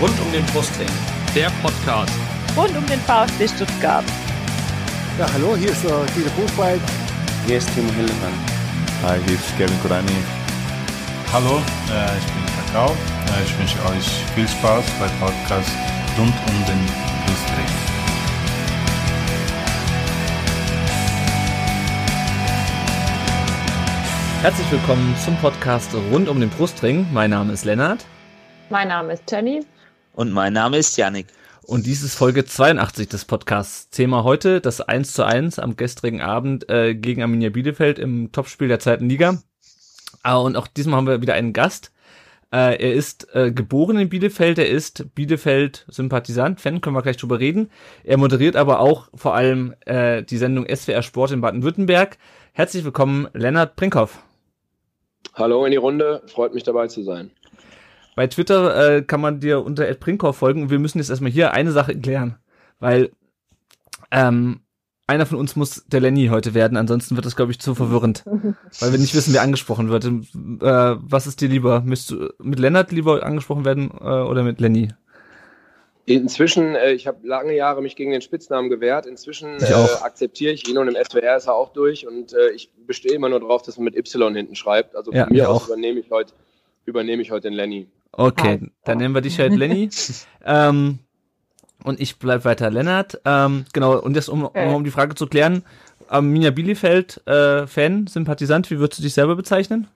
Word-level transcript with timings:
Rund 0.00 0.20
um 0.20 0.32
den 0.32 0.44
Brustring. 0.46 0.88
Der 1.36 1.50
Podcast. 1.62 2.12
Rund 2.56 2.76
um 2.76 2.84
den 2.86 2.98
VfB 3.00 3.46
Stuttgart. 3.46 4.04
Ja, 5.18 5.26
hallo, 5.32 5.56
hier 5.56 5.70
ist 5.70 5.84
äh, 5.84 5.88
Guido 6.14 6.30
Buchwald. 6.36 6.80
Hier 7.46 7.58
ist 7.58 7.72
Timo 7.74 7.92
Hildebrand. 7.92 8.34
Hi, 9.04 9.18
hier 9.24 9.34
ist 9.36 9.56
Kevin 9.56 9.80
Kurani. 9.82 10.10
Hallo, 11.32 11.58
äh, 11.92 12.18
ich 12.18 12.24
bin 12.26 12.44
Kakao. 12.66 12.90
Äh, 12.90 13.44
ich 13.44 13.58
wünsche 13.58 13.78
euch 13.86 14.06
viel 14.34 14.48
Spaß 14.48 14.84
beim 14.98 15.10
Podcast 15.20 15.70
rund 16.18 16.34
um 16.48 16.66
den 16.66 16.86
Brustring. 17.26 17.70
Herzlich 24.42 24.70
willkommen 24.72 25.14
zum 25.24 25.36
Podcast 25.36 25.94
rund 26.10 26.28
um 26.28 26.40
den 26.40 26.50
Brustring. 26.50 27.06
Mein 27.12 27.30
Name 27.30 27.52
ist 27.52 27.64
Lennart. 27.64 28.04
Mein 28.70 28.88
Name 28.88 29.12
ist 29.12 29.30
Jenny. 29.30 29.64
Und 30.14 30.32
mein 30.32 30.52
Name 30.52 30.78
ist 30.78 30.96
Yannick. 30.96 31.26
Und 31.66 31.86
dies 31.86 32.04
ist 32.04 32.14
Folge 32.14 32.44
82 32.44 33.08
des 33.08 33.24
Podcasts. 33.24 33.90
Thema 33.90 34.22
heute 34.22 34.60
das 34.60 34.80
1 34.80 35.12
zu 35.12 35.24
1 35.24 35.58
am 35.58 35.74
gestrigen 35.76 36.20
Abend 36.20 36.70
äh, 36.70 36.94
gegen 36.94 37.20
Arminia 37.20 37.50
Bielefeld 37.50 37.98
im 37.98 38.30
Topspiel 38.30 38.68
der 38.68 38.78
zweiten 38.78 39.08
Liga. 39.08 39.42
Ah, 40.22 40.36
und 40.36 40.56
auch 40.56 40.68
diesmal 40.68 40.98
haben 40.98 41.08
wir 41.08 41.20
wieder 41.20 41.34
einen 41.34 41.52
Gast. 41.52 41.90
Äh, 42.52 42.80
er 42.80 42.94
ist 42.94 43.34
äh, 43.34 43.50
geboren 43.50 43.98
in 43.98 44.08
Bielefeld, 44.08 44.58
er 44.58 44.68
ist 44.68 45.12
Bielefeld-Sympathisant, 45.16 46.60
Fan, 46.60 46.80
können 46.80 46.94
wir 46.94 47.02
gleich 47.02 47.16
drüber 47.16 47.40
reden. 47.40 47.68
Er 48.04 48.16
moderiert 48.16 48.54
aber 48.54 48.78
auch 48.78 49.08
vor 49.14 49.34
allem 49.34 49.74
äh, 49.84 50.22
die 50.22 50.38
Sendung 50.38 50.64
SWR 50.72 51.02
Sport 51.02 51.32
in 51.32 51.40
Baden-Württemberg. 51.40 52.18
Herzlich 52.52 52.84
willkommen, 52.84 53.26
Lennart 53.32 53.74
Brinkhoff. 53.74 54.22
Hallo 55.34 55.64
in 55.64 55.72
die 55.72 55.76
Runde, 55.76 56.22
freut 56.26 56.54
mich 56.54 56.62
dabei 56.62 56.86
zu 56.86 57.02
sein. 57.02 57.32
Bei 58.16 58.26
Twitter 58.26 58.96
äh, 58.96 59.02
kann 59.02 59.20
man 59.20 59.40
dir 59.40 59.64
unter 59.64 59.86
Ed 59.88 60.00
Brinkhoff 60.00 60.36
folgen 60.36 60.62
und 60.62 60.70
wir 60.70 60.78
müssen 60.78 60.98
jetzt 60.98 61.10
erstmal 61.10 61.32
hier 61.32 61.52
eine 61.52 61.72
Sache 61.72 61.98
klären, 61.98 62.36
weil 62.78 63.10
ähm, 64.10 64.60
einer 65.06 65.26
von 65.26 65.38
uns 65.38 65.56
muss 65.56 65.84
der 65.86 66.00
Lenny 66.00 66.28
heute 66.28 66.54
werden, 66.54 66.76
ansonsten 66.76 67.16
wird 67.16 67.26
das, 67.26 67.36
glaube 67.36 67.52
ich, 67.52 67.58
zu 67.58 67.74
verwirrend, 67.74 68.24
weil 68.80 68.92
wir 68.92 68.98
nicht 68.98 69.14
wissen, 69.14 69.34
wer 69.34 69.42
angesprochen 69.42 69.90
wird. 69.90 70.04
Äh, 70.04 70.96
was 71.00 71.26
ist 71.26 71.40
dir 71.40 71.48
lieber? 71.48 71.80
Müsst 71.82 72.10
du 72.10 72.30
mit 72.38 72.58
Lennart 72.58 72.92
lieber 72.92 73.22
angesprochen 73.24 73.64
werden 73.64 73.90
äh, 74.00 74.04
oder 74.04 74.42
mit 74.42 74.60
Lenny? 74.60 74.88
Inzwischen, 76.06 76.74
äh, 76.74 76.92
ich 76.92 77.06
habe 77.06 77.26
lange 77.26 77.54
Jahre 77.56 77.80
mich 77.80 77.96
gegen 77.96 78.10
den 78.10 78.20
Spitznamen 78.20 78.68
gewehrt. 78.68 79.06
Inzwischen 79.06 79.58
äh, 79.60 79.72
akzeptiere 80.02 80.52
ich 80.52 80.68
ihn 80.68 80.76
und 80.76 80.88
im 80.88 80.96
SWR 81.02 81.36
ist 81.36 81.46
er 81.46 81.54
auch 81.54 81.72
durch 81.72 82.06
und 82.06 82.34
äh, 82.34 82.50
ich 82.50 82.70
bestehe 82.86 83.12
immer 83.14 83.30
nur 83.30 83.40
darauf, 83.40 83.62
dass 83.62 83.78
man 83.78 83.84
mit 83.86 83.96
Y 83.96 84.34
hinten 84.34 84.54
schreibt. 84.54 84.96
Also 84.96 85.12
von 85.12 85.18
Ja, 85.18 85.26
mir 85.30 85.32
mir 85.32 85.48
aus 85.48 85.62
auch. 85.62 85.68
übernehme 85.68 86.00
ich 86.00 86.10
heute 86.10 86.34
übernehme 86.86 87.22
ich 87.22 87.30
heute 87.30 87.48
den 87.48 87.54
Lenny. 87.54 87.88
Okay, 88.16 88.70
dann 88.84 88.98
nennen 88.98 89.14
wir 89.14 89.20
dich 89.20 89.38
halt 89.38 89.54
Lenny. 89.54 89.90
ähm, 90.44 91.00
und 91.82 92.00
ich 92.00 92.18
bleib 92.18 92.44
weiter 92.44 92.70
Lennart. 92.70 93.20
Ähm, 93.24 93.64
genau, 93.72 93.98
und 93.98 94.14
jetzt, 94.14 94.28
um, 94.28 94.44
um, 94.44 94.74
um 94.74 94.84
die 94.84 94.90
Frage 94.90 95.14
zu 95.14 95.26
klären, 95.26 95.64
Arminia 96.08 96.50
Bielefeld, 96.50 97.26
äh, 97.26 97.66
Fan, 97.66 98.06
Sympathisant, 98.06 98.70
wie 98.70 98.78
würdest 98.78 99.00
du 99.00 99.02
dich 99.02 99.14
selber 99.14 99.36
bezeichnen? 99.36 99.88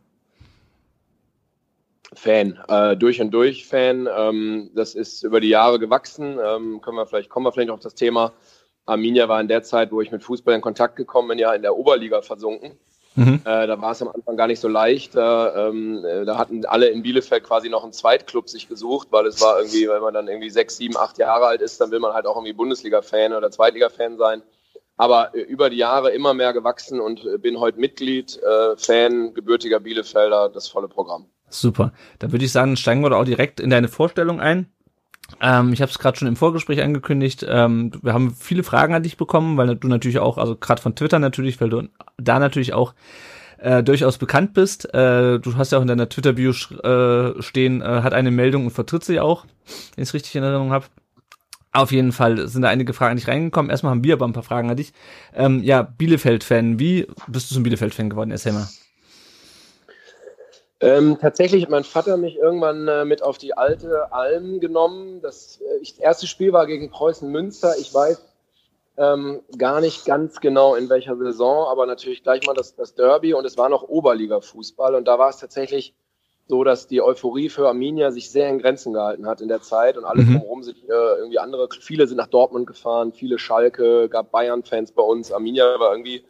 Fan, 2.15 2.59
äh, 2.69 2.97
durch 2.97 3.21
und 3.21 3.31
durch 3.31 3.67
Fan. 3.67 4.09
Ähm, 4.15 4.71
das 4.75 4.95
ist 4.95 5.23
über 5.23 5.41
die 5.41 5.49
Jahre 5.49 5.79
gewachsen. 5.79 6.39
Ähm, 6.45 6.81
können 6.81 6.97
wir 6.97 7.07
vielleicht, 7.07 7.29
kommen 7.29 7.47
wir 7.47 7.53
vielleicht 7.53 7.69
noch 7.69 7.77
auf 7.77 7.81
das 7.83 7.95
Thema. 7.95 8.33
Arminia 8.87 9.29
war 9.29 9.41
in 9.41 9.49
der 9.49 9.63
Zeit, 9.63 9.93
wo 9.93 10.01
ich 10.01 10.11
mit 10.11 10.25
Fußball 10.25 10.55
in 10.55 10.61
Kontakt 10.63 10.97
gekommen 10.97 11.29
bin, 11.29 11.39
ja 11.39 11.53
in 11.53 11.63
der 11.63 11.77
Oberliga 11.77 12.23
versunken. 12.23 12.73
Mhm. 13.19 13.41
Äh, 13.45 13.67
da 13.67 13.81
war 13.81 13.91
es 13.91 14.01
am 14.01 14.09
Anfang 14.09 14.37
gar 14.37 14.47
nicht 14.47 14.61
so 14.61 14.69
leicht. 14.69 15.17
Da, 15.17 15.69
ähm, 15.69 16.05
äh, 16.05 16.25
da 16.25 16.39
hatten 16.39 16.65
alle 16.65 16.87
in 16.87 17.03
Bielefeld 17.03 17.43
quasi 17.43 17.69
noch 17.69 17.83
einen 17.83 17.93
Zweitclub 17.93 18.49
sich 18.49 18.69
gesucht, 18.69 19.09
weil 19.11 19.27
es 19.27 19.41
war 19.41 19.59
irgendwie, 19.59 19.89
wenn 19.89 20.01
man 20.01 20.15
dann 20.15 20.29
irgendwie 20.29 20.51
sechs, 20.51 20.77
sieben, 20.77 20.97
acht 20.97 21.19
Jahre 21.19 21.47
alt 21.47 21.61
ist, 21.61 21.81
dann 21.81 21.91
will 21.91 21.99
man 21.99 22.13
halt 22.13 22.27
auch 22.27 22.37
irgendwie 22.37 22.53
Bundesliga-Fan 22.53 23.33
oder 23.33 23.51
Zweitliga-Fan 23.51 24.19
sein. 24.19 24.43
Aber 24.97 25.35
äh, 25.35 25.41
über 25.41 25.69
die 25.69 25.79
Jahre 25.79 26.11
immer 26.11 26.33
mehr 26.33 26.53
gewachsen 26.53 27.01
und 27.01 27.25
äh, 27.25 27.39
bin 27.39 27.59
heute 27.59 27.81
Mitglied, 27.81 28.39
äh, 28.41 28.77
Fan, 28.77 29.35
gebürtiger 29.35 29.81
Bielefelder, 29.81 30.49
das 30.49 30.69
volle 30.69 30.87
Programm. 30.87 31.27
Super. 31.49 31.93
Dann 32.21 32.31
würde 32.31 32.45
ich 32.45 32.53
sagen, 32.53 32.77
steigen 32.77 33.03
wir 33.03 33.11
doch 33.11 33.19
auch 33.19 33.25
direkt 33.25 33.59
in 33.59 33.71
deine 33.71 33.89
Vorstellung 33.89 34.39
ein. 34.39 34.73
Ähm, 35.41 35.73
ich 35.73 35.83
habe 35.83 35.91
es 35.91 35.99
gerade 35.99 36.19
schon 36.19 36.29
im 36.29 36.37
Vorgespräch 36.37 36.83
angekündigt. 36.83 37.45
Ähm, 37.49 37.93
wir 38.03 38.13
haben 38.13 38.35
viele 38.35 38.63
Fragen 38.63 38.95
an 38.95 39.03
dich 39.03 39.17
bekommen, 39.17 39.57
weil 39.57 39.77
du 39.77 39.89
natürlich 39.89 40.19
auch, 40.19 40.39
also 40.39 40.57
gerade 40.57 40.83
von 40.83 40.95
Twitter 40.95 41.19
natürlich, 41.19 41.61
weil 41.61 41.71
du 41.71 41.89
da 42.17 42.39
natürlich 42.39 42.73
auch 42.73 42.95
äh, 43.59 43.83
durchaus 43.83 44.19
bekannt 44.19 44.55
bist. 44.55 44.93
Äh, 44.95 45.39
du 45.39 45.57
hast 45.57 45.73
ja 45.73 45.79
auch 45.79 45.83
in 45.83 45.89
deiner 45.89 46.09
Twitter-Bio 46.09 46.51
äh, 46.51 47.43
stehen, 47.43 47.83
äh, 47.83 48.03
hat 48.03 48.15
eine 48.15 48.31
Meldung 48.31 48.67
und 48.67 48.71
vertritt 48.71 49.05
sie 49.05 49.21
auch, 49.21 49.45
wenn 49.95 50.03
ich 50.03 50.09
es 50.09 50.15
richtig 50.15 50.35
in 50.37 50.43
Erinnerung 50.43 50.73
habe. 50.73 50.87
Auf 51.73 51.93
jeden 51.93 52.13
Fall 52.13 52.49
sind 52.49 52.63
da 52.63 52.69
einige 52.69 52.95
Fragen 52.95 53.13
an 53.13 53.17
dich 53.19 53.29
reingekommen. 53.29 53.71
Erstmal 53.71 53.91
haben 53.91 54.03
wir 54.03 54.15
aber 54.15 54.27
ein 54.27 54.33
paar 54.33 54.43
Fragen 54.43 54.71
an 54.71 54.77
dich. 54.77 54.93
Ähm, 55.35 55.63
ja, 55.63 55.83
Bielefeld-Fan, 55.83 56.79
wie 56.79 57.07
bist 57.27 57.51
du 57.51 57.55
zum 57.55 57.63
Bielefeld-Fan 57.63 58.09
geworden? 58.09 58.31
Erzähl 58.31 58.53
mal. 58.53 58.69
Ähm, 60.81 61.19
tatsächlich 61.21 61.65
hat 61.65 61.71
mein 61.71 61.85
Vater 61.85 62.17
mich 62.17 62.37
irgendwann 62.37 62.87
äh, 62.87 63.05
mit 63.05 63.23
auf 63.23 63.37
die 63.37 63.57
alte 63.57 64.13
Alm 64.13 64.61
genommen. 64.61 65.21
Das, 65.21 65.61
äh, 65.61 65.79
ich, 65.83 65.95
das 65.95 66.01
erste 66.01 66.27
Spiel 66.27 66.53
war 66.53 66.67
gegen 66.67 66.91
Preußen 66.91 67.29
Münster. 67.29 67.77
Ich 67.79 67.93
weiß 67.93 68.25
ähm, 68.97 69.41
gar 69.57 69.81
nicht 69.81 70.05
ganz 70.05 70.41
genau 70.41 70.75
in 70.77 70.89
welcher 70.89 71.17
Saison, 71.17 71.67
aber 71.67 71.87
natürlich 71.87 72.23
gleich 72.23 72.47
mal 72.47 72.55
das, 72.55 72.77
das 72.77 72.95
Derby 72.95 73.35
und 73.35 73.45
es 73.45 73.59
war 73.59 73.69
noch 73.69 73.89
Oberliga-Fußball. 73.89 74.95
Und 74.95 75.07
da 75.07 75.19
war 75.19 75.31
es 75.31 75.39
tatsächlich 75.39 75.95
so, 76.47 76.65
dass 76.65 76.87
die 76.87 77.03
Euphorie 77.03 77.49
für 77.49 77.69
Arminia 77.69 78.11
sich 78.11 78.31
sehr 78.31 78.49
in 78.49 78.59
Grenzen 78.59 78.93
gehalten 78.93 79.27
hat 79.27 79.41
in 79.41 79.49
der 79.49 79.61
Zeit 79.61 79.99
und 79.99 80.05
alle 80.05 80.23
Mhm. 80.23 80.35
drumherum 80.35 80.63
sind 80.63 80.77
äh, 80.89 81.17
irgendwie 81.19 81.39
andere, 81.39 81.69
viele 81.79 82.07
sind 82.07 82.17
nach 82.17 82.29
Dortmund 82.29 82.67
gefahren, 82.67 83.13
viele 83.13 83.39
Schalke, 83.39 84.09
gab 84.09 84.31
Bayern-Fans 84.31 84.93
bei 84.93 85.03
uns. 85.03 85.31
Arminia 85.31 85.79
war 85.79 85.91
irgendwie 85.93 86.25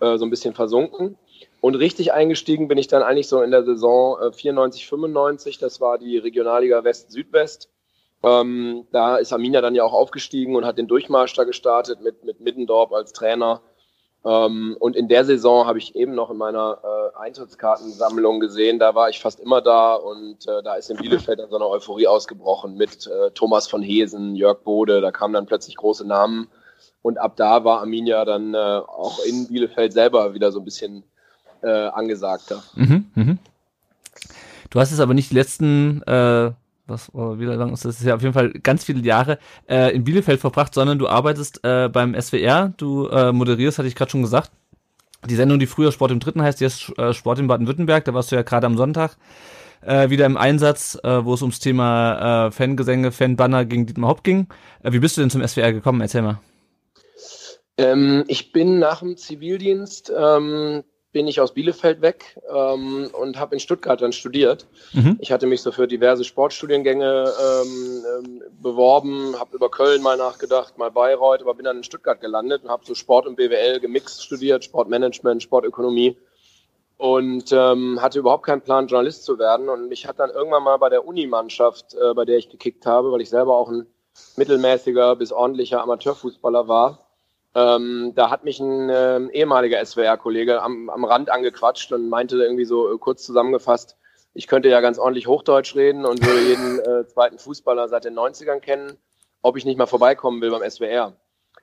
äh, 0.00 0.16
so 0.18 0.24
ein 0.24 0.30
bisschen 0.30 0.54
versunken. 0.54 1.16
Und 1.62 1.76
richtig 1.76 2.12
eingestiegen 2.12 2.66
bin 2.66 2.76
ich 2.76 2.88
dann 2.88 3.04
eigentlich 3.04 3.28
so 3.28 3.40
in 3.40 3.52
der 3.52 3.62
Saison 3.62 4.20
äh, 4.20 4.32
94, 4.32 4.84
95. 4.88 5.58
Das 5.58 5.80
war 5.80 5.96
die 5.96 6.18
Regionalliga 6.18 6.82
West-Südwest. 6.82 7.70
Ähm, 8.24 8.88
da 8.90 9.16
ist 9.16 9.32
Arminia 9.32 9.60
dann 9.60 9.76
ja 9.76 9.84
auch 9.84 9.92
aufgestiegen 9.92 10.56
und 10.56 10.64
hat 10.66 10.76
den 10.76 10.88
Durchmarsch 10.88 11.34
da 11.34 11.44
gestartet 11.44 12.00
mit, 12.02 12.24
mit 12.24 12.40
Middendorf 12.40 12.92
als 12.92 13.12
Trainer. 13.12 13.60
Ähm, 14.24 14.76
und 14.80 14.96
in 14.96 15.06
der 15.06 15.24
Saison 15.24 15.64
habe 15.68 15.78
ich 15.78 15.94
eben 15.94 16.16
noch 16.16 16.30
in 16.30 16.36
meiner 16.36 16.80
äh, 16.82 17.16
Eintrittskartensammlung 17.20 18.40
gesehen, 18.40 18.80
da 18.80 18.96
war 18.96 19.08
ich 19.08 19.20
fast 19.20 19.38
immer 19.38 19.60
da 19.60 19.94
und 19.94 20.48
äh, 20.48 20.64
da 20.64 20.74
ist 20.74 20.90
in 20.90 20.96
Bielefeld 20.96 21.38
dann 21.38 21.50
so 21.50 21.56
eine 21.56 21.68
Euphorie 21.68 22.08
ausgebrochen 22.08 22.76
mit 22.76 23.06
äh, 23.06 23.30
Thomas 23.30 23.68
von 23.68 23.82
Hesen, 23.82 24.34
Jörg 24.34 24.64
Bode, 24.64 25.00
da 25.00 25.12
kamen 25.12 25.34
dann 25.34 25.46
plötzlich 25.46 25.76
große 25.76 26.04
Namen. 26.04 26.48
Und 27.02 27.18
ab 27.18 27.36
da 27.36 27.62
war 27.62 27.78
Arminia 27.78 28.24
dann 28.24 28.54
äh, 28.54 28.58
auch 28.58 29.20
in 29.24 29.46
Bielefeld 29.46 29.92
selber 29.92 30.34
wieder 30.34 30.50
so 30.50 30.58
ein 30.58 30.64
bisschen 30.64 31.04
äh, 31.62 31.88
angesagter. 31.88 32.62
Mhm, 32.74 33.06
mhm. 33.14 33.38
Du 34.70 34.80
hast 34.80 34.92
es 34.92 35.00
aber 35.00 35.14
nicht 35.14 35.30
die 35.30 35.34
letzten, 35.34 36.02
äh, 36.02 36.52
was, 36.86 37.14
oh, 37.14 37.38
wie 37.38 37.44
lange 37.44 37.72
ist 37.72 37.84
das? 37.84 37.96
Das 37.96 38.00
ist 38.00 38.06
ja 38.06 38.14
auf 38.14 38.22
jeden 38.22 38.34
Fall 38.34 38.52
ganz 38.52 38.84
viele 38.84 39.00
Jahre 39.00 39.38
äh, 39.68 39.94
in 39.94 40.04
Bielefeld 40.04 40.40
verbracht, 40.40 40.74
sondern 40.74 40.98
du 40.98 41.08
arbeitest 41.08 41.64
äh, 41.64 41.88
beim 41.88 42.18
SWR, 42.20 42.72
du 42.76 43.06
äh, 43.08 43.32
moderierst, 43.32 43.78
hatte 43.78 43.88
ich 43.88 43.94
gerade 43.94 44.10
schon 44.10 44.22
gesagt. 44.22 44.50
Die 45.28 45.36
Sendung, 45.36 45.58
die 45.58 45.66
früher 45.66 45.92
Sport 45.92 46.10
im 46.10 46.20
Dritten 46.20 46.42
heißt, 46.42 46.60
jetzt 46.60 46.98
äh, 46.98 47.12
Sport 47.12 47.38
in 47.38 47.46
Baden-Württemberg, 47.46 48.04
da 48.04 48.14
warst 48.14 48.32
du 48.32 48.36
ja 48.36 48.42
gerade 48.42 48.66
am 48.66 48.76
Sonntag 48.76 49.16
äh, 49.82 50.10
wieder 50.10 50.26
im 50.26 50.36
Einsatz, 50.36 50.98
äh, 51.02 51.24
wo 51.24 51.34
es 51.34 51.42
ums 51.42 51.58
Thema 51.58 52.46
äh, 52.46 52.50
Fangesänge, 52.50 53.12
Fanbanner 53.12 53.64
gegen 53.64 53.86
Dietmar 53.86 54.10
Hopp 54.10 54.24
ging. 54.24 54.48
Äh, 54.82 54.92
wie 54.92 54.98
bist 54.98 55.16
du 55.16 55.20
denn 55.20 55.30
zum 55.30 55.46
SWR 55.46 55.72
gekommen? 55.72 56.00
Erzähl 56.00 56.22
mal. 56.22 56.40
Ähm, 57.78 58.24
ich 58.28 58.52
bin 58.52 58.78
nach 58.78 59.00
dem 59.00 59.16
Zivildienst 59.16 60.12
ähm, 60.16 60.84
bin 61.12 61.28
ich 61.28 61.40
aus 61.40 61.52
Bielefeld 61.52 62.00
weg 62.00 62.40
ähm, 62.50 63.10
und 63.12 63.38
habe 63.38 63.54
in 63.54 63.60
Stuttgart 63.60 64.00
dann 64.00 64.12
studiert. 64.12 64.66
Mhm. 64.92 65.18
Ich 65.20 65.30
hatte 65.30 65.46
mich 65.46 65.60
so 65.60 65.70
für 65.70 65.86
diverse 65.86 66.24
Sportstudiengänge 66.24 67.30
ähm, 67.40 68.04
ähm, 68.18 68.42
beworben, 68.60 69.38
habe 69.38 69.54
über 69.56 69.70
Köln 69.70 70.02
mal 70.02 70.16
nachgedacht, 70.16 70.78
mal 70.78 70.90
Bayreuth, 70.90 71.42
aber 71.42 71.54
bin 71.54 71.64
dann 71.64 71.78
in 71.78 71.84
Stuttgart 71.84 72.20
gelandet 72.20 72.64
und 72.64 72.70
habe 72.70 72.84
so 72.86 72.94
Sport 72.94 73.26
und 73.26 73.36
BWL 73.36 73.80
gemixt 73.80 74.24
studiert, 74.24 74.64
Sportmanagement, 74.64 75.42
Sportökonomie 75.42 76.16
und 76.96 77.52
ähm, 77.52 78.00
hatte 78.00 78.20
überhaupt 78.20 78.46
keinen 78.46 78.62
Plan, 78.62 78.86
Journalist 78.86 79.24
zu 79.24 79.38
werden. 79.38 79.68
Und 79.68 79.88
mich 79.88 80.06
hat 80.06 80.18
dann 80.18 80.30
irgendwann 80.30 80.62
mal 80.62 80.76
bei 80.78 80.88
der 80.88 81.06
Unimannschaft, 81.06 81.94
äh, 81.94 82.14
bei 82.14 82.24
der 82.24 82.38
ich 82.38 82.48
gekickt 82.48 82.86
habe, 82.86 83.12
weil 83.12 83.20
ich 83.20 83.28
selber 83.28 83.56
auch 83.56 83.68
ein 83.68 83.86
mittelmäßiger 84.36 85.16
bis 85.16 85.32
ordentlicher 85.32 85.82
Amateurfußballer 85.82 86.68
war, 86.68 87.11
ähm, 87.54 88.12
da 88.14 88.30
hat 88.30 88.44
mich 88.44 88.60
ein 88.60 88.90
ähm, 88.90 89.30
ehemaliger 89.30 89.84
SWR-Kollege 89.84 90.62
am, 90.62 90.88
am 90.88 91.04
Rand 91.04 91.30
angequatscht 91.30 91.92
und 91.92 92.08
meinte 92.08 92.36
irgendwie 92.36 92.64
so 92.64 92.94
äh, 92.94 92.98
kurz 92.98 93.24
zusammengefasst, 93.24 93.96
ich 94.34 94.46
könnte 94.46 94.70
ja 94.70 94.80
ganz 94.80 94.98
ordentlich 94.98 95.26
Hochdeutsch 95.26 95.74
reden 95.76 96.06
und 96.06 96.24
würde 96.24 96.40
jeden 96.40 96.78
äh, 97.02 97.06
zweiten 97.06 97.38
Fußballer 97.38 97.88
seit 97.88 98.04
den 98.04 98.18
90ern 98.18 98.60
kennen, 98.60 98.96
ob 99.42 99.56
ich 99.56 99.66
nicht 99.66 99.76
mal 99.76 99.86
vorbeikommen 99.86 100.40
will 100.40 100.50
beim 100.50 100.68
SWR. 100.68 101.14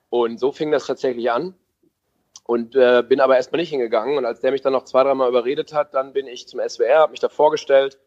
Und 0.09 0.39
so 0.39 0.51
fing 0.51 0.71
das 0.71 0.85
tatsächlich 0.85 1.31
an. 1.31 1.55
Und 2.43 2.75
äh, 2.75 3.03
bin 3.07 3.19
aber 3.19 3.35
erstmal 3.35 3.61
nicht 3.61 3.69
hingegangen. 3.69 4.17
Und 4.17 4.25
als 4.25 4.41
der 4.41 4.51
mich 4.51 4.61
dann 4.61 4.73
noch 4.73 4.85
zwei, 4.85 5.03
dreimal 5.03 5.29
überredet 5.29 5.71
hat, 5.73 5.93
dann 5.93 6.13
bin 6.13 6.25
ich 6.25 6.47
zum 6.47 6.59
SWR, 6.59 6.99
habe 6.99 7.11
mich 7.11 7.19
da 7.19 7.29
vorgestellt, 7.29 7.99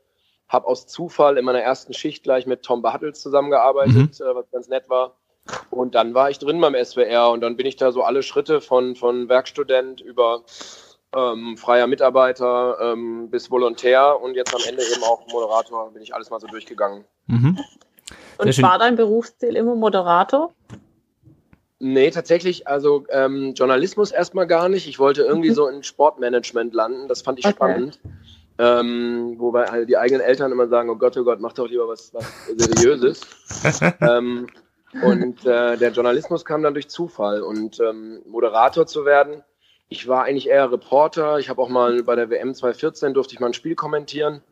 habe 0.48 0.66
aus 0.66 0.86
Zufall 0.88 1.38
in 1.38 1.44
meiner 1.44 1.60
ersten 1.60 1.94
Schicht 1.94 2.24
gleich 2.24 2.46
mit 2.46 2.62
Tom 2.62 2.82
Bartels 2.82 3.20
zusammengearbeitet, 3.20 3.94
mhm. 3.94 4.26
äh, 4.26 4.34
was 4.34 4.50
ganz 4.50 4.68
nett 4.68 4.88
war. 4.88 5.16
Und 5.70 5.94
dann 5.94 6.14
war 6.14 6.30
ich 6.30 6.38
drin 6.38 6.60
beim 6.60 6.74
SWR 6.74 7.30
und 7.30 7.40
dann 7.40 7.56
bin 7.56 7.66
ich 7.66 7.76
da 7.76 7.92
so 7.92 8.02
alle 8.02 8.22
Schritte 8.22 8.60
von, 8.60 8.94
von 8.94 9.28
Werkstudent 9.28 10.00
über 10.00 10.42
ähm, 11.14 11.56
freier 11.56 11.86
Mitarbeiter 11.86 12.78
ähm, 12.80 13.28
bis 13.30 13.50
Volontär 13.50 14.20
und 14.20 14.34
jetzt 14.34 14.54
am 14.54 14.60
Ende 14.66 14.82
eben 14.82 15.02
auch 15.02 15.26
Moderator, 15.28 15.90
bin 15.92 16.02
ich 16.02 16.14
alles 16.14 16.30
mal 16.30 16.40
so 16.40 16.46
durchgegangen. 16.46 17.04
Mhm. 17.26 17.58
Und 18.38 18.62
war 18.62 18.78
dein 18.78 18.96
Berufsziel 18.96 19.56
immer 19.56 19.74
Moderator? 19.74 20.52
Nee, 21.78 22.10
tatsächlich, 22.10 22.68
also 22.68 23.04
ähm, 23.10 23.54
Journalismus 23.54 24.12
erstmal 24.12 24.46
gar 24.46 24.68
nicht. 24.68 24.86
Ich 24.86 24.98
wollte 24.98 25.22
irgendwie 25.22 25.50
mhm. 25.50 25.54
so 25.54 25.66
in 25.66 25.82
Sportmanagement 25.82 26.72
landen, 26.72 27.08
das 27.08 27.22
fand 27.22 27.40
ich 27.40 27.44
okay. 27.44 27.54
spannend. 27.54 27.98
Ähm, 28.58 29.34
wobei 29.38 29.66
halt 29.66 29.88
die 29.88 29.96
eigenen 29.96 30.20
Eltern 30.20 30.52
immer 30.52 30.68
sagen, 30.68 30.90
oh 30.90 30.96
Gott, 30.96 31.16
oh 31.16 31.24
Gott, 31.24 31.40
mach 31.40 31.52
doch 31.54 31.68
lieber 31.68 31.88
was, 31.88 32.14
was 32.14 32.24
Seriöses. 32.56 33.22
ähm, 34.00 34.46
und 35.00 35.46
äh, 35.46 35.76
der 35.76 35.90
Journalismus 35.90 36.44
kam 36.44 36.62
dann 36.62 36.74
durch 36.74 36.88
Zufall 36.88 37.42
und 37.42 37.80
ähm, 37.80 38.22
Moderator 38.26 38.86
zu 38.86 39.04
werden. 39.04 39.42
Ich 39.88 40.08
war 40.08 40.24
eigentlich 40.24 40.48
eher 40.48 40.70
Reporter. 40.70 41.38
Ich 41.38 41.48
habe 41.48 41.60
auch 41.60 41.68
mal 41.68 42.02
bei 42.02 42.16
der 42.16 42.30
WM 42.30 42.54
2014 42.54 43.14
durfte 43.14 43.34
ich 43.34 43.40
mal 43.40 43.48
ein 43.48 43.54
Spiel 43.54 43.74
kommentieren. 43.74 44.42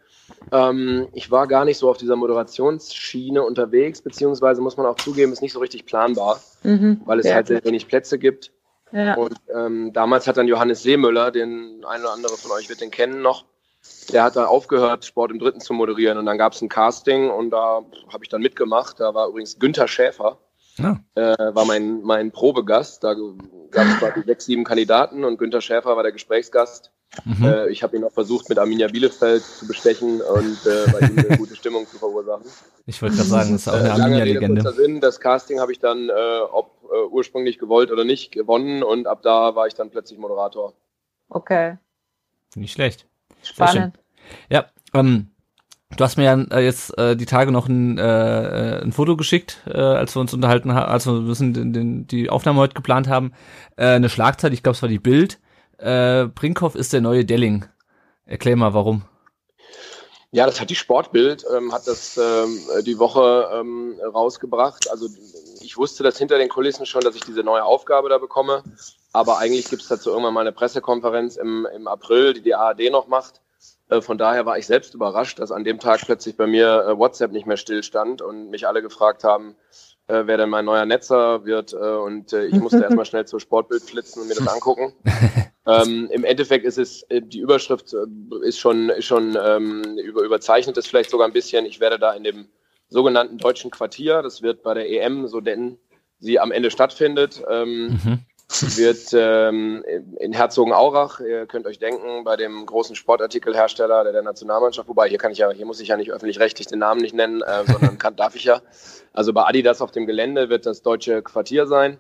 Ähm, 0.53 1.09
ich 1.13 1.31
war 1.31 1.47
gar 1.47 1.65
nicht 1.65 1.79
so 1.79 1.91
auf 1.91 1.97
dieser 1.97 2.17
Moderationsschiene 2.17 3.43
unterwegs, 3.43 4.01
beziehungsweise 4.01 4.61
muss 4.61 4.77
man 4.77 4.87
auch 4.87 4.97
zugeben, 4.97 5.33
ist 5.33 5.43
nicht 5.43 5.53
so 5.53 5.61
richtig 5.61 5.87
planbar, 5.87 6.41
mhm. 6.63 7.01
weil 7.05 7.21
es 7.21 7.27
ja, 7.27 7.35
halt 7.35 7.49
sehr 7.49 7.65
wenig 7.65 7.89
Plätze 7.89 8.19
gibt. 8.19 8.53
Ja. 8.93 9.15
Und 9.15 9.37
ähm, 9.55 9.93
damals 9.93 10.27
hat 10.27 10.37
dann 10.37 10.49
Johannes 10.49 10.83
Seemüller, 10.83 11.31
den 11.31 11.85
ein 11.87 12.01
oder 12.01 12.13
andere 12.13 12.37
von 12.37 12.51
euch 12.53 12.69
wird 12.69 12.81
den 12.81 12.91
kennen 12.91 13.23
noch, 13.23 13.45
der 14.13 14.25
hat 14.25 14.37
da 14.37 14.47
aufgehört, 14.47 15.05
Sport 15.05 15.31
im 15.31 15.39
Dritten 15.39 15.61
zu 15.61 15.73
moderieren. 15.73 16.19
Und 16.19 16.27
dann 16.27 16.39
gab 16.39 16.53
es 16.53 16.63
ein 16.63 16.69
Casting 16.69 17.31
und 17.31 17.51
da 17.51 17.83
habe 18.13 18.25
ich 18.25 18.29
dann 18.29 18.43
mitgemacht. 18.43 19.01
Da 19.01 19.15
war 19.15 19.29
übrigens 19.29 19.59
Günther 19.59 19.89
Schäfer, 19.89 20.39
ja. 20.77 21.01
äh, 21.15 21.55
war 21.55 21.65
mein, 21.65 22.03
mein 22.03 22.31
Probegast. 22.31 23.03
Da 23.05 23.15
gab 23.71 23.87
es 23.87 23.99
quasi 23.99 24.23
sechs, 24.27 24.45
sieben 24.47 24.65
Kandidaten 24.65 25.25
und 25.25 25.39
Günther 25.39 25.61
Schäfer 25.61 25.97
war 25.97 26.03
der 26.03 26.13
Gesprächsgast. 26.13 26.93
Mhm. 27.25 27.45
Äh, 27.45 27.69
ich 27.71 27.83
habe 27.83 27.97
ihn 27.97 28.05
auch 28.05 28.13
versucht, 28.13 28.49
mit 28.49 28.59
Arminia 28.59 28.87
Bielefeld 28.87 29.43
zu 29.43 29.67
bestechen 29.67 30.21
und 30.21 30.59
äh, 30.67 30.91
bei 30.93 31.01
ihm 31.01 31.19
eine 31.19 31.39
gute 31.39 31.57
Stimmung 31.57 31.87
zu 31.89 31.99
verursachen. 31.99 32.47
Ich 32.87 33.03
wollte 33.03 33.17
gerade 33.17 33.29
sagen, 33.29 33.53
das 33.53 33.63
ist 33.63 33.69
auch 33.69 33.75
eine 33.75 33.89
äh, 33.89 33.91
Arminia-Legende. 33.91 35.01
Das 35.01 35.19
Casting 35.19 35.59
habe 35.59 35.73
ich 35.73 35.81
dann, 35.81 36.09
äh, 36.09 36.41
ob 36.53 36.81
äh, 36.85 37.07
ursprünglich 37.11 37.59
gewollt 37.59 37.91
oder 37.91 38.05
nicht, 38.05 38.31
gewonnen 38.31 38.85
und 38.85 39.09
ab 39.09 39.23
da 39.23 39.57
war 39.57 39.67
ich 39.67 39.75
dann 39.75 39.91
plötzlich 39.91 40.21
Moderator. 40.21 40.75
Okay. 41.29 41.79
Nicht 42.55 42.73
schlecht. 42.73 43.07
Spannend. 43.51 43.99
Ja, 44.49 44.67
ähm, 44.95 45.31
du 45.97 46.05
hast 46.05 46.17
mir 46.17 46.25
ja 46.25 46.41
äh, 46.57 46.65
jetzt 46.65 46.97
äh, 46.99 47.17
die 47.17 47.27
Tage 47.27 47.53
noch 47.53 47.69
ein, 47.69 47.99
äh, 47.99 48.79
äh, 48.79 48.83
ein 48.83 48.93
Foto 48.93 49.17
geschickt, 49.17 49.59
äh, 49.67 49.79
als 49.79 50.15
wir 50.15 50.21
uns 50.21 50.35
unterhalten 50.35 50.73
haben, 50.75 50.91
als 50.91 51.07
wir 51.07 51.15
ein 51.15 51.27
bisschen 51.27 51.53
den, 51.53 51.73
den, 51.73 52.07
die 52.07 52.31
Aufnahme 52.31 52.61
heute 52.61 52.75
geplant 52.75 53.09
haben. 53.09 53.33
Äh, 53.77 53.87
eine 53.87 54.09
Schlagzeit, 54.09 54.53
ich 54.53 54.63
glaube, 54.63 54.77
es 54.77 54.83
war 54.83 54.89
die 54.89 54.99
Bild. 54.99 55.39
Äh, 55.79 56.27
Brinkhoff 56.27 56.75
ist 56.75 56.93
der 56.93 57.01
neue 57.01 57.25
Delling. 57.25 57.67
Erklär 58.27 58.57
mal, 58.57 58.75
warum. 58.75 59.03
Ja, 60.33 60.47
das 60.47 60.61
hat 60.61 60.71
die 60.71 60.77
Sportbild, 60.77 61.45
ähm, 61.57 61.73
hat 61.73 61.89
das 61.89 62.17
ähm, 62.17 62.61
die 62.85 63.01
Woche 63.01 63.49
ähm, 63.53 63.97
rausgebracht. 64.15 64.89
Also 64.91 65.09
ich 65.61 65.77
wusste 65.77 66.05
das 66.05 66.19
hinter 66.19 66.39
den 66.39 66.49
Kulissen 66.49 66.87
schon, 66.87 67.01
dass 67.01 67.17
ich 67.17 67.25
diese 67.25 67.43
neue 67.43 67.65
Aufgabe 67.65 68.09
da 68.09 68.19
bekomme. 68.19 68.63
Aber 69.13 69.39
eigentlich 69.39 69.69
gibt 69.69 69.83
es 69.83 69.89
dazu 69.89 70.11
irgendwann 70.11 70.35
mal 70.35 70.43
eine 70.43 70.53
Pressekonferenz 70.53 71.37
im, 71.37 71.67
im 71.75 71.89
April, 71.89 72.35
die 72.35 72.43
die 72.43 72.55
ARD 72.55 72.91
noch 72.91 73.09
macht. 73.09 73.41
Äh, 73.89 74.01
von 74.01 74.19
daher 74.19 74.47
war 74.47 74.57
ich 74.57 74.67
selbst 74.67 74.95
überrascht, 74.95 75.39
dass 75.39 75.53
an 75.53 75.65
dem 75.65 75.79
Tag 75.79 76.01
plötzlich 76.03 76.37
bei 76.37 76.47
mir 76.47 76.87
äh, 76.87 76.99
WhatsApp 76.99 77.33
nicht 77.33 77.47
mehr 77.47 77.57
stillstand 77.57 78.23
und 78.23 78.51
mich 78.51 78.67
alle 78.67 78.83
gefragt 78.83 79.25
haben, 79.25 79.57
äh, 80.07 80.23
wer 80.27 80.37
denn 80.37 80.49
mein 80.49 80.65
neuer 80.65 80.87
Netzer 80.87 81.45
wird. 81.45 81.75
und 81.75 82.33
ich 82.33 82.55
musste 82.55 82.83
erstmal 82.83 83.05
schnell 83.05 83.27
zur 83.27 83.41
Sportbild 83.41 83.83
flitzen 83.83 84.23
und 84.23 84.29
mir 84.29 84.35
das 84.35 84.49
angucken. 84.49 84.93
ähm, 85.67 86.09
Im 86.11 86.25
Endeffekt 86.25 86.65
ist 86.65 86.79
es, 86.79 87.05
die 87.11 87.41
Überschrift 87.41 87.95
ist 88.43 88.59
schon, 88.59 88.91
ist 88.91 89.07
schon 89.07 89.37
ähm, 89.43 89.99
über, 89.99 90.23
überzeichnet 90.23 90.77
es 90.77 90.87
vielleicht 90.87 91.11
sogar 91.11 91.27
ein 91.27 91.33
bisschen. 91.33 91.67
Ich 91.67 91.81
werde 91.81 91.99
da 91.99 92.13
in 92.13 92.25
dem 92.25 92.49
sogenannten 92.89 93.39
deutschen 93.39 93.71
Quartier, 93.71 94.23
das 94.23 94.43
wird 94.43 94.63
bei 94.63 94.75
der 94.75 94.89
EM, 94.89 95.29
so 95.29 95.41
denn 95.41 95.79
sie 96.19 96.41
am 96.41 96.51
Ende 96.51 96.71
stattfindet, 96.71 97.43
ähm, 97.49 98.01
mhm 98.05 98.27
wird 98.51 99.13
ähm, 99.13 99.85
in 100.19 100.33
Herzogenaurach, 100.33 101.21
ihr 101.21 101.47
könnt 101.47 101.67
euch 101.67 101.79
denken, 101.79 102.25
bei 102.25 102.37
dem 102.37 102.67
großen 102.67 102.97
Sportartikelhersteller 102.97 104.03
der, 104.03 104.13
der 104.13 104.23
Nationalmannschaft, 104.23 104.89
wobei 104.89 105.09
hier 105.09 105.19
kann 105.19 105.31
ich 105.31 105.39
ja, 105.39 105.51
hier 105.51 105.67
muss 105.67 105.81
ich 105.81 105.89
ja 105.89 105.97
nicht 105.97 106.11
öffentlich-rechtlich 106.11 106.67
den 106.67 106.81
Namen 106.81 107.01
nicht 107.01 107.15
nennen, 107.15 107.43
äh, 107.43 107.65
sondern 107.67 107.99
kann, 107.99 108.17
darf 108.17 108.35
ich 108.35 108.45
ja. 108.45 108.61
Also 109.13 109.33
bei 109.33 109.45
Adidas 109.45 109.81
auf 109.81 109.93
dem 109.93 110.07
Gelände 110.07 110.49
wird 110.49 110.67
das 110.67 110.83
deutsche 110.83 111.23
Quartier 111.23 111.67
sein. 111.67 111.99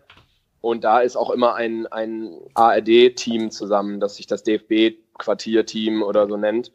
Und 0.60 0.84
da 0.84 1.00
ist 1.00 1.16
auch 1.16 1.30
immer 1.30 1.54
ein, 1.54 1.86
ein 1.86 2.38
ARD-Team 2.54 3.50
zusammen, 3.50 4.00
das 4.00 4.16
sich 4.16 4.26
das 4.26 4.42
DFB-Quartierteam 4.42 6.02
oder 6.02 6.26
so 6.26 6.36
nennt. 6.36 6.72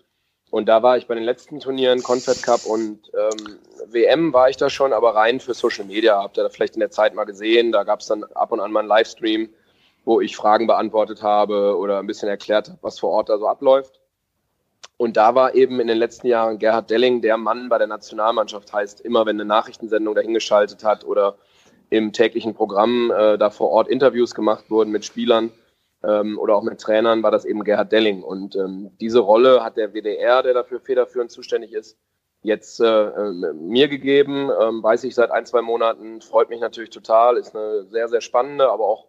Und 0.52 0.68
da 0.68 0.82
war 0.84 0.98
ich 0.98 1.08
bei 1.08 1.16
den 1.16 1.24
letzten 1.24 1.60
Turnieren, 1.60 2.02
Confed 2.02 2.42
Cup 2.42 2.66
und 2.66 3.12
ähm, 3.14 3.60
WM 3.88 4.32
war 4.32 4.50
ich 4.50 4.58
da 4.58 4.70
schon, 4.70 4.94
aber 4.94 5.14
rein 5.14 5.40
für 5.40 5.54
Social 5.54 5.86
Media. 5.86 6.22
Habt 6.22 6.38
ihr 6.38 6.44
da 6.44 6.50
vielleicht 6.50 6.76
in 6.76 6.80
der 6.80 6.92
Zeit 6.92 7.14
mal 7.14 7.26
gesehen? 7.26 7.72
Da 7.72 7.84
gab 7.84 8.00
es 8.00 8.08
dann 8.08 8.24
ab 8.24 8.52
und 8.52 8.62
an 8.62 8.72
mal 8.72 8.80
einen 8.80 8.90
Livestream 8.90 9.50
wo 10.06 10.22
ich 10.22 10.36
Fragen 10.36 10.68
beantwortet 10.68 11.22
habe 11.24 11.78
oder 11.78 12.00
ein 12.00 12.08
bisschen 12.08 12.30
erklärt 12.30 12.70
habe, 12.70 12.80
was 12.82 13.00
vor 13.00 13.10
Ort 13.10 13.30
da 13.30 13.38
so 13.38 13.48
abläuft. 13.48 14.00
Und 14.98 15.18
da 15.18 15.36
war 15.36 15.56
eben 15.56 15.80
in 15.80 15.88
den 15.88 15.98
letzten 15.98 16.28
Jahren 16.28 16.58
Gerhard 16.58 16.90
Delling 16.90 17.22
der 17.22 17.38
Mann 17.38 17.68
bei 17.68 17.78
der 17.78 17.88
Nationalmannschaft, 17.88 18.72
heißt 18.72 19.02
immer, 19.02 19.26
wenn 19.26 19.36
eine 19.36 19.46
Nachrichtensendung 19.46 20.16
dahingeschaltet 20.16 20.84
hat 20.84 21.04
oder 21.04 21.36
im 21.90 22.14
täglichen 22.14 22.54
Programm 22.54 23.12
äh, 23.12 23.38
da 23.38 23.50
vor 23.50 23.72
Ort 23.72 23.90
Interviews 23.90 24.34
gemacht 24.34 24.70
wurden 24.70 24.92
mit 24.92 25.04
Spielern 25.04 25.52
ähm, 26.04 26.40
oder 26.40 26.56
auch 26.56 26.64
mit 26.64 26.80
Trainern, 26.80 27.24
war 27.24 27.32
das 27.32 27.46
eben 27.46 27.64
Gerhard 27.64 27.92
Delling. 27.92 28.24
Und 28.24 28.56
ähm, 28.56 28.92
diese 29.02 29.20
Rolle 29.20 29.64
hat 29.64 29.76
der 29.76 29.94
WDR, 29.94 30.44
der 30.44 30.54
dafür 30.54 30.80
federführend 30.80 31.32
zuständig 31.32 31.74
ist, 31.74 31.98
jetzt 32.42 32.80
äh, 32.80 32.86
äh, 32.86 33.54
mir 33.54 33.88
gegeben. 33.88 34.50
Ähm, 34.62 34.82
weiß 34.82 35.04
ich 35.04 35.16
seit 35.16 35.32
ein, 35.32 35.46
zwei 35.46 35.62
Monaten, 35.62 36.22
freut 36.22 36.50
mich 36.50 36.62
natürlich 36.62 36.92
total, 36.92 37.38
ist 37.38 37.56
eine 37.56 37.86
sehr, 37.86 38.08
sehr 38.08 38.22
spannende, 38.22 38.70
aber 38.70 38.86
auch 38.86 39.08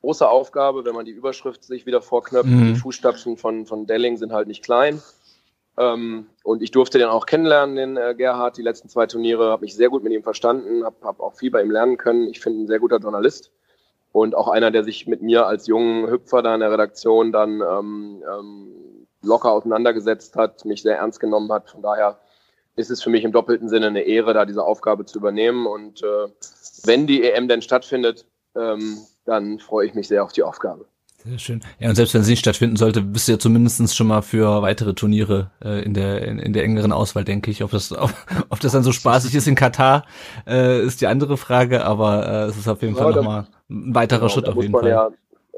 große 0.00 0.28
Aufgabe, 0.28 0.84
wenn 0.84 0.94
man 0.94 1.04
die 1.04 1.12
Überschrift 1.12 1.64
sich 1.64 1.86
wieder 1.86 2.02
vorknöpft. 2.02 2.48
Mhm. 2.48 2.74
Die 2.74 2.80
Fußstapfen 2.80 3.36
von, 3.36 3.66
von 3.66 3.86
Delling 3.86 4.16
sind 4.16 4.32
halt 4.32 4.48
nicht 4.48 4.64
klein. 4.64 5.02
Ähm, 5.78 6.26
und 6.42 6.62
ich 6.62 6.70
durfte 6.70 6.98
den 6.98 7.08
auch 7.08 7.26
kennenlernen, 7.26 7.76
den 7.76 7.96
äh, 7.96 8.14
Gerhard, 8.16 8.56
die 8.56 8.62
letzten 8.62 8.88
zwei 8.88 9.06
Turniere, 9.06 9.50
habe 9.50 9.62
mich 9.62 9.74
sehr 9.74 9.88
gut 9.88 10.02
mit 10.02 10.12
ihm 10.12 10.22
verstanden, 10.22 10.84
habe 10.84 10.96
hab 11.02 11.20
auch 11.20 11.34
viel 11.34 11.50
bei 11.50 11.62
ihm 11.62 11.70
lernen 11.70 11.96
können. 11.96 12.28
Ich 12.28 12.40
finde 12.40 12.64
ein 12.64 12.66
sehr 12.66 12.80
guter 12.80 12.98
Journalist 12.98 13.50
und 14.12 14.34
auch 14.34 14.48
einer, 14.48 14.70
der 14.70 14.84
sich 14.84 15.06
mit 15.06 15.22
mir 15.22 15.46
als 15.46 15.66
jungen 15.66 16.10
Hüpfer 16.10 16.42
da 16.42 16.54
in 16.54 16.60
der 16.60 16.72
Redaktion 16.72 17.32
dann 17.32 17.60
ähm, 17.60 18.22
ähm, 18.28 19.06
locker 19.22 19.52
auseinandergesetzt 19.52 20.36
hat, 20.36 20.64
mich 20.64 20.82
sehr 20.82 20.98
ernst 20.98 21.20
genommen 21.20 21.50
hat. 21.52 21.70
Von 21.70 21.82
daher 21.82 22.18
ist 22.76 22.90
es 22.90 23.02
für 23.02 23.10
mich 23.10 23.24
im 23.24 23.32
doppelten 23.32 23.68
Sinne 23.68 23.88
eine 23.88 24.02
Ehre, 24.02 24.34
da 24.34 24.44
diese 24.44 24.64
Aufgabe 24.64 25.04
zu 25.04 25.18
übernehmen. 25.18 25.66
Und 25.66 26.02
äh, 26.02 26.28
wenn 26.84 27.06
die 27.06 27.22
EM 27.22 27.46
denn 27.46 27.62
stattfindet, 27.62 28.26
ähm, 28.56 28.98
dann 29.24 29.58
freue 29.58 29.86
ich 29.86 29.94
mich 29.94 30.08
sehr 30.08 30.24
auf 30.24 30.32
die 30.32 30.42
Aufgabe. 30.42 30.86
Sehr 31.24 31.38
schön. 31.38 31.60
Ja, 31.78 31.90
und 31.90 31.96
selbst 31.96 32.14
wenn 32.14 32.22
sie 32.22 32.30
nicht 32.30 32.40
stattfinden 32.40 32.76
sollte, 32.76 33.02
bist 33.02 33.28
du 33.28 33.32
ja 33.32 33.38
zumindest 33.38 33.94
schon 33.94 34.06
mal 34.06 34.22
für 34.22 34.62
weitere 34.62 34.94
Turniere 34.94 35.50
äh, 35.62 35.82
in, 35.84 35.92
der, 35.92 36.22
in, 36.22 36.38
in 36.38 36.54
der 36.54 36.64
engeren 36.64 36.92
Auswahl, 36.92 37.24
denke 37.24 37.50
ich. 37.50 37.62
Ob 37.62 37.70
das, 37.72 37.92
ob, 37.98 38.10
ob 38.48 38.60
das 38.60 38.72
dann 38.72 38.82
so 38.82 38.92
spaßig 38.92 39.34
ist 39.34 39.46
in 39.46 39.54
Katar, 39.54 40.06
äh, 40.46 40.82
ist 40.82 41.02
die 41.02 41.06
andere 41.06 41.36
Frage, 41.36 41.84
aber 41.84 42.26
äh, 42.26 42.44
es 42.44 42.56
ist 42.56 42.68
auf 42.68 42.80
jeden 42.80 42.96
ja, 42.96 43.02
Fall 43.02 43.14
nochmal 43.14 43.46
ein 43.68 43.94
weiterer 43.94 44.20
genau, 44.20 44.30
Schritt 44.30 44.48
auf 44.48 44.56
jeden 44.56 44.72
Fall. 44.72 44.88
Ja, 44.88 45.10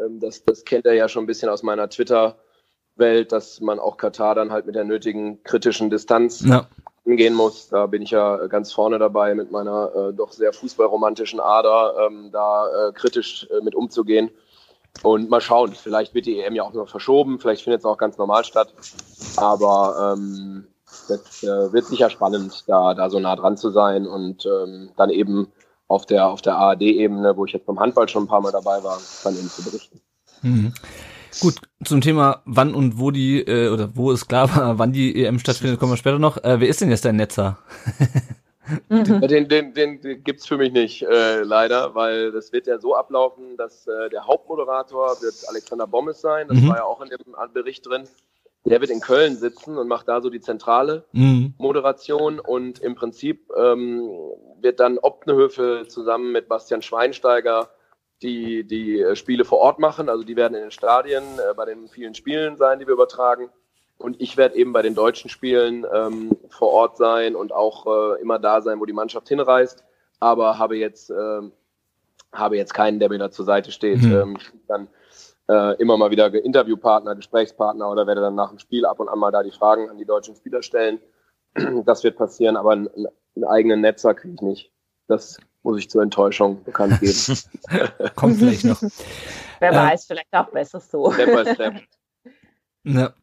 ähm, 0.05 0.19
das, 0.19 0.45
das 0.45 0.65
kennt 0.65 0.85
er 0.85 0.95
ja 0.95 1.09
schon 1.09 1.25
ein 1.25 1.29
bisschen 1.29 1.49
aus 1.49 1.63
meiner 1.63 1.89
Twitter-Welt, 1.89 3.31
dass 3.31 3.61
man 3.61 3.79
auch 3.79 3.99
Katar 3.99 4.35
dann 4.35 4.51
halt 4.51 4.67
mit 4.67 4.75
der 4.75 4.85
nötigen 4.85 5.45
kritischen 5.45 5.91
Distanz 5.91 6.45
ja. 6.45 6.67
Gehen 7.05 7.35
muss. 7.35 7.69
Da 7.69 7.87
bin 7.87 8.03
ich 8.03 8.11
ja 8.11 8.47
ganz 8.47 8.73
vorne 8.73 8.99
dabei 8.99 9.35
mit 9.35 9.51
meiner 9.51 9.93
äh, 9.95 10.13
doch 10.13 10.33
sehr 10.33 10.53
fußballromantischen 10.53 11.41
Ader, 11.41 11.95
ähm, 12.07 12.31
da 12.33 12.89
äh, 12.89 12.93
kritisch 12.93 13.47
äh, 13.51 13.63
mit 13.63 13.75
umzugehen. 13.75 14.31
Und 15.03 15.31
mal 15.31 15.41
schauen, 15.41 15.73
vielleicht 15.73 16.15
wird 16.15 16.27
die 16.27 16.39
EM 16.41 16.55
ja 16.55 16.65
auch 16.65 16.75
noch 16.75 16.89
verschoben, 16.89 17.39
vielleicht 17.41 17.65
findet 17.65 17.81
es 17.81 17.87
auch 17.87 17.97
ganz 17.97 18.19
normal 18.19 18.45
statt. 18.45 18.75
Aber 19.37 20.15
ähm, 20.15 20.67
das 21.09 21.43
äh, 21.43 21.73
wird 21.73 21.87
sicher 21.87 22.11
spannend, 22.11 22.65
da, 22.67 22.95
da 22.95 23.09
so 23.09 23.19
nah 23.19 23.35
dran 23.35 23.57
zu 23.57 23.71
sein 23.71 24.07
und 24.07 24.45
ähm, 24.47 24.91
dann 24.97 25.11
eben 25.11 25.51
auf 25.89 26.07
der, 26.07 26.29
auf 26.29 26.43
der 26.43 26.57
ARD-Ebene, 26.57 27.37
wo 27.37 27.47
ich 27.47 27.53
jetzt 27.53 27.67
beim 27.67 27.81
Handball 27.81 28.09
schon 28.09 28.25
ein 28.25 28.29
paar 28.29 28.41
Mal 28.43 28.53
dabei 28.53 28.83
war, 28.85 28.99
dann 29.25 29.35
eben 29.35 29.49
zu 29.49 29.65
berichten. 29.65 30.01
Mhm. 30.43 30.73
Gut, 31.41 31.57
zum 31.85 32.01
Thema 32.01 32.43
wann 32.45 32.75
und 32.75 32.99
wo 32.99 33.11
die, 33.11 33.41
äh, 33.41 33.69
oder 33.69 33.91
wo 33.95 34.13
es 34.13 34.29
klar 34.29 34.55
war, 34.55 34.79
wann 34.79 34.93
die 34.93 35.25
EM 35.25 35.39
stattfindet, 35.39 35.81
kommen 35.81 35.93
wir 35.93 35.97
später 35.97 36.19
noch. 36.19 36.37
Äh, 36.45 36.61
wer 36.61 36.69
ist 36.69 36.81
denn 36.81 36.91
jetzt 36.91 37.05
dein 37.05 37.17
Netzer? 37.17 37.59
Mhm. 38.89 39.21
Den, 39.23 39.49
den, 39.49 39.75
den, 39.75 40.01
den 40.01 40.25
gibt 40.25 40.41
es 40.41 40.47
für 40.47 40.57
mich 40.57 40.73
nicht, 40.73 41.03
äh, 41.03 41.43
leider, 41.43 41.95
weil 41.95 42.31
das 42.31 42.53
wird 42.53 42.67
ja 42.67 42.79
so 42.79 42.95
ablaufen, 42.95 43.57
dass 43.57 43.87
äh, 43.87 44.09
der 44.11 44.27
Hauptmoderator 44.27 45.21
wird 45.21 45.35
Alexander 45.49 45.87
Bommes 45.87 46.21
sein, 46.21 46.47
das 46.49 46.59
mhm. 46.59 46.69
war 46.69 46.77
ja 46.77 46.85
auch 46.85 47.03
in 47.03 47.09
dem 47.09 47.19
Bericht 47.53 47.87
drin. 47.87 48.05
der 48.65 48.81
wird 48.81 48.91
in 48.91 49.01
Köln 49.01 49.37
sitzen 49.37 49.77
und 49.77 49.89
macht 49.89 50.09
da 50.09 50.21
so 50.21 50.31
die 50.31 50.41
zentrale 50.41 51.05
mhm. 51.13 51.55
Moderation 51.59 52.39
und 52.39 52.79
im 52.79 52.95
Prinzip 52.95 53.51
ähm, 53.57 54.09
wird 54.61 54.79
dann 54.79 54.99
Optenhöfe 54.99 55.87
zusammen 55.89 56.31
mit 56.31 56.49
Bastian 56.49 56.83
Schweinsteiger 56.83 57.69
die, 58.23 58.65
die 58.65 59.05
Spiele 59.15 59.45
vor 59.45 59.59
Ort 59.59 59.79
machen. 59.79 60.09
Also 60.09 60.25
die 60.25 60.37
werden 60.37 60.55
in 60.55 60.63
den 60.63 60.71
Stadien 60.71 61.23
äh, 61.39 61.55
bei 61.55 61.65
den 61.65 61.89
vielen 61.89 62.15
Spielen 62.15 62.57
sein, 62.57 62.79
die 62.79 62.87
wir 62.87 62.95
übertragen. 62.95 63.51
Und 63.99 64.21
ich 64.21 64.37
werde 64.37 64.57
eben 64.57 64.73
bei 64.73 64.83
den 64.83 64.95
deutschen 64.95 65.31
Spielen 65.31 65.87
ähm, 65.93 66.37
vor 66.49 66.73
Ort 66.73 66.97
sein 66.97 67.37
und 67.37 67.53
auch 67.53 67.87
äh, 67.87 68.21
immer 68.21 68.39
da 68.39 68.61
sein, 68.61 68.81
wo 68.81 68.85
die 68.85 68.93
Mannschaft 68.93 69.29
hinreist. 69.29 69.85
Aber 70.19 70.59
habe 70.59 70.77
jetzt, 70.77 71.11
äh, 71.11 71.41
habe 72.33 72.57
jetzt 72.57 72.75
keinen, 72.75 72.99
der 72.99 73.09
mir 73.09 73.19
da 73.19 73.31
zur 73.31 73.45
Seite 73.45 73.71
steht. 73.71 74.03
Mhm. 74.03 74.13
Ähm, 74.13 74.37
dann 74.67 74.89
äh, 75.49 75.77
immer 75.81 75.97
mal 75.97 76.11
wieder 76.11 76.33
Interviewpartner, 76.33 77.15
Gesprächspartner 77.15 77.91
oder 77.91 78.07
werde 78.07 78.21
dann 78.21 78.35
nach 78.35 78.51
dem 78.51 78.59
Spiel 78.59 78.87
ab 78.87 79.01
und 79.01 79.09
an 79.09 79.19
mal 79.19 79.31
da 79.31 79.43
die 79.43 79.51
Fragen 79.51 79.91
an 79.91 79.99
die 79.99 80.05
deutschen 80.05 80.37
Spieler 80.37 80.63
stellen. 80.63 81.01
Das 81.85 82.03
wird 82.03 82.17
passieren, 82.17 82.57
aber 82.57 82.73
einen, 82.73 82.89
einen 83.37 83.45
eigenen 83.45 83.83
Netzer 83.83 84.15
kriege 84.15 84.35
ich 84.35 84.41
nicht. 84.41 84.73
Das 85.07 85.39
muss 85.63 85.79
ich 85.79 85.91
zur 85.91 86.03
Enttäuschung 86.03 86.63
bekannt 86.65 87.01
geben. 87.01 87.39
Kommt 88.15 88.39
vielleicht 88.39 88.65
noch. 88.65 88.83
Wer 89.61 89.73
weiß, 89.73 90.07
vielleicht 90.07 90.33
auch 90.33 90.51
besser 90.51 90.81
so. 90.81 91.13
Step 91.13 91.45
by 91.45 91.55
step. 91.55 91.75
Ja. 92.85 93.15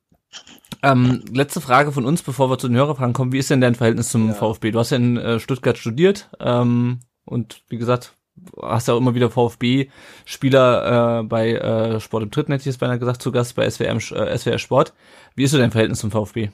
Ähm, 0.81 1.25
letzte 1.33 1.59
Frage 1.59 1.91
von 1.91 2.05
uns, 2.05 2.23
bevor 2.23 2.49
wir 2.49 2.57
zu 2.57 2.69
den 2.69 2.77
Hörerfragen 2.77 3.11
kommen. 3.11 3.33
Wie 3.33 3.39
ist 3.39 3.49
denn 3.49 3.59
dein 3.59 3.75
Verhältnis 3.75 4.07
zum 4.07 4.29
ja. 4.29 4.33
VfB? 4.33 4.71
Du 4.71 4.79
hast 4.79 4.91
ja 4.91 4.97
in 4.97 5.17
äh, 5.17 5.39
Stuttgart 5.41 5.77
studiert 5.77 6.29
ähm, 6.39 7.01
und 7.25 7.63
wie 7.67 7.77
gesagt, 7.77 8.15
hast 8.61 8.87
ja 8.87 8.93
auch 8.93 8.99
immer 8.99 9.15
wieder 9.15 9.29
VfB-Spieler 9.29 11.19
äh, 11.19 11.23
bei 11.23 11.51
äh, 11.55 11.99
Sport 11.99 12.23
im 12.23 12.31
Dritten, 12.31 12.53
hätte 12.53 12.61
ich 12.61 12.67
jetzt 12.67 12.79
beinahe 12.79 12.99
gesagt, 12.99 13.21
zu 13.21 13.33
Gast 13.33 13.55
bei 13.55 13.69
SWR, 13.69 13.97
äh, 13.97 14.37
SWR 14.37 14.59
Sport. 14.59 14.93
Wie 15.35 15.43
ist 15.43 15.51
so 15.51 15.57
dein 15.57 15.71
Verhältnis 15.71 15.99
zum 15.99 16.11
VfB? 16.11 16.51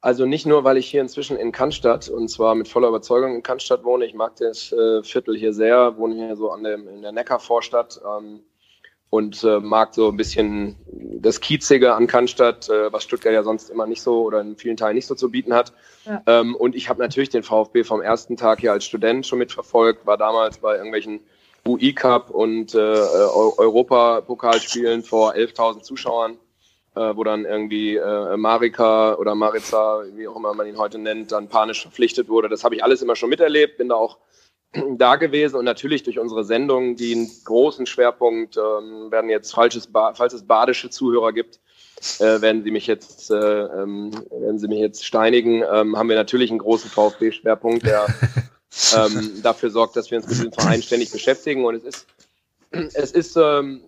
Also 0.00 0.26
nicht 0.26 0.46
nur, 0.46 0.62
weil 0.62 0.76
ich 0.76 0.88
hier 0.88 1.00
inzwischen 1.00 1.36
in 1.36 1.50
Cannstatt 1.50 2.08
und 2.08 2.28
zwar 2.28 2.54
mit 2.54 2.68
voller 2.68 2.86
Überzeugung 2.88 3.34
in 3.34 3.42
Cannstatt 3.42 3.82
wohne. 3.84 4.06
Ich 4.06 4.14
mag 4.14 4.36
das 4.36 4.72
äh, 4.72 5.02
Viertel 5.02 5.36
hier 5.36 5.52
sehr, 5.52 5.96
wohne 5.96 6.14
hier 6.14 6.36
so 6.36 6.52
an 6.52 6.62
dem, 6.62 6.86
in 6.86 7.02
der 7.02 7.10
Neckarvorstadt 7.10 8.00
ähm, 8.06 8.44
und 9.10 9.42
äh, 9.42 9.58
mag 9.58 9.94
so 9.94 10.08
ein 10.08 10.16
bisschen 10.16 10.76
das 11.20 11.40
Kiezige 11.40 11.94
an 11.94 12.06
Cannstatt, 12.06 12.68
äh, 12.68 12.92
was 12.92 13.02
Stuttgart 13.02 13.34
ja 13.34 13.42
sonst 13.42 13.70
immer 13.70 13.88
nicht 13.88 14.02
so 14.02 14.22
oder 14.22 14.40
in 14.40 14.56
vielen 14.56 14.76
Teilen 14.76 14.94
nicht 14.94 15.06
so 15.06 15.16
zu 15.16 15.32
bieten 15.32 15.52
hat. 15.52 15.72
Ja. 16.04 16.22
Ähm, 16.26 16.54
und 16.54 16.76
ich 16.76 16.88
habe 16.88 17.00
natürlich 17.00 17.30
den 17.30 17.42
VfB 17.42 17.82
vom 17.82 18.00
ersten 18.00 18.36
Tag 18.36 18.60
hier 18.60 18.70
als 18.70 18.84
Student 18.84 19.26
schon 19.26 19.40
mitverfolgt, 19.40 20.06
war 20.06 20.16
damals 20.16 20.58
bei 20.58 20.76
irgendwelchen 20.76 21.18
UI 21.66 21.92
Cup 21.92 22.30
und 22.30 22.72
äh, 22.74 22.78
Europapokalspielen 22.78 25.02
vor 25.02 25.34
11.000 25.34 25.82
Zuschauern 25.82 26.38
äh, 26.98 27.16
wo 27.16 27.24
dann 27.24 27.44
irgendwie 27.44 27.96
äh, 27.96 28.36
Marika 28.36 29.14
oder 29.14 29.34
Marica, 29.34 30.02
wie 30.14 30.26
auch 30.26 30.36
immer 30.36 30.54
man 30.54 30.66
ihn 30.66 30.78
heute 30.78 30.98
nennt, 30.98 31.32
dann 31.32 31.48
panisch 31.48 31.82
verpflichtet 31.82 32.28
wurde. 32.28 32.48
Das 32.48 32.64
habe 32.64 32.74
ich 32.74 32.82
alles 32.82 33.02
immer 33.02 33.16
schon 33.16 33.30
miterlebt, 33.30 33.78
bin 33.78 33.88
da 33.88 33.94
auch 33.94 34.18
da 34.96 35.16
gewesen. 35.16 35.56
Und 35.56 35.64
natürlich 35.64 36.02
durch 36.02 36.18
unsere 36.18 36.44
Sendung, 36.44 36.96
die 36.96 37.14
einen 37.14 37.30
großen 37.44 37.86
Schwerpunkt, 37.86 38.56
ähm, 38.56 39.10
werden 39.10 39.30
jetzt 39.30 39.52
falsches 39.52 39.86
ba 39.86 40.14
falls 40.14 40.32
es 40.32 40.42
badische 40.42 40.90
Zuhörer 40.90 41.32
gibt, 41.32 41.60
äh, 42.18 42.40
werden 42.40 42.64
sie 42.64 42.70
mich 42.70 42.86
jetzt, 42.86 43.30
äh, 43.30 43.34
ähm, 43.34 44.10
werden 44.30 44.58
sie 44.58 44.68
mich 44.68 44.78
jetzt 44.80 45.04
steinigen, 45.04 45.62
ähm, 45.62 45.96
haben 45.96 46.08
wir 46.08 46.16
natürlich 46.16 46.50
einen 46.50 46.60
großen 46.60 46.90
VfB-Schwerpunkt, 46.90 47.86
der 47.86 48.06
ähm, 48.96 49.40
dafür 49.42 49.70
sorgt, 49.70 49.96
dass 49.96 50.10
wir 50.10 50.18
uns 50.18 50.26
mit 50.26 50.36
diesem 50.36 50.52
Verein 50.52 50.82
ständig 50.82 51.10
beschäftigen. 51.12 51.64
Und 51.64 51.76
es 51.76 51.84
ist, 51.84 52.06
es 52.94 53.12
ist 53.12 53.36
ähm, 53.36 53.82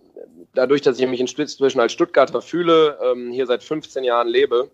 dadurch, 0.53 0.81
dass 0.81 0.99
ich 0.99 1.07
mich 1.07 1.19
inzwischen 1.19 1.79
als 1.79 1.93
Stuttgarter 1.93 2.41
fühle, 2.41 2.97
ähm, 3.03 3.31
hier 3.31 3.45
seit 3.45 3.63
15 3.63 4.03
Jahren 4.03 4.27
lebe, 4.27 4.69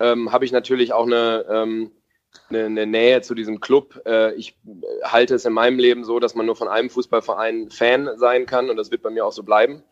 ähm, 0.00 0.32
habe 0.32 0.44
ich 0.44 0.52
natürlich 0.52 0.92
auch 0.92 1.06
eine, 1.06 1.44
ähm, 1.50 1.90
eine, 2.50 2.66
eine, 2.66 2.86
Nähe 2.86 3.20
zu 3.22 3.34
diesem 3.34 3.60
Club. 3.60 4.00
Äh, 4.06 4.34
ich 4.34 4.56
halte 5.02 5.34
es 5.34 5.44
in 5.44 5.52
meinem 5.52 5.78
Leben 5.78 6.04
so, 6.04 6.20
dass 6.20 6.34
man 6.34 6.46
nur 6.46 6.56
von 6.56 6.68
einem 6.68 6.90
Fußballverein 6.90 7.70
Fan 7.70 8.10
sein 8.16 8.46
kann 8.46 8.70
und 8.70 8.76
das 8.76 8.90
wird 8.90 9.02
bei 9.02 9.10
mir 9.10 9.26
auch 9.26 9.32
so 9.32 9.42
bleiben. 9.42 9.82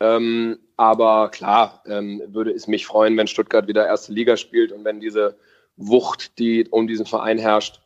Ähm, 0.00 0.58
aber 0.76 1.30
klar, 1.30 1.82
ähm, 1.86 2.22
würde 2.26 2.50
es 2.50 2.66
mich 2.66 2.86
freuen, 2.86 3.16
wenn 3.16 3.28
Stuttgart 3.28 3.68
wieder 3.68 3.86
erste 3.86 4.12
Liga 4.12 4.36
spielt 4.36 4.72
und 4.72 4.84
wenn 4.84 5.00
diese 5.00 5.36
Wucht, 5.76 6.38
die 6.38 6.66
um 6.68 6.86
diesen 6.86 7.06
Verein 7.06 7.38
herrscht, 7.38 7.80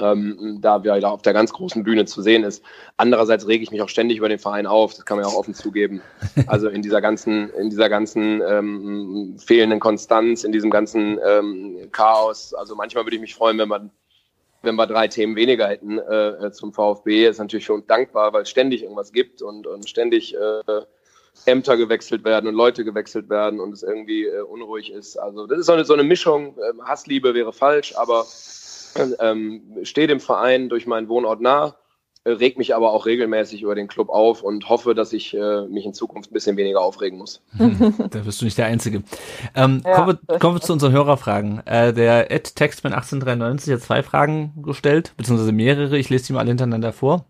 ähm, 0.00 0.58
da 0.60 0.82
wieder 0.82 1.10
auf 1.10 1.22
der 1.22 1.32
ganz 1.32 1.52
großen 1.52 1.84
Bühne 1.84 2.04
zu 2.04 2.20
sehen 2.22 2.42
ist. 2.42 2.64
Andererseits 2.96 3.46
rege 3.46 3.62
ich 3.62 3.70
mich 3.70 3.82
auch 3.82 3.88
ständig 3.88 4.18
über 4.18 4.28
den 4.28 4.38
Verein 4.38 4.66
auf, 4.66 4.94
das 4.94 5.04
kann 5.04 5.16
man 5.16 5.26
ja 5.26 5.32
auch 5.32 5.38
offen 5.38 5.54
zugeben. 5.54 6.02
Also 6.46 6.68
in 6.68 6.82
dieser 6.82 7.00
ganzen, 7.00 7.50
in 7.50 7.70
dieser 7.70 7.88
ganzen 7.88 8.42
ähm, 8.46 9.36
fehlenden 9.38 9.80
Konstanz, 9.80 10.44
in 10.44 10.52
diesem 10.52 10.70
ganzen 10.70 11.18
ähm, 11.24 11.88
Chaos. 11.90 12.54
Also 12.54 12.74
manchmal 12.74 13.04
würde 13.04 13.16
ich 13.16 13.22
mich 13.22 13.34
freuen, 13.34 13.58
wenn 13.58 13.68
man 13.68 13.90
wenn 14.64 14.76
wir 14.76 14.86
drei 14.86 15.08
Themen 15.08 15.36
weniger 15.36 15.68
hätten 15.68 15.98
äh, 15.98 16.50
zum 16.52 16.72
VfB, 16.72 17.26
ist 17.26 17.38
natürlich 17.38 17.66
für 17.66 17.74
uns 17.74 17.86
dankbar, 17.86 18.32
weil 18.32 18.42
es 18.42 18.50
ständig 18.50 18.82
irgendwas 18.82 19.12
gibt 19.12 19.42
und, 19.42 19.66
und 19.66 19.88
ständig 19.88 20.34
äh, 20.34 20.82
Ämter 21.46 21.76
gewechselt 21.76 22.24
werden 22.24 22.48
und 22.48 22.54
Leute 22.54 22.84
gewechselt 22.84 23.28
werden 23.28 23.60
und 23.60 23.72
es 23.72 23.82
irgendwie 23.82 24.24
äh, 24.24 24.40
unruhig 24.40 24.90
ist. 24.90 25.16
Also 25.18 25.46
das 25.46 25.58
ist 25.58 25.66
so 25.66 25.72
eine, 25.72 25.84
so 25.84 25.92
eine 25.92 26.04
Mischung. 26.04 26.56
Ähm, 26.58 26.82
Hassliebe 26.84 27.34
wäre 27.34 27.52
falsch, 27.52 27.94
aber 27.96 28.24
ähm, 29.20 29.62
stehe 29.82 30.06
dem 30.06 30.20
Verein 30.20 30.68
durch 30.68 30.86
meinen 30.86 31.08
Wohnort 31.08 31.40
nah, 31.40 31.76
äh, 32.24 32.30
reg 32.30 32.56
mich 32.56 32.74
aber 32.74 32.92
auch 32.92 33.04
regelmäßig 33.04 33.62
über 33.62 33.74
den 33.74 33.86
Club 33.86 34.08
auf 34.08 34.42
und 34.42 34.68
hoffe, 34.68 34.94
dass 34.94 35.12
ich 35.12 35.34
äh, 35.34 35.66
mich 35.66 35.84
in 35.84 35.92
Zukunft 35.92 36.30
ein 36.30 36.34
bisschen 36.34 36.56
weniger 36.56 36.80
aufregen 36.80 37.18
muss. 37.18 37.42
da 37.58 38.20
bist 38.20 38.40
du 38.40 38.46
nicht 38.46 38.56
der 38.56 38.66
Einzige. 38.66 39.02
Ähm, 39.54 39.82
ja, 39.84 39.94
kommen, 39.94 40.18
wir, 40.26 40.38
kommen 40.38 40.56
wir 40.56 40.60
zu 40.62 40.72
unseren 40.72 40.92
Hörerfragen. 40.92 41.66
Äh, 41.66 41.92
der 41.92 42.30
Ed 42.30 42.56
Textman 42.56 42.94
1893 42.94 43.74
hat 43.74 43.82
zwei 43.82 44.02
Fragen 44.02 44.54
gestellt, 44.62 45.12
beziehungsweise 45.16 45.52
mehrere. 45.52 45.98
Ich 45.98 46.08
lese 46.08 46.28
die 46.28 46.32
mal 46.32 46.40
alle 46.40 46.48
hintereinander 46.48 46.94
vor. 46.94 47.26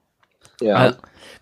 Ja. 0.61 0.89
Äh, 0.89 0.93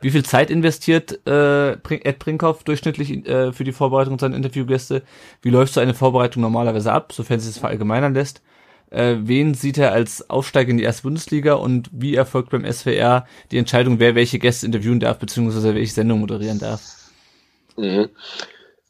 wie 0.00 0.10
viel 0.10 0.24
Zeit 0.24 0.50
investiert 0.50 1.26
äh, 1.26 1.72
Ed 1.72 2.18
Brinkhoff 2.18 2.64
durchschnittlich 2.64 3.26
äh, 3.28 3.52
für 3.52 3.64
die 3.64 3.72
Vorbereitung 3.72 4.18
seiner 4.18 4.36
Interviewgäste? 4.36 5.02
Wie 5.42 5.50
läuft 5.50 5.74
so 5.74 5.80
eine 5.80 5.94
Vorbereitung 5.94 6.42
normalerweise 6.42 6.92
ab, 6.92 7.12
sofern 7.12 7.38
sie 7.38 7.50
es 7.50 7.58
verallgemeinern 7.58 8.14
lässt? 8.14 8.42
Äh, 8.92 9.16
wen 9.20 9.54
sieht 9.54 9.78
er 9.78 9.92
als 9.92 10.28
Aufsteiger 10.30 10.70
in 10.70 10.76
die 10.76 10.84
erste 10.84 11.02
Bundesliga 11.02 11.54
und 11.54 11.88
wie 11.92 12.14
erfolgt 12.14 12.50
beim 12.50 12.70
SWR 12.70 13.26
die 13.50 13.58
Entscheidung, 13.58 13.98
wer 13.98 14.14
welche 14.14 14.38
Gäste 14.38 14.66
interviewen 14.66 15.00
darf, 15.00 15.18
beziehungsweise 15.18 15.74
welche 15.74 15.92
Sendung 15.92 16.20
moderieren 16.20 16.58
darf? 16.58 16.80
Mhm. 17.76 18.10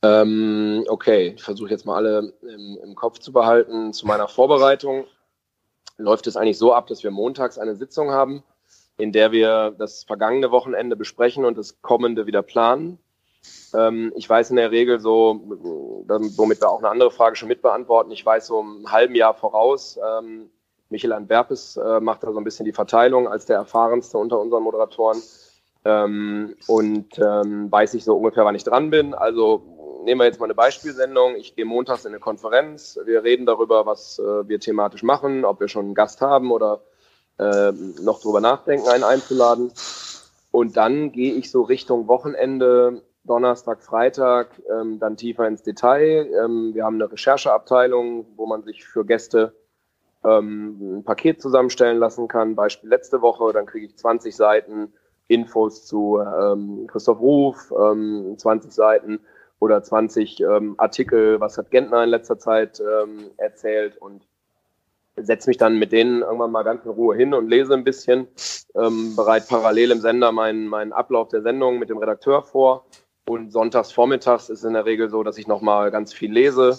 Ähm, 0.02 0.84
okay, 0.88 1.34
ich 1.36 1.42
versuche 1.42 1.70
jetzt 1.70 1.86
mal 1.86 1.96
alle 1.96 2.32
im, 2.42 2.78
im 2.82 2.94
Kopf 2.94 3.20
zu 3.20 3.32
behalten. 3.32 3.92
Zu 3.92 4.06
meiner 4.06 4.26
Vorbereitung 4.26 5.06
läuft 5.96 6.26
es 6.26 6.36
eigentlich 6.36 6.58
so 6.58 6.74
ab, 6.74 6.88
dass 6.88 7.04
wir 7.04 7.12
montags 7.12 7.58
eine 7.58 7.76
Sitzung 7.76 8.10
haben, 8.10 8.42
in 8.98 9.12
der 9.12 9.30
wir 9.30 9.74
das 9.78 10.04
vergangene 10.04 10.50
Wochenende 10.50 10.96
besprechen 10.96 11.44
und 11.44 11.56
das 11.56 11.80
kommende 11.82 12.26
wieder 12.26 12.42
planen. 12.42 12.98
Ähm, 13.74 14.12
ich 14.16 14.28
weiß 14.28 14.50
in 14.50 14.56
der 14.56 14.70
Regel 14.70 15.00
so, 15.00 15.40
womit 15.46 16.60
wir 16.60 16.70
auch 16.70 16.78
eine 16.78 16.90
andere 16.90 17.10
Frage 17.10 17.36
schon 17.36 17.48
mitbeantworten, 17.48 18.12
ich 18.12 18.24
weiß 18.24 18.46
so 18.46 18.62
ein 18.62 18.90
halben 18.90 19.14
Jahr 19.14 19.34
voraus, 19.34 19.98
ähm, 19.98 20.50
Michael 20.90 21.12
Antwerpes 21.12 21.76
äh, 21.76 22.00
macht 22.00 22.22
da 22.22 22.32
so 22.32 22.38
ein 22.38 22.44
bisschen 22.44 22.66
die 22.66 22.72
Verteilung 22.72 23.26
als 23.26 23.46
der 23.46 23.56
erfahrenste 23.56 24.18
unter 24.18 24.38
unseren 24.38 24.62
Moderatoren 24.62 25.22
ähm, 25.84 26.54
und 26.66 27.18
ähm, 27.18 27.72
weiß 27.72 27.94
ich 27.94 28.04
so 28.04 28.16
ungefähr, 28.16 28.44
wann 28.44 28.54
ich 28.54 28.64
dran 28.64 28.90
bin. 28.90 29.14
Also 29.14 30.02
nehmen 30.04 30.20
wir 30.20 30.26
jetzt 30.26 30.38
mal 30.38 30.46
eine 30.46 30.54
Beispielsendung. 30.54 31.36
Ich 31.36 31.56
gehe 31.56 31.64
montags 31.64 32.04
in 32.04 32.12
eine 32.12 32.20
Konferenz. 32.20 32.98
Wir 33.06 33.24
reden 33.24 33.46
darüber, 33.46 33.86
was 33.86 34.18
äh, 34.18 34.48
wir 34.48 34.60
thematisch 34.60 35.02
machen, 35.02 35.44
ob 35.46 35.60
wir 35.60 35.68
schon 35.68 35.86
einen 35.86 35.94
Gast 35.94 36.20
haben 36.20 36.52
oder 36.52 36.82
äh, 37.38 37.72
noch 38.02 38.20
drüber 38.20 38.40
nachdenken, 38.40 38.88
einen 38.88 39.04
einzuladen. 39.04 39.72
Und 40.50 40.76
dann 40.76 41.12
gehe 41.12 41.32
ich 41.32 41.50
so 41.50 41.62
Richtung 41.62 42.06
Wochenende 42.06 43.02
Donnerstag, 43.24 43.82
Freitag 43.82 44.60
ähm, 44.70 44.98
dann 44.98 45.16
tiefer 45.16 45.46
ins 45.46 45.62
Detail. 45.62 46.28
Ähm, 46.44 46.74
wir 46.74 46.84
haben 46.84 46.96
eine 46.96 47.10
Rechercheabteilung, 47.10 48.26
wo 48.36 48.46
man 48.46 48.62
sich 48.62 48.84
für 48.84 49.04
Gäste 49.04 49.54
ähm, 50.24 50.98
ein 50.98 51.04
Paket 51.04 51.40
zusammenstellen 51.40 51.98
lassen 51.98 52.28
kann. 52.28 52.56
Beispiel 52.56 52.90
letzte 52.90 53.22
Woche, 53.22 53.52
dann 53.52 53.66
kriege 53.66 53.86
ich 53.86 53.96
20 53.96 54.34
Seiten 54.34 54.92
Infos 55.28 55.86
zu 55.86 56.18
ähm, 56.18 56.86
Christoph 56.88 57.20
Ruf, 57.20 57.72
ähm, 57.78 58.34
20 58.36 58.72
Seiten 58.72 59.20
oder 59.60 59.82
20 59.82 60.40
ähm, 60.40 60.74
Artikel, 60.78 61.40
was 61.40 61.56
hat 61.56 61.70
Gentner 61.70 62.02
in 62.02 62.10
letzter 62.10 62.38
Zeit 62.38 62.80
ähm, 62.80 63.30
erzählt 63.36 63.96
und 63.96 64.26
setze 65.16 65.48
mich 65.48 65.58
dann 65.58 65.78
mit 65.78 65.92
denen 65.92 66.22
irgendwann 66.22 66.50
mal 66.50 66.64
ganz 66.64 66.84
in 66.84 66.90
Ruhe 66.90 67.14
hin 67.14 67.34
und 67.34 67.48
lese 67.48 67.74
ein 67.74 67.84
bisschen, 67.84 68.26
ähm, 68.74 69.14
bereit 69.14 69.46
parallel 69.48 69.92
im 69.92 70.00
Sender 70.00 70.32
meinen, 70.32 70.66
meinen 70.66 70.92
Ablauf 70.92 71.28
der 71.28 71.42
Sendung 71.42 71.78
mit 71.78 71.90
dem 71.90 71.98
Redakteur 71.98 72.42
vor 72.42 72.86
und 73.26 73.52
sonntags 73.52 73.92
vormittags 73.92 74.48
ist 74.48 74.64
in 74.64 74.74
der 74.74 74.84
Regel 74.84 75.08
so, 75.08 75.22
dass 75.22 75.38
ich 75.38 75.46
nochmal 75.46 75.90
ganz 75.90 76.12
viel 76.12 76.32
lese, 76.32 76.76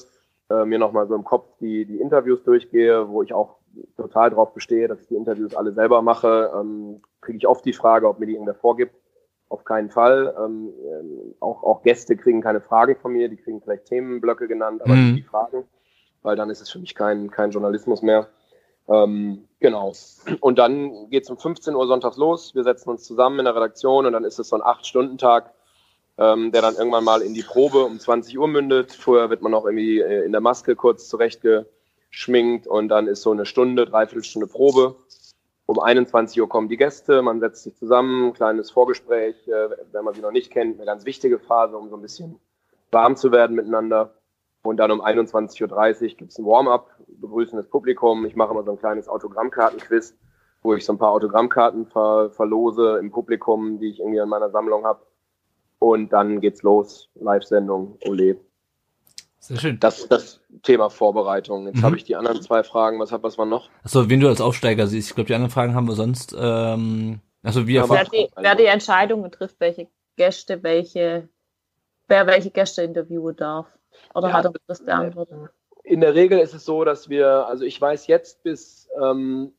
äh, 0.50 0.66
mir 0.66 0.80
nochmal 0.80 1.08
so 1.08 1.16
im 1.16 1.24
Kopf 1.24 1.48
die, 1.60 1.86
die 1.86 2.00
Interviews 2.00 2.44
durchgehe, 2.44 3.10
wo 3.10 3.24
ich 3.24 3.34
auch 3.34 3.58
total 3.98 4.30
drauf 4.30 4.54
bestehe, 4.54 4.88
dass 4.88 5.02
ich 5.02 5.08
die 5.08 5.16
Interviews 5.16 5.56
alle 5.56 5.74
selber 5.74 6.02
mache. 6.02 6.52
Ähm, 6.56 7.02
Kriege 7.22 7.38
ich 7.38 7.48
oft 7.48 7.66
die 7.66 7.74
Frage, 7.74 8.08
ob 8.08 8.20
mir 8.20 8.26
die 8.26 8.34
irgendwer 8.34 8.56
vorgibt. 8.56 8.96
auf 9.50 9.64
keinen 9.64 9.90
Fall. 9.90 10.36
Ähm, 10.38 10.74
ähm, 10.84 11.36
auch, 11.40 11.64
auch 11.64 11.84
Gäste 11.84 12.18
kriegen 12.18 12.42
keine 12.42 12.60
Fragen 12.60 12.96
von 12.98 13.14
mir, 13.14 13.30
die 13.30 13.38
kriegen 13.38 13.62
vielleicht 13.62 13.86
Themenblöcke 13.86 14.48
genannt, 14.48 14.82
aber 14.84 14.96
mhm. 14.96 15.14
nicht 15.14 15.26
die 15.26 15.30
Fragen, 15.30 15.64
weil 16.24 16.36
dann 16.36 16.50
ist 16.50 16.62
es 16.62 16.70
für 16.70 16.80
mich 16.80 16.96
kein, 16.96 17.30
kein 17.30 17.52
Journalismus 17.52 18.02
mehr. 18.02 18.28
Ähm, 18.90 19.48
genau. 19.60 19.94
Und 20.42 20.60
dann 20.60 21.10
geht 21.10 21.24
es 21.24 21.30
um 21.30 21.38
15 21.38 21.76
Uhr 21.76 21.88
sonntags 21.88 22.18
los. 22.18 22.54
Wir 22.56 22.64
setzen 22.64 22.90
uns 22.90 23.04
zusammen 23.04 23.40
in 23.40 23.46
der 23.46 23.56
Redaktion 23.56 24.06
und 24.06 24.14
dann 24.14 24.26
ist 24.26 24.40
es 24.40 24.50
so 24.50 24.58
ein 24.58 24.62
8-Stunden-Tag, 24.62 25.53
ähm, 26.18 26.52
der 26.52 26.62
dann 26.62 26.76
irgendwann 26.76 27.04
mal 27.04 27.22
in 27.22 27.34
die 27.34 27.44
Probe 27.44 27.84
um 27.86 28.00
20 28.00 28.38
Uhr 28.38 28.48
mündet. 28.48 28.92
Vorher 28.92 29.30
wird 29.30 29.42
man 29.42 29.52
noch 29.52 29.66
irgendwie 29.66 30.00
äh, 30.00 30.26
in 30.26 30.32
der 30.32 30.42
Maske 30.42 30.76
kurz 30.76 31.08
zurechtgeschminkt 31.08 32.68
und 32.68 32.90
dann 32.90 33.08
ist 33.08 33.22
so 33.22 33.32
eine 33.32 33.46
Stunde, 33.46 33.86
dreiviertel 33.86 34.24
Stunde 34.24 34.48
Probe. 34.48 34.96
Um 35.66 35.80
21 35.80 36.40
Uhr 36.42 36.50
kommen 36.50 36.68
die 36.68 36.78
Gäste, 36.78 37.22
man 37.22 37.40
setzt 37.40 37.64
sich 37.64 37.76
zusammen, 37.76 38.28
ein 38.28 38.34
kleines 38.34 38.70
Vorgespräch, 38.70 39.48
äh, 39.48 39.70
wenn 39.92 40.04
man 40.04 40.14
sie 40.14 40.22
noch 40.22 40.32
nicht 40.32 40.52
kennt, 40.52 40.78
eine 40.78 40.86
ganz 40.86 41.06
wichtige 41.06 41.40
Phase, 41.40 41.78
um 41.78 41.90
so 41.90 41.96
ein 41.96 42.02
bisschen 42.02 42.40
warm 42.92 43.16
zu 43.16 43.32
werden 43.32 43.56
miteinander. 43.56 44.14
Und 44.64 44.78
dann 44.78 44.92
um 44.92 45.02
21.30 45.02 45.62
Uhr 45.62 46.08
gibt 46.18 46.32
es 46.32 46.38
ein 46.38 46.46
Warm-up, 46.46 46.90
begrüßen 47.08 47.58
das 47.58 47.68
Publikum. 47.68 48.26
Ich 48.26 48.36
mache 48.36 48.52
immer 48.52 48.64
so 48.64 48.72
ein 48.72 48.80
kleines 48.80 49.10
Autogrammkartenquiz, 49.10 50.16
wo 50.62 50.74
ich 50.74 50.86
so 50.86 50.94
ein 50.94 50.98
paar 50.98 51.12
Autogrammkarten 51.12 51.88
ver 51.88 52.30
verlose 52.32 52.98
im 52.98 53.12
Publikum, 53.12 53.80
die 53.80 53.90
ich 53.90 54.00
irgendwie 54.00 54.20
in 54.20 54.30
meiner 54.30 54.52
Sammlung 54.52 54.86
habe. 54.86 55.02
Und 55.84 56.14
dann 56.14 56.40
geht's 56.40 56.64
los, 56.64 57.10
Live-Sendung, 57.16 57.98
Ole. 58.08 58.38
Sehr 59.40 59.58
schön. 59.58 59.80
Das 59.82 60.08
das 60.08 60.40
Thema 60.62 60.90
Vorbereitung. 60.90 61.68
Jetzt 61.68 61.80
mhm. 61.80 61.84
habe 61.84 61.98
ich 61.98 62.06
die 62.06 62.16
anderen 62.16 62.42
zwei 62.42 62.64
Fragen. 62.64 63.02
Was 63.02 63.12
hat 63.12 63.22
was 63.24 63.38
war 63.38 63.46
noch? 63.46 63.70
Achso, 63.84 64.10
wen 64.10 64.22
du 64.22 64.30
als 64.30 64.40
Aufsteiger 64.40 64.88
siehst. 64.88 65.10
Ich 65.10 65.16
glaube, 65.16 65.28
die 65.28 65.36
anderen 65.36 65.52
Fragen 65.52 65.76
haben 65.76 65.86
wir 65.86 65.96
sonst. 65.96 66.34
Ähm, 66.40 67.20
also 67.44 67.68
wie 67.68 67.74
ja, 67.74 67.90
wer, 67.90 68.06
die, 68.06 68.30
wer 68.38 68.56
die 68.56 68.64
Entscheidung 68.64 69.30
trifft, 69.30 69.60
welche 69.60 69.90
Gäste, 70.16 70.64
welche, 70.64 71.28
wer 72.08 72.28
welche 72.28 72.52
Gäste 72.52 72.84
interviewen 72.84 73.36
darf. 73.36 73.68
Oder 74.16 74.30
ja, 74.30 74.34
hat 74.36 74.46
er 74.46 74.54
das 74.68 74.86
beantwortet? 74.86 75.50
In 75.84 76.00
der 76.00 76.16
Regel 76.16 76.40
ist 76.40 76.54
es 76.54 76.64
so, 76.64 76.86
dass 76.86 77.10
wir, 77.10 77.46
also 77.48 77.66
ich 77.66 77.82
weiß 77.82 78.08
jetzt 78.08 78.42
bis, 78.44 78.88
ähm, 79.04 79.52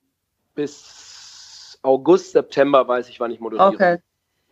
bis 0.55 1.79
August, 1.83 2.33
September 2.33 2.89
weiß 2.89 3.11
ich, 3.11 3.21
wann 3.21 3.31
ich 3.31 3.41
moderiere. 3.41 3.69
Okay. 3.69 3.99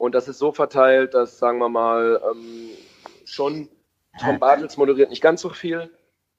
Und 0.03 0.17
das 0.17 0.27
ist 0.27 0.41
so 0.41 0.51
verteilt, 0.51 1.15
dass, 1.15 1.39
sagen 1.39 1.59
wir 1.59 1.69
mal, 1.69 2.21
ähm, 2.29 2.71
schon 3.25 3.69
Tom 4.21 4.41
Bartels 4.41 4.77
moderiert 4.77 5.11
nicht 5.11 5.23
ganz 5.23 5.41
so 5.41 5.49
viel. 5.49 5.93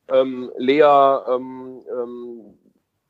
Ähm, 0.10 0.52
Lea 0.58 0.82
ähm, 0.82 1.82
ähm, 1.90 2.58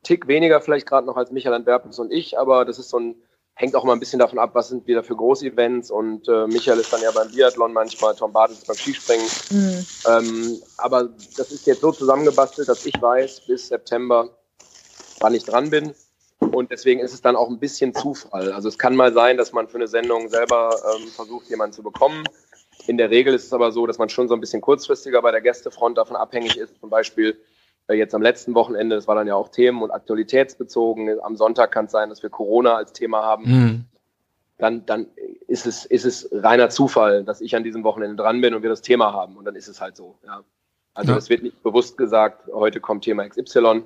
Tick 0.04 0.28
weniger 0.28 0.60
vielleicht 0.60 0.86
gerade 0.86 1.08
noch 1.08 1.16
als 1.16 1.32
Michael 1.32 1.56
Antwerpens 1.56 1.98
und 1.98 2.12
ich, 2.12 2.38
aber 2.38 2.64
das 2.64 2.78
ist 2.78 2.90
so 2.90 3.00
ein, 3.00 3.16
hängt 3.54 3.74
auch 3.74 3.82
mal 3.82 3.94
ein 3.94 3.98
bisschen 3.98 4.20
davon 4.20 4.38
ab, 4.38 4.50
was 4.52 4.68
sind 4.68 4.86
wieder 4.86 5.02
für 5.02 5.16
Großevents 5.16 5.90
und 5.90 6.28
äh, 6.28 6.46
Michael 6.46 6.78
ist 6.78 6.92
dann 6.92 7.02
ja 7.02 7.10
beim 7.10 7.32
Biathlon 7.32 7.72
manchmal, 7.72 8.14
Tom 8.14 8.32
Bartels 8.32 8.64
beim 8.64 8.76
Skispringen. 8.76 9.26
Mhm. 9.50 9.86
Ähm, 10.06 10.62
aber 10.76 11.08
das 11.36 11.50
ist 11.50 11.66
jetzt 11.66 11.80
so 11.80 11.90
zusammengebastelt, 11.90 12.68
dass 12.68 12.86
ich 12.86 13.02
weiß 13.02 13.40
bis 13.48 13.66
September, 13.66 14.28
wann 15.18 15.34
ich 15.34 15.42
dran 15.42 15.70
bin. 15.70 15.94
Und 16.52 16.70
deswegen 16.70 17.00
ist 17.00 17.14
es 17.14 17.22
dann 17.22 17.36
auch 17.36 17.48
ein 17.48 17.58
bisschen 17.58 17.94
Zufall. 17.94 18.52
Also 18.52 18.68
es 18.68 18.78
kann 18.78 18.96
mal 18.96 19.12
sein, 19.12 19.36
dass 19.36 19.52
man 19.52 19.68
für 19.68 19.76
eine 19.76 19.88
Sendung 19.88 20.28
selber 20.28 20.76
ähm, 20.96 21.08
versucht, 21.08 21.48
jemanden 21.48 21.74
zu 21.74 21.82
bekommen. 21.82 22.24
In 22.86 22.98
der 22.98 23.10
Regel 23.10 23.34
ist 23.34 23.44
es 23.44 23.52
aber 23.52 23.72
so, 23.72 23.86
dass 23.86 23.98
man 23.98 24.08
schon 24.08 24.28
so 24.28 24.34
ein 24.34 24.40
bisschen 24.40 24.60
kurzfristiger 24.60 25.22
bei 25.22 25.30
der 25.30 25.40
Gästefront 25.40 25.96
davon 25.96 26.16
abhängig 26.16 26.56
ist. 26.56 26.78
Zum 26.80 26.90
Beispiel 26.90 27.38
äh, 27.88 27.94
jetzt 27.94 28.14
am 28.14 28.22
letzten 28.22 28.54
Wochenende, 28.54 28.96
das 28.96 29.06
war 29.06 29.14
dann 29.14 29.26
ja 29.26 29.34
auch 29.34 29.48
Themen- 29.48 29.82
und 29.82 29.90
aktualitätsbezogen. 29.90 31.20
Am 31.20 31.36
Sonntag 31.36 31.72
kann 31.72 31.86
es 31.86 31.92
sein, 31.92 32.08
dass 32.08 32.22
wir 32.22 32.30
Corona 32.30 32.76
als 32.76 32.92
Thema 32.92 33.22
haben. 33.22 33.44
Mhm. 33.44 33.84
Dann, 34.58 34.86
dann 34.86 35.06
ist, 35.48 35.66
es, 35.66 35.84
ist 35.84 36.04
es 36.04 36.28
reiner 36.32 36.70
Zufall, 36.70 37.24
dass 37.24 37.40
ich 37.40 37.56
an 37.56 37.64
diesem 37.64 37.84
Wochenende 37.84 38.16
dran 38.16 38.40
bin 38.40 38.54
und 38.54 38.62
wir 38.62 38.70
das 38.70 38.82
Thema 38.82 39.12
haben. 39.12 39.36
Und 39.36 39.44
dann 39.44 39.56
ist 39.56 39.68
es 39.68 39.80
halt 39.80 39.96
so. 39.96 40.16
Ja. 40.24 40.44
Also 40.94 41.12
ja. 41.12 41.18
es 41.18 41.28
wird 41.28 41.42
nicht 41.42 41.62
bewusst 41.62 41.96
gesagt, 41.96 42.48
heute 42.52 42.80
kommt 42.80 43.04
Thema 43.04 43.28
XY. 43.28 43.82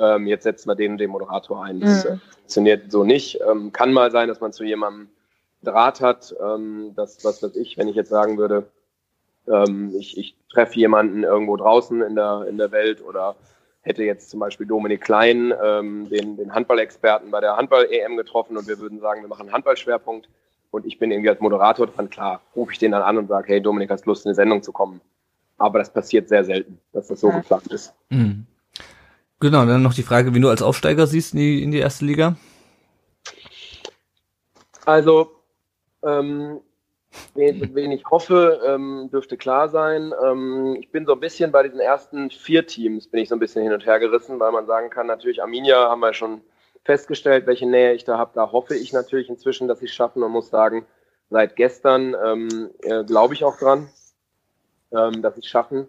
Ähm, 0.00 0.26
jetzt 0.26 0.44
setzen 0.44 0.68
wir 0.68 0.74
den 0.74 0.92
und 0.92 0.98
den 0.98 1.10
Moderator 1.10 1.64
ein. 1.64 1.80
Das 1.80 2.04
mhm. 2.04 2.12
äh, 2.12 2.16
funktioniert 2.32 2.90
so 2.90 3.04
nicht. 3.04 3.40
Ähm, 3.48 3.72
kann 3.72 3.92
mal 3.92 4.10
sein, 4.10 4.28
dass 4.28 4.40
man 4.40 4.52
zu 4.52 4.64
jemandem 4.64 5.08
Draht 5.62 6.00
hat. 6.00 6.34
Ähm, 6.42 6.92
das, 6.96 7.24
was 7.24 7.42
weiß 7.42 7.54
ich, 7.56 7.76
wenn 7.76 7.88
ich 7.88 7.96
jetzt 7.96 8.08
sagen 8.08 8.38
würde, 8.38 8.66
ähm, 9.46 9.92
ich, 9.98 10.16
ich 10.16 10.36
treffe 10.50 10.78
jemanden 10.78 11.22
irgendwo 11.22 11.56
draußen 11.56 12.02
in 12.02 12.14
der, 12.14 12.46
in 12.48 12.56
der 12.56 12.72
Welt 12.72 13.04
oder 13.04 13.36
hätte 13.82 14.04
jetzt 14.04 14.30
zum 14.30 14.40
Beispiel 14.40 14.66
Dominik 14.66 15.00
Klein, 15.00 15.54
ähm, 15.62 16.08
den, 16.08 16.36
den 16.36 16.54
Handballexperten 16.54 17.30
bei 17.30 17.40
der 17.40 17.56
Handball-EM 17.56 18.16
getroffen 18.16 18.56
und 18.56 18.68
wir 18.68 18.78
würden 18.78 19.00
sagen, 19.00 19.22
wir 19.22 19.28
machen 19.28 19.42
einen 19.42 19.52
Handballschwerpunkt 19.52 20.28
und 20.70 20.86
ich 20.86 20.98
bin 20.98 21.10
irgendwie 21.10 21.30
als 21.30 21.40
Moderator 21.40 21.86
dran, 21.86 22.10
klar, 22.10 22.42
rufe 22.54 22.72
ich 22.72 22.78
den 22.78 22.92
dann 22.92 23.02
an 23.02 23.18
und 23.18 23.28
sage, 23.28 23.48
hey 23.48 23.60
Dominik, 23.60 23.90
hast 23.90 24.06
Lust, 24.06 24.24
in 24.24 24.30
eine 24.30 24.34
Sendung 24.34 24.62
zu 24.62 24.72
kommen? 24.72 25.00
Aber 25.56 25.78
das 25.78 25.92
passiert 25.92 26.28
sehr 26.28 26.44
selten, 26.44 26.78
dass 26.92 27.08
das 27.08 27.20
so 27.20 27.28
ja. 27.28 27.38
geplant 27.38 27.66
ist. 27.68 27.94
Mhm. 28.10 28.46
Genau, 29.40 29.64
dann 29.64 29.82
noch 29.82 29.94
die 29.94 30.02
Frage, 30.02 30.34
wie 30.34 30.40
du 30.40 30.50
als 30.50 30.60
Aufsteiger 30.60 31.06
siehst 31.06 31.32
in 31.32 31.40
die, 31.40 31.62
in 31.62 31.70
die 31.70 31.78
erste 31.78 32.04
Liga. 32.04 32.36
Also 34.84 35.32
ähm, 36.02 36.60
wen, 37.34 37.74
wen 37.74 37.92
ich 37.92 38.04
hoffe, 38.04 38.60
ähm, 38.66 39.08
dürfte 39.10 39.38
klar 39.38 39.68
sein. 39.68 40.12
Ähm, 40.22 40.76
ich 40.78 40.90
bin 40.90 41.06
so 41.06 41.14
ein 41.14 41.20
bisschen 41.20 41.52
bei 41.52 41.62
diesen 41.62 41.80
ersten 41.80 42.30
vier 42.30 42.66
Teams, 42.66 43.08
bin 43.08 43.22
ich 43.22 43.30
so 43.30 43.36
ein 43.36 43.38
bisschen 43.38 43.62
hin 43.62 43.72
und 43.72 43.86
her 43.86 43.98
gerissen, 43.98 44.38
weil 44.40 44.52
man 44.52 44.66
sagen 44.66 44.90
kann, 44.90 45.06
natürlich 45.06 45.42
Arminia 45.42 45.88
haben 45.88 46.00
wir 46.00 46.12
schon 46.12 46.42
festgestellt, 46.84 47.46
welche 47.46 47.66
Nähe 47.66 47.94
ich 47.94 48.04
da 48.04 48.18
habe. 48.18 48.32
Da 48.34 48.52
hoffe 48.52 48.74
ich 48.74 48.92
natürlich 48.92 49.28
inzwischen, 49.28 49.68
dass 49.68 49.80
sie 49.80 49.86
es 49.86 49.94
schaffen 49.94 50.22
und 50.22 50.32
muss 50.32 50.50
sagen, 50.50 50.86
seit 51.30 51.56
gestern 51.56 52.14
ähm, 52.24 52.70
äh, 52.82 53.04
glaube 53.04 53.34
ich 53.34 53.44
auch 53.44 53.58
dran, 53.58 53.88
ähm, 54.92 55.22
dass 55.22 55.34
sie 55.34 55.40
es 55.40 55.46
schaffen. 55.46 55.88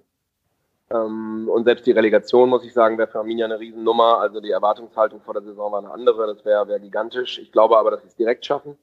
Ähm, 0.93 1.49
und 1.49 1.63
selbst 1.63 1.85
die 1.85 1.91
Relegation, 1.91 2.49
muss 2.49 2.65
ich 2.65 2.73
sagen, 2.73 2.97
wäre 2.97 3.07
für 3.07 3.19
Arminia 3.19 3.45
eine 3.45 3.59
Riesennummer. 3.59 4.19
Also 4.19 4.39
die 4.39 4.51
Erwartungshaltung 4.51 5.21
vor 5.21 5.33
der 5.33 5.43
Saison 5.43 5.71
war 5.71 5.79
eine 5.79 5.91
andere. 5.91 6.27
Das 6.27 6.43
wäre 6.45 6.67
wär 6.67 6.79
gigantisch. 6.79 7.39
Ich 7.39 7.51
glaube 7.51 7.77
aber, 7.77 7.91
dass 7.91 8.01
sie 8.01 8.07
es 8.07 8.15
direkt 8.15 8.45
schaffen. 8.45 8.77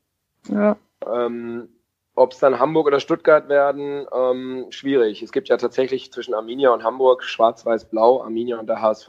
Ja. 0.49 0.77
Ähm, 1.07 1.69
Ob 2.15 2.33
es 2.33 2.39
dann 2.39 2.59
Hamburg 2.59 2.87
oder 2.87 3.01
Stuttgart 3.01 3.49
werden, 3.49 4.07
ähm, 4.13 4.67
schwierig. 4.71 5.23
Es 5.23 5.33
gibt 5.33 5.49
ja 5.49 5.57
tatsächlich 5.57 6.13
zwischen 6.13 6.35
Arminia 6.35 6.71
und 6.71 6.83
Hamburg 6.83 7.23
schwarz-weiß-blau, 7.23 8.23
Arminia 8.23 8.59
und 8.59 8.69
der 8.69 8.83
HSV, 8.83 9.09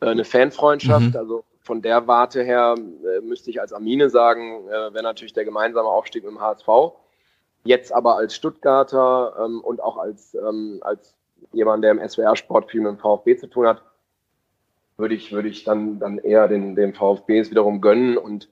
äh, 0.00 0.06
eine 0.06 0.24
Fanfreundschaft. 0.24 1.14
Mhm. 1.14 1.16
Also 1.16 1.44
von 1.60 1.82
der 1.82 2.06
Warte 2.06 2.42
her 2.42 2.74
äh, 2.76 3.20
müsste 3.20 3.50
ich 3.50 3.60
als 3.60 3.72
Armine 3.72 4.08
sagen, 4.08 4.66
äh, 4.68 4.94
wäre 4.94 5.02
natürlich 5.02 5.34
der 5.34 5.44
gemeinsame 5.44 5.88
Aufstieg 5.88 6.24
mit 6.24 6.32
dem 6.32 6.40
HSV. 6.40 6.68
Jetzt 7.64 7.92
aber 7.92 8.16
als 8.16 8.34
Stuttgarter 8.34 9.34
ähm, 9.44 9.60
und 9.60 9.82
auch 9.82 9.98
als, 9.98 10.34
ähm, 10.34 10.78
als 10.80 11.17
jemand, 11.52 11.84
der 11.84 11.92
im 11.92 12.08
SWR-Sport 12.08 12.70
viel 12.70 12.80
mit 12.80 12.90
dem 12.90 12.98
VfB 12.98 13.36
zu 13.36 13.46
tun 13.48 13.66
hat, 13.66 13.82
würde 14.96 15.14
ich, 15.14 15.32
würde 15.32 15.48
ich 15.48 15.64
dann, 15.64 15.98
dann 15.98 16.18
eher 16.18 16.48
den, 16.48 16.74
dem 16.74 16.94
VfB 16.94 17.38
es 17.38 17.50
wiederum 17.50 17.80
gönnen 17.80 18.18
und 18.18 18.48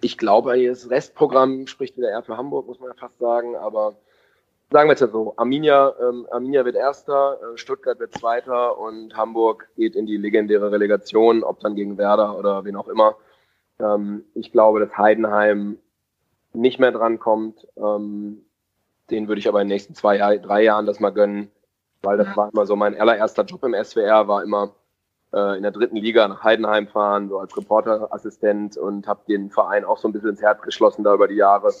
ich 0.00 0.16
glaube, 0.16 0.66
das 0.66 0.90
Restprogramm 0.90 1.66
spricht 1.66 1.96
wieder 1.96 2.10
eher 2.10 2.22
für 2.22 2.36
Hamburg, 2.36 2.66
muss 2.66 2.80
man 2.80 2.94
fast 2.94 3.18
sagen. 3.18 3.54
Aber 3.54 3.96
sagen 4.70 4.88
wir 4.88 4.92
jetzt 4.92 5.00
ja 5.00 5.08
so, 5.08 5.34
Arminia, 5.36 5.94
ähm, 6.00 6.26
Arminia 6.30 6.64
wird 6.64 6.76
Erster, 6.76 7.38
äh, 7.42 7.58
Stuttgart 7.58 7.98
wird 8.00 8.14
Zweiter 8.14 8.78
und 8.78 9.14
Hamburg 9.16 9.68
geht 9.76 9.94
in 9.94 10.06
die 10.06 10.16
legendäre 10.16 10.72
Relegation, 10.72 11.44
ob 11.44 11.60
dann 11.60 11.74
gegen 11.74 11.98
Werder 11.98 12.38
oder 12.38 12.64
wen 12.64 12.76
auch 12.76 12.88
immer. 12.88 13.16
Ähm, 13.78 14.24
ich 14.34 14.52
glaube, 14.52 14.80
dass 14.80 14.96
Heidenheim 14.96 15.78
nicht 16.54 16.78
mehr 16.78 16.92
drankommt. 16.92 17.66
Ähm, 17.76 18.44
den 19.10 19.28
würde 19.28 19.38
ich 19.38 19.48
aber 19.48 19.60
in 19.60 19.68
den 19.68 19.74
nächsten 19.74 19.94
zwei, 19.94 20.38
drei 20.38 20.62
Jahren 20.62 20.86
das 20.86 20.98
mal 20.98 21.10
gönnen, 21.10 21.50
weil 22.04 22.18
das 22.18 22.28
ja. 22.28 22.36
war 22.36 22.50
immer 22.52 22.66
so 22.66 22.76
mein 22.76 22.98
allererster 22.98 23.44
Job 23.44 23.64
im 23.64 23.74
SWR, 23.74 24.28
war 24.28 24.42
immer 24.42 24.74
äh, 25.32 25.56
in 25.56 25.62
der 25.62 25.72
dritten 25.72 25.96
Liga 25.96 26.26
nach 26.28 26.44
Heidenheim 26.44 26.86
fahren, 26.86 27.28
so 27.28 27.38
als 27.38 27.56
Reporterassistent 27.56 28.76
und 28.76 29.06
habe 29.06 29.20
den 29.28 29.50
Verein 29.50 29.84
auch 29.84 29.98
so 29.98 30.08
ein 30.08 30.12
bisschen 30.12 30.30
ins 30.30 30.42
Herz 30.42 30.62
geschlossen 30.62 31.04
da 31.04 31.14
über 31.14 31.28
die 31.28 31.34
Jahre. 31.34 31.72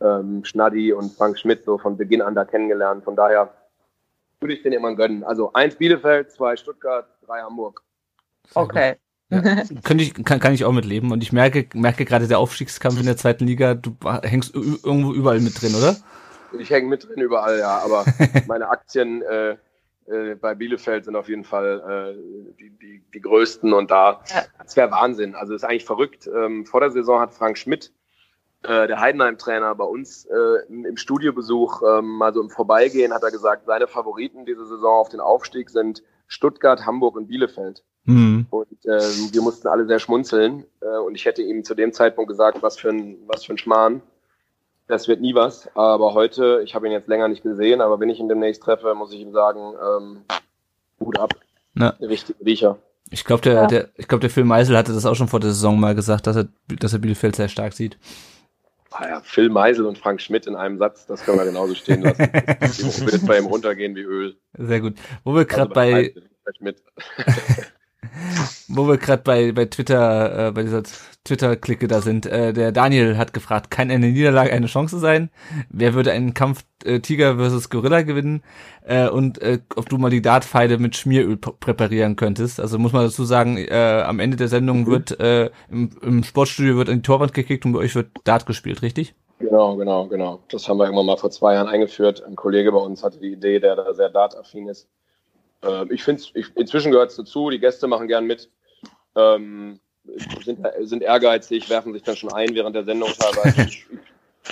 Ähm, 0.00 0.44
Schnaddi 0.44 0.92
und 0.92 1.12
Frank 1.14 1.38
Schmidt 1.38 1.64
so 1.64 1.78
von 1.78 1.96
Beginn 1.96 2.22
an 2.22 2.34
da 2.34 2.44
kennengelernt. 2.44 3.04
Von 3.04 3.16
daher 3.16 3.50
würde 4.40 4.54
ich 4.54 4.62
den 4.62 4.72
immer 4.72 4.94
gönnen. 4.94 5.24
Also 5.24 5.52
eins 5.52 5.76
Bielefeld, 5.76 6.30
zwei 6.30 6.56
Stuttgart, 6.56 7.06
drei 7.26 7.40
Hamburg. 7.40 7.82
Okay. 8.54 8.96
Ja. 9.30 9.40
Könnte 9.82 10.04
ich, 10.04 10.14
kann, 10.24 10.38
kann 10.38 10.54
ich 10.54 10.64
auch 10.64 10.72
mitleben. 10.72 11.10
Und 11.10 11.22
ich 11.22 11.32
merke, 11.32 11.66
merke 11.74 12.04
gerade 12.04 12.28
der 12.28 12.38
Aufstiegskampf 12.38 13.00
in 13.00 13.06
der 13.06 13.16
zweiten 13.16 13.46
Liga, 13.46 13.74
du 13.74 13.96
hängst 14.22 14.54
irgendwo 14.54 15.12
überall 15.12 15.40
mit 15.40 15.60
drin, 15.60 15.74
oder? 15.74 15.96
Ich 16.60 16.70
hänge 16.70 16.88
mit 16.88 17.08
drin 17.08 17.20
überall, 17.20 17.58
ja. 17.58 17.78
Aber 17.78 18.04
meine 18.46 18.68
Aktien 18.68 19.22
äh, 19.22 19.56
äh, 20.06 20.34
bei 20.34 20.54
Bielefeld 20.54 21.04
sind 21.04 21.16
auf 21.16 21.28
jeden 21.28 21.44
Fall 21.44 22.14
äh, 22.16 22.54
die, 22.58 22.70
die, 22.70 23.02
die 23.12 23.20
größten 23.20 23.72
und 23.72 23.90
da, 23.90 24.22
ja. 24.28 24.44
das 24.62 24.76
wäre 24.76 24.90
Wahnsinn. 24.90 25.34
Also 25.34 25.54
ist 25.54 25.64
eigentlich 25.64 25.84
verrückt. 25.84 26.28
Ähm, 26.32 26.66
vor 26.66 26.80
der 26.80 26.90
Saison 26.90 27.20
hat 27.20 27.34
Frank 27.34 27.58
Schmidt, 27.58 27.92
äh, 28.62 28.86
der 28.86 29.00
Heidenheim-Trainer, 29.00 29.74
bei 29.74 29.84
uns 29.84 30.26
äh, 30.26 30.66
im 30.68 30.96
Studiobesuch, 30.96 31.82
ähm, 31.82 32.18
mal 32.18 32.32
so 32.32 32.40
im 32.40 32.50
Vorbeigehen, 32.50 33.12
hat 33.12 33.22
er 33.22 33.30
gesagt, 33.30 33.66
seine 33.66 33.86
Favoriten 33.86 34.44
diese 34.46 34.66
Saison 34.66 35.00
auf 35.00 35.08
den 35.08 35.20
Aufstieg 35.20 35.70
sind 35.70 36.02
Stuttgart, 36.28 36.86
Hamburg 36.86 37.16
und 37.16 37.28
Bielefeld. 37.28 37.84
Mhm. 38.04 38.46
Und 38.50 38.84
äh, 38.86 39.00
wir 39.32 39.42
mussten 39.42 39.68
alle 39.68 39.86
sehr 39.86 39.98
schmunzeln. 39.98 40.64
Äh, 40.80 40.98
und 40.98 41.14
ich 41.14 41.24
hätte 41.24 41.42
ihm 41.42 41.64
zu 41.64 41.74
dem 41.74 41.92
Zeitpunkt 41.92 42.28
gesagt, 42.28 42.62
was 42.62 42.78
für 42.78 42.90
ein, 42.90 43.18
was 43.26 43.44
für 43.44 43.54
ein 43.54 43.58
Schmarrn. 43.58 44.02
Das 44.88 45.08
wird 45.08 45.20
nie 45.20 45.34
was. 45.34 45.68
Aber 45.74 46.14
heute, 46.14 46.60
ich 46.64 46.74
habe 46.74 46.86
ihn 46.86 46.92
jetzt 46.92 47.08
länger 47.08 47.28
nicht 47.28 47.42
gesehen, 47.42 47.80
aber 47.80 47.98
wenn 48.00 48.08
ich 48.10 48.18
ihn 48.20 48.28
demnächst 48.28 48.62
treffe, 48.62 48.94
muss 48.94 49.12
ich 49.12 49.20
ihm 49.20 49.32
sagen, 49.32 49.74
ähm, 49.82 50.24
Hut 51.00 51.18
ab. 51.18 51.32
Na. 51.74 51.90
Richtig 52.00 52.36
Riecher. 52.44 52.78
Ich 53.10 53.24
glaube, 53.24 53.42
der, 53.42 53.52
Ja. 53.54 53.66
der, 53.66 53.88
ich 53.96 54.08
glaube, 54.08 54.20
der 54.22 54.30
Phil 54.30 54.44
Meisel 54.44 54.76
hatte 54.76 54.92
das 54.92 55.06
auch 55.06 55.14
schon 55.14 55.28
vor 55.28 55.40
der 55.40 55.50
Saison 55.50 55.78
mal 55.78 55.94
gesagt, 55.94 56.26
dass 56.26 56.36
er, 56.36 56.48
dass 56.80 56.92
er 56.92 56.98
Bielefeld 56.98 57.36
sehr 57.36 57.48
stark 57.48 57.72
sieht. 57.72 57.98
Ah 58.90 59.08
ja, 59.08 59.20
Phil 59.20 59.50
Meisel 59.50 59.84
und 59.84 59.98
Frank 59.98 60.22
Schmidt 60.22 60.46
in 60.46 60.56
einem 60.56 60.78
Satz, 60.78 61.04
das 61.06 61.22
können 61.22 61.38
wir 61.38 61.44
genauso 61.44 61.74
stehen 61.74 62.02
lassen. 62.02 62.22
Ich 62.62 63.00
würde 63.00 63.12
jetzt 63.12 63.26
bei 63.26 63.38
ihm 63.38 63.46
runtergehen 63.46 63.94
wie 63.94 64.00
Öl. 64.02 64.36
Sehr 64.56 64.80
gut. 64.80 64.94
Wo 65.22 65.34
wir 65.34 65.44
gerade 65.44 65.62
Also 65.62 65.74
bei, 65.74 66.14
Schmidt. 66.56 66.82
Wo 68.68 68.86
wir 68.88 68.98
gerade 68.98 69.22
bei, 69.22 69.52
bei 69.52 69.66
Twitter, 69.66 70.48
äh, 70.48 70.52
bei 70.52 70.62
dieser 70.62 70.82
Twitter-Clique 71.24 71.88
da 71.88 72.00
sind, 72.00 72.26
äh, 72.26 72.52
der 72.52 72.72
Daniel 72.72 73.16
hat 73.18 73.32
gefragt, 73.32 73.70
kann 73.70 73.90
eine 73.90 74.08
Niederlage 74.08 74.52
eine 74.52 74.66
Chance 74.66 74.98
sein? 74.98 75.30
Wer 75.68 75.94
würde 75.94 76.12
einen 76.12 76.34
Kampf 76.34 76.64
äh, 76.84 77.00
Tiger 77.00 77.36
versus 77.36 77.70
Gorilla 77.70 78.02
gewinnen? 78.02 78.42
Äh, 78.84 79.08
und 79.08 79.40
äh, 79.42 79.58
ob 79.74 79.88
du 79.88 79.98
mal 79.98 80.10
die 80.10 80.22
Dartpfeile 80.22 80.78
mit 80.78 80.96
Schmieröl 80.96 81.36
präparieren 81.36 82.16
könntest. 82.16 82.60
Also 82.60 82.78
muss 82.78 82.92
man 82.92 83.04
dazu 83.04 83.24
sagen, 83.24 83.58
äh, 83.58 84.02
am 84.06 84.20
Ende 84.20 84.36
der 84.36 84.48
Sendung 84.48 84.86
wird 84.86 85.18
äh, 85.20 85.50
im, 85.70 85.90
im 86.02 86.22
Sportstudio 86.22 86.76
wird 86.76 86.88
an 86.88 86.96
die 86.96 87.02
Torwand 87.02 87.34
gekickt 87.34 87.64
und 87.64 87.72
bei 87.72 87.80
euch 87.80 87.94
wird 87.94 88.08
Dart 88.24 88.46
gespielt, 88.46 88.82
richtig? 88.82 89.14
Genau, 89.38 89.76
genau, 89.76 90.06
genau. 90.06 90.40
Das 90.48 90.68
haben 90.68 90.78
wir 90.78 90.84
irgendwann 90.84 91.06
mal 91.06 91.18
vor 91.18 91.30
zwei 91.30 91.54
Jahren 91.54 91.68
eingeführt. 91.68 92.24
Ein 92.24 92.36
Kollege 92.36 92.72
bei 92.72 92.78
uns 92.78 93.04
hatte 93.04 93.18
die 93.18 93.32
Idee, 93.32 93.60
der 93.60 93.76
da 93.76 93.92
sehr 93.92 94.08
dataffin 94.08 94.68
ist. 94.68 94.88
Ähm, 95.62 95.90
ich 95.90 96.02
finde 96.02 96.22
inzwischen 96.54 96.92
gehört 96.92 97.10
es 97.10 97.16
dazu, 97.16 97.50
die 97.50 97.58
Gäste 97.60 97.86
machen 97.86 98.08
gern 98.08 98.26
mit, 98.26 98.50
ähm, 99.14 99.80
sind, 100.44 100.60
sind 100.82 101.02
ehrgeizig, 101.02 101.68
werfen 101.68 101.92
sich 101.92 102.02
dann 102.02 102.16
schon 102.16 102.32
ein 102.32 102.54
während 102.54 102.76
der 102.76 102.84
Sendung 102.84 103.10
teilweise. 103.18 103.62
ich 103.68 103.86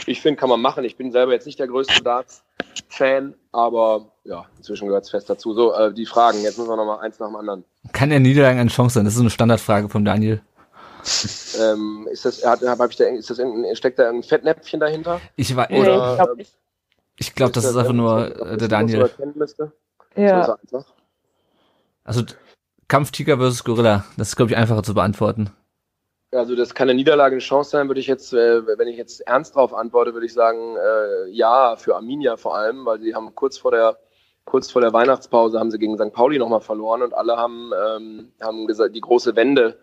ich 0.07 0.21
finde, 0.21 0.39
kann 0.39 0.49
man 0.49 0.61
machen. 0.61 0.85
Ich 0.85 0.97
bin 0.97 1.13
selber 1.13 1.33
jetzt 1.33 1.47
nicht 1.47 1.59
der 1.59 1.69
größte 1.69 2.03
Darts-Fan, 2.03 3.35
aber 3.53 4.11
ja, 4.25 4.47
inzwischen 4.57 4.89
gehört 4.89 5.05
es 5.05 5.11
fest 5.11 5.31
dazu. 5.31 5.55
So, 5.55 5.73
äh, 5.73 5.93
die 5.93 6.07
Fragen, 6.07 6.43
jetzt 6.43 6.59
müssen 6.59 6.71
wir 6.71 6.77
noch 6.77 6.85
mal 6.85 6.99
eins 6.99 7.19
nach 7.19 7.29
dem 7.29 7.37
anderen. 7.37 7.65
Kann 7.93 8.11
der 8.11 8.21
Niederlage 8.21 8.59
eine 8.59 8.71
Chance 8.71 8.95
sein? 8.95 9.05
Das 9.05 9.13
ist 9.15 9.19
so 9.19 9.23
eine 9.23 9.31
Standardfrage 9.31 9.89
vom 9.89 10.05
Daniel. 10.05 10.41
Ähm, 11.61 12.09
ist 12.11 12.25
das, 12.25 12.45
hat, 12.45 12.63
hab 12.63 12.91
ich 12.91 12.97
da, 12.97 13.05
ist 13.05 13.29
das 13.29 13.39
irgendein, 13.39 13.77
steckt 13.77 13.99
da 13.99 14.05
irgendein 14.05 14.29
Fettnäpfchen 14.29 14.81
dahinter? 14.81 15.21
Ich 15.37 15.55
war, 15.55 15.69
Nee, 15.71 15.81
Oder- 15.81 16.13
ich 16.13 16.17
glaube 16.17 16.37
nicht. 16.37 16.53
ich 17.19 17.35
glaube, 17.35 17.53
das 17.53 17.65
ist 17.65 17.77
einfach 17.77 17.93
nur 17.93 18.41
äh, 18.53 18.57
der 18.57 18.69
Daniel. 18.69 19.11
So 20.15 20.23
Ja. 20.23 20.41
er 20.41 20.59
einfach. 20.61 20.85
Also 22.05 22.23
Kampftiger 22.89 23.39
versus 23.39 23.65
Gorilla, 23.65 24.05
das 24.17 24.29
ist 24.29 24.37
glaube 24.37 24.53
ich 24.53 24.57
einfacher 24.57 24.83
zu 24.83 24.95
beantworten. 24.95 25.51
Also 26.33 26.57
das 26.57 26.75
kann 26.75 26.89
eine 26.89 26.97
Niederlage 26.97 27.35
eine 27.35 27.41
Chance 27.41 27.71
sein, 27.71 27.89
würde 27.89 28.01
ich 28.01 28.09
jetzt, 28.09 28.33
äh, 28.35 28.67
wenn 28.79 28.89
ich 28.89 28.97
jetzt 28.97 29.21
ernst 29.21 29.55
darauf 29.55 29.73
antworte, 29.73 30.15
würde 30.15 30.27
ich 30.27 30.33
sagen, 30.33 30.77
äh, 30.77 31.31
ja, 31.31 31.77
für 31.77 31.95
Arminia 31.95 32.37
vor 32.37 32.57
allem, 32.57 32.85
weil 32.85 33.01
sie 33.01 33.15
haben 33.15 33.35
kurz 33.35 33.57
vor 33.57 33.71
der 33.71 33.97
kurz 34.45 34.71
vor 34.71 34.83
der 34.83 34.93
Weihnachtspause 34.93 35.59
haben 35.59 35.71
sie 35.71 35.79
gegen 35.79 35.97
St. 35.97 36.13
Pauli 36.13 36.39
nochmal 36.39 36.61
verloren 36.61 37.03
und 37.03 37.15
alle 37.15 37.37
haben, 37.37 37.71
ähm, 37.87 38.33
haben 38.41 38.67
gesagt, 38.67 38.95
die 38.95 39.01
große 39.01 39.37
Wende 39.37 39.79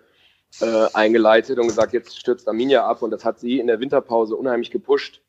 äh, 0.60 0.88
eingeleitet 0.94 1.58
und 1.60 1.68
gesagt, 1.68 1.94
jetzt 1.94 2.20
stürzt 2.20 2.48
Arminia 2.48 2.86
ab 2.86 3.02
und 3.02 3.12
das 3.12 3.26
hat 3.26 3.40
sie 3.40 3.60
in 3.60 3.68
der 3.68 3.80
Winterpause 3.80 4.36
unheimlich 4.36 4.72
gepusht, 4.72 5.22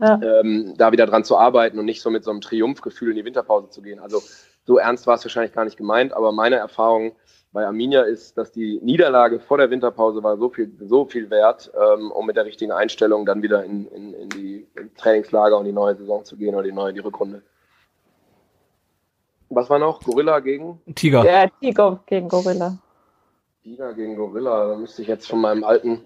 Ja. 0.00 0.20
ähm, 0.22 0.74
da 0.76 0.90
wieder 0.90 1.06
dran 1.06 1.24
zu 1.24 1.36
arbeiten 1.36 1.78
und 1.78 1.84
nicht 1.84 2.02
so 2.02 2.10
mit 2.10 2.24
so 2.24 2.30
einem 2.30 2.40
Triumphgefühl 2.40 3.10
in 3.10 3.16
die 3.16 3.24
Winterpause 3.24 3.70
zu 3.70 3.80
gehen. 3.80 4.00
Also 4.00 4.20
so 4.64 4.78
ernst 4.78 5.06
war 5.06 5.14
es 5.14 5.24
wahrscheinlich 5.24 5.52
gar 5.52 5.64
nicht 5.64 5.76
gemeint, 5.76 6.12
aber 6.12 6.32
meine 6.32 6.56
Erfahrung 6.56 7.12
bei 7.52 7.64
Arminia 7.64 8.02
ist, 8.02 8.36
dass 8.36 8.50
die 8.50 8.80
Niederlage 8.82 9.38
vor 9.38 9.58
der 9.58 9.70
Winterpause 9.70 10.24
war 10.24 10.36
so 10.36 10.50
viel, 10.50 10.72
so 10.80 11.04
viel 11.04 11.30
wert, 11.30 11.70
ähm, 11.74 12.10
um 12.10 12.26
mit 12.26 12.36
der 12.36 12.44
richtigen 12.44 12.72
Einstellung 12.72 13.24
dann 13.24 13.42
wieder 13.42 13.62
in, 13.62 13.86
in, 13.88 14.12
in 14.12 14.28
die 14.30 14.66
Trainingslager 14.96 15.56
und 15.56 15.64
die 15.64 15.72
neue 15.72 15.94
Saison 15.94 16.24
zu 16.24 16.36
gehen 16.36 16.56
oder 16.56 16.64
die 16.64 16.72
neue, 16.72 16.92
die 16.92 17.00
Rückrunde. 17.00 17.42
Was 19.50 19.70
war 19.70 19.78
noch? 19.78 20.02
Gorilla 20.02 20.40
gegen? 20.40 20.80
Tiger. 20.96 21.22
Der 21.22 21.50
Tiger 21.60 22.02
gegen 22.06 22.28
Gorilla. 22.28 22.76
Tiger 23.62 23.94
gegen 23.94 24.16
Gorilla. 24.16 24.70
Da 24.70 24.76
müsste 24.76 25.02
ich 25.02 25.08
jetzt 25.08 25.28
von 25.28 25.40
meinem 25.40 25.62
alten. 25.62 26.02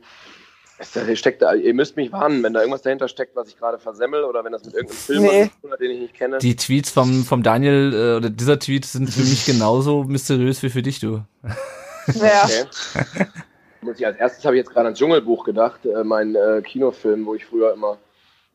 Steckt 1.14 1.42
da, 1.42 1.54
ihr 1.54 1.74
müsst 1.74 1.96
mich 1.96 2.12
warnen, 2.12 2.42
wenn 2.42 2.52
da 2.52 2.60
irgendwas 2.60 2.82
dahinter 2.82 3.08
steckt, 3.08 3.34
was 3.34 3.48
ich 3.48 3.56
gerade 3.58 3.78
versemmel 3.78 4.22
oder 4.24 4.44
wenn 4.44 4.52
das 4.52 4.64
mit 4.64 4.74
irgendeinem 4.74 4.96
Film 4.98 5.22
Nee. 5.22 5.44
zu 5.50 5.60
tun 5.62 5.72
hat, 5.72 5.80
den 5.80 5.90
ich 5.90 6.00
nicht 6.00 6.14
kenne. 6.14 6.38
Die 6.38 6.54
Tweets 6.56 6.90
vom, 6.90 7.24
vom 7.24 7.42
Daniel 7.42 7.92
äh, 7.92 8.16
oder 8.16 8.30
dieser 8.30 8.58
Tweet 8.58 8.84
sind 8.84 9.10
für 9.10 9.22
mich 9.22 9.44
genauso 9.44 10.04
mysteriös 10.04 10.62
wie 10.62 10.70
für 10.70 10.82
dich, 10.82 11.00
du. 11.00 11.22
Ja. 12.14 12.46
Okay. 12.94 13.26
Muss 13.82 13.98
ich 14.00 14.06
als 14.06 14.16
erstes 14.18 14.44
habe 14.44 14.56
ich 14.56 14.60
jetzt 14.60 14.70
gerade 14.70 14.86
ans 14.86 14.98
Dschungelbuch 14.98 15.44
gedacht, 15.44 15.84
äh, 15.84 16.02
mein 16.04 16.34
äh, 16.34 16.62
Kinofilm, 16.62 17.26
wo 17.26 17.34
ich 17.34 17.44
früher 17.44 17.72
immer, 17.74 17.98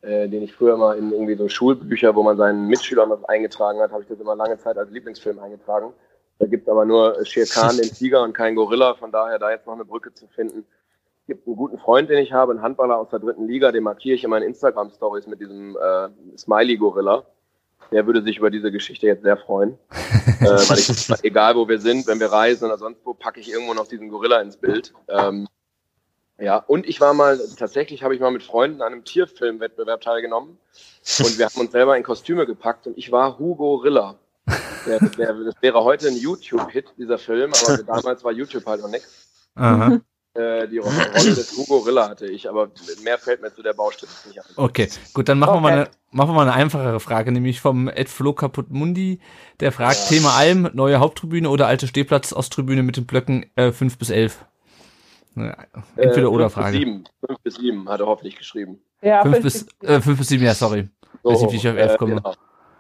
äh, 0.02 0.28
den 0.28 0.44
ich 0.44 0.54
früher 0.54 0.74
immer 0.74 0.96
in 0.96 1.12
irgendwie 1.12 1.36
so 1.36 1.48
Schulbücher, 1.48 2.16
wo 2.16 2.24
man 2.24 2.36
seinen 2.36 2.68
Mitschülern 2.68 3.10
was 3.10 3.24
eingetragen 3.26 3.80
hat, 3.80 3.92
habe 3.92 4.02
ich 4.02 4.10
das 4.10 4.20
immer 4.20 4.36
lange 4.36 4.58
Zeit 4.58 4.78
als 4.78 4.90
Lieblingsfilm 4.92 5.40
eingetragen. 5.40 5.94
Da 6.40 6.48
gibt 6.48 6.64
es 6.68 6.70
aber 6.72 6.84
nur 6.86 7.24
Shere 7.26 7.46
Khan, 7.46 7.78
den 7.78 7.90
Tiger 7.94 8.24
und 8.24 8.34
keinen 8.34 8.56
Gorilla, 8.56 8.96
von 8.96 9.12
daher 9.12 9.38
da 9.40 9.52
jetzt 9.52 9.66
noch 9.68 9.74
eine 9.76 9.86
Brücke 9.86 10.14
zu 10.14 10.28
finden. 10.28 10.66
Es 11.24 11.28
gibt 11.28 11.48
einen 11.48 11.56
guten 11.56 11.78
Freund, 11.78 12.10
den 12.10 12.18
ich 12.18 12.34
habe, 12.34 12.52
einen 12.52 12.62
Handballer 12.62 12.98
aus 12.98 13.10
der 13.10 13.20
dritten 13.20 13.48
Liga, 13.48 13.72
den 13.72 13.84
markiere 13.84 14.16
ich 14.16 14.26
in 14.26 14.30
meinen 14.30 14.44
Instagram-Stories 14.44 15.26
mit 15.28 15.40
diesem 15.40 15.78
äh, 15.78 16.10
Smiley-Gorilla. 16.38 17.24
Der 17.94 18.06
würde 18.06 18.22
sich 18.24 18.40
über 18.40 18.50
diese 18.50 18.74
Geschichte 18.74 19.08
jetzt 19.08 19.24
sehr 19.24 19.38
freuen. 19.38 19.78
äh, 20.42 20.46
weil 20.46 20.80
ich, 20.80 21.24
egal 21.24 21.56
wo 21.56 21.70
wir 21.70 21.80
sind, 21.80 22.08
wenn 22.08 22.20
wir 22.20 22.30
reisen 22.30 22.66
oder 22.66 22.78
sonst 22.78 23.06
wo, 23.06 23.14
packe 23.14 23.40
ich 23.40 23.50
irgendwo 23.50 23.74
noch 23.74 23.88
diesen 23.88 24.10
Gorilla 24.10 24.42
ins 24.42 24.58
Bild. 24.58 24.94
Ähm, 25.08 25.48
ja, 26.40 26.58
und 26.58 26.86
ich 26.86 27.00
war 27.00 27.14
mal, 27.14 27.40
tatsächlich 27.58 28.04
habe 28.04 28.14
ich 28.14 28.20
mal 28.20 28.32
mit 28.32 28.44
Freunden 28.44 28.82
an 28.82 28.92
einem 28.92 29.06
Tierfilmwettbewerb 29.06 30.02
teilgenommen 30.02 30.58
und 31.20 31.38
wir 31.38 31.46
haben 31.46 31.62
uns 31.62 31.72
selber 31.72 31.96
in 31.96 32.04
Kostüme 32.04 32.46
gepackt 32.46 32.86
und 32.86 32.98
ich 32.98 33.14
war 33.14 33.40
Hugo 33.40 33.76
Rilla. 33.76 34.16
Der, 34.86 35.00
der, 35.00 35.34
das 35.36 35.56
wäre 35.62 35.86
heute 35.86 36.10
ein 36.10 36.18
YouTube-Hit, 36.18 36.96
dieser 36.98 37.18
Film, 37.18 37.54
aber 37.64 37.84
damals 37.84 38.26
war 38.26 38.34
YouTube 38.34 38.66
halt 38.66 38.82
noch 38.82 38.90
nichts. 38.90 39.30
Äh, 40.36 40.68
die 40.68 40.80
Rolle 40.80 40.96
des 41.14 41.52
Hugo 41.58 41.78
Rilla 41.80 42.10
hatte 42.10 42.26
ich, 42.26 42.50
aber 42.50 42.72
mehr 43.04 43.20
fällt 43.20 43.42
mir 43.44 43.54
zu 43.54 43.62
der 43.62 43.74
Baustelle 43.74 44.12
nicht 44.28 44.40
ein. 44.40 44.46
Okay, 44.56 44.90
gut, 45.14 45.30
dann 45.30 45.38
machen, 45.38 45.54
wir 45.56 45.60
mal 45.62 45.68
Okay. 45.74 45.80
eine, 45.82 45.90
machen 46.12 46.30
wir 46.30 46.34
mal 46.34 46.42
eine 46.44 46.54
einfachere 46.54 47.00
Frage, 47.00 47.32
nämlich 47.32 47.62
vom 47.62 47.88
Ed 47.88 48.10
Flo 48.10 48.34
Kaputtmundi, 48.34 49.20
der 49.60 49.72
fragt, 49.72 50.08
Thema 50.10 50.34
Alm, 50.36 50.70
neue 50.74 51.00
Haupttribüne 51.00 51.48
oder 51.50 51.68
alte 51.68 51.86
Stehplatz 51.88 52.34
Osttribüne 52.34 52.82
mit 52.82 52.98
den 52.98 53.06
Blöcken 53.06 53.46
äh, 53.56 53.72
5 53.72 53.98
bis 54.00 54.10
11? 54.10 54.44
Ja, 55.36 55.56
Entweder 55.98 56.24
Äh, 56.24 56.32
oder 56.32 56.50
Frage. 56.50 56.78
sieben. 56.78 57.04
Fünf 57.26 57.40
bis 57.42 57.56
sieben 57.56 57.88
hat 57.90 58.00
er 58.00 58.08
hoffentlich 58.08 58.36
geschrieben. 58.36 58.80
Ja, 59.04 59.22
5 59.22 59.34
fünf 59.40 59.44
bis, 59.44 59.68
äh, 59.88 60.02
5 60.02 60.18
bis 60.18 60.28
7, 60.30 60.44
ja, 60.44 60.56
sorry. 60.56 60.90
Weiß 61.22 61.42
nicht, 61.42 61.52
wie 61.52 61.58
ich 61.58 61.68
auf 61.68 61.76
elf 61.76 61.98
komme. 61.98 62.16
genau. 62.16 62.34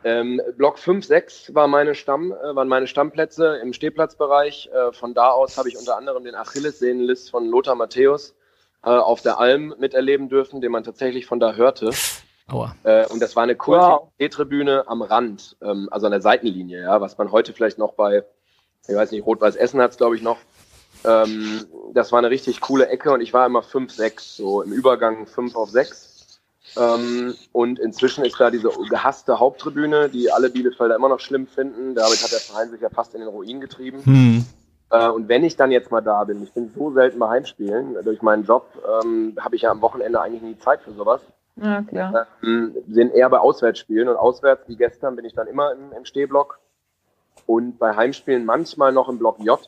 Ähm, 0.03 0.41
Block 0.57 0.79
5, 0.79 1.05
6 1.05 1.55
war 1.55 1.67
meine 1.67 1.95
Stamm, 1.95 2.31
äh, 2.31 2.55
waren 2.55 2.67
meine 2.67 2.87
Stammplätze 2.87 3.57
im 3.61 3.73
Stehplatzbereich. 3.73 4.69
Äh, 4.73 4.91
von 4.91 5.13
da 5.13 5.29
aus 5.29 5.57
habe 5.57 5.69
ich 5.69 5.77
unter 5.77 5.97
anderem 5.97 6.23
den 6.23 6.35
Achillessehnenlist 6.35 7.31
von 7.31 7.47
Lothar 7.47 7.75
Matthäus 7.75 8.35
äh, 8.83 8.89
auf 8.89 9.21
der 9.21 9.39
Alm 9.39 9.73
miterleben 9.79 10.29
dürfen, 10.29 10.61
den 10.61 10.71
man 10.71 10.83
tatsächlich 10.83 11.25
von 11.25 11.39
da 11.39 11.53
hörte. 11.53 11.91
Aua. 12.47 12.75
Äh, 12.83 13.07
und 13.07 13.21
das 13.21 13.35
war 13.35 13.43
eine 13.43 13.55
kurze 13.55 13.87
Wow. 13.87 14.09
Stehtribüne 14.15 14.87
am 14.87 15.01
Rand, 15.01 15.55
ähm, 15.61 15.87
also 15.91 16.07
an 16.07 16.11
der 16.11 16.21
Seitenlinie, 16.21 16.81
ja, 16.81 16.99
was 16.99 17.17
man 17.17 17.31
heute 17.31 17.53
vielleicht 17.53 17.77
noch 17.77 17.93
bei, 17.93 18.23
ich 18.87 18.95
weiß 18.95 19.11
nicht, 19.11 19.25
Rot-Weiß 19.25 19.55
Essen 19.55 19.81
hat 19.81 19.91
es, 19.91 19.97
glaube 19.97 20.17
ich, 20.17 20.21
noch. 20.21 20.37
Ähm, 21.05 21.65
das 21.93 22.11
war 22.11 22.19
eine 22.19 22.29
richtig 22.29 22.61
coole 22.61 22.87
Ecke 22.87 23.11
und 23.11 23.21
ich 23.21 23.33
war 23.33 23.45
immer 23.45 23.63
5, 23.63 23.91
6, 23.91 24.37
so 24.37 24.61
im 24.61 24.71
Übergang 24.71 25.25
5 25.25 25.55
auf 25.55 25.69
6. 25.69 26.12
Ähm, 26.77 27.35
und 27.51 27.79
inzwischen 27.79 28.23
ist 28.23 28.39
da 28.39 28.49
diese 28.49 28.69
gehasste 28.89 29.39
Haupttribüne, 29.39 30.09
die 30.09 30.31
alle 30.31 30.49
Bielefelder 30.49 30.95
immer 30.95 31.09
noch 31.09 31.19
schlimm 31.19 31.47
finden. 31.47 31.95
Damit 31.95 32.23
hat 32.23 32.31
der 32.31 32.39
Verein 32.39 32.69
sich 32.71 32.81
ja 32.81 32.89
fast 32.89 33.13
in 33.13 33.21
den 33.21 33.29
Ruin 33.29 33.61
getrieben. 33.61 34.03
Hm. 34.03 34.45
Äh, 34.89 35.09
und 35.09 35.27
wenn 35.27 35.43
ich 35.43 35.55
dann 35.55 35.71
jetzt 35.71 35.91
mal 35.91 36.01
da 36.01 36.23
bin, 36.23 36.43
ich 36.43 36.53
bin 36.53 36.69
so 36.69 36.91
selten 36.91 37.19
bei 37.19 37.27
Heimspielen, 37.27 37.97
durch 38.03 38.21
meinen 38.21 38.43
Job 38.43 38.67
ähm, 39.03 39.35
habe 39.39 39.55
ich 39.55 39.63
ja 39.63 39.71
am 39.71 39.81
Wochenende 39.81 40.21
eigentlich 40.21 40.43
nie 40.43 40.57
Zeit 40.59 40.81
für 40.81 40.93
sowas 40.93 41.21
Ja, 41.55 41.81
klar. 41.81 42.27
ähm, 42.43 42.75
sind 42.87 43.13
eher 43.13 43.29
bei 43.29 43.39
Auswärtsspielen 43.39 44.07
und 44.07 44.15
auswärts 44.17 44.67
wie 44.67 44.75
gestern 44.75 45.15
bin 45.15 45.25
ich 45.25 45.33
dann 45.33 45.47
immer 45.47 45.71
im, 45.71 45.91
im 45.97 46.05
Stehblock 46.05 46.59
und 47.45 47.79
bei 47.79 47.95
Heimspielen 47.95 48.45
manchmal 48.45 48.91
noch 48.91 49.09
im 49.09 49.19
Block 49.19 49.39
J. 49.39 49.59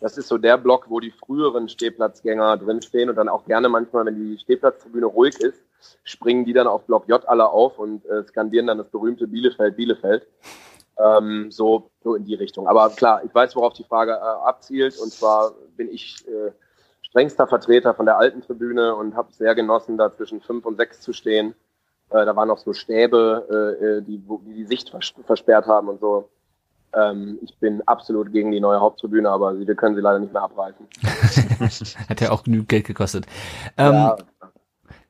Das 0.00 0.18
ist 0.18 0.28
so 0.28 0.38
der 0.38 0.58
Block, 0.58 0.90
wo 0.90 1.00
die 1.00 1.10
früheren 1.10 1.68
Stehplatzgänger 1.68 2.56
drinstehen 2.56 3.08
und 3.08 3.16
dann 3.16 3.28
auch 3.28 3.44
gerne 3.46 3.68
manchmal, 3.68 4.04
wenn 4.06 4.16
die 4.16 4.38
Stehplatztribüne 4.38 5.06
ruhig 5.06 5.40
ist, 5.40 5.63
springen 6.04 6.44
die 6.44 6.52
dann 6.52 6.66
auf 6.66 6.84
Block 6.86 7.08
J 7.08 7.26
alle 7.26 7.48
auf 7.48 7.78
und 7.78 8.04
äh, 8.06 8.24
skandieren 8.24 8.66
dann 8.66 8.78
das 8.78 8.88
berühmte 8.88 9.26
Bielefeld, 9.26 9.76
Bielefeld. 9.76 10.26
Ähm, 10.96 11.50
so, 11.50 11.90
so 12.02 12.14
in 12.14 12.24
die 12.24 12.34
Richtung. 12.34 12.68
Aber 12.68 12.88
klar, 12.90 13.22
ich 13.24 13.34
weiß, 13.34 13.56
worauf 13.56 13.72
die 13.72 13.84
Frage 13.84 14.12
äh, 14.12 14.46
abzielt 14.46 14.96
und 14.98 15.12
zwar 15.12 15.52
bin 15.76 15.90
ich 15.90 16.24
äh, 16.28 16.52
strengster 17.02 17.46
Vertreter 17.46 17.94
von 17.94 18.06
der 18.06 18.18
alten 18.18 18.42
Tribüne 18.42 18.94
und 18.94 19.14
habe 19.14 19.32
sehr 19.32 19.54
genossen, 19.54 19.96
da 19.96 20.12
zwischen 20.12 20.40
fünf 20.40 20.66
und 20.66 20.76
sechs 20.76 21.00
zu 21.00 21.12
stehen. 21.12 21.54
Äh, 22.10 22.24
da 22.24 22.36
waren 22.36 22.48
noch 22.48 22.58
so 22.58 22.72
Stäbe, 22.72 23.46
äh, 23.80 23.84
äh, 23.84 24.02
die, 24.02 24.18
die 24.18 24.54
die 24.54 24.66
Sicht 24.66 24.90
vers 24.90 25.14
versperrt 25.24 25.66
haben 25.66 25.88
und 25.88 26.00
so. 26.00 26.28
Ähm, 26.92 27.38
ich 27.42 27.56
bin 27.58 27.82
absolut 27.86 28.32
gegen 28.32 28.52
die 28.52 28.60
neue 28.60 28.80
Haupttribüne, 28.80 29.28
aber 29.28 29.58
wir 29.58 29.74
können 29.74 29.94
sie 29.94 30.00
leider 30.00 30.18
nicht 30.18 30.32
mehr 30.32 30.42
abreißen. 30.42 30.86
Hat 32.08 32.20
ja 32.20 32.30
auch 32.30 32.44
genügend 32.44 32.68
Geld 32.68 32.84
gekostet. 32.84 33.26
Ähm, 33.76 33.94
ja, 33.94 34.16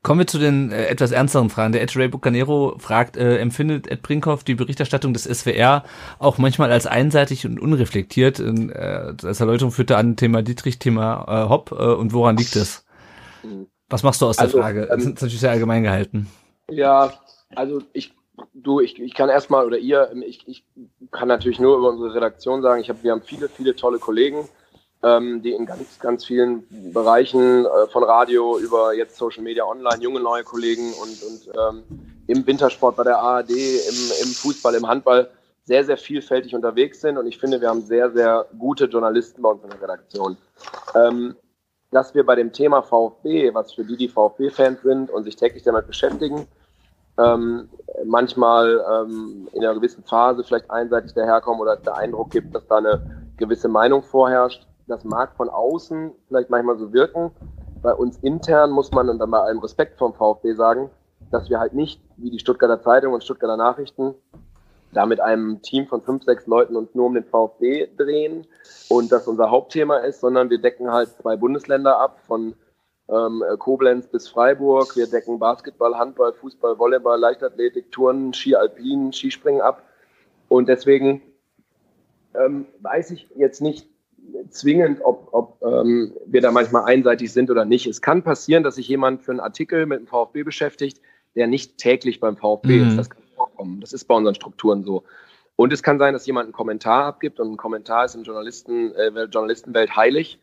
Kommen 0.05 0.19
wir 0.19 0.27
zu 0.27 0.37
den 0.37 0.71
äh, 0.71 0.85
etwas 0.85 1.11
ernsteren 1.11 1.49
Fragen. 1.49 1.73
Der 1.73 1.81
Ed 1.81 1.97
Ray 1.97 2.07
Bucanero 2.07 2.75
fragt, 2.77 3.17
äh, 3.17 3.39
empfindet 3.39 3.87
Ed 3.87 4.03
Brinkhoff 4.03 4.43
die 4.43 4.53
Berichterstattung 4.53 5.13
des 5.13 5.23
SWR 5.23 5.83
auch 6.19 6.37
manchmal 6.37 6.71
als 6.71 6.85
einseitig 6.85 7.47
und 7.47 7.59
unreflektiert? 7.59 8.39
Äh, 8.39 9.15
als 9.23 9.39
Erläuterung 9.39 9.71
führte 9.71 9.97
an 9.97 10.15
Thema 10.15 10.43
Dietrich, 10.43 10.77
Thema 10.77 11.25
äh, 11.27 11.49
Hopp 11.49 11.71
äh, 11.71 11.75
und 11.75 12.13
woran 12.13 12.37
liegt 12.37 12.55
es? 12.55 12.85
Was 13.89 14.03
machst 14.03 14.21
du 14.21 14.27
aus 14.27 14.37
Also, 14.37 14.57
der 14.57 14.63
Frage? 14.63 14.81
ähm, 14.83 14.89
Das 14.89 14.99
ist 15.05 15.21
natürlich 15.21 15.39
sehr 15.39 15.49
allgemein 15.49 15.81
gehalten. 15.81 16.27
Ja, 16.69 17.11
also 17.55 17.81
ich, 17.91 18.13
du, 18.53 18.81
ich, 18.81 19.01
ich 19.01 19.15
kann 19.15 19.29
erstmal 19.29 19.65
oder 19.65 19.79
ihr, 19.79 20.11
ich, 20.23 20.47
ich 20.47 20.63
kann 21.11 21.29
natürlich 21.29 21.59
nur 21.59 21.79
über 21.79 21.89
unsere 21.89 22.13
Redaktion 22.13 22.61
sagen, 22.61 22.79
ich 22.79 22.91
hab, 22.91 23.03
wir 23.03 23.11
haben 23.11 23.23
viele, 23.23 23.49
viele 23.49 23.75
tolle 23.75 23.97
Kollegen, 23.97 24.47
ähm, 25.05 25.41
die 25.43 25.51
in 25.51 25.65
ganz, 25.65 25.99
ganz 25.99 26.25
vielen 26.25 26.65
Bereichen 26.91 27.65
äh, 27.65 27.87
von 27.91 28.03
Radio 28.03 28.57
über 28.57 28.93
jetzt 28.93 29.17
Social 29.17 29.43
Media 29.43 29.63
Online, 29.63 30.01
junge 30.01 30.19
neue 30.19 30.43
Kollegen 30.43 30.93
und, 30.93 31.23
und 31.23 31.55
ähm, 31.55 31.83
im 32.27 32.47
Wintersport 32.47 32.95
bei 32.95 33.03
der 33.03 33.19
ARD, 33.19 33.51
im, 33.51 34.11
im 34.23 34.29
Fußball, 34.29 34.73
im 34.73 34.87
Handball 34.87 35.29
sehr, 35.63 35.85
sehr 35.85 35.97
vielfältig 35.97 36.55
unterwegs 36.55 37.01
sind 37.01 37.17
und 37.17 37.27
ich 37.27 37.37
finde, 37.37 37.61
wir 37.61 37.69
haben 37.69 37.81
sehr, 37.81 38.11
sehr 38.11 38.47
gute 38.57 38.85
Journalisten 38.85 39.41
bei 39.41 39.49
uns 39.49 39.63
in 39.63 39.69
der 39.69 39.81
Redaktion. 39.81 40.37
Ähm, 40.95 41.35
dass 41.91 42.13
wir 42.15 42.25
bei 42.25 42.35
dem 42.35 42.51
Thema 42.51 42.81
VfB, 42.81 43.53
was 43.53 43.73
für 43.73 43.85
die, 43.85 43.95
die 43.95 44.09
VfB-Fans 44.09 44.81
sind 44.81 45.11
und 45.11 45.23
sich 45.23 45.35
täglich 45.35 45.63
damit 45.63 45.87
beschäftigen, 45.87 46.47
ähm, 47.17 47.69
manchmal 48.03 48.83
ähm, 48.91 49.47
in 49.53 49.63
einer 49.63 49.75
gewissen 49.75 50.03
Phase 50.03 50.43
vielleicht 50.43 50.69
einseitig 50.69 51.13
daherkommen 51.13 51.61
oder 51.61 51.77
der 51.77 51.95
Eindruck 51.95 52.31
gibt, 52.31 52.53
dass 52.53 52.67
da 52.67 52.77
eine 52.77 53.29
gewisse 53.37 53.69
Meinung 53.69 54.03
vorherrscht. 54.03 54.67
Das 54.87 55.03
mag 55.03 55.35
von 55.35 55.49
außen 55.49 56.11
vielleicht 56.27 56.49
manchmal 56.49 56.77
so 56.77 56.93
wirken. 56.93 57.31
Bei 57.81 57.93
uns 57.93 58.17
intern 58.19 58.71
muss 58.71 58.91
man, 58.91 59.09
und 59.09 59.19
dann 59.19 59.31
bei 59.31 59.39
allem 59.39 59.59
Respekt 59.59 59.97
vom 59.97 60.13
VfB 60.13 60.53
sagen, 60.53 60.89
dass 61.31 61.49
wir 61.49 61.59
halt 61.59 61.73
nicht, 61.73 62.01
wie 62.17 62.29
die 62.29 62.39
Stuttgarter 62.39 62.81
Zeitung 62.81 63.13
und 63.13 63.23
Stuttgarter 63.23 63.57
Nachrichten, 63.57 64.13
da 64.93 65.05
mit 65.05 65.19
einem 65.19 65.61
Team 65.61 65.87
von 65.87 66.01
fünf, 66.01 66.23
sechs 66.23 66.47
Leuten 66.47 66.75
uns 66.75 66.95
nur 66.95 67.07
um 67.07 67.15
den 67.15 67.25
VfB 67.25 67.89
drehen 67.97 68.47
und 68.89 69.11
das 69.11 69.27
unser 69.27 69.51
Hauptthema 69.51 69.97
ist, 69.97 70.21
sondern 70.21 70.49
wir 70.49 70.59
decken 70.59 70.91
halt 70.91 71.09
zwei 71.09 71.35
Bundesländer 71.35 71.99
ab, 71.99 72.19
von 72.25 72.55
ähm, 73.09 73.43
Koblenz 73.59 74.07
bis 74.07 74.27
Freiburg. 74.27 74.95
Wir 74.95 75.07
decken 75.07 75.37
Basketball, 75.37 75.97
Handball, 75.97 76.33
Fußball, 76.33 76.79
Volleyball, 76.79 77.19
Leichtathletik, 77.19 77.91
Turnen, 77.91 78.33
Ski 78.33 78.55
Alpin, 78.55 79.11
Skispringen 79.11 79.61
ab. 79.61 79.83
Und 80.47 80.69
deswegen 80.69 81.21
ähm, 82.33 82.65
weiß 82.81 83.11
ich 83.11 83.27
jetzt 83.35 83.61
nicht 83.61 83.87
zwingend, 84.49 85.01
ob, 85.03 85.29
ob 85.31 85.61
ähm, 85.63 86.13
wir 86.25 86.41
da 86.41 86.51
manchmal 86.51 86.85
einseitig 86.85 87.31
sind 87.31 87.49
oder 87.49 87.65
nicht. 87.65 87.87
Es 87.87 88.01
kann 88.01 88.23
passieren, 88.23 88.63
dass 88.63 88.75
sich 88.75 88.87
jemand 88.87 89.23
für 89.23 89.31
einen 89.31 89.39
Artikel 89.39 89.85
mit 89.85 89.99
dem 89.99 90.07
VfB 90.07 90.43
beschäftigt, 90.43 91.01
der 91.35 91.47
nicht 91.47 91.77
täglich 91.77 92.19
beim 92.19 92.37
VfB 92.37 92.79
Mhm. 92.79 92.87
ist. 92.89 92.97
Das 92.97 93.09
kann 93.09 93.23
vorkommen. 93.35 93.81
Das 93.81 93.93
ist 93.93 94.05
bei 94.05 94.15
unseren 94.15 94.35
Strukturen 94.35 94.83
so. 94.83 95.03
Und 95.55 95.71
es 95.71 95.83
kann 95.83 95.99
sein, 95.99 96.13
dass 96.13 96.25
jemand 96.25 96.45
einen 96.45 96.53
Kommentar 96.53 97.05
abgibt 97.05 97.39
und 97.39 97.53
ein 97.53 97.57
Kommentar 97.57 98.05
ist 98.05 98.15
in 98.15 98.23
Journalisten, 98.23 98.93
äh, 98.95 99.23
Journalistenwelt 99.25 99.95
heilig, 99.95 100.39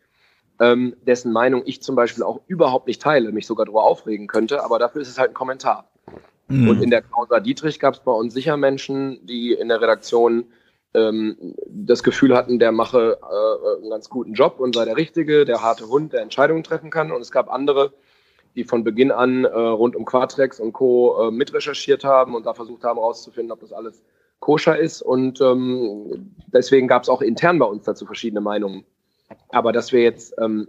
ähm, 0.59 0.95
dessen 1.05 1.31
Meinung 1.31 1.63
ich 1.65 1.81
zum 1.81 1.95
Beispiel 1.95 2.23
auch 2.23 2.41
überhaupt 2.47 2.87
nicht 2.87 3.01
teile, 3.01 3.31
mich 3.31 3.47
sogar 3.47 3.65
darüber 3.65 3.83
aufregen 3.83 4.27
könnte, 4.27 4.63
aber 4.63 4.79
dafür 4.79 5.01
ist 5.01 5.09
es 5.09 5.19
halt 5.19 5.31
ein 5.31 5.35
Kommentar. 5.35 5.89
Mhm. 6.47 6.67
Und 6.67 6.81
in 6.81 6.89
der 6.89 7.01
Causa 7.01 7.39
Dietrich 7.39 7.79
gab 7.79 7.93
es 7.95 7.99
bei 7.99 8.11
uns 8.11 8.33
sicher 8.33 8.57
Menschen, 8.57 9.25
die 9.25 9.53
in 9.53 9.69
der 9.69 9.81
Redaktion 9.81 10.45
ähm, 10.93 11.55
das 11.67 12.03
Gefühl 12.03 12.35
hatten, 12.35 12.59
der 12.59 12.71
mache 12.71 13.17
äh, 13.21 13.77
einen 13.81 13.89
ganz 13.89 14.09
guten 14.09 14.33
Job 14.33 14.59
und 14.59 14.75
sei 14.75 14.85
der 14.85 14.97
Richtige, 14.97 15.45
der 15.45 15.61
harte 15.61 15.87
Hund, 15.87 16.13
der 16.13 16.21
Entscheidungen 16.21 16.63
treffen 16.63 16.89
kann. 16.89 17.11
Und 17.11 17.21
es 17.21 17.31
gab 17.31 17.51
andere, 17.51 17.93
die 18.55 18.63
von 18.63 18.83
Beginn 18.83 19.11
an 19.11 19.45
äh, 19.45 19.49
rund 19.49 19.95
um 19.95 20.05
Quatrex 20.05 20.59
und 20.59 20.73
Co. 20.73 21.27
Äh, 21.27 21.31
mitrecherchiert 21.31 22.03
haben 22.03 22.35
und 22.35 22.45
da 22.45 22.53
versucht 22.53 22.83
haben 22.83 22.99
herauszufinden, 22.99 23.51
ob 23.51 23.59
das 23.59 23.73
alles 23.73 24.03
koscher 24.39 24.77
ist. 24.77 25.01
Und 25.01 25.41
ähm, 25.41 26.33
deswegen 26.47 26.87
gab 26.87 27.03
es 27.03 27.09
auch 27.09 27.21
intern 27.21 27.59
bei 27.59 27.65
uns 27.65 27.85
dazu 27.85 28.05
verschiedene 28.05 28.41
Meinungen. 28.41 28.85
Aber 29.49 29.71
dass 29.71 29.91
wir 29.91 30.03
jetzt, 30.03 30.35
ähm, 30.39 30.67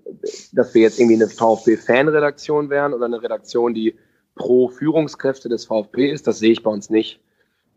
dass 0.52 0.74
wir 0.74 0.82
jetzt 0.82 0.98
irgendwie 0.98 1.16
eine 1.16 1.28
VfB-Fan-Redaktion 1.28 2.70
wären 2.70 2.94
oder 2.94 3.06
eine 3.06 3.22
Redaktion, 3.22 3.74
die 3.74 3.96
pro 4.34 4.68
Führungskräfte 4.68 5.48
des 5.48 5.66
VfB 5.66 6.10
ist, 6.10 6.26
das 6.26 6.38
sehe 6.38 6.52
ich 6.52 6.62
bei 6.62 6.70
uns 6.70 6.90
nicht. 6.90 7.20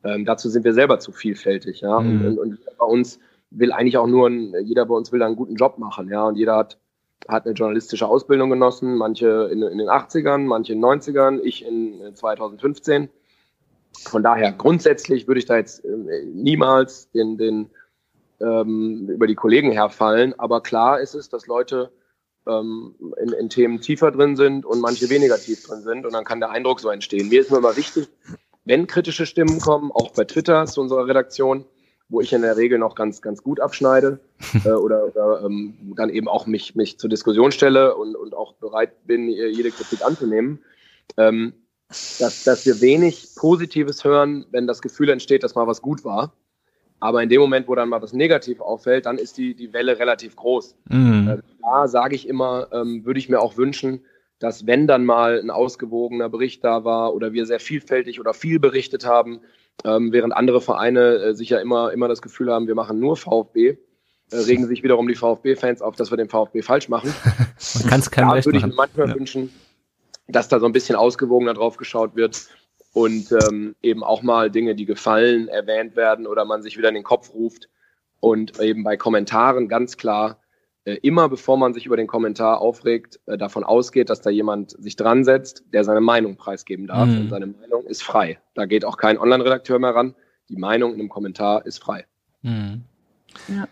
Ähm, 0.03 0.25
dazu 0.25 0.49
sind 0.49 0.63
wir 0.63 0.73
selber 0.73 0.99
zu 0.99 1.11
vielfältig, 1.11 1.81
ja. 1.81 1.99
Mhm. 1.99 2.25
Und, 2.25 2.39
und, 2.39 2.59
bei 2.77 2.85
uns 2.85 3.19
will 3.49 3.71
eigentlich 3.71 3.97
auch 3.97 4.07
nur 4.07 4.27
ein, 4.27 4.53
jeder 4.63 4.85
bei 4.85 4.93
uns 4.93 5.11
will 5.11 5.19
da 5.19 5.25
einen 5.25 5.35
guten 5.35 5.55
Job 5.55 5.77
machen, 5.77 6.09
ja. 6.09 6.27
Und 6.27 6.35
jeder 6.35 6.55
hat, 6.55 6.77
hat 7.27 7.45
eine 7.45 7.53
journalistische 7.53 8.07
Ausbildung 8.07 8.49
genossen, 8.49 8.95
manche 8.95 9.49
in, 9.51 9.61
in 9.63 9.77
den 9.77 9.89
80ern, 9.89 10.39
manche 10.39 10.73
in 10.73 10.81
den 10.81 10.85
90ern, 10.85 11.39
ich 11.41 11.65
in 11.65 12.01
äh, 12.01 12.13
2015. 12.13 13.09
Von 14.03 14.23
daher, 14.23 14.51
grundsätzlich 14.51 15.27
würde 15.27 15.39
ich 15.39 15.45
da 15.45 15.57
jetzt 15.57 15.83
äh, 15.83 16.25
niemals 16.25 17.09
den, 17.11 17.37
den 17.37 17.69
ähm, 18.39 19.09
über 19.09 19.27
die 19.27 19.35
Kollegen 19.35 19.71
herfallen. 19.71 20.37
Aber 20.37 20.61
klar 20.61 20.99
ist 20.99 21.15
es, 21.15 21.29
dass 21.29 21.47
Leute 21.47 21.91
ähm, 22.47 22.95
in, 23.21 23.29
in 23.33 23.49
Themen 23.49 23.81
tiefer 23.81 24.11
drin 24.11 24.35
sind 24.35 24.65
und 24.65 24.79
manche 24.79 25.09
weniger 25.09 25.37
tief 25.37 25.65
drin 25.65 25.81
sind. 25.81 26.05
Und 26.05 26.13
dann 26.13 26.23
kann 26.23 26.39
der 26.39 26.51
Eindruck 26.51 26.79
so 26.79 26.89
entstehen. 26.89 27.29
Mir 27.29 27.41
ist 27.41 27.49
nur 27.49 27.59
immer 27.59 27.75
wichtig, 27.75 28.07
wenn 28.67 28.87
kritische 28.87 29.25
Stimmen 29.25 29.59
kommen, 29.59 29.91
auch 29.91 30.11
bei 30.11 30.25
Twitter 30.25 30.65
zu 30.65 30.81
unserer 30.81 31.07
Redaktion, 31.07 31.65
wo 32.09 32.21
ich 32.21 32.33
in 32.33 32.41
der 32.41 32.57
Regel 32.57 32.79
noch 32.79 32.95
ganz, 32.95 33.21
ganz 33.21 33.43
gut 33.43 33.59
abschneide 33.59 34.19
äh, 34.65 34.69
oder, 34.69 35.05
oder 35.05 35.43
ähm, 35.45 35.93
dann 35.95 36.09
eben 36.09 36.27
auch 36.27 36.45
mich, 36.47 36.75
mich 36.75 36.99
zur 36.99 37.09
Diskussion 37.09 37.51
stelle 37.51 37.95
und, 37.95 38.15
und 38.15 38.33
auch 38.33 38.53
bereit 38.53 39.05
bin, 39.05 39.29
jede 39.29 39.71
Kritik 39.71 40.05
anzunehmen, 40.05 40.59
ähm, 41.17 41.53
dass, 41.87 42.43
dass 42.43 42.65
wir 42.65 42.81
wenig 42.81 43.29
Positives 43.35 44.03
hören, 44.03 44.45
wenn 44.51 44.67
das 44.67 44.81
Gefühl 44.81 45.09
entsteht, 45.09 45.43
dass 45.43 45.55
mal 45.55 45.67
was 45.67 45.81
gut 45.81 46.03
war. 46.03 46.33
Aber 46.99 47.21
in 47.21 47.29
dem 47.29 47.39
Moment, 47.41 47.67
wo 47.67 47.75
dann 47.75 47.89
mal 47.89 48.01
was 48.01 48.13
negativ 48.13 48.59
auffällt, 48.59 49.05
dann 49.05 49.17
ist 49.17 49.37
die, 49.37 49.53
die 49.53 49.71
Welle 49.71 49.99
relativ 49.99 50.35
groß. 50.35 50.75
Mhm. 50.89 51.27
Äh, 51.29 51.37
Da 51.61 51.87
sage 51.87 52.15
ich 52.15 52.27
immer, 52.27 52.67
ähm, 52.71 53.05
würde 53.05 53.19
ich 53.19 53.29
mir 53.29 53.39
auch 53.39 53.55
wünschen, 53.57 54.01
dass 54.39 54.67
wenn 54.67 54.87
dann 54.87 55.05
mal 55.05 55.39
ein 55.39 55.49
ausgewogener 55.49 56.29
Bericht 56.29 56.63
da 56.63 56.83
war 56.83 57.13
oder 57.13 57.33
wir 57.33 57.45
sehr 57.45 57.59
vielfältig 57.59 58.19
oder 58.19 58.33
viel 58.33 58.59
berichtet 58.59 59.05
haben, 59.05 59.41
ähm, 59.83 60.11
während 60.11 60.33
andere 60.33 60.61
Vereine 60.61 61.15
äh, 61.15 61.33
sich 61.33 61.49
ja 61.49 61.59
immer, 61.59 61.91
immer 61.91 62.07
das 62.07 62.21
Gefühl 62.21 62.51
haben, 62.51 62.67
wir 62.67 62.75
machen 62.75 62.99
nur 62.99 63.17
VfB, 63.17 63.69
äh, 63.69 63.77
regen 64.35 64.67
sich 64.67 64.83
wiederum 64.83 65.07
die 65.07 65.15
VfB-Fans 65.15 65.81
auf, 65.81 65.95
dass 65.95 66.11
wir 66.11 66.17
den 66.17 66.29
VfB 66.29 66.61
falsch 66.61 66.89
machen. 66.89 67.13
Man 67.75 67.89
kann 67.89 67.99
es 67.99 68.11
keinem 68.11 68.29
Da 68.29 68.33
recht 68.33 68.45
würde 68.45 68.59
ich 68.59 68.65
mir 68.65 68.73
manchmal 68.73 69.09
Ja. 69.09 69.15
wünschen, 69.15 69.51
dass 70.27 70.47
da 70.47 70.59
so 70.59 70.65
ein 70.65 70.73
bisschen 70.73 70.95
ausgewogener 70.95 71.53
drauf 71.53 71.77
geschaut 71.77 72.15
wird 72.15 72.47
und 72.93 73.31
ähm, 73.31 73.75
eben 73.81 74.03
auch 74.03 74.23
mal 74.23 74.51
Dinge, 74.51 74.75
die 74.75 74.85
gefallen, 74.85 75.47
erwähnt 75.47 75.95
werden 75.95 76.27
oder 76.27 76.45
man 76.45 76.61
sich 76.61 76.77
wieder 76.77 76.89
in 76.89 76.95
den 76.95 77.03
Kopf 77.03 77.33
ruft 77.33 77.69
und 78.19 78.59
eben 78.59 78.83
bei 78.83 78.97
Kommentaren 78.97 79.67
ganz 79.67 79.97
klar 79.97 80.39
immer 80.95 81.29
bevor 81.29 81.57
man 81.57 81.73
sich 81.73 81.85
über 81.85 81.97
den 81.97 82.07
Kommentar 82.07 82.61
aufregt, 82.61 83.19
äh, 83.25 83.37
davon 83.37 83.63
ausgeht, 83.63 84.09
dass 84.09 84.21
da 84.21 84.29
jemand 84.29 84.71
sich 84.71 84.95
dran 84.95 85.23
setzt, 85.23 85.65
der 85.73 85.83
seine 85.83 86.01
Meinung 86.01 86.37
preisgeben 86.37 86.87
darf. 86.87 87.07
Mhm. 87.07 87.21
Und 87.21 87.29
seine 87.29 87.47
Meinung 87.47 87.85
ist 87.85 88.03
frei. 88.03 88.39
Da 88.53 88.65
geht 88.65 88.85
auch 88.85 88.97
kein 88.97 89.17
Online-Redakteur 89.17 89.79
mehr 89.79 89.95
ran. 89.95 90.15
Die 90.49 90.57
Meinung 90.57 90.93
in 90.93 90.99
einem 90.99 91.09
Kommentar 91.09 91.65
ist 91.65 91.79
frei. 91.79 92.05
Mhm. 92.41 92.83
Ja. 93.49 93.67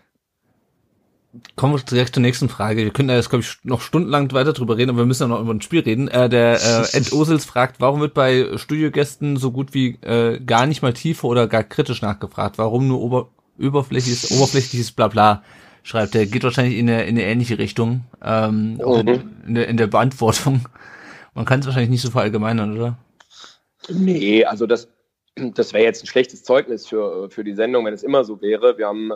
Kommen 1.54 1.74
wir 1.74 1.80
direkt 1.80 2.14
zur 2.14 2.22
nächsten 2.22 2.48
Frage. 2.48 2.82
Wir 2.82 2.92
können 2.92 3.08
da 3.08 3.14
jetzt, 3.14 3.30
glaube 3.30 3.42
ich, 3.42 3.58
noch 3.62 3.80
stundenlang 3.80 4.32
weiter 4.32 4.52
drüber 4.52 4.76
reden, 4.76 4.90
aber 4.90 5.00
wir 5.00 5.06
müssen 5.06 5.24
ja 5.24 5.28
noch 5.28 5.40
über 5.40 5.52
ein 5.52 5.60
Spiel 5.60 5.80
reden. 5.80 6.08
Äh, 6.08 6.28
der 6.28 6.60
äh, 6.60 6.86
Ed 6.96 7.12
Osels 7.12 7.44
fragt, 7.44 7.80
warum 7.80 8.00
wird 8.00 8.14
bei 8.14 8.56
Studiogästen 8.56 9.36
so 9.36 9.52
gut 9.52 9.74
wie 9.74 9.98
äh, 10.02 10.40
gar 10.40 10.66
nicht 10.66 10.82
mal 10.82 10.92
tiefer 10.92 11.28
oder 11.28 11.46
gar 11.46 11.62
kritisch 11.62 12.02
nachgefragt? 12.02 12.58
Warum 12.58 12.88
nur 12.88 13.00
ober 13.00 13.30
oberflächliches, 13.58 14.30
oberflächliches 14.32 14.92
Blabla? 14.92 15.42
Schreibt 15.86 16.16
er. 16.16 16.26
Geht 16.26 16.42
wahrscheinlich 16.42 16.78
in 16.78 16.90
eine, 16.90 17.04
in 17.04 17.10
eine 17.10 17.22
ähnliche 17.22 17.58
Richtung. 17.58 18.00
Ähm, 18.20 18.80
auch 18.82 18.98
in, 18.98 19.54
der, 19.54 19.68
in 19.68 19.76
der 19.76 19.86
Beantwortung. 19.86 20.64
Man 21.34 21.44
kann 21.44 21.60
es 21.60 21.66
wahrscheinlich 21.66 21.90
nicht 21.90 22.02
so 22.02 22.10
verallgemeinern, 22.10 22.76
oder? 22.76 22.98
Nee, 23.88 24.44
also 24.44 24.66
das, 24.66 24.88
das 25.36 25.72
wäre 25.72 25.84
jetzt 25.84 26.02
ein 26.02 26.08
schlechtes 26.08 26.42
Zeugnis 26.42 26.88
für, 26.88 27.30
für 27.30 27.44
die 27.44 27.54
Sendung, 27.54 27.84
wenn 27.84 27.94
es 27.94 28.02
immer 28.02 28.24
so 28.24 28.42
wäre. 28.42 28.78
Wir 28.78 28.88
haben 28.88 29.12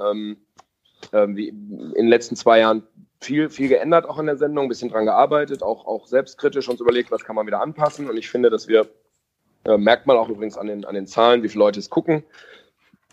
ähm, 1.12 1.36
wie 1.36 1.48
in 1.48 1.92
den 1.92 2.08
letzten 2.08 2.36
zwei 2.36 2.60
Jahren 2.60 2.84
viel, 3.20 3.50
viel 3.50 3.66
geändert 3.66 4.08
auch 4.08 4.20
in 4.20 4.26
der 4.26 4.36
Sendung, 4.36 4.66
ein 4.66 4.68
bisschen 4.68 4.90
dran 4.90 5.06
gearbeitet, 5.06 5.64
auch, 5.64 5.86
auch 5.88 6.06
selbstkritisch 6.06 6.68
uns 6.68 6.80
überlegt, 6.80 7.10
was 7.10 7.24
kann 7.24 7.34
man 7.34 7.48
wieder 7.48 7.60
anpassen. 7.60 8.08
Und 8.08 8.16
ich 8.16 8.30
finde, 8.30 8.48
dass 8.48 8.68
wir, 8.68 8.86
äh, 9.64 9.76
merkt 9.76 10.06
man 10.06 10.16
auch 10.16 10.28
übrigens 10.28 10.56
an 10.56 10.68
den, 10.68 10.84
an 10.84 10.94
den 10.94 11.08
Zahlen, 11.08 11.42
wie 11.42 11.48
viele 11.48 11.64
Leute 11.64 11.80
es 11.80 11.90
gucken, 11.90 12.22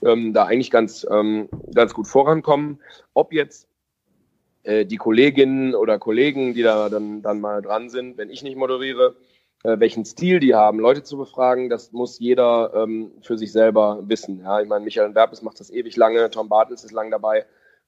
ähm, 0.04 0.34
da 0.34 0.46
eigentlich 0.46 0.72
ganz, 0.72 1.06
ähm, 1.10 1.50
ganz 1.74 1.94
gut 1.94 2.08
vorankommen. 2.08 2.80
Ob 3.14 3.34
jetzt 3.34 3.68
äh, 4.64 4.86
die 4.86 4.98
Kolleginnen 4.98 5.76
oder 5.76 6.00
Kollegen, 6.00 6.54
die 6.54 6.64
da 6.64 6.90
dann, 6.90 7.22
dann 7.22 7.40
mal 7.40 7.62
dran 7.62 7.90
sind, 7.90 8.18
wenn 8.18 8.30
ich 8.30 8.44
nicht 8.44 8.58
moderiere, 8.58 9.16
äh, 9.64 9.80
welchen 9.80 10.06
Stil 10.06 10.40
die 10.40 10.56
haben, 10.56 10.80
Leute 10.80 11.04
zu 11.04 11.18
befragen, 11.18 11.70
das 11.70 11.92
muss 11.92 12.20
jeder 12.20 12.74
ähm, 12.76 13.12
für 13.22 13.38
sich 13.38 13.52
selber 13.52 14.04
wissen. 14.08 14.42
Ja, 14.42 14.62
ich 14.62 14.68
meine, 14.68 14.86
Michael 14.86 15.16
Werbes 15.16 15.42
macht 15.42 15.60
das 15.60 15.72
ewig 15.72 15.96
lange, 15.96 16.30
Tom 16.30 16.50
Bartels 16.50 16.84
ist 16.84 16.92
lang 16.92 17.10
dabei, 17.12 17.46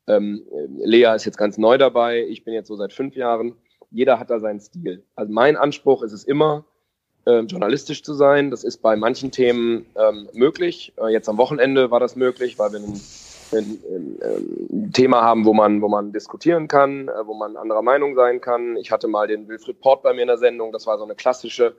ähm, 0.08 0.44
Lea 0.78 1.14
ist 1.16 1.26
jetzt 1.26 1.38
ganz 1.38 1.58
neu 1.58 1.78
dabei, 1.78 2.26
ich 2.28 2.44
bin 2.44 2.54
jetzt 2.54 2.68
so 2.68 2.76
seit 2.76 2.94
fünf 2.94 3.16
Jahren. 3.16 3.56
Jeder 3.92 4.20
hat 4.20 4.30
da 4.30 4.40
seinen 4.40 4.60
Stil. 4.60 5.04
Also 5.16 5.34
mein 5.34 5.58
Anspruch 5.58 6.04
ist 6.04 6.14
es 6.14 6.24
immer, 6.24 6.66
äh, 7.30 7.42
journalistisch 7.42 8.02
zu 8.04 8.14
sein. 8.14 8.52
Das 8.52 8.64
ist 8.64 8.82
bei 8.82 8.96
manchen 8.96 9.32
Themen 9.32 9.86
ähm, 9.96 10.30
möglich. 10.34 10.94
Äh, 10.98 11.12
jetzt 11.12 11.28
am 11.30 11.38
Wochenende 11.38 11.92
war 11.92 12.00
das 12.00 12.16
möglich, 12.16 12.58
weil 12.58 12.72
wir 12.72 12.80
ein, 12.80 13.00
ein, 13.52 13.80
ein 14.22 14.92
Thema 14.94 15.22
haben, 15.22 15.46
wo 15.46 15.54
man, 15.54 15.82
wo 15.82 15.88
man 15.88 16.12
diskutieren 16.12 16.68
kann, 16.68 17.08
äh, 17.08 17.12
wo 17.26 17.36
man 17.36 17.56
anderer 17.56 17.84
Meinung 17.84 18.16
sein 18.16 18.42
kann. 18.42 18.76
Ich 18.78 18.92
hatte 18.92 19.08
mal 19.08 19.28
den 19.28 19.48
Wilfried 19.48 19.80
Port 19.80 20.02
bei 20.04 20.14
mir 20.14 20.22
in 20.22 20.28
der 20.28 20.38
Sendung. 20.38 20.72
Das 20.72 20.88
war 20.88 20.98
so 20.98 21.04
eine 21.04 21.16
klassische, 21.16 21.76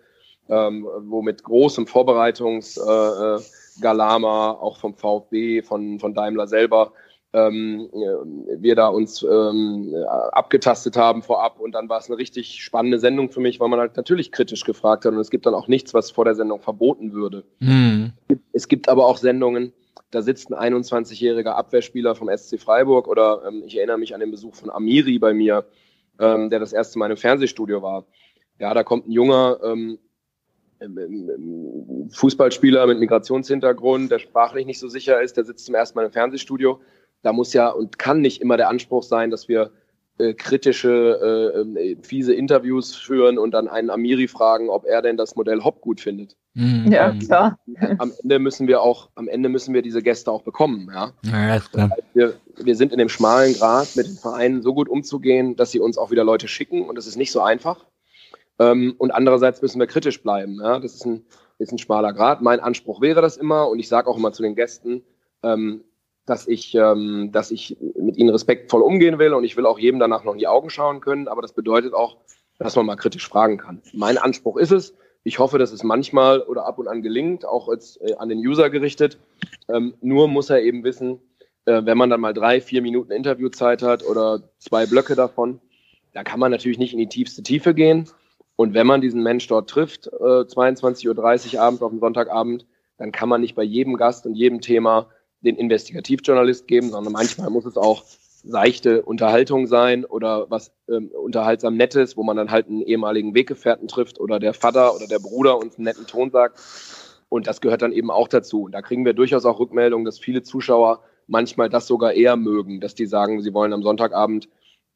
ähm, 0.49 0.87
wo 1.03 1.23
mit 1.23 1.43
großem 1.43 1.87
Vorbereitungsgalama, 1.87 4.51
äh, 4.51 4.55
äh 4.55 4.61
auch 4.61 4.79
vom 4.79 4.95
VfB, 4.95 5.63
von, 5.63 5.99
von 5.99 6.15
Daimler 6.15 6.47
selber, 6.47 6.93
ähm, 7.33 7.89
wir 7.93 8.75
da 8.75 8.89
uns 8.89 9.23
ähm, 9.23 9.95
abgetastet 10.33 10.97
haben 10.97 11.23
vorab 11.23 11.61
und 11.61 11.73
dann 11.73 11.89
war 11.89 11.99
es 11.99 12.09
eine 12.09 12.19
richtig 12.19 12.63
spannende 12.63 12.99
Sendung 12.99 13.31
für 13.31 13.41
mich, 13.41 13.61
weil 13.61 13.69
man 13.69 13.79
halt 13.79 13.97
natürlich 13.97 14.33
kritisch 14.33 14.65
gefragt 14.65 15.05
hat 15.05 15.13
und 15.13 15.21
es 15.21 15.31
gibt 15.31 15.47
dann 15.47 15.55
auch 15.55 15.69
nichts, 15.69 15.95
was 15.95 16.11
vor 16.11 16.25
der 16.25 16.35
Sendung 16.35 16.61
verboten 16.61 17.13
würde. 17.13 17.45
Mhm. 17.61 18.13
Es 18.53 18.67
gibt 18.67 18.89
aber 18.89 19.07
auch 19.07 19.17
Sendungen, 19.17 19.73
da 20.11 20.23
sitzt 20.23 20.53
ein 20.53 20.75
21-jähriger 20.75 21.53
Abwehrspieler 21.53 22.17
vom 22.17 22.29
SC 22.37 22.61
Freiburg 22.61 23.07
oder 23.07 23.43
ähm, 23.47 23.63
ich 23.65 23.77
erinnere 23.77 23.99
mich 23.99 24.13
an 24.13 24.21
den 24.21 24.33
Besuch 24.33 24.57
von 24.57 24.71
Amiri 24.71 25.19
bei 25.21 25.33
mir, 25.33 25.67
ähm, 26.19 26.51
der 26.51 26.59
das 26.59 26.73
erste 26.73 26.99
Mal 26.99 27.11
im 27.11 27.17
Fernsehstudio 27.17 27.81
war. 27.81 28.07
Ja, 28.59 28.75
da 28.75 28.83
kommt 28.83 29.09
ein 29.09 29.13
junger 29.13 29.61
ähm, 29.63 29.99
ähm, 30.81 30.99
ähm, 30.99 32.11
Fußballspieler 32.11 32.87
mit 32.87 32.99
Migrationshintergrund, 32.99 34.11
der 34.11 34.19
sprachlich 34.19 34.67
nicht 34.67 34.81
so 34.81 34.89
sicher 34.89 35.21
ist, 35.21 35.37
der 35.37 35.45
sitzt 35.45 35.67
zum 35.67 35.75
ersten 35.77 35.97
Mal 35.97 36.07
im 36.07 36.13
Fernsehstudio 36.13 36.81
da 37.23 37.33
muss 37.33 37.53
ja 37.53 37.69
und 37.69 37.99
kann 37.99 38.21
nicht 38.21 38.41
immer 38.41 38.57
der 38.57 38.69
Anspruch 38.69 39.03
sein, 39.03 39.31
dass 39.31 39.49
wir 39.49 39.71
äh, 40.21 40.35
kritische, 40.35 41.65
äh, 41.75 41.91
äh, 41.93 41.97
fiese 42.03 42.35
Interviews 42.35 42.95
führen 42.95 43.39
und 43.39 43.53
dann 43.53 43.69
einen 43.69 43.89
Amiri 43.89 44.29
fragen, 44.29 44.69
ob 44.69 44.85
er 44.85 45.01
denn 45.01 45.17
das 45.17 45.35
Modell 45.35 45.65
Hop 45.65 45.81
gut 45.81 45.99
findet. 45.99 46.37
Mhm. 46.53 46.93
Ja, 46.93 47.15
klar. 47.15 47.59
Am 47.97 48.13
Ende 48.23 48.39
müssen 48.39 48.69
wir 48.69 48.83
auch, 48.83 49.09
am 49.15 49.29
Ende 49.29 49.49
müssen 49.49 49.73
wir 49.73 49.81
diese 49.81 50.03
Gäste 50.03 50.31
auch 50.31 50.43
bekommen, 50.43 50.91
ja. 50.93 51.13
ja 51.23 51.61
klar. 51.61 51.91
Wir, 52.13 52.35
wir 52.57 52.77
sind 52.77 52.93
in 52.93 52.99
dem 52.99 53.09
schmalen 53.09 53.55
Grad, 53.55 53.97
mit 53.97 54.09
den 54.09 54.17
Vereinen 54.17 54.61
so 54.61 54.75
gut 54.75 54.91
umzugehen, 54.91 55.57
dass 55.57 55.71
sie 55.71 55.81
uns 55.81 55.97
auch 55.97 56.11
wieder 56.11 56.25
Leute 56.25 56.49
schicken 56.49 56.87
und 56.87 56.97
das 56.97 57.07
ist 57.07 57.17
nicht 57.17 57.33
so 57.33 57.41
einfach. 57.41 57.87
Ähm, 58.59 58.97
und 58.99 59.13
andererseits 59.13 59.63
müssen 59.63 59.81
wir 59.81 59.87
kritisch 59.87 60.23
bleiben, 60.23 60.61
ja. 60.61 60.81
Das 60.81 60.95
ist 60.95 61.07
ein, 61.07 61.25
ist 61.59 61.73
ein 61.73 61.79
schmaler 61.79 62.13
Grad. 62.13 62.43
Mein 62.43 62.61
Anspruch 62.61 63.01
wäre 63.01 63.23
das 63.23 63.39
immer 63.39 63.69
und 63.69 63.79
ich 63.79 63.89
sage 63.89 64.07
auch 64.07 64.19
immer 64.19 64.33
zu 64.33 64.43
den 64.43 64.55
Gästen, 64.55 65.03
ähm, 65.43 65.83
dass 66.31 66.47
ich, 66.47 66.77
ähm, 66.77 67.31
dass 67.33 67.51
ich 67.51 67.77
mit 67.99 68.17
ihnen 68.17 68.31
respektvoll 68.31 68.83
umgehen 68.83 69.19
will 69.19 69.35
und 69.35 69.43
ich 69.43 69.57
will 69.57 69.67
auch 69.67 69.81
jedem 69.81 69.99
danach 69.99 70.23
noch 70.23 70.35
in 70.35 70.39
die 70.39 70.47
Augen 70.47 70.71
schauen 70.71 71.01
können. 71.01 71.27
Aber 71.27 71.43
das 71.43 71.53
bedeutet 71.53 71.93
auch, 71.93 72.19
dass 72.59 72.77
man 72.77 72.87
mal 72.87 72.95
kritisch 72.95 73.29
fragen 73.29 73.59
kann. 73.59 73.83
Mein 73.93 74.17
Anspruch 74.17 74.57
ist 74.57 74.71
es. 74.71 74.95
Ich 75.25 75.41
hoffe, 75.41 75.59
dass 75.59 75.73
es 75.73 75.83
manchmal 75.83 76.41
oder 76.43 76.67
ab 76.67 76.79
und 76.79 76.87
an 76.87 77.03
gelingt, 77.03 77.45
auch 77.45 77.69
jetzt 77.69 78.01
äh, 78.01 78.15
an 78.15 78.29
den 78.29 78.39
User 78.39 78.71
gerichtet. 78.71 79.19
Ähm, 79.69 79.95
nur 80.01 80.29
muss 80.29 80.51
er 80.51 80.63
eben 80.63 80.85
wissen, 80.85 81.19
äh, 81.65 81.85
wenn 81.85 81.99
man 81.99 82.11
dann 82.11 82.21
mal 82.21 82.33
drei, 82.33 82.61
vier 82.61 82.81
Minuten 82.81 83.11
Interviewzeit 83.11 83.83
hat 83.83 84.05
oder 84.07 84.41
zwei 84.59 84.87
Blöcke 84.87 85.17
davon, 85.17 85.61
da 86.13 86.23
kann 86.23 86.39
man 86.39 86.53
natürlich 86.53 86.79
nicht 86.79 86.93
in 86.93 87.01
die 87.01 87.09
tiefste 87.09 87.43
Tiefe 87.43 87.75
gehen. 87.75 88.09
Und 88.55 88.73
wenn 88.73 88.87
man 88.87 89.01
diesen 89.01 89.25
Mensch 89.25 89.49
dort 89.49 89.69
trifft, 89.69 90.07
äh, 90.07 90.45
22.30 90.45 91.09
Uhr 91.57 91.61
abends 91.61 91.83
auf 91.83 91.91
dem 91.91 91.99
Sonntagabend, 91.99 92.67
dann 92.99 93.11
kann 93.11 93.29
man 93.29 93.41
nicht 93.41 93.57
bei 93.57 93.65
jedem 93.65 93.97
Gast 93.97 94.27
und 94.27 94.37
jedem 94.37 94.61
Thema 94.61 95.09
den 95.41 95.57
Investigativjournalist 95.57 96.67
geben, 96.67 96.91
sondern 96.91 97.13
manchmal 97.13 97.51
muss 97.51 97.65
es 97.65 97.77
auch 97.77 98.05
seichte 98.43 99.03
Unterhaltung 99.03 99.67
sein 99.67 100.05
oder 100.05 100.51
was 100.51 100.73
ähm, 100.89 101.09
unterhaltsam 101.09 101.77
Nettes, 101.77 102.17
wo 102.17 102.23
man 102.23 102.37
dann 102.37 102.51
halt 102.51 102.69
einen 102.69 102.83
ehemaligen 102.83 103.35
Weggefährten 103.35 103.89
trifft 103.89 104.19
oder 104.19 104.39
der 104.39 104.55
Vater 104.55 104.95
oder 104.95 105.07
der 105.07 105.19
Bruder 105.19 105.59
uns 105.59 105.77
einen 105.77 105.85
netten 105.85 106.07
Ton 106.07 106.31
sagt. 106.31 106.59
Und 107.29 107.47
das 107.47 107.61
gehört 107.61 107.83
dann 107.83 107.93
eben 107.93 108.11
auch 108.11 108.29
dazu. 108.29 108.65
Und 108.65 108.73
da 108.73 108.83
kriegen 108.83 109.05
wir 109.05 109.13
durchaus 109.13 109.45
auch 109.45 109.61
Rückmeldungen, 109.61 110.05
dass 110.05 110.19
viele 110.19 110.43
Zuschauer 110.43 111.03
manchmal 111.27 111.69
das 111.69 111.87
sogar 111.87 112.13
eher 112.13 112.37
mögen, 112.37 112.81
dass 112.81 112.95
die 112.95 113.07
sagen, 113.07 113.41
sie 113.41 113.55
wollen 113.55 113.73
am 113.73 113.83
Sonntagabend, 113.83 114.49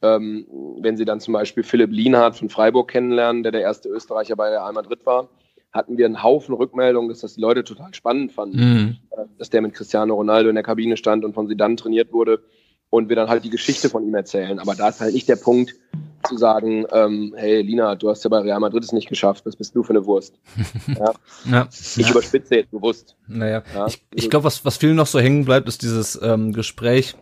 ähm, 0.02 0.46
wenn 0.80 0.96
sie 0.96 1.04
dann 1.04 1.20
zum 1.20 1.34
Beispiel 1.34 1.62
Philipp 1.62 1.92
Lienhardt 1.92 2.36
von 2.36 2.48
Freiburg 2.48 2.90
kennenlernen, 2.90 3.42
der 3.42 3.52
der 3.52 3.60
erste 3.60 3.88
Österreicher 3.88 4.36
bei 4.36 4.48
Real 4.48 4.72
Madrid 4.72 5.06
war, 5.06 5.28
hatten 5.74 5.98
wir 5.98 6.06
einen 6.06 6.22
Haufen 6.22 6.54
Rückmeldungen, 6.54 7.10
dass 7.10 7.20
das 7.20 7.34
die 7.34 7.40
Leute 7.40 7.64
total 7.64 7.92
spannend 7.92 8.32
fanden, 8.32 8.58
mhm. 8.58 8.96
Äh, 9.10 9.24
dass 9.38 9.50
der 9.50 9.60
mit 9.60 9.74
Cristiano 9.74 10.14
Ronaldo 10.14 10.48
in 10.48 10.54
der 10.54 10.64
Kabine 10.64 10.96
stand 10.96 11.24
und 11.24 11.34
von 11.34 11.48
sie 11.48 11.56
dann 11.56 11.76
trainiert 11.76 12.12
wurde 12.12 12.40
und 12.90 13.08
wir 13.08 13.16
dann 13.16 13.28
halt 13.28 13.44
die 13.44 13.50
Geschichte 13.50 13.88
von 13.88 14.06
ihm 14.06 14.14
erzählen. 14.14 14.60
Aber 14.60 14.76
da 14.76 14.88
ist 14.88 15.00
halt 15.00 15.14
nicht 15.14 15.28
der 15.28 15.36
Punkt 15.36 15.74
zu 16.28 16.38
sagen, 16.38 16.86
ähm, 16.92 17.34
hey 17.36 17.60
Lina, 17.60 17.96
du 17.96 18.08
hast 18.08 18.22
ja 18.22 18.30
bei 18.30 18.38
Real 18.38 18.60
Madrid 18.60 18.84
es 18.84 18.92
nicht 18.92 19.08
geschafft, 19.08 19.44
was 19.44 19.56
bist 19.56 19.74
du 19.74 19.82
für 19.82 19.90
eine 19.90 20.06
Wurst? 20.06 20.38
Ja. 20.86 21.12
ja. 21.50 21.68
Ich 21.96 22.08
überspitze 22.08 22.54
jetzt 22.54 22.70
bewusst. 22.70 23.16
Naja, 23.26 23.62
ja. 23.74 23.86
ich, 23.86 24.02
ich 24.14 24.30
glaube, 24.30 24.44
was, 24.44 24.64
was 24.64 24.76
vielen 24.76 24.94
noch 24.94 25.06
so 25.06 25.18
hängen 25.18 25.44
bleibt, 25.44 25.66
ist 25.66 25.82
dieses 25.82 26.18
ähm, 26.22 26.52
Gespräch 26.52 27.16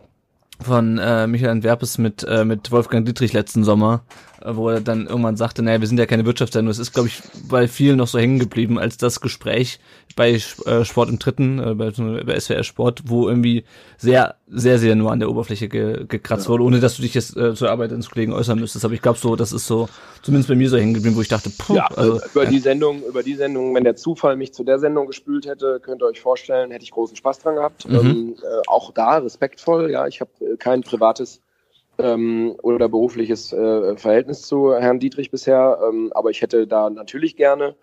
von 0.61 0.99
äh, 0.99 1.27
Michael 1.27 1.51
Antwerpes 1.51 1.97
mit, 1.97 2.23
äh, 2.23 2.45
mit 2.45 2.71
Wolfgang 2.71 3.05
Dietrich 3.05 3.33
letzten 3.33 3.63
Sommer, 3.63 4.03
wo 4.45 4.69
er 4.69 4.81
dann 4.81 5.07
irgendwann 5.07 5.35
sagte, 5.37 5.63
naja, 5.63 5.79
wir 5.79 5.87
sind 5.87 5.99
ja 5.99 6.05
keine 6.05 6.25
Wirtschaftssendung. 6.25 6.71
Es 6.71 6.79
ist, 6.79 6.93
glaube 6.93 7.07
ich, 7.09 7.21
bei 7.47 7.67
vielen 7.67 7.97
noch 7.97 8.07
so 8.07 8.19
hängen 8.19 8.39
geblieben, 8.39 8.79
als 8.79 8.97
das 8.97 9.21
Gespräch 9.21 9.79
bei 10.15 10.33
äh, 10.33 10.85
Sport 10.85 11.09
im 11.09 11.19
Dritten, 11.19 11.59
äh, 11.59 11.73
bei, 11.73 11.91
bei 11.91 12.39
SWR 12.39 12.63
Sport, 12.63 13.03
wo 13.05 13.27
irgendwie 13.27 13.63
sehr, 13.97 14.35
sehr, 14.47 14.77
sehr 14.77 14.95
nur 14.95 15.11
an 15.11 15.19
der 15.19 15.29
Oberfläche 15.29 15.67
ge, 15.69 16.05
gekratzt 16.07 16.45
ja. 16.45 16.51
wurde, 16.51 16.63
ohne 16.63 16.79
dass 16.79 16.97
du 16.97 17.01
dich 17.01 17.13
jetzt 17.13 17.35
äh, 17.35 17.53
zur 17.55 17.71
Arbeit 17.71 17.91
ins 17.91 18.09
Kollegen 18.09 18.33
äußern 18.33 18.59
müsstest. 18.59 18.85
Aber 18.85 18.93
ich 18.93 19.01
glaube 19.01 19.17
so, 19.17 19.35
das 19.35 19.53
ist 19.53 19.67
so, 19.67 19.89
zumindest 20.21 20.49
bei 20.49 20.55
mir 20.55 20.69
so 20.69 20.77
hängen 20.77 20.93
geblieben, 20.93 21.15
wo 21.15 21.21
ich 21.21 21.27
dachte, 21.29 21.49
puh, 21.57 21.75
ja, 21.75 21.87
also, 21.87 22.19
über 22.33 22.43
ja. 22.43 22.49
die 22.49 22.59
Sendung, 22.59 23.03
über 23.03 23.23
die 23.23 23.35
Sendung, 23.35 23.73
wenn 23.75 23.83
der 23.83 23.95
Zufall 23.95 24.35
mich 24.35 24.53
zu 24.53 24.63
der 24.63 24.79
Sendung 24.79 25.07
gespült 25.07 25.45
hätte, 25.45 25.79
könnt 25.81 26.01
ihr 26.01 26.07
euch 26.07 26.21
vorstellen, 26.21 26.71
hätte 26.71 26.83
ich 26.83 26.91
großen 26.91 27.15
Spaß 27.15 27.39
dran 27.39 27.55
gehabt. 27.55 27.87
Mhm. 27.87 27.95
Ähm, 27.95 28.35
äh, 28.41 28.61
auch 28.67 28.91
da 28.91 29.17
respektvoll, 29.17 29.91
ja, 29.91 30.07
ich 30.07 30.21
habe 30.21 30.31
kein 30.57 30.81
privates 30.81 31.41
ähm, 31.97 32.55
oder 32.61 32.89
berufliches 32.89 33.53
äh, 33.53 33.95
Verhältnis 33.97 34.43
zu 34.43 34.73
Herrn 34.73 34.99
Dietrich 34.99 35.31
bisher. 35.31 35.79
Ähm, 35.87 36.11
aber 36.13 36.29
ich 36.29 36.41
hätte 36.41 36.67
da 36.67 36.89
natürlich 36.89 37.35
gerne, 37.35 37.75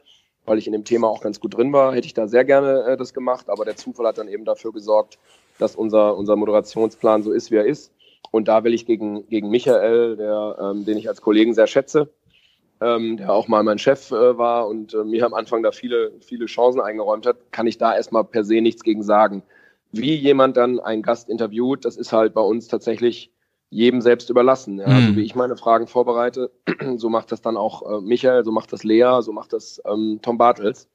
weil 0.46 0.58
ich 0.58 0.66
in 0.66 0.72
dem 0.72 0.84
Thema 0.84 1.08
auch 1.08 1.22
ganz 1.22 1.40
gut 1.40 1.56
drin 1.56 1.72
war, 1.72 1.94
hätte 1.94 2.06
ich 2.06 2.14
da 2.14 2.26
sehr 2.26 2.44
gerne 2.44 2.84
äh, 2.84 2.96
das 2.96 3.14
gemacht. 3.14 3.48
Aber 3.48 3.64
der 3.64 3.76
Zufall 3.76 4.06
hat 4.06 4.18
dann 4.18 4.28
eben 4.28 4.44
dafür 4.44 4.72
gesorgt, 4.72 5.18
dass 5.58 5.76
unser, 5.76 6.16
unser 6.16 6.36
Moderationsplan 6.36 7.22
so 7.22 7.32
ist, 7.32 7.50
wie 7.50 7.56
er 7.56 7.66
ist. 7.66 7.92
Und 8.30 8.48
da 8.48 8.64
will 8.64 8.74
ich 8.74 8.86
gegen, 8.86 9.26
gegen 9.28 9.50
Michael, 9.50 10.16
der, 10.16 10.56
ähm, 10.60 10.84
den 10.84 10.96
ich 10.96 11.08
als 11.08 11.20
Kollegen 11.20 11.54
sehr 11.54 11.66
schätze, 11.66 12.08
ähm, 12.80 13.16
der 13.16 13.32
auch 13.32 13.48
mal 13.48 13.62
mein 13.62 13.78
Chef 13.78 14.10
äh, 14.10 14.38
war 14.38 14.68
und 14.68 14.94
äh, 14.94 15.04
mir 15.04 15.26
am 15.26 15.34
Anfang 15.34 15.62
da 15.62 15.72
viele, 15.72 16.12
viele 16.20 16.46
Chancen 16.46 16.80
eingeräumt 16.80 17.26
hat, 17.26 17.36
kann 17.50 17.66
ich 17.66 17.78
da 17.78 17.94
erstmal 17.94 18.24
per 18.24 18.44
se 18.44 18.60
nichts 18.60 18.82
gegen 18.82 19.02
sagen. 19.02 19.42
Wie 19.92 20.14
jemand 20.14 20.56
dann 20.56 20.78
einen 20.78 21.02
Gast 21.02 21.28
interviewt, 21.28 21.84
das 21.84 21.96
ist 21.96 22.12
halt 22.12 22.32
bei 22.32 22.40
uns 22.40 22.68
tatsächlich 22.68 23.32
jedem 23.70 24.00
selbst 24.00 24.28
überlassen. 24.30 24.78
Ja. 24.78 24.86
Also 24.86 25.12
mhm. 25.12 25.16
wie 25.16 25.24
ich 25.24 25.34
meine 25.34 25.56
Fragen 25.56 25.86
vorbereite, 25.86 26.50
so 26.96 27.08
macht 27.08 27.32
das 27.32 27.40
dann 27.40 27.56
auch 27.56 27.82
äh, 27.82 28.00
Michael, 28.00 28.44
so 28.44 28.52
macht 28.52 28.72
das 28.72 28.84
Lea, 28.84 29.20
so 29.20 29.32
macht 29.32 29.52
das 29.52 29.80
ähm, 29.86 30.18
Tom 30.22 30.36
Bartels. 30.36 30.88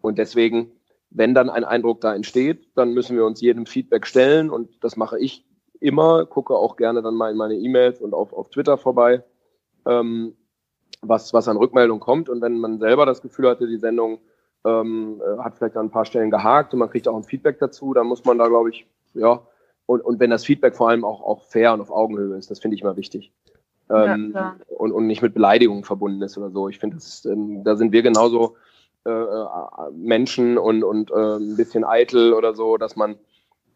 Und 0.00 0.18
deswegen, 0.18 0.72
wenn 1.10 1.34
dann 1.34 1.50
ein 1.50 1.64
Eindruck 1.64 2.00
da 2.00 2.14
entsteht, 2.14 2.68
dann 2.76 2.94
müssen 2.94 3.16
wir 3.16 3.26
uns 3.26 3.40
jedem 3.40 3.66
Feedback 3.66 4.06
stellen 4.06 4.50
und 4.50 4.82
das 4.82 4.96
mache 4.96 5.18
ich 5.18 5.44
immer, 5.80 6.24
gucke 6.26 6.54
auch 6.54 6.76
gerne 6.76 7.02
dann 7.02 7.14
mal 7.14 7.30
in 7.30 7.36
meine 7.36 7.54
E-Mails 7.54 8.00
und 8.00 8.14
auf, 8.14 8.32
auf 8.32 8.50
Twitter 8.50 8.78
vorbei, 8.78 9.24
ähm, 9.84 10.34
was, 11.00 11.34
was 11.34 11.48
an 11.48 11.56
Rückmeldung 11.56 11.98
kommt. 11.98 12.28
Und 12.28 12.40
wenn 12.40 12.58
man 12.58 12.78
selber 12.78 13.04
das 13.04 13.20
Gefühl 13.20 13.48
hatte, 13.48 13.66
die 13.66 13.78
Sendung 13.78 14.20
ähm, 14.64 15.20
äh, 15.20 15.42
hat 15.42 15.56
vielleicht 15.56 15.76
an 15.76 15.86
ein 15.86 15.90
paar 15.90 16.04
Stellen 16.04 16.30
gehakt 16.30 16.72
und 16.72 16.78
man 16.78 16.90
kriegt 16.90 17.08
auch 17.08 17.16
ein 17.16 17.24
Feedback 17.24 17.58
dazu, 17.58 17.92
dann 17.94 18.06
muss 18.06 18.24
man 18.24 18.38
da, 18.38 18.46
glaube 18.46 18.70
ich, 18.70 18.86
ja, 19.14 19.42
und, 19.86 20.00
und 20.00 20.20
wenn 20.20 20.30
das 20.30 20.44
Feedback 20.44 20.76
vor 20.76 20.88
allem 20.88 21.04
auch, 21.04 21.22
auch 21.22 21.42
fair 21.42 21.72
und 21.72 21.80
auf 21.80 21.90
Augenhöhe 21.90 22.36
ist, 22.36 22.50
das 22.50 22.60
finde 22.60 22.76
ich 22.76 22.82
immer 22.82 22.96
wichtig. 22.96 23.32
Ähm, 23.90 24.32
ja, 24.34 24.56
und, 24.68 24.92
und 24.92 25.06
nicht 25.06 25.22
mit 25.22 25.34
Beleidigungen 25.34 25.84
verbunden 25.84 26.22
ist 26.22 26.38
oder 26.38 26.50
so. 26.50 26.68
Ich 26.68 26.78
finde, 26.78 26.96
ähm, 27.26 27.62
da 27.64 27.76
sind 27.76 27.92
wir 27.92 28.02
genauso 28.02 28.56
äh, 29.04 29.10
äh, 29.10 29.46
Menschen 29.92 30.56
und, 30.56 30.84
und 30.84 31.10
äh, 31.10 31.36
ein 31.36 31.56
bisschen 31.56 31.84
eitel 31.84 32.32
oder 32.32 32.54
so, 32.54 32.76
dass 32.76 32.94
man, 32.94 33.16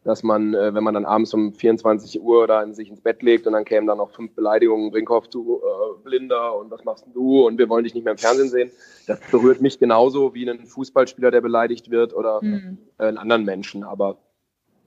dass 0.05 0.23
man, 0.23 0.55
äh, 0.55 0.73
wenn 0.73 0.85
man 0.85 0.95
dann 0.95 1.05
abends 1.05 1.35
um 1.35 1.53
24 1.53 2.23
Uhr 2.23 2.47
da 2.47 2.63
in 2.63 2.73
sich 2.73 2.89
ins 2.89 3.01
Bett 3.01 3.23
legt 3.23 3.47
und 3.47 3.55
dann 3.55 3.65
kämen 3.65 3.89
dann 3.89 3.99
noch 3.99 4.13
fünf 4.13 4.35
Beleidigungen, 4.35 4.93
Brinkhoff, 4.93 5.29
du 5.29 5.57
äh, 5.57 6.03
Blinder 6.05 6.57
und 6.57 6.71
was 6.71 6.85
machst 6.85 7.05
du 7.13 7.45
und 7.45 7.59
wir 7.59 7.69
wollen 7.69 7.83
dich 7.83 7.95
nicht 7.95 8.05
mehr 8.05 8.13
im 8.13 8.19
Fernsehen 8.19 8.49
sehen, 8.49 8.71
das 9.09 9.19
berührt 9.33 9.61
mich 9.61 9.79
genauso 9.81 10.33
wie 10.33 10.49
ein 10.49 10.65
Fußballspieler, 10.65 11.33
der 11.33 11.41
beleidigt 11.41 11.91
wird 11.91 12.15
oder 12.15 12.39
mhm. 12.41 12.79
äh, 12.99 13.07
einen 13.07 13.19
anderen 13.19 13.45
Menschen. 13.45 13.83
Aber 13.83 14.17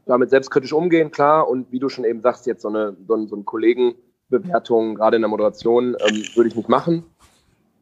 damit 0.10 0.32
selbstkritisch 0.32 0.74
umgehen, 0.74 1.12
klar. 1.12 1.48
Und 1.48 1.72
wie 1.72 1.80
du 1.80 1.88
schon 1.88 2.04
eben 2.04 2.22
sagst, 2.22 2.48
jetzt 2.48 2.64
so 2.64 2.70
eine, 2.70 2.98
so, 3.08 3.14
ein, 3.16 3.28
so 3.28 3.36
eine 3.36 3.44
Kollegenbewertung, 3.46 4.96
gerade 4.96 5.18
in 5.18 5.22
der 5.22 5.30
Moderation, 5.30 5.96
ähm, 6.00 6.24
würde 6.36 6.50
ich 6.50 6.56
nicht 6.56 6.68
machen. 6.68 7.06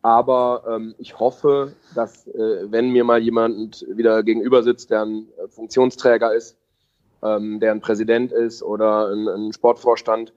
Aber 0.01 0.63
ähm, 0.69 0.93
ich 0.97 1.19
hoffe, 1.19 1.73
dass, 1.95 2.27
äh, 2.27 2.71
wenn 2.71 2.91
mir 2.91 3.03
mal 3.03 3.19
jemand 3.19 3.85
wieder 3.89 4.23
gegenüber 4.23 4.61
sitzt, 4.61 4.91
der 4.91 5.03
ein 5.03 5.27
äh, 5.37 5.47
Funktionsträger 5.47 6.33
ist, 6.35 6.57
ähm, 7.23 7.59
der 7.59 7.71
ein 7.71 7.81
Präsident 7.81 8.31
ist 8.31 8.61
oder 8.61 9.09
ein, 9.09 9.27
ein 9.27 9.53
Sportvorstand, 9.53 10.33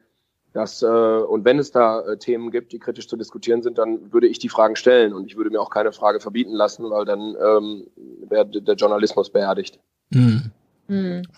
Das, 0.53 0.83
äh, 0.83 0.87
und 0.87 1.45
wenn 1.45 1.59
es 1.59 1.71
da 1.71 2.01
äh, 2.01 2.19
Themen 2.19 2.51
gibt, 2.51 2.73
die 2.73 2.79
kritisch 2.79 3.09
zu 3.09 3.17
diskutieren 3.17 3.63
sind, 3.63 3.79
dann 3.79 4.13
würde 4.13 4.27
ich 4.27 4.39
die 4.39 4.49
Fragen 4.49 4.77
stellen 4.77 5.13
und 5.13 5.27
ich 5.27 5.37
würde 5.37 5.51
mir 5.51 5.61
auch 5.61 5.71
keine 5.71 5.93
Frage 5.93 6.21
verbieten 6.21 6.53
lassen, 6.53 6.91
weil 6.91 7.05
dann 7.05 7.37
ähm, 7.41 7.87
wäre 8.29 8.47
der 8.47 8.75
Journalismus 8.75 9.31
beerdigt. 9.31 9.79
Mhm. 10.11 10.51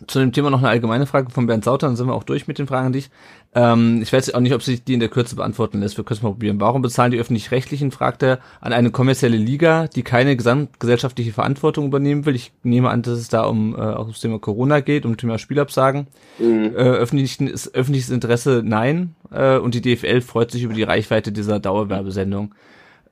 Zu 0.06 0.18
dem 0.18 0.32
Thema 0.32 0.50
noch 0.50 0.60
eine 0.60 0.68
allgemeine 0.68 1.06
Frage 1.06 1.30
von 1.30 1.46
Bernd 1.46 1.64
Sauter, 1.64 1.86
dann 1.86 1.96
sind 1.96 2.06
wir 2.06 2.14
auch 2.14 2.24
durch 2.24 2.48
mit 2.48 2.58
den 2.58 2.66
Fragen 2.66 2.86
an 2.86 2.92
dich. 2.92 3.10
Ähm, 3.54 4.00
ich 4.00 4.10
weiß 4.12 4.32
auch 4.32 4.40
nicht, 4.40 4.54
ob 4.54 4.62
sich 4.62 4.82
die 4.82 4.94
in 4.94 5.00
der 5.00 5.10
Kürze 5.10 5.36
beantworten 5.36 5.80
lässt. 5.80 5.98
Wir 5.98 6.04
können 6.04 6.16
es 6.16 6.22
mal 6.22 6.30
probieren. 6.30 6.58
Warum 6.60 6.80
bezahlen 6.80 7.12
die 7.12 7.18
Öffentlich-Rechtlichen, 7.18 7.90
fragt 7.90 8.22
er, 8.22 8.38
an 8.62 8.72
eine 8.72 8.90
kommerzielle 8.90 9.36
Liga, 9.36 9.88
die 9.88 10.02
keine 10.02 10.36
gesamtgesellschaftliche 10.36 11.32
Verantwortung 11.32 11.86
übernehmen 11.86 12.24
will? 12.24 12.34
Ich 12.34 12.52
nehme 12.62 12.88
an, 12.88 13.02
dass 13.02 13.18
es 13.18 13.28
da 13.28 13.44
um 13.44 13.74
äh, 13.74 13.78
auch 13.78 14.08
das 14.08 14.20
Thema 14.20 14.38
Corona 14.38 14.80
geht, 14.80 15.04
um 15.04 15.12
das 15.12 15.20
Thema 15.20 15.38
Spielabsagen. 15.38 16.06
Mhm. 16.38 16.74
Äh, 16.74 16.78
öffentlichen, 16.78 17.46
ist, 17.46 17.74
öffentliches 17.74 18.08
Interesse 18.08 18.62
nein. 18.64 19.14
Äh, 19.30 19.58
und 19.58 19.74
die 19.74 19.82
DFL 19.82 20.22
freut 20.22 20.50
sich 20.50 20.62
über 20.62 20.74
die 20.74 20.82
Reichweite 20.82 21.30
dieser 21.30 21.60
Dauerwerbesendung. 21.60 22.54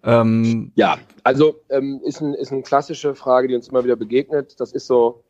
Ähm, 0.03 0.73
ja, 0.75 0.97
also 1.23 1.57
ähm, 1.69 2.01
ist, 2.05 2.23
ein, 2.23 2.33
ist 2.33 2.53
eine 2.53 2.63
klassische 2.63 3.15
Frage, 3.15 3.49
die 3.49 3.55
uns 3.55 3.69
immer 3.69 3.85
wieder 3.85 3.97
begegnet. 3.97 4.59
Das 4.59 4.73
ist 4.73 4.87
so, 4.87 5.23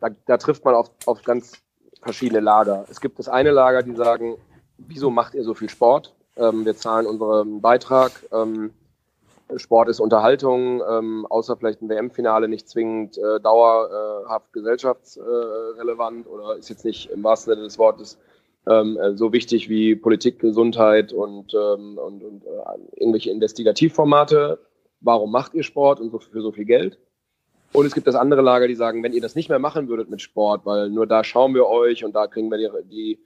da, 0.00 0.08
da 0.26 0.36
trifft 0.36 0.64
man 0.64 0.74
auf, 0.74 0.90
auf 1.06 1.22
ganz 1.22 1.60
verschiedene 2.02 2.40
Lager. 2.40 2.84
Es 2.90 3.00
gibt 3.00 3.18
das 3.18 3.28
eine 3.28 3.50
Lager, 3.50 3.82
die 3.82 3.94
sagen, 3.94 4.36
wieso 4.78 5.10
macht 5.10 5.34
ihr 5.34 5.44
so 5.44 5.54
viel 5.54 5.68
Sport? 5.68 6.14
Ähm, 6.36 6.64
wir 6.64 6.76
zahlen 6.76 7.06
unseren 7.06 7.60
Beitrag. 7.60 8.12
Ähm, 8.32 8.70
Sport 9.56 9.88
ist 9.88 10.00
Unterhaltung, 10.00 10.82
ähm, 10.88 11.26
außer 11.26 11.56
vielleicht 11.56 11.80
ein 11.80 11.88
WM-Finale 11.88 12.48
nicht 12.48 12.68
zwingend 12.68 13.16
äh, 13.16 13.40
dauerhaft 13.40 14.52
gesellschaftsrelevant 14.52 16.26
äh, 16.26 16.28
oder 16.28 16.56
ist 16.56 16.68
jetzt 16.68 16.84
nicht 16.84 17.10
im 17.10 17.24
wahrsten 17.24 17.54
Sinne 17.54 17.64
des 17.64 17.78
Wortes 17.78 18.18
ähm, 18.66 18.98
äh, 18.98 19.16
so 19.16 19.32
wichtig 19.32 19.68
wie 19.68 19.96
Politik, 19.96 20.38
Gesundheit 20.38 21.12
und, 21.12 21.54
ähm, 21.54 21.96
und, 21.96 22.22
und 22.22 22.44
äh, 22.44 23.00
irgendwelche 23.00 23.30
Investigativformate. 23.30 24.58
Warum 25.00 25.32
macht 25.32 25.54
ihr 25.54 25.62
Sport 25.62 26.00
und 26.00 26.10
so 26.10 26.18
für 26.18 26.42
so 26.42 26.52
viel 26.52 26.66
Geld? 26.66 26.98
Und 27.72 27.86
es 27.86 27.94
gibt 27.94 28.06
das 28.06 28.14
andere 28.14 28.42
Lager, 28.42 28.66
die 28.66 28.74
sagen, 28.74 29.02
wenn 29.02 29.12
ihr 29.12 29.20
das 29.20 29.34
nicht 29.34 29.48
mehr 29.48 29.58
machen 29.58 29.88
würdet 29.88 30.10
mit 30.10 30.22
Sport, 30.22 30.64
weil 30.64 30.88
nur 30.88 31.06
da 31.06 31.22
schauen 31.22 31.54
wir 31.54 31.66
euch 31.66 32.04
und 32.04 32.14
da 32.14 32.26
kriegen 32.26 32.50
wir 32.50 32.58
die, 32.58 32.88
die 32.88 33.18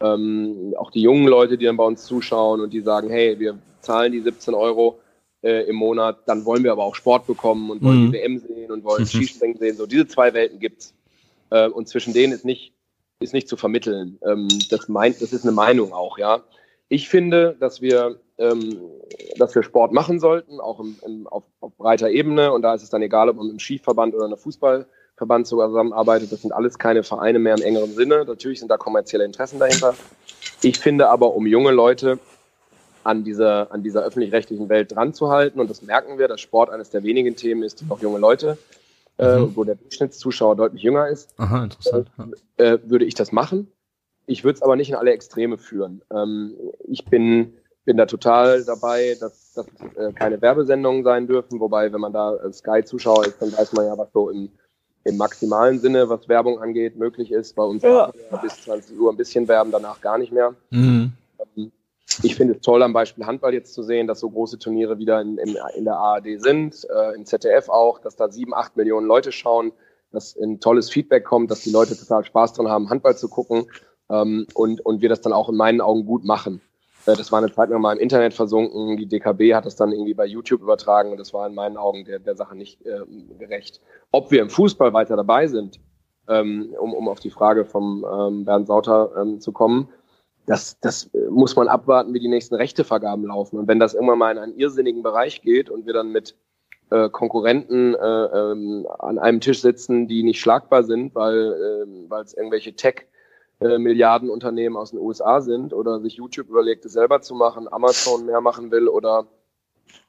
ähm, 0.00 0.74
auch 0.78 0.90
die 0.90 1.02
jungen 1.02 1.26
Leute, 1.26 1.58
die 1.58 1.64
dann 1.64 1.76
bei 1.76 1.84
uns 1.84 2.04
zuschauen 2.04 2.60
und 2.60 2.72
die 2.72 2.80
sagen, 2.80 3.10
hey, 3.10 3.38
wir 3.38 3.58
zahlen 3.80 4.12
die 4.12 4.20
17 4.20 4.54
Euro 4.54 5.00
äh, 5.42 5.68
im 5.68 5.76
Monat, 5.76 6.20
dann 6.26 6.44
wollen 6.44 6.64
wir 6.64 6.72
aber 6.72 6.84
auch 6.84 6.94
Sport 6.94 7.26
bekommen 7.26 7.70
und 7.70 7.82
wollen 7.82 8.06
mhm. 8.06 8.12
die 8.12 8.18
WM 8.18 8.38
sehen 8.38 8.70
und 8.70 8.84
wollen 8.84 9.02
mhm. 9.02 9.06
Skispringen 9.08 9.58
sehen. 9.58 9.76
So 9.76 9.86
diese 9.86 10.06
zwei 10.06 10.32
Welten 10.34 10.60
gibt's. 10.60 10.94
Äh, 11.50 11.68
und 11.68 11.88
zwischen 11.88 12.12
denen 12.12 12.32
ist 12.32 12.44
nicht, 12.44 12.72
ist 13.20 13.34
nicht 13.34 13.48
zu 13.48 13.56
vermitteln. 13.56 14.18
Ähm, 14.24 14.48
das 14.70 14.88
meint, 14.88 15.20
das 15.20 15.32
ist 15.32 15.44
eine 15.44 15.52
Meinung 15.52 15.92
auch, 15.92 16.18
ja. 16.18 16.42
Ich 16.88 17.08
finde, 17.08 17.56
dass 17.58 17.82
wir 17.82 18.20
ähm, 18.38 18.78
dass 19.36 19.54
wir 19.54 19.62
Sport 19.62 19.92
machen 19.92 20.20
sollten, 20.20 20.60
auch 20.60 20.80
im, 20.80 20.96
im, 21.04 21.26
auf, 21.26 21.44
auf 21.60 21.76
breiter 21.76 22.10
Ebene. 22.10 22.52
Und 22.52 22.62
da 22.62 22.74
ist 22.74 22.82
es 22.82 22.90
dann 22.90 23.02
egal, 23.02 23.28
ob 23.28 23.36
man 23.36 23.50
im 23.50 23.58
Skiverband 23.58 24.14
oder 24.14 24.26
einem 24.26 24.36
Fußballverband 24.36 25.46
zusammenarbeitet. 25.46 26.32
Das 26.32 26.42
sind 26.42 26.52
alles 26.52 26.78
keine 26.78 27.02
Vereine 27.02 27.38
mehr 27.38 27.56
im 27.56 27.62
engeren 27.62 27.94
Sinne. 27.94 28.24
Natürlich 28.24 28.60
sind 28.60 28.70
da 28.70 28.76
kommerzielle 28.76 29.24
Interessen 29.24 29.58
dahinter. 29.58 29.94
Ich 30.62 30.78
finde 30.78 31.08
aber, 31.08 31.34
um 31.34 31.46
junge 31.46 31.70
Leute 31.70 32.18
an 33.04 33.24
dieser, 33.24 33.72
an 33.72 33.82
dieser 33.82 34.04
öffentlich-rechtlichen 34.04 34.68
Welt 34.68 34.94
dran 34.94 35.14
zu 35.14 35.30
halten, 35.30 35.60
und 35.60 35.70
das 35.70 35.82
merken 35.82 36.18
wir, 36.18 36.28
dass 36.28 36.40
Sport 36.40 36.70
eines 36.70 36.90
der 36.90 37.02
wenigen 37.04 37.36
Themen 37.36 37.62
ist, 37.62 37.80
die 37.80 37.86
noch 37.86 38.02
junge 38.02 38.18
Leute, 38.18 38.58
äh, 39.18 39.38
mhm. 39.38 39.56
wo 39.56 39.64
der 39.64 39.76
Durchschnittszuschauer 39.76 40.56
deutlich 40.56 40.82
jünger 40.82 41.08
ist, 41.08 41.34
Aha, 41.38 41.64
interessant. 41.64 42.10
Äh, 42.56 42.64
äh, 42.64 42.78
würde 42.84 43.04
ich 43.04 43.14
das 43.14 43.32
machen. 43.32 43.72
Ich 44.26 44.44
würde 44.44 44.56
es 44.56 44.62
aber 44.62 44.76
nicht 44.76 44.90
in 44.90 44.94
alle 44.94 45.12
Extreme 45.12 45.58
führen. 45.58 46.02
Ähm, 46.12 46.54
ich 46.84 47.04
bin 47.06 47.54
bin 47.88 47.96
da 47.96 48.04
total 48.04 48.64
dabei, 48.64 49.16
dass, 49.18 49.54
dass 49.54 49.66
äh, 49.96 50.12
keine 50.12 50.42
Werbesendungen 50.42 51.04
sein 51.04 51.26
dürfen. 51.26 51.58
Wobei, 51.58 51.90
wenn 51.90 52.02
man 52.02 52.12
da 52.12 52.36
Sky-Zuschauer 52.52 53.24
ist, 53.24 53.40
dann 53.40 53.50
weiß 53.50 53.72
man 53.72 53.86
ja, 53.86 53.96
was 53.96 54.12
so 54.12 54.28
im, 54.28 54.50
im 55.04 55.16
maximalen 55.16 55.78
Sinne, 55.80 56.06
was 56.10 56.28
Werbung 56.28 56.60
angeht, 56.60 56.98
möglich 56.98 57.32
ist. 57.32 57.56
Bei 57.56 57.62
uns 57.62 57.82
ja. 57.82 58.12
bis 58.42 58.62
20 58.64 59.00
Uhr 59.00 59.10
ein 59.10 59.16
bisschen 59.16 59.48
werben, 59.48 59.72
danach 59.72 60.02
gar 60.02 60.18
nicht 60.18 60.32
mehr. 60.32 60.54
Mhm. 60.68 61.12
Ähm, 61.56 61.72
ich 62.22 62.34
finde 62.34 62.56
es 62.56 62.60
toll, 62.60 62.82
am 62.82 62.92
Beispiel 62.92 63.24
Handball 63.24 63.54
jetzt 63.54 63.72
zu 63.72 63.82
sehen, 63.82 64.06
dass 64.06 64.20
so 64.20 64.28
große 64.28 64.58
Turniere 64.58 64.98
wieder 64.98 65.22
in, 65.22 65.38
in, 65.38 65.56
in 65.74 65.84
der 65.86 65.96
ARD 65.96 66.42
sind, 66.42 66.86
äh, 66.94 67.14
im 67.14 67.24
ZDF 67.24 67.70
auch, 67.70 68.00
dass 68.00 68.16
da 68.16 68.28
sieben, 68.30 68.52
acht 68.52 68.76
Millionen 68.76 69.06
Leute 69.06 69.32
schauen, 69.32 69.72
dass 70.12 70.36
ein 70.36 70.60
tolles 70.60 70.90
Feedback 70.90 71.24
kommt, 71.24 71.50
dass 71.50 71.62
die 71.62 71.70
Leute 71.70 71.96
total 71.96 72.22
Spaß 72.22 72.52
dran 72.52 72.68
haben, 72.68 72.90
Handball 72.90 73.16
zu 73.16 73.30
gucken 73.30 73.64
ähm, 74.10 74.46
und, 74.52 74.84
und 74.84 75.00
wir 75.00 75.08
das 75.08 75.22
dann 75.22 75.32
auch 75.32 75.48
in 75.48 75.56
meinen 75.56 75.80
Augen 75.80 76.04
gut 76.04 76.26
machen. 76.26 76.60
Äh, 77.08 77.16
das 77.16 77.32
war 77.32 77.38
eine 77.38 77.52
Zeit 77.52 77.70
lang 77.70 77.80
mal 77.80 77.94
im 77.94 78.00
Internet 78.00 78.34
versunken. 78.34 78.96
Die 78.96 79.06
DKB 79.06 79.54
hat 79.54 79.66
das 79.66 79.76
dann 79.76 79.92
irgendwie 79.92 80.14
bei 80.14 80.26
YouTube 80.26 80.62
übertragen 80.62 81.10
und 81.10 81.18
das 81.18 81.32
war 81.32 81.46
in 81.46 81.54
meinen 81.54 81.76
Augen 81.76 82.04
der, 82.04 82.18
der 82.18 82.36
Sache 82.36 82.54
nicht 82.56 82.84
äh, 82.84 83.00
gerecht. 83.38 83.80
Ob 84.12 84.30
wir 84.30 84.42
im 84.42 84.50
Fußball 84.50 84.92
weiter 84.92 85.16
dabei 85.16 85.46
sind, 85.46 85.80
ähm, 86.28 86.74
um, 86.78 86.92
um 86.92 87.08
auf 87.08 87.20
die 87.20 87.30
Frage 87.30 87.64
vom 87.64 88.04
ähm, 88.10 88.44
Bernd 88.44 88.66
Sauter 88.66 89.12
ähm, 89.20 89.40
zu 89.40 89.52
kommen, 89.52 89.88
das, 90.46 90.80
das 90.80 91.10
muss 91.30 91.56
man 91.56 91.68
abwarten, 91.68 92.14
wie 92.14 92.20
die 92.20 92.28
nächsten 92.28 92.54
Rechtevergaben 92.54 93.26
laufen. 93.26 93.58
Und 93.58 93.68
wenn 93.68 93.78
das 93.78 93.94
irgendwann 93.94 94.18
mal 94.18 94.32
in 94.32 94.38
einen 94.38 94.56
irrsinnigen 94.56 95.02
Bereich 95.02 95.42
geht 95.42 95.68
und 95.68 95.86
wir 95.86 95.92
dann 95.92 96.10
mit 96.10 96.36
äh, 96.90 97.10
Konkurrenten 97.10 97.94
äh, 97.94 97.98
ähm, 97.98 98.86
an 98.98 99.18
einem 99.18 99.40
Tisch 99.40 99.60
sitzen, 99.60 100.08
die 100.08 100.22
nicht 100.22 100.40
schlagbar 100.40 100.84
sind, 100.84 101.14
weil 101.14 101.36
äh, 101.36 101.86
weil 102.08 102.24
es 102.24 102.32
irgendwelche 102.32 102.74
Tech- 102.74 103.06
äh, 103.60 103.78
Milliardenunternehmen 103.78 104.78
aus 104.78 104.90
den 104.90 105.00
USA 105.00 105.40
sind 105.40 105.72
oder 105.72 106.00
sich 106.00 106.14
YouTube 106.14 106.48
überlegt, 106.48 106.84
es 106.84 106.92
selber 106.92 107.20
zu 107.20 107.34
machen, 107.34 107.70
Amazon 107.70 108.26
mehr 108.26 108.40
machen 108.40 108.70
will 108.70 108.88
oder 108.88 109.26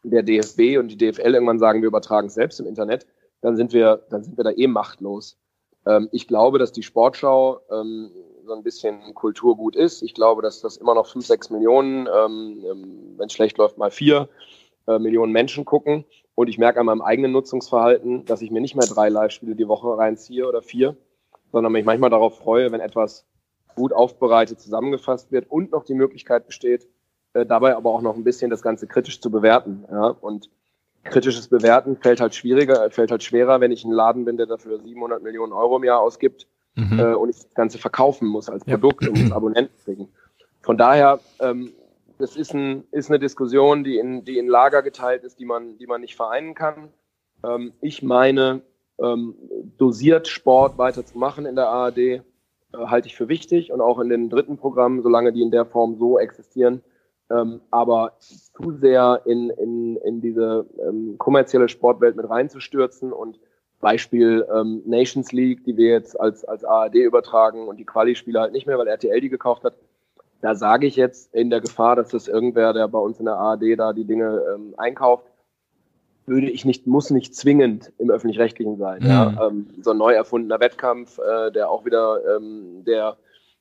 der 0.03 0.23
DFB 0.23 0.77
und 0.77 0.89
die 0.89 0.97
DFL 0.97 1.33
irgendwann 1.33 1.59
sagen, 1.59 1.81
wir 1.81 1.87
übertragen 1.87 2.27
es 2.27 2.35
selbst 2.35 2.59
im 2.59 2.67
Internet, 2.67 3.07
dann 3.41 3.55
sind 3.55 3.73
wir, 3.73 4.03
dann 4.09 4.23
sind 4.23 4.37
wir 4.37 4.43
da 4.43 4.51
eh 4.51 4.67
machtlos. 4.67 5.37
Ähm, 5.85 6.09
ich 6.11 6.27
glaube, 6.27 6.59
dass 6.59 6.71
die 6.71 6.83
Sportschau 6.83 7.61
ähm, 7.71 8.11
so 8.45 8.53
ein 8.53 8.63
bisschen 8.63 9.13
Kulturgut 9.13 9.75
ist. 9.75 10.01
Ich 10.01 10.13
glaube, 10.13 10.41
dass 10.41 10.61
das 10.61 10.77
immer 10.77 10.95
noch 10.95 11.07
fünf, 11.07 11.25
sechs 11.25 11.49
Millionen, 11.49 12.07
ähm, 12.07 12.65
ähm 12.69 13.13
wenn 13.17 13.27
es 13.27 13.33
schlecht 13.33 13.57
läuft, 13.57 13.77
mal 13.77 13.91
vier 13.91 14.29
äh, 14.87 14.99
Millionen 14.99 15.31
Menschen 15.31 15.65
gucken. 15.65 16.05
Und 16.35 16.47
ich 16.47 16.57
merke 16.57 16.79
an 16.79 16.85
meinem 16.85 17.01
eigenen 17.01 17.31
Nutzungsverhalten, 17.31 18.25
dass 18.25 18.41
ich 18.41 18.49
mir 18.49 18.61
nicht 18.61 18.75
mehr 18.75 18.87
drei 18.87 19.09
Live-Spiele 19.09 19.55
die 19.55 19.67
Woche 19.67 19.97
reinziehe 19.97 20.47
oder 20.47 20.61
vier, 20.61 20.95
sondern 21.51 21.73
mich 21.73 21.85
manchmal 21.85 22.09
darauf 22.09 22.37
freue, 22.37 22.71
wenn 22.71 22.79
etwas 22.79 23.25
gut 23.79 23.93
aufbereitet 23.93 24.59
zusammengefasst 24.59 25.31
wird 25.31 25.49
und 25.49 25.71
noch 25.71 25.85
die 25.85 25.93
Möglichkeit 25.93 26.45
besteht, 26.45 26.87
äh, 27.33 27.45
dabei 27.45 27.75
aber 27.75 27.91
auch 27.91 28.01
noch 28.01 28.15
ein 28.15 28.25
bisschen 28.25 28.51
das 28.51 28.61
Ganze 28.61 28.87
kritisch 28.87 29.21
zu 29.21 29.31
bewerten. 29.31 29.85
Ja? 29.89 30.07
Und 30.07 30.49
kritisches 31.05 31.47
Bewerten 31.47 31.95
fällt 31.95 32.19
halt 32.19 32.35
schwieriger, 32.35 32.91
fällt 32.91 33.11
halt 33.11 33.23
schwerer, 33.23 33.61
wenn 33.61 33.71
ich 33.71 33.85
ein 33.85 33.91
Laden 33.91 34.25
bin, 34.25 34.35
der 34.35 34.47
dafür 34.47 34.79
700 34.79 35.23
Millionen 35.23 35.53
Euro 35.53 35.77
im 35.77 35.85
Jahr 35.85 36.01
ausgibt 36.01 36.47
mhm. 36.75 36.99
äh, 36.99 37.13
und 37.13 37.29
ich 37.29 37.37
das 37.37 37.53
Ganze 37.53 37.77
verkaufen 37.77 38.27
muss 38.27 38.49
als 38.49 38.65
Produkt 38.65 39.03
ja. 39.03 39.09
und 39.09 39.21
muss 39.21 39.31
Abonnenten 39.31 39.73
kriegen. 39.83 40.09
Von 40.61 40.77
daher, 40.77 41.21
ähm, 41.39 41.71
das 42.17 42.35
ist, 42.35 42.53
ein, 42.53 42.83
ist 42.91 43.09
eine 43.09 43.19
Diskussion, 43.19 43.85
die 43.85 43.97
in, 43.97 44.25
die 44.25 44.37
in 44.37 44.47
Lager 44.47 44.81
geteilt 44.81 45.23
ist, 45.23 45.39
die 45.39 45.45
man, 45.45 45.77
die 45.77 45.87
man 45.87 46.01
nicht 46.01 46.17
vereinen 46.17 46.53
kann. 46.53 46.89
Ähm, 47.45 47.71
ich 47.79 48.03
meine, 48.03 48.61
ähm, 49.01 49.35
dosiert 49.77 50.27
Sport 50.27 50.77
weiterzumachen 50.77 51.45
in 51.45 51.55
der 51.55 51.69
ARD, 51.69 51.97
äh, 51.97 52.21
halte 52.87 53.07
ich 53.07 53.15
für 53.15 53.27
wichtig 53.27 53.71
und 53.71 53.81
auch 53.81 53.99
in 53.99 54.09
den 54.09 54.29
dritten 54.29 54.57
Programmen, 54.57 55.01
solange 55.01 55.33
die 55.33 55.41
in 55.41 55.51
der 55.51 55.65
Form 55.65 55.95
so 55.95 56.19
existieren. 56.19 56.81
Ähm, 57.31 57.61
aber 57.69 58.13
zu 58.19 58.71
sehr 58.71 59.21
in, 59.25 59.49
in, 59.51 59.97
in 59.97 60.21
diese 60.21 60.65
ähm, 60.79 61.15
kommerzielle 61.17 61.69
Sportwelt 61.69 62.15
mit 62.15 62.29
reinzustürzen 62.29 63.13
und 63.13 63.39
Beispiel 63.79 64.45
ähm, 64.53 64.81
Nations 64.85 65.31
League, 65.31 65.63
die 65.63 65.77
wir 65.77 65.89
jetzt 65.89 66.19
als, 66.19 66.43
als 66.43 66.65
ARD 66.65 66.95
übertragen 66.95 67.67
und 67.67 67.77
die 67.77 67.85
Quali-Spiele 67.85 68.39
halt 68.39 68.51
nicht 68.51 68.67
mehr, 68.67 68.77
weil 68.77 68.87
RTL 68.87 69.21
die 69.21 69.29
gekauft 69.29 69.63
hat. 69.63 69.75
Da 70.41 70.55
sage 70.55 70.87
ich 70.87 70.95
jetzt 70.95 71.33
in 71.33 71.49
der 71.49 71.61
Gefahr, 71.61 71.95
dass 71.95 72.09
das 72.09 72.27
irgendwer, 72.27 72.73
der 72.73 72.87
bei 72.87 72.99
uns 72.99 73.19
in 73.19 73.25
der 73.25 73.35
ARD 73.35 73.77
da 73.77 73.93
die 73.93 74.05
Dinge 74.05 74.41
ähm, 74.53 74.73
einkauft, 74.77 75.28
würde 76.29 76.49
ich 76.49 76.63
nicht, 76.65 76.87
muss 76.87 77.09
nicht 77.09 77.35
zwingend 77.35 77.91
im 77.97 78.09
öffentlich-rechtlichen 78.09 78.77
sein. 78.77 79.01
Mhm. 79.01 79.09
Ja? 79.09 79.47
Ähm, 79.47 79.67
so 79.81 79.91
ein 79.91 79.97
neu 79.97 80.13
erfundener 80.13 80.59
Wettkampf, 80.59 81.19
äh, 81.19 81.51
der 81.51 81.69
auch 81.69 81.85
wieder 81.85 82.19
ähm, 82.37 82.83
der 82.85 83.17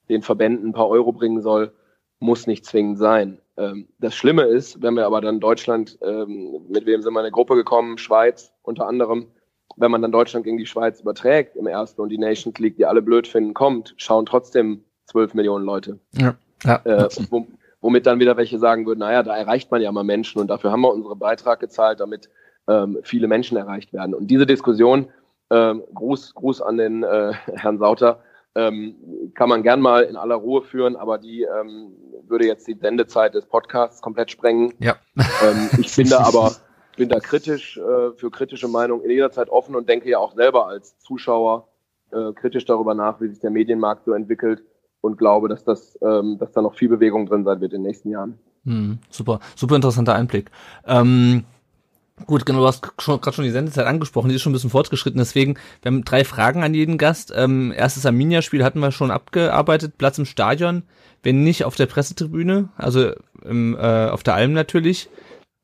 den 0.09 0.23
Verbänden 0.23 0.71
ein 0.71 0.73
paar 0.73 0.89
Euro 0.89 1.13
bringen 1.13 1.43
soll, 1.43 1.73
muss 2.21 2.47
nicht 2.47 2.65
zwingend 2.65 2.99
sein. 2.99 3.39
Ähm, 3.57 3.89
das 3.99 4.15
Schlimme 4.15 4.45
ist, 4.45 4.83
wenn 4.83 4.95
wir 4.95 5.07
aber 5.07 5.21
dann 5.21 5.41
Deutschland, 5.41 5.99
ähm, 6.03 6.67
mit 6.69 6.87
wem 6.87 7.03
sind 7.03 7.13
wir 7.13 7.21
in 7.21 7.27
eine 7.27 7.33
Gruppe 7.33 7.55
gekommen, 7.55 7.99
Schweiz 7.99 8.53
unter 8.63 8.87
anderem, 8.87 9.27
wenn 9.77 9.91
man 9.91 10.03
dann 10.03 10.13
Deutschland 10.13 10.45
gegen 10.45 10.57
die 10.57 10.67
Schweiz 10.67 11.01
überträgt 11.01 11.57
im 11.57 11.67
ersten 11.67 12.01
und 12.01 12.09
die 12.09 12.19
Nations 12.19 12.59
League, 12.59 12.77
die 12.77 12.87
alle 12.87 13.03
blöd 13.03 13.29
finden, 13.29 13.55
kommt, 13.55 13.95
schauen 13.97 14.27
trotzdem 14.27 14.83
zwölf 15.05 15.35
Millionen 15.35 15.65
Leute. 15.65 15.99
Ja. 16.13 16.35
ja. 16.65 16.81
Äh, 16.85 17.09
womit 17.81 18.07
dann 18.07 18.19
wieder 18.19 18.37
welche 18.37 18.59
sagen 18.59 18.87
würden, 18.87 19.01
naja, 19.01 19.23
da 19.23 19.37
erreicht 19.37 19.71
man 19.71 19.81
ja 19.81 19.93
mal 19.93 20.05
Menschen 20.05 20.41
und 20.41 20.49
dafür 20.49 20.73
haben 20.73 20.81
wir 20.81 20.93
unseren 20.93 21.19
Beitrag 21.19 21.61
gezahlt, 21.61 22.01
damit 22.01 22.29
ähm, 22.69 22.99
viele 23.03 23.29
Menschen 23.29 23.57
erreicht 23.57 23.93
werden. 23.93 24.15
Und 24.15 24.29
diese 24.29 24.47
Diskussion, 24.47 25.09
ähm, 25.51 25.83
Gruß, 25.95 26.35
Gruß 26.35 26.63
an 26.63 26.77
den 26.77 27.03
äh, 27.03 27.33
Herrn 27.55 27.79
Sauter, 27.79 28.21
Ähm, 28.57 28.97
kann 29.35 29.49
man 29.51 29.63
gern 29.63 29.81
mal 29.81 30.03
in 30.03 30.17
aller 30.17 30.35
Ruhe 30.35 30.63
führen, 30.63 30.97
aber 30.97 31.19
die 31.19 31.43
ähm, 31.43 31.93
würde 32.27 32.47
jetzt 32.47 32.67
die 32.67 32.75
Sendezeit 32.75 33.35
des 33.35 33.47
Podcasts 33.47 34.01
komplett 34.01 34.31
sprengen. 34.31 34.73
Ja. 34.81 34.97
Ähm, 35.17 35.69
ich 35.79 35.95
bin 35.95 36.09
da 36.09 36.19
aber 36.27 36.57
bin 36.97 37.09
da 37.09 37.21
kritisch 37.21 37.79
äh, 37.79 38.13
für 38.17 38.31
kritische 38.31 38.69
Meinungen 38.69 39.05
in 39.05 39.11
jeder 39.11 39.31
Zeit 39.31 39.49
offen 39.49 39.77
und 39.77 39.89
denke 39.89 40.11
ja 40.11 40.19
auch 40.19 40.35
selber 40.35 40.67
als 40.67 40.99
Zuschauer 40.99 41.69
äh, 42.11 42.33
kritisch 42.33 42.65
darüber 42.65 42.95
nach, 42.95 43.21
wie 43.21 43.29
sich 43.29 43.39
der 43.39 43.51
Medienmarkt 43.51 44.05
so 44.05 44.13
entwickelt 44.13 44.63
und 45.01 45.17
glaube, 45.17 45.49
dass 45.49 45.65
das, 45.65 45.99
ähm, 46.03 46.39
dass 46.39 46.53
da 46.53 46.61
noch 46.61 46.75
viel 46.75 46.89
Bewegung 46.89 47.27
drin 47.27 47.45
sein 47.45 47.61
wird 47.61 47.73
in 47.73 47.83
den 47.83 47.89
nächsten 47.89 48.11
Jahren. 48.11 48.39
Hm, 48.65 48.99
super, 49.11 49.41
super 49.55 49.77
interessanter 49.77 50.15
Einblick. 50.15 50.51
Ähm, 50.87 51.45
gut, 52.27 52.47
genau, 52.47 52.61
du 52.61 52.67
hast 52.67 52.87
schon, 52.99 53.21
gerade 53.21 53.35
schon 53.35 53.45
die 53.45 53.51
Sendezeit 53.51 53.87
angesprochen, 53.87 54.29
die 54.29 54.35
ist 54.35 54.43
schon 54.43 54.53
ein 54.53 54.55
bisschen 54.55 54.71
fortgeschritten, 54.71 55.19
deswegen, 55.19 55.55
wir 55.83 55.91
haben 55.91 56.05
drei 56.05 56.25
Fragen 56.25 56.63
an 56.63 56.75
jeden 56.75 56.99
Gast. 56.99 57.33
Ähm, 57.35 57.73
erstes 57.77 58.07
Arminia-Spiel 58.07 58.65
hatten 58.65 58.81
wir 58.81 58.93
schon 58.93 59.11
abgearbeitet, 59.11 59.99
Platz 59.99 60.19
im 60.19 60.25
Stadion, 60.25 60.83
wenn 61.23 61.45
nicht 61.45 61.65
auf 61.65 61.77
der 61.77 61.87
Pressetribüne, 61.87 62.69
also 62.77 63.13
im, 63.45 63.77
äh, 63.77 64.09
auf 64.09 64.23
der 64.23 64.35
Alm 64.35 64.53
natürlich. 64.53 65.09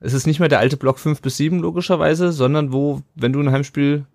Es 0.00 0.12
ist 0.12 0.26
nicht 0.26 0.40
mehr 0.40 0.48
der 0.48 0.58
alte 0.58 0.76
Block 0.76 0.98
5 0.98 1.22
bis 1.22 1.36
7 1.36 1.60
logischerweise, 1.60 2.32
sondern 2.32 2.72
wo, 2.72 3.00
wenn 3.14 3.32
du 3.32 3.40
ein 3.40 3.50
Heimspiel 3.50 4.06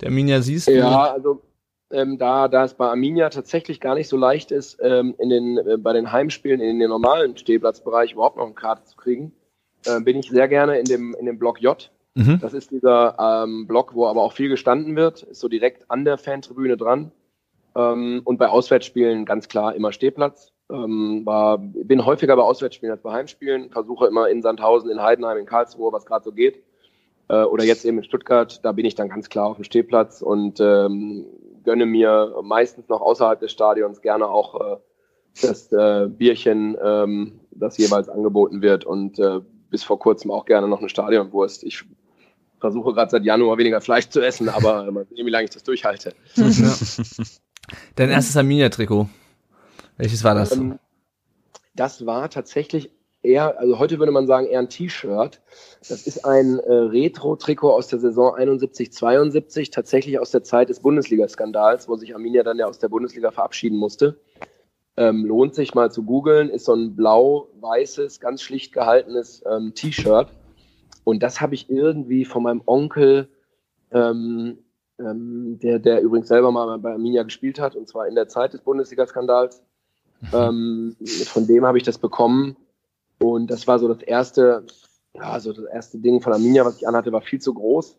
der 0.00 0.08
Arminia 0.08 0.42
siehst. 0.42 0.68
Ja, 0.68 1.12
also 1.12 1.42
ähm, 1.90 2.18
da, 2.18 2.48
da 2.48 2.64
es 2.64 2.74
bei 2.74 2.88
Arminia 2.88 3.30
tatsächlich 3.30 3.80
gar 3.80 3.94
nicht 3.94 4.08
so 4.08 4.16
leicht 4.16 4.50
ist, 4.50 4.78
ähm, 4.82 5.14
in 5.18 5.28
den, 5.28 5.58
äh, 5.58 5.76
bei 5.78 5.92
den 5.92 6.10
Heimspielen 6.10 6.60
in 6.60 6.80
den 6.80 6.88
normalen 6.88 7.36
Stehplatzbereich 7.36 8.12
überhaupt 8.12 8.36
noch 8.36 8.46
eine 8.46 8.54
Karte 8.54 8.84
zu 8.84 8.96
kriegen, 8.96 9.32
äh, 9.86 10.00
bin 10.00 10.16
ich 10.16 10.30
sehr 10.30 10.48
gerne 10.48 10.78
in 10.78 10.84
dem, 10.84 11.14
in 11.18 11.26
dem 11.26 11.38
Block 11.38 11.60
J. 11.60 11.90
Mhm. 12.14 12.38
Das 12.40 12.54
ist 12.54 12.70
dieser 12.70 13.16
ähm, 13.18 13.66
Block, 13.66 13.94
wo 13.94 14.06
aber 14.06 14.22
auch 14.22 14.32
viel 14.32 14.48
gestanden 14.48 14.96
wird, 14.96 15.22
ist 15.22 15.40
so 15.40 15.48
direkt 15.48 15.90
an 15.90 16.04
der 16.04 16.18
Fantribüne 16.18 16.76
dran. 16.76 17.12
Ähm, 17.76 18.22
und 18.24 18.38
bei 18.38 18.48
Auswärtsspielen 18.48 19.24
ganz 19.26 19.48
klar 19.48 19.74
immer 19.74 19.92
Stehplatz. 19.92 20.52
Ähm, 20.70 21.22
war, 21.24 21.58
bin 21.58 22.04
häufiger 22.04 22.34
bei 22.34 22.42
Auswärtsspielen 22.42 22.92
als 22.92 23.02
bei 23.02 23.12
Heimspielen, 23.12 23.70
versuche 23.70 24.06
immer 24.06 24.28
in 24.28 24.42
Sandhausen, 24.42 24.90
in 24.90 25.00
Heidenheim, 25.00 25.38
in 25.38 25.46
Karlsruhe, 25.46 25.92
was 25.92 26.06
gerade 26.06 26.24
so 26.24 26.32
geht. 26.32 26.62
Äh, 27.28 27.42
oder 27.42 27.64
jetzt 27.64 27.84
eben 27.84 27.98
in 27.98 28.04
Stuttgart, 28.04 28.64
da 28.64 28.72
bin 28.72 28.86
ich 28.86 28.94
dann 28.94 29.08
ganz 29.08 29.28
klar 29.28 29.46
auf 29.46 29.56
dem 29.56 29.64
Stehplatz 29.64 30.22
und 30.22 30.58
ähm, 30.60 31.26
gönne 31.64 31.86
mir 31.86 32.36
meistens 32.42 32.88
noch 32.88 33.00
außerhalb 33.00 33.38
des 33.40 33.52
Stadions 33.52 34.00
gerne 34.00 34.26
auch 34.26 34.60
äh, 34.60 34.76
das 35.42 35.70
äh, 35.72 36.08
Bierchen, 36.08 36.76
ähm, 36.82 37.40
das 37.50 37.76
jeweils 37.76 38.08
angeboten 38.08 38.62
wird 38.62 38.86
und 38.86 39.18
äh, 39.18 39.40
bis 39.76 39.84
vor 39.84 39.98
kurzem 39.98 40.30
auch 40.30 40.46
gerne 40.46 40.68
noch 40.68 40.78
eine 40.78 40.88
Stadionwurst. 40.88 41.62
Ich 41.62 41.84
versuche 42.60 42.94
gerade 42.94 43.10
seit 43.10 43.24
Januar 43.24 43.58
weniger 43.58 43.82
Fleisch 43.82 44.08
zu 44.08 44.22
essen, 44.22 44.48
aber 44.48 44.90
mal 44.90 45.04
sehen, 45.04 45.26
wie 45.26 45.30
lange 45.30 45.44
ich 45.44 45.50
das 45.50 45.64
durchhalte. 45.64 46.14
Ja. 46.34 46.46
Dein 47.94 48.08
erstes 48.08 48.38
Arminia-Trikot. 48.38 49.06
Welches 49.98 50.24
war 50.24 50.34
das? 50.34 50.52
Ähm, 50.52 50.78
das 51.74 52.06
war 52.06 52.30
tatsächlich 52.30 52.90
eher, 53.20 53.60
also 53.60 53.78
heute 53.78 53.98
würde 53.98 54.12
man 54.12 54.26
sagen, 54.26 54.46
eher 54.46 54.60
ein 54.60 54.70
T-Shirt. 54.70 55.42
Das 55.86 56.06
ist 56.06 56.24
ein 56.24 56.58
äh, 56.60 56.72
Retro-Trikot 56.72 57.70
aus 57.70 57.88
der 57.88 57.98
Saison 57.98 58.34
71, 58.34 58.94
72, 58.94 59.70
tatsächlich 59.72 60.18
aus 60.18 60.30
der 60.30 60.42
Zeit 60.42 60.70
des 60.70 60.80
Bundesliga-Skandals, 60.80 61.86
wo 61.86 61.96
sich 61.96 62.14
Arminia 62.14 62.44
dann 62.44 62.58
ja 62.58 62.64
aus 62.64 62.78
der 62.78 62.88
Bundesliga 62.88 63.30
verabschieden 63.30 63.76
musste. 63.76 64.18
Ähm, 64.98 65.26
lohnt 65.26 65.54
sich 65.54 65.74
mal 65.74 65.90
zu 65.90 66.04
googeln, 66.04 66.48
ist 66.48 66.64
so 66.64 66.74
ein 66.74 66.96
blau-weißes, 66.96 68.18
ganz 68.20 68.40
schlicht 68.40 68.72
gehaltenes 68.72 69.42
ähm, 69.50 69.74
T-Shirt. 69.74 70.28
Und 71.04 71.22
das 71.22 71.40
habe 71.40 71.54
ich 71.54 71.68
irgendwie 71.70 72.24
von 72.24 72.42
meinem 72.42 72.62
Onkel, 72.64 73.28
ähm, 73.92 74.58
ähm, 74.98 75.58
der, 75.62 75.78
der 75.78 76.00
übrigens 76.00 76.28
selber 76.28 76.50
mal 76.50 76.78
bei 76.78 76.92
Arminia 76.92 77.22
gespielt 77.22 77.60
hat, 77.60 77.76
und 77.76 77.88
zwar 77.88 78.08
in 78.08 78.14
der 78.14 78.28
Zeit 78.28 78.54
des 78.54 78.62
Bundesliga-Skandals. 78.62 79.62
Ähm, 80.32 80.96
von 81.26 81.46
dem 81.46 81.66
habe 81.66 81.78
ich 81.78 81.84
das 81.84 81.98
bekommen. 81.98 82.56
Und 83.18 83.50
das 83.50 83.66
war 83.66 83.78
so 83.78 83.88
das 83.88 84.02
erste, 84.02 84.64
ja, 85.14 85.38
so 85.40 85.52
das 85.52 85.64
erste 85.66 85.98
Ding 85.98 86.20
von 86.20 86.32
Arminia, 86.32 86.64
was 86.64 86.78
ich 86.78 86.88
anhatte, 86.88 87.12
war 87.12 87.22
viel 87.22 87.40
zu 87.40 87.54
groß. 87.54 87.96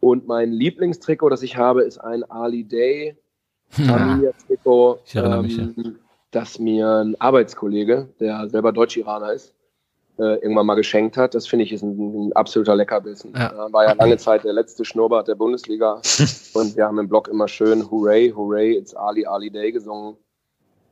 Und 0.00 0.26
mein 0.26 0.52
Lieblingstrikot, 0.52 1.28
das 1.28 1.42
ich 1.42 1.56
habe, 1.56 1.82
ist 1.82 1.98
ein 1.98 2.24
Ali 2.24 2.64
Day 2.64 3.16
Arminia-Trikot, 3.76 5.00
Ich 5.04 5.14
erinnere 5.14 5.42
mich, 5.42 5.56
ja. 5.56 5.68
Das 6.32 6.58
mir 6.58 6.88
ein 7.04 7.20
Arbeitskollege, 7.20 8.08
der 8.18 8.48
selber 8.48 8.72
Deutsch-Iraner 8.72 9.32
ist, 9.32 9.54
äh, 10.18 10.36
irgendwann 10.42 10.66
mal 10.66 10.74
geschenkt 10.74 11.16
hat. 11.16 11.34
Das 11.34 11.46
finde 11.46 11.64
ich 11.64 11.72
ist 11.72 11.82
ein, 11.82 12.28
ein 12.28 12.32
absoluter 12.32 12.74
Leckerbissen. 12.74 13.32
Ja. 13.34 13.68
War 13.70 13.84
ja 13.84 13.92
lange 13.92 14.16
Zeit 14.16 14.44
der 14.44 14.52
letzte 14.52 14.84
Schnurrbart 14.84 15.28
der 15.28 15.36
Bundesliga. 15.36 16.00
Und 16.54 16.76
wir 16.76 16.86
haben 16.86 16.98
im 16.98 17.08
Blog 17.08 17.28
immer 17.28 17.48
schön 17.48 17.90
Hooray, 17.90 18.32
Hooray, 18.34 18.76
it's 18.76 18.94
Ali, 18.94 19.26
Ali 19.26 19.50
Day 19.50 19.72
gesungen. 19.72 20.16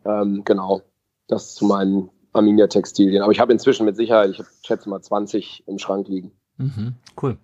Ähm, 0.04 0.42
genau, 0.44 0.82
das 1.26 1.54
zu 1.54 1.64
meinen 1.64 2.10
Arminia-Textilien. 2.32 3.22
Aber 3.22 3.32
ich 3.32 3.40
habe 3.40 3.52
inzwischen 3.52 3.86
mit 3.86 3.96
Sicherheit, 3.96 4.30
ich 4.30 4.38
hab, 4.38 4.46
schätze 4.64 4.88
mal 4.88 5.00
20 5.00 5.64
im 5.66 5.78
Schrank 5.78 6.08
liegen. 6.08 6.32
Mhm, 6.58 6.94
cool. 7.22 7.38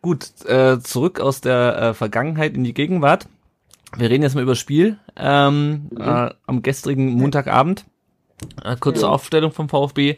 Gut, 0.00 0.44
äh, 0.46 0.80
zurück 0.80 1.20
aus 1.20 1.42
der 1.42 1.76
äh, 1.76 1.94
Vergangenheit 1.94 2.54
in 2.54 2.64
die 2.64 2.74
Gegenwart. 2.74 3.26
Wir 3.96 4.10
reden 4.10 4.22
jetzt 4.22 4.34
mal 4.34 4.42
über 4.42 4.52
das 4.52 4.58
Spiel 4.58 4.98
ähm, 5.16 5.90
äh, 5.98 6.30
am 6.46 6.62
gestrigen 6.62 7.12
Montagabend. 7.12 7.84
Äh, 8.64 8.76
kurze 8.76 9.02
Ja. 9.02 9.08
Aufstellung 9.08 9.52
vom 9.52 9.68
VfB. 9.68 10.16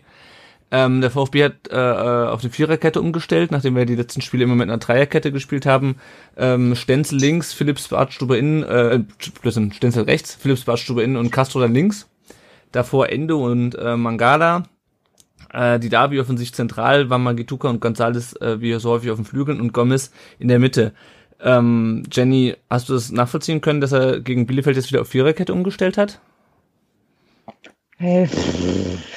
Ähm, 0.70 1.00
der 1.00 1.10
VfB 1.10 1.44
hat 1.44 1.68
äh, 1.70 1.76
äh, 1.76 2.28
auf 2.28 2.42
eine 2.42 2.50
Viererkette 2.50 3.00
umgestellt, 3.00 3.50
nachdem 3.50 3.76
wir 3.76 3.84
die 3.84 3.96
letzten 3.96 4.22
Spiele 4.22 4.44
immer 4.44 4.54
mit 4.54 4.68
einer 4.68 4.78
Dreierkette 4.78 5.30
gespielt 5.30 5.66
haben. 5.66 5.96
Ähm, 6.36 6.74
Stenzel 6.74 7.18
links, 7.18 7.52
Philips 7.52 7.88
Bartstube 7.88 8.36
innen, 8.36 8.62
äh, 8.62 9.00
Stenzel 9.50 10.04
rechts, 10.04 10.34
Philips 10.34 10.64
Bartstube 10.64 11.02
innen 11.02 11.16
und 11.16 11.30
Castro 11.30 11.60
dann 11.60 11.74
links. 11.74 12.08
Davor 12.72 13.08
Endo 13.10 13.44
und 13.44 13.76
äh, 13.76 13.96
Mangala. 13.96 14.64
Äh, 15.52 15.78
die 15.78 15.90
Davi 15.90 16.18
offensiv 16.18 16.52
zentral, 16.52 17.10
Wamagituka 17.10 17.68
und 17.68 17.80
Gonzales 17.80 18.34
äh, 18.40 18.60
wie 18.60 18.72
so 18.80 18.90
häufig 18.90 19.10
auf 19.10 19.18
den 19.18 19.24
Flügeln 19.24 19.60
und 19.60 19.72
Gomez 19.72 20.10
in 20.38 20.48
der 20.48 20.58
Mitte. 20.58 20.92
Ähm, 21.45 22.05
Jenny, 22.11 22.57
hast 22.70 22.88
du 22.88 22.95
das 22.95 23.12
nachvollziehen 23.12 23.61
können, 23.61 23.82
dass 23.82 23.92
er 23.92 24.20
gegen 24.20 24.47
Bielefeld 24.47 24.76
jetzt 24.76 24.90
wieder 24.90 25.03
auf 25.03 25.09
Viererkette 25.09 25.53
umgestellt 25.53 25.99
hat? 25.99 26.18
Hey, 27.97 28.28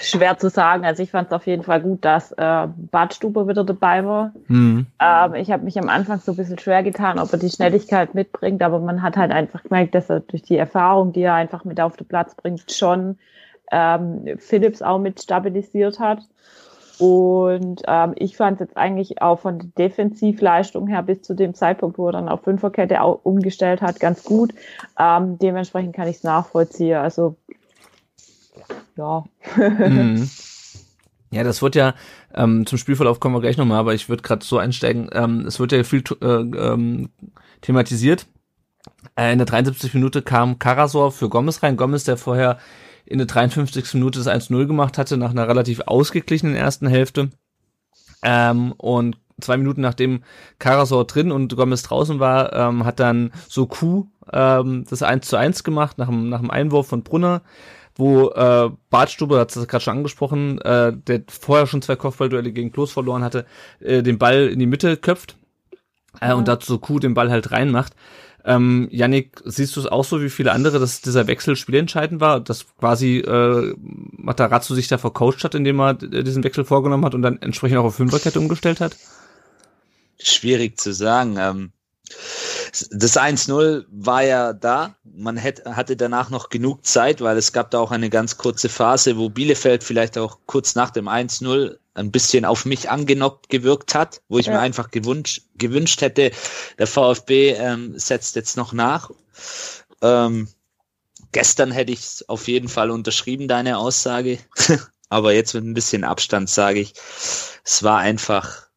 schwer 0.01 0.37
zu 0.37 0.49
sagen. 0.49 0.85
Also 0.85 1.01
ich 1.01 1.09
fand 1.09 1.27
es 1.27 1.33
auf 1.33 1.47
jeden 1.47 1.63
Fall 1.63 1.81
gut, 1.81 2.05
dass 2.05 2.31
äh, 2.33 2.67
Badstube 2.91 3.47
wieder 3.47 3.63
dabei 3.63 4.05
war. 4.05 4.33
Hm. 4.47 4.85
Ähm, 4.99 5.33
ich 5.35 5.51
habe 5.51 5.63
mich 5.63 5.79
am 5.79 5.89
Anfang 5.89 6.19
so 6.19 6.33
ein 6.33 6.37
bisschen 6.37 6.59
schwer 6.59 6.83
getan, 6.83 7.17
ob 7.17 7.31
er 7.31 7.39
die 7.39 7.49
Schnelligkeit 7.49 8.13
mitbringt, 8.13 8.61
aber 8.61 8.79
man 8.79 9.01
hat 9.01 9.17
halt 9.17 9.31
einfach 9.31 9.63
gemerkt, 9.63 9.95
dass 9.95 10.09
er 10.09 10.19
durch 10.19 10.43
die 10.43 10.57
Erfahrung, 10.57 11.11
die 11.13 11.21
er 11.21 11.33
einfach 11.33 11.63
mit 11.63 11.79
auf 11.79 11.97
den 11.97 12.07
Platz 12.07 12.35
bringt, 12.35 12.71
schon 12.71 13.17
ähm, 13.71 14.37
Philips 14.37 14.81
auch 14.81 14.99
mit 14.99 15.21
stabilisiert 15.21 15.99
hat. 15.99 16.19
Und 16.99 17.83
ähm, 17.87 18.13
ich 18.15 18.37
fand 18.37 18.55
es 18.55 18.67
jetzt 18.67 18.77
eigentlich 18.77 19.21
auch 19.21 19.39
von 19.39 19.59
der 19.59 19.69
Defensivleistung 19.77 20.87
her 20.87 21.03
bis 21.03 21.21
zu 21.21 21.35
dem 21.35 21.53
Zeitpunkt, 21.53 21.97
wo 21.97 22.07
er 22.07 22.13
dann 22.13 22.29
auf 22.29 22.41
Fünferkette 22.41 23.01
auch 23.01 23.19
umgestellt 23.23 23.81
hat, 23.81 23.99
ganz 23.99 24.23
gut. 24.23 24.53
Ähm, 24.97 25.37
dementsprechend 25.37 25.95
kann 25.95 26.07
ich 26.07 26.17
es 26.17 26.23
nachvollziehen. 26.23 26.97
Also 26.97 27.35
ja. 28.95 29.23
Mhm. 29.55 30.29
Ja, 31.29 31.43
das 31.43 31.61
wird 31.61 31.75
ja, 31.75 31.93
ähm, 32.33 32.65
zum 32.65 32.77
Spielverlauf 32.77 33.19
kommen 33.19 33.35
wir 33.35 33.41
gleich 33.41 33.57
nochmal, 33.57 33.79
aber 33.79 33.93
ich 33.93 34.07
würde 34.07 34.23
gerade 34.23 34.45
so 34.45 34.59
einsteigen, 34.59 35.09
ähm, 35.11 35.45
es 35.45 35.59
wird 35.59 35.73
ja 35.73 35.83
viel 35.83 36.01
äh, 36.21 36.25
ähm, 36.25 37.09
thematisiert. 37.59 38.27
Äh, 39.17 39.33
in 39.33 39.37
der 39.37 39.45
73. 39.45 39.93
Minute 39.93 40.21
kam 40.21 40.57
Karasor 40.57 41.11
für 41.11 41.27
Gomez 41.27 41.61
rein. 41.63 41.75
Gomez, 41.75 42.05
der 42.05 42.15
vorher 42.15 42.59
in 43.07 43.17
der 43.17 43.27
53. 43.27 43.93
Minute 43.95 44.19
das 44.19 44.27
1-0 44.27 44.65
gemacht 44.67 44.97
hatte, 44.97 45.17
nach 45.17 45.31
einer 45.31 45.47
relativ 45.47 45.81
ausgeglichenen 45.85 46.55
ersten 46.55 46.87
Hälfte. 46.87 47.29
Ähm, 48.23 48.73
und 48.73 49.17
zwei 49.39 49.57
Minuten 49.57 49.81
nachdem 49.81 50.23
Karasor 50.59 51.05
drin 51.05 51.31
und 51.31 51.55
Gomez 51.55 51.83
draußen 51.83 52.19
war, 52.19 52.53
ähm, 52.53 52.85
hat 52.85 52.99
dann 52.99 53.31
Soku 53.47 54.05
ähm, 54.31 54.85
das 54.89 55.03
1 55.03 55.27
zu 55.27 55.37
1 55.37 55.63
gemacht, 55.63 55.97
nach 55.97 56.07
dem, 56.07 56.29
nach 56.29 56.41
dem 56.41 56.51
Einwurf 56.51 56.87
von 56.87 57.03
Brunner 57.03 57.41
wo 57.97 58.29
äh, 58.29 58.69
Bartstube, 58.89 59.39
hat 59.39 59.55
es 59.55 59.67
gerade 59.67 59.83
schon 59.83 59.97
angesprochen, 59.97 60.61
äh, 60.61 60.93
der 60.95 61.23
vorher 61.27 61.67
schon 61.67 61.81
zwei 61.81 61.95
Kopfballduelle 61.95 62.51
gegen 62.51 62.71
Klos 62.71 62.91
verloren 62.91 63.23
hatte, 63.23 63.45
äh, 63.79 64.03
den 64.03 64.17
Ball 64.17 64.47
in 64.47 64.59
die 64.59 64.67
Mitte 64.67 64.97
köpft 64.97 65.35
äh, 66.21 66.33
und 66.33 66.47
dazu 66.47 66.79
Kuh 66.79 66.99
den 66.99 67.13
Ball 67.13 67.31
halt 67.31 67.51
reinmacht. 67.51 67.93
Ähm, 68.47 68.87
Yannick, 68.91 69.41
siehst 69.43 69.75
du 69.75 69.81
es 69.81 69.87
auch 69.87 70.05
so 70.05 70.21
wie 70.21 70.29
viele 70.29 70.53
andere, 70.53 70.79
dass 70.79 71.01
dieser 71.01 71.27
Wechsel 71.27 71.57
spielentscheidend 71.57 72.21
war, 72.21 72.39
dass 72.39 72.65
quasi 72.77 73.17
äh, 73.17 73.75
Matarazzo 73.77 74.73
sich 74.73 74.87
da 74.87 74.97
vercoacht 74.97 75.43
hat, 75.43 75.53
indem 75.53 75.81
er 75.81 76.01
äh, 76.01 76.23
diesen 76.23 76.45
Wechsel 76.45 76.63
vorgenommen 76.63 77.03
hat 77.03 77.13
und 77.13 77.23
dann 77.23 77.41
entsprechend 77.41 77.77
auch 77.77 77.83
auf 77.83 77.95
Fünferkette 77.95 78.39
umgestellt 78.39 78.79
hat? 78.79 78.95
Schwierig 80.17 80.79
zu 80.79 80.93
sagen. 80.93 81.35
Ähm, 81.37 81.71
das 82.91 83.17
1-0 83.17 83.85
war 83.91 84.23
ja 84.23 84.53
da. 84.53 84.95
Man 85.03 85.35
hätte, 85.35 85.75
hatte 85.75 85.97
danach 85.97 86.29
noch 86.29 86.47
genug 86.47 86.85
Zeit, 86.85 87.19
weil 87.19 87.35
es 87.35 87.51
gab 87.51 87.71
da 87.71 87.79
auch 87.79 87.91
eine 87.91 88.09
ganz 88.09 88.37
kurze 88.37 88.69
Phase, 88.69 89.17
wo 89.17 89.29
Bielefeld 89.29 89.83
vielleicht 89.83 90.17
auch 90.17 90.39
kurz 90.45 90.73
nach 90.75 90.91
dem 90.91 91.09
1-0 91.09 91.77
ein 91.97 92.11
bisschen 92.11 92.45
auf 92.45 92.65
mich 92.65 92.89
angenockt 92.89 93.49
gewirkt 93.49 93.95
hat, 93.95 94.21
wo 94.29 94.37
ich 94.37 94.45
Ja. 94.45 94.53
mir 94.53 94.59
einfach 94.59 94.91
gewünscht, 94.91 95.41
gewünscht 95.55 96.01
hätte, 96.01 96.31
der 96.77 96.87
VfB 96.87 97.51
ähm, 97.51 97.97
setzt 97.97 98.35
jetzt 98.35 98.55
noch 98.55 98.71
nach. 98.71 99.09
Ähm, 100.01 100.47
gestern 101.31 101.71
hätte 101.71 101.91
ich 101.91 101.99
es 101.99 102.29
auf 102.29 102.47
jeden 102.47 102.69
Fall 102.69 102.91
unterschrieben, 102.91 103.47
deine 103.47 103.77
Aussage. 103.77 104.37
Aber 105.09 105.33
jetzt 105.33 105.53
mit 105.53 105.63
ein 105.63 105.73
bisschen 105.73 106.03
Abstand 106.03 106.49
sage 106.49 106.81
ich, 106.81 106.93
es 107.63 107.81
war 107.81 107.97
einfach 107.99 108.67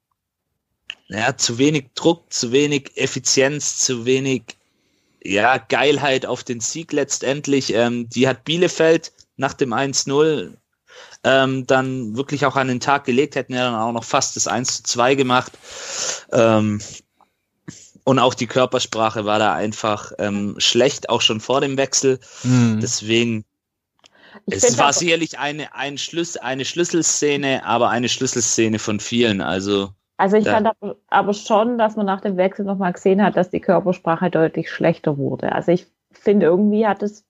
ja, 1.09 1.37
zu 1.37 1.59
wenig 1.59 1.87
Druck, 1.95 2.33
zu 2.33 2.53
wenig 2.53 2.93
Effizienz, 2.97 3.79
zu 3.81 4.07
wenig 4.07 4.43
ja, 5.23 5.59
Geilheit 5.59 6.25
auf 6.25 6.45
den 6.45 6.61
Sieg 6.61 6.93
letztendlich. 6.93 7.75
Ähm, 7.75 8.09
die 8.09 8.29
hat 8.29 8.45
Bielefeld 8.45 9.13
nach 9.37 9.53
dem 9.55 9.73
1-0 9.75 10.55
ähm, 11.25 11.67
dann 11.67 12.17
wirklich 12.17 12.47
auch 12.47 12.57
an 12.57 12.69
den 12.69 12.81
Tag 12.81 13.05
gelegt, 13.05 13.37
hätten 13.37 13.55
ja 13.55 13.65
dann 13.65 13.75
auch 13.75 13.93
noch 13.93 14.05
fast 14.05 14.37
das 14.37 14.47
1 14.47 14.83
2 14.85 15.15
gemacht. 15.15 15.53
Ähm, 16.33 16.81
und 18.05 18.19
auch 18.19 18.35
die 18.35 18.47
Körpersprache 18.47 19.25
war 19.25 19.39
da 19.39 19.55
einfach 19.55 20.13
ähm, 20.19 20.55
schlecht, 20.59 21.11
auch 21.11 21.21
schon 21.21 21.41
vor 21.41 21.61
dem 21.61 21.77
Wechsel. 21.77 22.19
Mhm. 22.43 22.81
Deswegen, 22.81 23.45
ich 24.47 24.57
es 24.57 24.79
war 24.79 24.93
sicherlich 24.93 25.39
eine, 25.39 25.75
ein 25.75 25.99
Schlüs 25.99 26.37
eine 26.37 26.65
Schlüsselszene, 26.65 27.65
aber 27.65 27.91
eine 27.91 28.09
Schlüsselszene 28.09 28.79
von 28.79 29.01
vielen. 29.01 29.41
Also, 29.41 29.91
also 30.17 30.37
ich 30.37 30.45
ja. 30.45 30.53
fand 30.53 30.97
aber 31.09 31.35
schon, 31.35 31.79
dass 31.79 31.97
man 31.97 32.07
nach 32.07 32.21
dem 32.21 32.37
Wechsel 32.37 32.65
nochmal 32.65 32.93
gesehen 32.93 33.23
hat, 33.23 33.37
dass 33.37 33.51
die 33.51 33.61
Körpersprache 33.61 34.31
deutlich 34.31 34.71
schlechter 34.71 35.19
wurde. 35.19 35.53
Also 35.53 35.73
ich 35.73 35.87
finde, 36.13 36.47
irgendwie 36.47 36.87
hat 36.87 37.03
es 37.03 37.25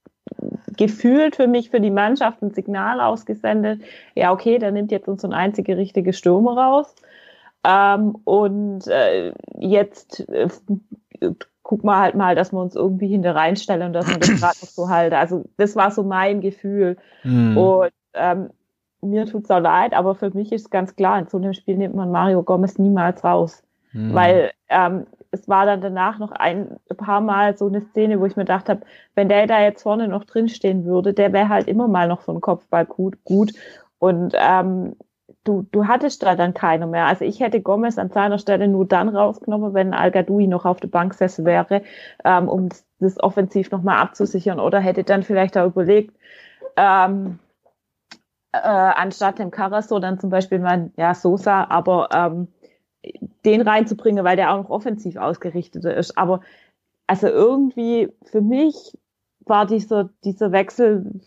gefühlt 0.80 1.36
für 1.36 1.46
mich, 1.46 1.68
für 1.68 1.80
die 1.80 1.90
Mannschaft 1.90 2.40
ein 2.40 2.54
Signal 2.54 3.02
ausgesendet, 3.02 3.82
ja, 4.14 4.32
okay, 4.32 4.58
der 4.58 4.72
nimmt 4.72 4.90
jetzt 4.90 5.08
unseren 5.08 5.34
einzige 5.34 5.76
richtige 5.76 6.14
Stürmer 6.14 6.56
raus. 6.56 6.94
Ähm, 7.64 8.16
und 8.24 8.86
äh, 8.86 9.34
jetzt 9.58 10.26
äh, 10.30 10.48
guck 11.62 11.84
mal 11.84 12.00
halt 12.00 12.14
mal, 12.14 12.34
dass 12.34 12.50
wir 12.52 12.60
uns 12.60 12.76
irgendwie 12.76 13.08
hinter 13.08 13.36
reinstellen 13.36 13.88
und 13.88 13.92
dass 13.92 14.08
wir 14.08 14.18
das 14.18 14.28
gerade 14.40 14.56
noch 14.62 14.70
so 14.70 14.88
halten. 14.88 15.16
Also 15.16 15.44
das 15.58 15.76
war 15.76 15.90
so 15.90 16.02
mein 16.02 16.40
Gefühl. 16.40 16.96
Mhm. 17.24 17.58
Und 17.58 17.92
ähm, 18.14 18.48
mir 19.02 19.26
tut's 19.26 19.50
auch 19.50 19.60
leid, 19.60 19.92
aber 19.92 20.14
für 20.14 20.30
mich 20.30 20.50
ist 20.50 20.70
ganz 20.70 20.96
klar, 20.96 21.18
in 21.18 21.26
so 21.26 21.36
einem 21.36 21.52
Spiel 21.52 21.76
nimmt 21.76 21.94
man 21.94 22.10
Mario 22.10 22.42
Gomez 22.42 22.78
niemals 22.78 23.22
raus. 23.22 23.62
Mhm. 23.92 24.14
Weil 24.14 24.52
ähm, 24.70 25.06
es 25.30 25.48
war 25.48 25.66
dann 25.66 25.80
danach 25.80 26.18
noch 26.18 26.32
ein 26.32 26.76
paar 26.96 27.20
Mal 27.20 27.56
so 27.56 27.66
eine 27.66 27.80
Szene, 27.80 28.20
wo 28.20 28.26
ich 28.26 28.36
mir 28.36 28.44
gedacht 28.44 28.68
habe, 28.68 28.80
wenn 29.14 29.28
der 29.28 29.46
da 29.46 29.60
jetzt 29.60 29.82
vorne 29.82 30.08
noch 30.08 30.24
drinstehen 30.24 30.84
würde, 30.84 31.14
der 31.14 31.32
wäre 31.32 31.48
halt 31.48 31.68
immer 31.68 31.88
mal 31.88 32.08
noch 32.08 32.22
von 32.22 32.40
Kopfball 32.40 32.86
gut. 32.86 33.22
gut. 33.24 33.52
Und 33.98 34.34
ähm, 34.36 34.96
du, 35.44 35.66
du 35.70 35.86
hattest 35.86 36.22
da 36.22 36.34
dann 36.34 36.54
keiner 36.54 36.86
mehr. 36.86 37.06
Also 37.06 37.24
ich 37.24 37.40
hätte 37.40 37.60
Gomez 37.60 37.98
an 37.98 38.10
seiner 38.10 38.38
Stelle 38.38 38.66
nur 38.66 38.86
dann 38.86 39.08
rausgenommen, 39.08 39.74
wenn 39.74 39.94
al 39.94 40.10
noch 40.48 40.64
auf 40.64 40.80
der 40.80 40.88
Bank 40.88 41.12
gesessen 41.12 41.44
wäre, 41.44 41.82
ähm, 42.24 42.48
um 42.48 42.68
das 42.98 43.22
offensiv 43.22 43.70
nochmal 43.70 43.98
abzusichern. 43.98 44.58
Oder 44.58 44.80
hätte 44.80 45.04
dann 45.04 45.22
vielleicht 45.22 45.56
auch 45.56 45.66
überlegt, 45.66 46.16
ähm, 46.76 47.38
äh, 48.52 48.58
anstatt 48.58 49.38
dem 49.38 49.50
Carasso 49.50 50.00
dann 50.00 50.18
zum 50.18 50.30
Beispiel 50.30 50.58
mal, 50.58 50.90
ja, 50.96 51.14
Sosa, 51.14 51.64
aber 51.70 52.08
ähm, 52.12 52.48
den 53.44 53.62
reinzubringen, 53.62 54.24
weil 54.24 54.36
der 54.36 54.52
auch 54.52 54.62
noch 54.62 54.70
offensiv 54.70 55.16
ausgerichtet 55.16 55.84
ist. 55.84 56.16
Aber 56.18 56.40
also 57.06 57.26
irgendwie 57.26 58.08
für 58.24 58.40
mich 58.40 58.96
war 59.46 59.66
dieser, 59.66 60.10
dieser 60.24 60.52
Wechsel, 60.52 61.20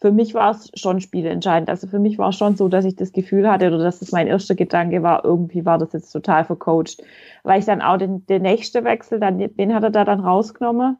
für 0.00 0.12
mich 0.12 0.34
war 0.34 0.50
es 0.50 0.70
schon 0.74 1.00
spielentscheidend. 1.00 1.70
Also 1.70 1.86
für 1.86 1.98
mich 1.98 2.18
war 2.18 2.30
es 2.30 2.36
schon 2.36 2.56
so, 2.56 2.68
dass 2.68 2.84
ich 2.84 2.96
das 2.96 3.12
Gefühl 3.12 3.48
hatte 3.48 3.68
oder 3.68 3.78
dass 3.78 4.02
es 4.02 4.12
mein 4.12 4.26
erster 4.26 4.54
Gedanke 4.54 5.02
war, 5.02 5.24
irgendwie 5.24 5.64
war 5.64 5.78
das 5.78 5.92
jetzt 5.92 6.10
total 6.10 6.44
vercoacht. 6.44 7.02
Weil 7.42 7.60
ich 7.60 7.66
dann 7.66 7.80
auch 7.80 7.96
den, 7.96 8.26
den 8.26 8.42
nächsten 8.42 8.84
Wechsel, 8.84 9.20
dann, 9.20 9.38
wen 9.38 9.74
hat 9.74 9.82
er 9.82 9.90
da 9.90 10.04
dann 10.04 10.20
rausgenommen? 10.20 10.98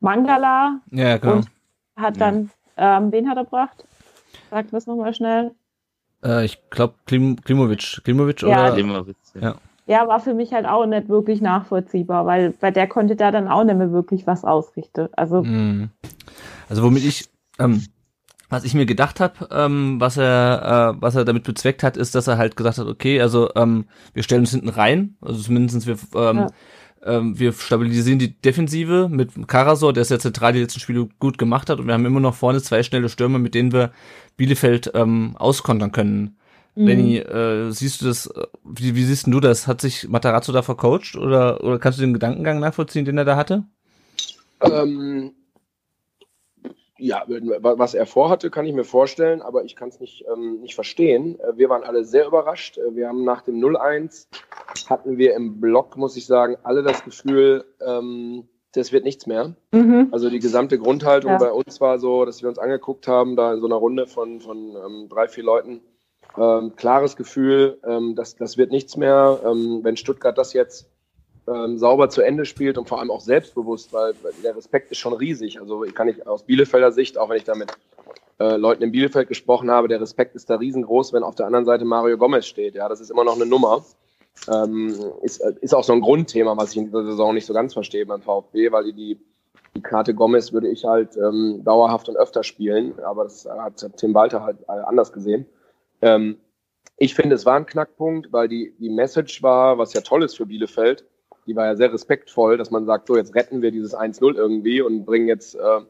Mangala. 0.00 0.80
Ja, 0.90 1.16
genau. 1.18 1.36
Und 1.36 1.46
hat 1.96 2.20
dann, 2.20 2.50
ja. 2.76 2.98
ähm, 2.98 3.12
wen 3.12 3.28
hat 3.28 3.38
er 3.38 3.44
gebracht? 3.44 3.84
Sag 4.50 4.70
das 4.70 4.86
nochmal 4.86 5.14
schnell. 5.14 5.52
Äh, 6.26 6.44
ich 6.44 6.58
glaube 6.70 6.94
Klim 7.06 7.36
Klimovic. 7.36 8.00
Klimovic 8.04 8.42
ja. 8.42 8.48
oder? 8.48 8.72
Klimovic, 8.72 9.16
ja. 9.40 9.54
ja. 9.86 10.08
war 10.08 10.20
für 10.20 10.34
mich 10.34 10.52
halt 10.52 10.66
auch 10.66 10.84
nicht 10.86 11.08
wirklich 11.08 11.40
nachvollziehbar, 11.40 12.26
weil 12.26 12.50
bei 12.60 12.70
der 12.70 12.88
konnte 12.88 13.16
da 13.16 13.30
dann 13.30 13.48
auch 13.48 13.64
nicht 13.64 13.76
mehr 13.76 13.92
wirklich 13.92 14.26
was 14.26 14.44
ausrichten. 14.44 15.08
Also, 15.12 15.42
mm. 15.42 15.90
also 16.68 16.82
womit 16.82 17.04
ich, 17.04 17.28
ähm, 17.58 17.84
was 18.48 18.64
ich 18.64 18.74
mir 18.74 18.86
gedacht 18.86 19.20
habe, 19.20 19.48
ähm, 19.50 20.00
was 20.00 20.16
er, 20.16 20.94
äh, 20.96 21.02
was 21.02 21.14
er 21.14 21.24
damit 21.24 21.44
bezweckt 21.44 21.82
hat, 21.82 21.96
ist, 21.96 22.14
dass 22.14 22.26
er 22.26 22.38
halt 22.38 22.56
gesagt 22.56 22.78
hat, 22.78 22.86
okay, 22.86 23.20
also 23.20 23.50
ähm, 23.54 23.86
wir 24.14 24.22
stellen 24.22 24.42
uns 24.42 24.50
hinten 24.50 24.68
rein, 24.68 25.16
also 25.20 25.40
zumindestens 25.40 25.86
wir 25.86 25.96
ähm, 26.14 26.38
ja 26.38 26.46
ähm, 27.06 27.38
wir 27.38 27.52
stabilisieren 27.52 28.18
die 28.18 28.34
Defensive 28.40 29.08
mit 29.08 29.48
Karasor, 29.48 29.92
der 29.92 30.02
es 30.02 30.08
ja 30.08 30.18
zentral 30.18 30.52
die 30.52 30.60
letzten 30.60 30.80
Spiele 30.80 31.08
gut 31.18 31.38
gemacht 31.38 31.70
hat 31.70 31.78
und 31.78 31.86
wir 31.86 31.94
haben 31.94 32.06
immer 32.06 32.20
noch 32.20 32.34
vorne 32.34 32.60
zwei 32.60 32.82
schnelle 32.82 33.08
Stürmer, 33.08 33.38
mit 33.38 33.54
denen 33.54 33.72
wir 33.72 33.92
Bielefeld 34.36 34.90
ähm, 34.94 35.36
auskontern 35.38 35.92
können. 35.92 36.36
Mhm. 36.74 36.84
Benny, 36.84 37.16
äh, 37.18 37.70
siehst 37.70 38.02
du 38.02 38.06
das, 38.06 38.32
wie, 38.64 38.94
wie 38.94 39.04
siehst 39.04 39.26
du 39.26 39.40
das? 39.40 39.66
Hat 39.66 39.80
sich 39.80 40.08
Matarazzo 40.08 40.52
da 40.52 40.62
vercoacht 40.62 41.16
oder, 41.16 41.64
oder 41.64 41.78
kannst 41.78 41.98
du 41.98 42.02
den 42.02 42.12
Gedankengang 42.12 42.60
nachvollziehen, 42.60 43.04
den 43.04 43.18
er 43.18 43.24
da 43.24 43.36
hatte? 43.36 43.64
Ähm, 44.60 45.32
ja, 46.98 47.24
was 47.26 47.94
er 47.94 48.06
vorhatte, 48.06 48.50
kann 48.50 48.66
ich 48.66 48.74
mir 48.74 48.84
vorstellen, 48.84 49.42
aber 49.42 49.64
ich 49.64 49.76
kann 49.76 49.88
es 49.88 50.00
nicht, 50.00 50.24
ähm, 50.32 50.60
nicht 50.60 50.74
verstehen. 50.74 51.38
Äh, 51.40 51.56
wir 51.56 51.68
waren 51.68 51.82
alle 51.82 52.04
sehr 52.04 52.26
überrascht. 52.26 52.78
Äh, 52.78 52.94
wir 52.96 53.08
haben 53.08 53.24
nach 53.24 53.42
dem 53.42 53.56
0-1 53.56 54.26
hatten 54.88 55.18
wir 55.18 55.34
im 55.34 55.60
Block, 55.60 55.96
muss 55.96 56.16
ich 56.16 56.26
sagen, 56.26 56.56
alle 56.62 56.82
das 56.82 57.04
Gefühl, 57.04 57.64
ähm, 57.80 58.48
das 58.72 58.92
wird 58.92 59.04
nichts 59.04 59.26
mehr. 59.26 59.54
Mhm. 59.72 60.08
Also 60.12 60.28
die 60.28 60.38
gesamte 60.38 60.78
Grundhaltung 60.78 61.32
ja. 61.32 61.38
bei 61.38 61.50
uns 61.50 61.80
war 61.80 61.98
so, 61.98 62.24
dass 62.24 62.42
wir 62.42 62.48
uns 62.48 62.58
angeguckt 62.58 63.08
haben, 63.08 63.36
da 63.36 63.54
in 63.54 63.60
so 63.60 63.66
einer 63.66 63.76
Runde 63.76 64.06
von, 64.06 64.40
von 64.40 64.76
ähm, 64.76 65.08
drei, 65.08 65.28
vier 65.28 65.44
Leuten, 65.44 65.80
ähm, 66.36 66.76
klares 66.76 67.16
Gefühl, 67.16 67.78
ähm, 67.84 68.14
dass 68.14 68.36
das 68.36 68.58
wird 68.58 68.70
nichts 68.70 68.96
mehr. 68.96 69.40
Ähm, 69.44 69.80
wenn 69.82 69.96
Stuttgart 69.96 70.36
das 70.36 70.52
jetzt 70.52 70.90
ähm, 71.48 71.78
sauber 71.78 72.10
zu 72.10 72.22
Ende 72.22 72.44
spielt 72.44 72.76
und 72.76 72.88
vor 72.88 73.00
allem 73.00 73.10
auch 73.10 73.20
selbstbewusst, 73.20 73.92
weil, 73.92 74.14
weil 74.22 74.32
der 74.42 74.56
Respekt 74.56 74.90
ist 74.90 74.98
schon 74.98 75.14
riesig. 75.14 75.60
Also 75.60 75.80
kann 75.94 76.08
ich 76.08 76.26
aus 76.26 76.42
Bielefelder 76.44 76.92
Sicht, 76.92 77.18
auch 77.18 77.30
wenn 77.30 77.38
ich 77.38 77.44
da 77.44 77.54
mit 77.54 77.72
äh, 78.38 78.56
Leuten 78.56 78.82
in 78.82 78.92
Bielefeld 78.92 79.28
gesprochen 79.28 79.70
habe, 79.70 79.88
der 79.88 80.00
Respekt 80.00 80.34
ist 80.34 80.50
da 80.50 80.56
riesengroß, 80.56 81.12
wenn 81.12 81.22
auf 81.22 81.34
der 81.34 81.46
anderen 81.46 81.64
Seite 81.64 81.84
Mario 81.84 82.18
Gomez 82.18 82.46
steht. 82.46 82.74
Ja, 82.74 82.88
das 82.88 83.00
ist 83.00 83.10
immer 83.10 83.24
noch 83.24 83.36
eine 83.36 83.46
Nummer. 83.46 83.84
Ähm, 84.52 84.94
ist, 85.22 85.40
ist 85.60 85.74
auch 85.74 85.84
so 85.84 85.92
ein 85.92 86.00
Grundthema, 86.00 86.56
was 86.56 86.72
ich 86.72 86.76
in 86.76 86.84
dieser 86.86 87.04
Saison 87.04 87.34
nicht 87.34 87.46
so 87.46 87.54
ganz 87.54 87.72
verstehe 87.72 88.06
beim 88.06 88.22
VfB, 88.22 88.70
weil 88.70 88.92
die, 88.92 89.18
die 89.74 89.82
Karte 89.82 90.14
Gomez 90.14 90.52
würde 90.52 90.68
ich 90.68 90.84
halt 90.84 91.16
ähm, 91.16 91.62
dauerhaft 91.64 92.08
und 92.08 92.16
öfter 92.16 92.42
spielen, 92.42 92.98
aber 93.00 93.24
das 93.24 93.46
hat 93.46 93.84
Tim 93.96 94.14
Walter 94.14 94.42
halt 94.42 94.58
äh, 94.68 94.72
anders 94.72 95.12
gesehen. 95.12 95.46
Ähm, 96.02 96.38
ich 96.96 97.14
finde, 97.14 97.34
es 97.34 97.44
war 97.44 97.56
ein 97.56 97.66
Knackpunkt, 97.66 98.32
weil 98.32 98.48
die, 98.48 98.74
die 98.78 98.88
Message 98.88 99.42
war, 99.42 99.78
was 99.78 99.92
ja 99.92 100.00
toll 100.00 100.22
ist 100.22 100.36
für 100.36 100.46
Bielefeld, 100.46 101.04
die 101.46 101.54
war 101.54 101.66
ja 101.66 101.76
sehr 101.76 101.92
respektvoll, 101.92 102.56
dass 102.56 102.70
man 102.70 102.86
sagt, 102.86 103.08
so 103.08 103.16
jetzt 103.16 103.34
retten 103.34 103.62
wir 103.62 103.70
dieses 103.70 103.96
1-0 103.96 104.34
irgendwie 104.34 104.80
und 104.80 105.04
bringen 105.04 105.28
jetzt, 105.28 105.54
äh, 105.54 105.80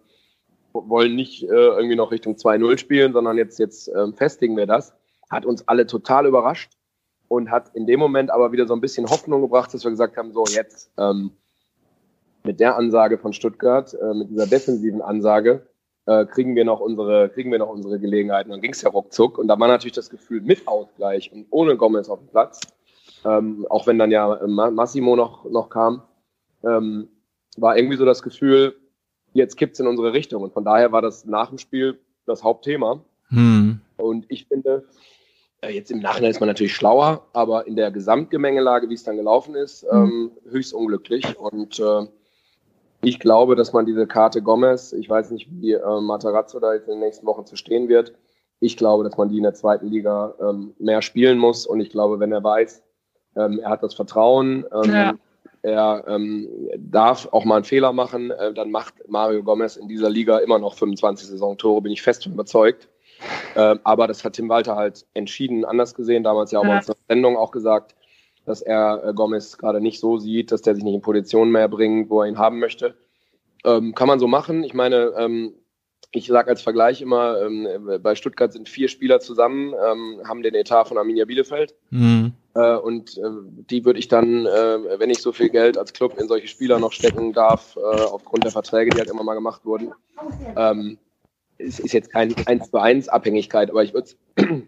wollen 0.72 1.14
nicht 1.14 1.44
äh, 1.44 1.47
irgendwie 1.47 1.97
noch 1.97 2.11
Richtung 2.11 2.34
2-0 2.34 2.78
spielen, 2.78 3.12
sondern 3.12 3.38
jetzt, 3.38 3.59
jetzt 3.59 3.88
äh, 3.88 4.12
festigen 4.12 4.57
wir 4.57 4.66
das. 4.66 4.94
Hat 5.30 5.47
uns 5.47 5.66
alle 5.66 5.86
total 5.86 6.26
überrascht 6.26 6.76
und 7.29 7.51
hat 7.51 7.74
in 7.74 7.87
dem 7.87 8.01
Moment 8.01 8.31
aber 8.31 8.53
wieder 8.53 8.66
so 8.66 8.74
ein 8.74 8.81
bisschen 8.81 9.09
Hoffnung 9.09 9.43
gebracht, 9.43 9.72
dass 9.72 9.85
wir 9.85 9.91
gesagt 9.91 10.16
haben, 10.16 10.33
so 10.33 10.45
jetzt 10.47 10.91
ähm, 10.99 11.33
mit 12.45 12.61
der 12.61 12.77
Ansage 12.77 13.18
von 13.18 13.33
Stuttgart, 13.33 13.95
äh, 13.95 14.14
mit 14.14 14.31
dieser 14.31 14.47
defensiven 14.47 15.03
Ansage, 15.03 15.66
äh, 16.07 16.24
kriegen 16.24 16.55
wir 16.55 16.64
noch 16.64 16.81
unsere, 16.81 17.29
kriegen 17.29 17.51
wir 17.51 17.59
noch 17.59 17.68
unsere 17.68 17.99
Gelegenheiten. 17.99 18.51
Dann 18.51 18.61
ging 18.61 18.72
es 18.72 18.83
ja 18.83 18.91
ruckzuck 18.91 19.39
und 19.39 19.49
da 19.49 19.59
war 19.59 19.68
natürlich 19.68 19.95
das 19.95 20.11
Gefühl 20.11 20.41
mit 20.41 20.66
Ausgleich 20.68 21.33
und 21.33 21.47
ohne 21.51 21.77
Gomez 21.77 22.09
auf 22.09 22.20
dem 22.20 22.29
Platz, 22.29 22.61
ähm, 23.24 23.66
auch 23.68 23.87
wenn 23.87 23.99
dann 23.99 24.11
ja 24.11 24.37
äh, 24.37 24.47
Massimo 24.47 25.16
noch, 25.16 25.45
noch 25.45 25.68
kam, 25.68 26.03
ähm, 26.64 27.09
war 27.57 27.77
irgendwie 27.77 27.97
so 27.97 28.05
das 28.05 28.22
Gefühl, 28.22 28.77
jetzt 29.33 29.57
kippt's 29.57 29.81
in 29.81 29.87
unsere 29.87 30.12
Richtung. 30.12 30.43
Und 30.43 30.53
von 30.53 30.64
daher 30.64 30.93
war 30.93 31.03
das 31.03 31.24
nach 31.24 31.49
dem 31.49 31.59
Spiel 31.59 31.99
das 32.27 32.43
Hauptthema. 32.43 33.05
Hm. 33.29 33.81
Und 33.97 34.27
ich 34.29 34.47
finde, 34.47 34.85
jetzt 35.68 35.90
im 35.90 36.00
Nachhinein 36.00 36.30
ist 36.30 36.40
man 36.40 36.48
natürlich 36.48 36.74
schlauer, 36.74 37.26
aber 37.32 37.66
in 37.66 37.76
der 37.76 37.90
Gesamtgemengelage, 37.90 38.88
wie 38.88 38.94
es 38.94 39.04
dann 39.04 39.16
gelaufen 39.16 39.54
ist, 39.54 39.86
hm. 39.90 40.04
ähm, 40.04 40.30
höchst 40.50 40.74
unglücklich. 40.74 41.38
Und 41.38 41.78
äh, 41.78 42.06
ich 43.02 43.20
glaube, 43.20 43.56
dass 43.56 43.72
man 43.72 43.86
diese 43.86 44.06
Karte 44.06 44.42
Gomez, 44.42 44.92
ich 44.92 45.08
weiß 45.08 45.30
nicht, 45.30 45.48
wie 45.50 45.72
äh, 45.72 46.00
Matarazzo 46.00 46.60
da 46.60 46.74
jetzt 46.74 46.88
in 46.88 46.94
den 46.94 47.00
nächsten 47.00 47.26
Wochen 47.26 47.46
zu 47.46 47.56
stehen 47.56 47.88
wird, 47.88 48.12
ich 48.60 48.76
glaube, 48.76 49.04
dass 49.04 49.16
man 49.16 49.28
die 49.28 49.36
in 49.36 49.42
der 49.42 49.54
zweiten 49.54 49.88
Liga 49.88 50.34
ähm, 50.40 50.74
mehr 50.78 51.02
spielen 51.02 51.38
muss. 51.38 51.66
Und 51.66 51.80
ich 51.80 51.90
glaube, 51.90 52.20
wenn 52.20 52.32
er 52.32 52.42
weiß, 52.42 52.82
ähm, 53.36 53.60
er 53.60 53.70
hat 53.70 53.82
das 53.82 53.94
Vertrauen. 53.94 54.64
Ähm, 54.72 54.90
ja. 54.90 55.14
Er 55.62 56.04
ähm, 56.06 56.48
darf 56.78 57.28
auch 57.32 57.44
mal 57.44 57.56
einen 57.56 57.64
Fehler 57.64 57.92
machen. 57.92 58.30
Äh, 58.30 58.54
dann 58.54 58.70
macht 58.70 58.94
Mario 59.08 59.42
Gomez 59.42 59.76
in 59.76 59.88
dieser 59.88 60.08
Liga 60.08 60.38
immer 60.38 60.58
noch 60.58 60.74
25 60.74 61.28
Saisontore, 61.28 61.82
bin 61.82 61.92
ich 61.92 62.02
fest 62.02 62.22
von 62.22 62.32
überzeugt. 62.32 62.88
Äh, 63.54 63.76
aber 63.84 64.06
das 64.06 64.24
hat 64.24 64.34
Tim 64.34 64.48
Walter 64.48 64.76
halt 64.76 65.06
entschieden 65.14 65.64
anders 65.64 65.94
gesehen. 65.94 66.24
Damals 66.24 66.50
ja 66.50 66.60
auch 66.60 66.64
ja. 66.64 66.70
bei 66.70 66.76
unserer 66.78 66.96
Sendung 67.08 67.36
auch 67.36 67.50
gesagt, 67.50 67.94
dass 68.44 68.62
er 68.62 69.02
äh, 69.04 69.12
Gomez 69.12 69.58
gerade 69.58 69.80
nicht 69.80 70.00
so 70.00 70.18
sieht, 70.18 70.52
dass 70.52 70.62
der 70.62 70.74
sich 70.74 70.84
nicht 70.84 70.94
in 70.94 71.02
Position 71.02 71.50
mehr 71.50 71.68
bringt, 71.68 72.10
wo 72.10 72.22
er 72.22 72.28
ihn 72.28 72.38
haben 72.38 72.58
möchte. 72.58 72.94
Ähm, 73.64 73.94
kann 73.94 74.08
man 74.08 74.20
so 74.20 74.28
machen. 74.28 74.62
Ich 74.62 74.74
meine, 74.74 75.12
ähm, 75.18 75.54
ich 76.12 76.26
sage 76.26 76.50
als 76.50 76.62
Vergleich 76.62 77.02
immer, 77.02 77.42
ähm, 77.42 77.68
bei 78.02 78.14
Stuttgart 78.14 78.52
sind 78.52 78.68
vier 78.68 78.88
Spieler 78.88 79.20
zusammen, 79.20 79.74
ähm, 79.74 80.20
haben 80.26 80.42
den 80.42 80.54
Etat 80.54 80.84
von 80.84 80.98
Arminia 80.98 81.24
Bielefeld. 81.24 81.74
Mhm. 81.90 82.32
Äh, 82.54 82.76
und 82.76 83.18
äh, 83.18 83.22
die 83.70 83.84
würde 83.84 83.98
ich 83.98 84.08
dann, 84.08 84.46
äh, 84.46 84.98
wenn 84.98 85.10
ich 85.10 85.18
so 85.18 85.32
viel 85.32 85.50
Geld 85.50 85.76
als 85.76 85.92
Club 85.92 86.18
in 86.18 86.28
solche 86.28 86.48
Spieler 86.48 86.78
noch 86.78 86.92
stecken 86.92 87.32
darf, 87.32 87.76
äh, 87.76 87.80
aufgrund 87.80 88.44
der 88.44 88.52
Verträge, 88.52 88.90
die 88.90 88.98
halt 88.98 89.10
immer 89.10 89.24
mal 89.24 89.34
gemacht 89.34 89.64
wurden, 89.64 89.92
ähm, 91.59 91.66
ist, 91.66 91.92
jetzt 91.92 92.12
kein 92.12 92.34
1 92.46 92.70
zu 92.70 92.78
1 92.78 93.09
Abhängigkeit, 93.09 93.70
aber 93.70 93.82
ich 93.82 93.94
würde 93.94 94.11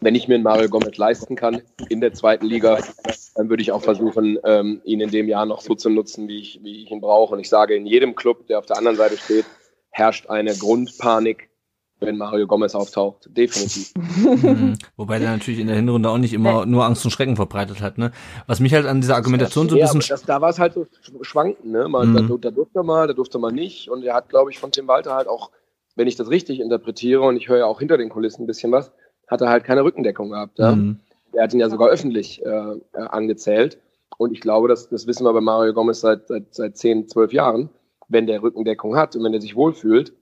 wenn 0.00 0.14
ich 0.14 0.28
mir 0.28 0.34
einen 0.34 0.44
Mario 0.44 0.68
Gomez 0.68 0.96
leisten 0.96 1.36
kann 1.36 1.62
in 1.88 2.00
der 2.00 2.12
zweiten 2.12 2.46
Liga, 2.46 2.78
dann 3.34 3.50
würde 3.50 3.62
ich 3.62 3.72
auch 3.72 3.82
versuchen, 3.82 4.38
ähm, 4.44 4.80
ihn 4.84 5.00
in 5.00 5.10
dem 5.10 5.28
Jahr 5.28 5.46
noch 5.46 5.60
so 5.60 5.74
zu 5.74 5.90
nutzen, 5.90 6.28
wie 6.28 6.40
ich, 6.40 6.60
wie 6.62 6.82
ich 6.82 6.90
ihn 6.90 7.00
brauche. 7.00 7.34
Und 7.34 7.40
ich 7.40 7.48
sage, 7.48 7.74
in 7.74 7.86
jedem 7.86 8.14
Club, 8.14 8.46
der 8.46 8.58
auf 8.58 8.66
der 8.66 8.78
anderen 8.78 8.96
Seite 8.96 9.16
steht, 9.16 9.44
herrscht 9.90 10.28
eine 10.28 10.54
Grundpanik, 10.56 11.50
wenn 12.00 12.16
Mario 12.16 12.46
Gomez 12.46 12.74
auftaucht. 12.74 13.28
Definitiv. 13.28 13.92
Mhm. 13.94 14.78
Wobei 14.96 15.18
der 15.18 15.32
natürlich 15.32 15.60
in 15.60 15.66
der 15.66 15.76
Hinrunde 15.76 16.08
auch 16.08 16.18
nicht 16.18 16.32
immer 16.32 16.64
nur 16.64 16.86
Angst 16.86 17.04
und 17.04 17.10
Schrecken 17.10 17.36
verbreitet 17.36 17.82
hat. 17.82 17.98
Ne? 17.98 18.12
Was 18.46 18.60
mich 18.60 18.72
halt 18.72 18.86
an 18.86 19.02
dieser 19.02 19.16
Argumentation 19.16 19.68
so 19.68 19.76
ein 19.76 19.82
bisschen... 19.82 20.00
Das, 20.08 20.22
da 20.22 20.40
war 20.40 20.48
es 20.48 20.58
halt 20.58 20.72
so 20.72 20.86
schwanken. 21.22 21.72
Ne? 21.72 21.88
Mal, 21.88 22.06
mhm. 22.06 22.28
da, 22.28 22.36
da 22.40 22.50
durfte 22.50 22.78
er 22.78 22.84
mal, 22.84 23.06
da 23.06 23.12
durfte 23.12 23.36
er 23.36 23.40
mal 23.40 23.52
nicht. 23.52 23.90
Und 23.90 24.02
er 24.02 24.14
hat, 24.14 24.30
glaube 24.30 24.50
ich, 24.50 24.58
von 24.58 24.72
Tim 24.72 24.88
Walter 24.88 25.14
halt 25.14 25.28
auch, 25.28 25.50
wenn 26.00 26.08
ich 26.08 26.16
das 26.16 26.30
richtig 26.30 26.60
interpretiere, 26.60 27.20
und 27.20 27.36
ich 27.36 27.50
höre 27.50 27.58
ja 27.58 27.66
auch 27.66 27.78
hinter 27.78 27.98
den 27.98 28.08
Kulissen 28.08 28.44
ein 28.44 28.46
bisschen 28.46 28.72
was, 28.72 28.90
hat 29.28 29.42
er 29.42 29.50
halt 29.50 29.64
keine 29.64 29.84
Rückendeckung 29.84 30.30
gehabt. 30.30 30.58
Ja? 30.58 30.74
Mhm. 30.74 30.98
Er 31.32 31.44
hat 31.44 31.52
ihn 31.52 31.60
ja 31.60 31.68
sogar 31.68 31.90
öffentlich 31.90 32.42
äh, 32.42 32.48
äh, 32.48 32.78
angezählt. 32.94 33.76
Und 34.16 34.32
ich 34.32 34.40
glaube, 34.40 34.66
das, 34.66 34.88
das 34.88 35.06
wissen 35.06 35.24
wir 35.24 35.32
bei 35.34 35.42
Mario 35.42 35.74
Gomez 35.74 36.00
seit, 36.00 36.26
seit, 36.26 36.54
seit 36.54 36.78
10, 36.78 37.08
12 37.08 37.34
Jahren. 37.34 37.68
Wenn 38.08 38.26
der 38.26 38.42
Rückendeckung 38.42 38.96
hat 38.96 39.14
und 39.14 39.24
wenn 39.24 39.34
er 39.34 39.42
sich 39.42 39.54
wohlfühlt, 39.54 40.14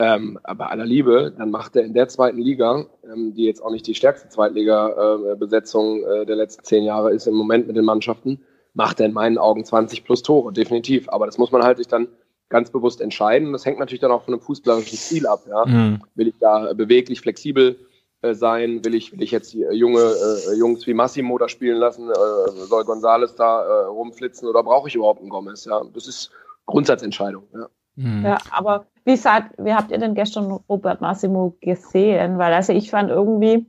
ähm, 0.00 0.38
aber 0.42 0.70
aller 0.70 0.86
Liebe, 0.86 1.34
dann 1.36 1.50
macht 1.50 1.76
er 1.76 1.84
in 1.84 1.92
der 1.92 2.08
zweiten 2.08 2.38
Liga, 2.38 2.86
ähm, 3.04 3.34
die 3.34 3.44
jetzt 3.44 3.62
auch 3.62 3.70
nicht 3.70 3.86
die 3.86 3.94
stärkste 3.94 4.30
Zweitliga-Besetzung 4.30 6.02
äh, 6.02 6.22
äh, 6.22 6.26
der 6.26 6.36
letzten 6.36 6.64
zehn 6.64 6.82
Jahre 6.82 7.12
ist 7.12 7.26
im 7.26 7.34
Moment 7.34 7.66
mit 7.66 7.76
den 7.76 7.84
Mannschaften, 7.84 8.40
macht 8.72 9.00
er 9.00 9.06
in 9.06 9.12
meinen 9.12 9.36
Augen 9.36 9.66
20 9.66 10.02
plus 10.02 10.22
Tore, 10.22 10.52
definitiv. 10.54 11.10
Aber 11.10 11.26
das 11.26 11.36
muss 11.36 11.52
man 11.52 11.62
halt 11.62 11.76
sich 11.76 11.88
dann 11.88 12.08
ganz 12.48 12.70
bewusst 12.70 13.00
entscheiden. 13.00 13.52
Das 13.52 13.66
hängt 13.66 13.78
natürlich 13.78 14.00
dann 14.00 14.12
auch 14.12 14.24
von 14.24 14.34
einem 14.34 14.40
fußballerischen 14.40 14.98
Stil 14.98 15.26
ab. 15.26 15.44
Ja? 15.48 15.66
Mhm. 15.66 16.02
Will 16.14 16.28
ich 16.28 16.38
da 16.38 16.72
beweglich, 16.74 17.20
flexibel 17.20 17.78
äh, 18.22 18.34
sein? 18.34 18.84
Will 18.84 18.94
ich, 18.94 19.12
will 19.12 19.22
ich 19.22 19.30
jetzt 19.30 19.52
die 19.52 19.62
äh, 19.62 19.72
junge 19.72 20.00
äh, 20.00 20.54
Jungs 20.56 20.86
wie 20.86 20.94
Massimo 20.94 21.38
da 21.38 21.48
spielen 21.48 21.78
lassen? 21.78 22.08
Äh, 22.08 22.50
soll 22.66 22.84
Gonzales 22.84 23.34
da 23.34 23.64
äh, 23.64 23.84
rumflitzen 23.86 24.48
oder 24.48 24.62
brauche 24.62 24.88
ich 24.88 24.94
überhaupt 24.94 25.20
einen 25.20 25.30
Gomez? 25.30 25.64
Ja, 25.64 25.82
das 25.92 26.06
ist 26.06 26.30
Grundsatzentscheidung. 26.66 27.44
Ja. 27.52 27.68
Mhm. 27.96 28.24
ja, 28.26 28.38
aber 28.50 28.86
wie 29.04 29.16
sagt, 29.16 29.54
wie 29.58 29.72
habt 29.72 29.90
ihr 29.90 29.98
denn 29.98 30.14
gestern 30.14 30.50
Robert 30.68 31.00
Massimo 31.00 31.56
gesehen? 31.60 32.38
Weil 32.38 32.52
also 32.52 32.72
ich 32.72 32.90
fand 32.90 33.10
irgendwie, 33.10 33.66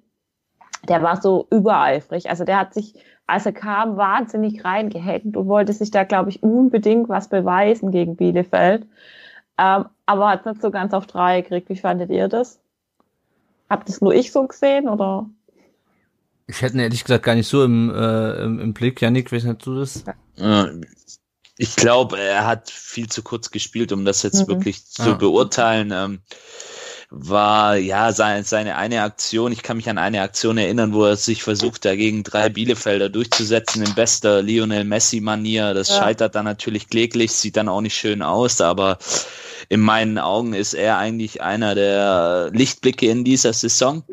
der 0.88 1.02
war 1.02 1.22
so 1.22 1.48
übereifrig. 1.50 2.30
Also 2.30 2.44
der 2.44 2.60
hat 2.60 2.74
sich, 2.74 2.94
als 3.28 3.46
er 3.46 3.52
kam, 3.52 3.98
wahnsinnig 3.98 4.64
reingehängt 4.64 5.36
und 5.36 5.48
wollte 5.48 5.74
sich 5.74 5.92
da, 5.92 6.06
glaube 6.06 6.30
ich, 6.30 6.42
unbedingt 6.42 7.10
was 7.10 7.28
beweisen 7.28 7.92
gegen 7.92 8.16
Bielefeld. 8.16 8.88
Ähm, 9.58 9.86
aber 10.06 10.30
hat 10.30 10.46
nicht 10.46 10.62
so 10.62 10.72
ganz 10.72 10.94
auf 10.94 11.08
drei 11.08 11.42
gekriegt. 11.42 11.70
Wie 11.70 11.76
fandet 11.76 12.10
ihr 12.10 12.30
das? 12.30 12.60
Habt 13.70 13.90
das 13.90 14.00
nur 14.00 14.14
ich 14.14 14.32
so 14.32 14.48
gesehen 14.48 14.88
oder? 14.88 15.30
Ich 16.48 16.62
hätte 16.62 16.76
ihn 16.76 16.80
ehrlich 16.80 17.04
gesagt 17.04 17.26
gar 17.26 17.36
nicht 17.36 17.50
so 17.50 17.64
im, 17.64 17.94
äh, 17.94 18.44
im, 18.44 18.60
im 18.60 18.74
Blick. 18.74 19.02
Janik, 19.02 19.34
wie 19.34 19.40
du 19.40 19.76
das? 19.76 20.06
Ja. 20.38 20.70
Ich 21.58 21.76
glaube, 21.76 22.20
er 22.20 22.46
hat 22.46 22.70
viel 22.70 23.10
zu 23.10 23.24
kurz 23.24 23.52
gespielt, 23.52 23.92
um 23.92 24.06
das 24.06 24.24
jetzt 24.24 24.44
mhm. 24.44 24.48
wirklich 24.48 24.86
zu 24.86 25.10
ja. 25.10 25.16
beurteilen. 25.16 25.92
Ähm, 25.92 26.20
war 27.10 27.78
ja 27.78 28.12
seine, 28.12 28.44
seine 28.44 28.76
eine 28.76 29.02
Aktion, 29.02 29.52
ich 29.54 29.64
kann 29.64 29.78
mich 29.78 29.90
an 29.90 29.98
eine 29.98 30.22
Aktion 30.22 30.58
erinnern, 30.58 30.94
wo 30.94 31.06
er 31.06 31.16
sich 31.16 31.42
versucht, 31.42 31.86
dagegen 31.86 32.24
drei 32.24 32.50
Bielefelder 32.50 33.10
durchzusetzen 33.10 33.84
in 33.84 33.96
bester 33.96 34.42
Lionel 34.42 34.84
Messi-Manier. 34.84 35.74
Das 35.74 35.88
ja. 35.90 36.00
scheitert 36.00 36.36
dann 36.36 36.46
natürlich 36.46 36.90
kläglich, 36.90 37.32
sieht 37.32 37.56
dann 37.56 37.70
auch 37.70 37.82
nicht 37.82 37.96
schön 37.96 38.22
aus, 38.22 38.60
aber 38.60 38.98
in 39.70 39.80
meinen 39.80 40.18
Augen 40.18 40.54
ist 40.54 40.74
er 40.74 40.98
eigentlich 40.98 41.42
einer 41.42 41.76
der 41.76 42.50
Lichtblicke 42.52 43.10
in 43.10 43.24
dieser 43.24 43.54
Saison. 43.54 44.04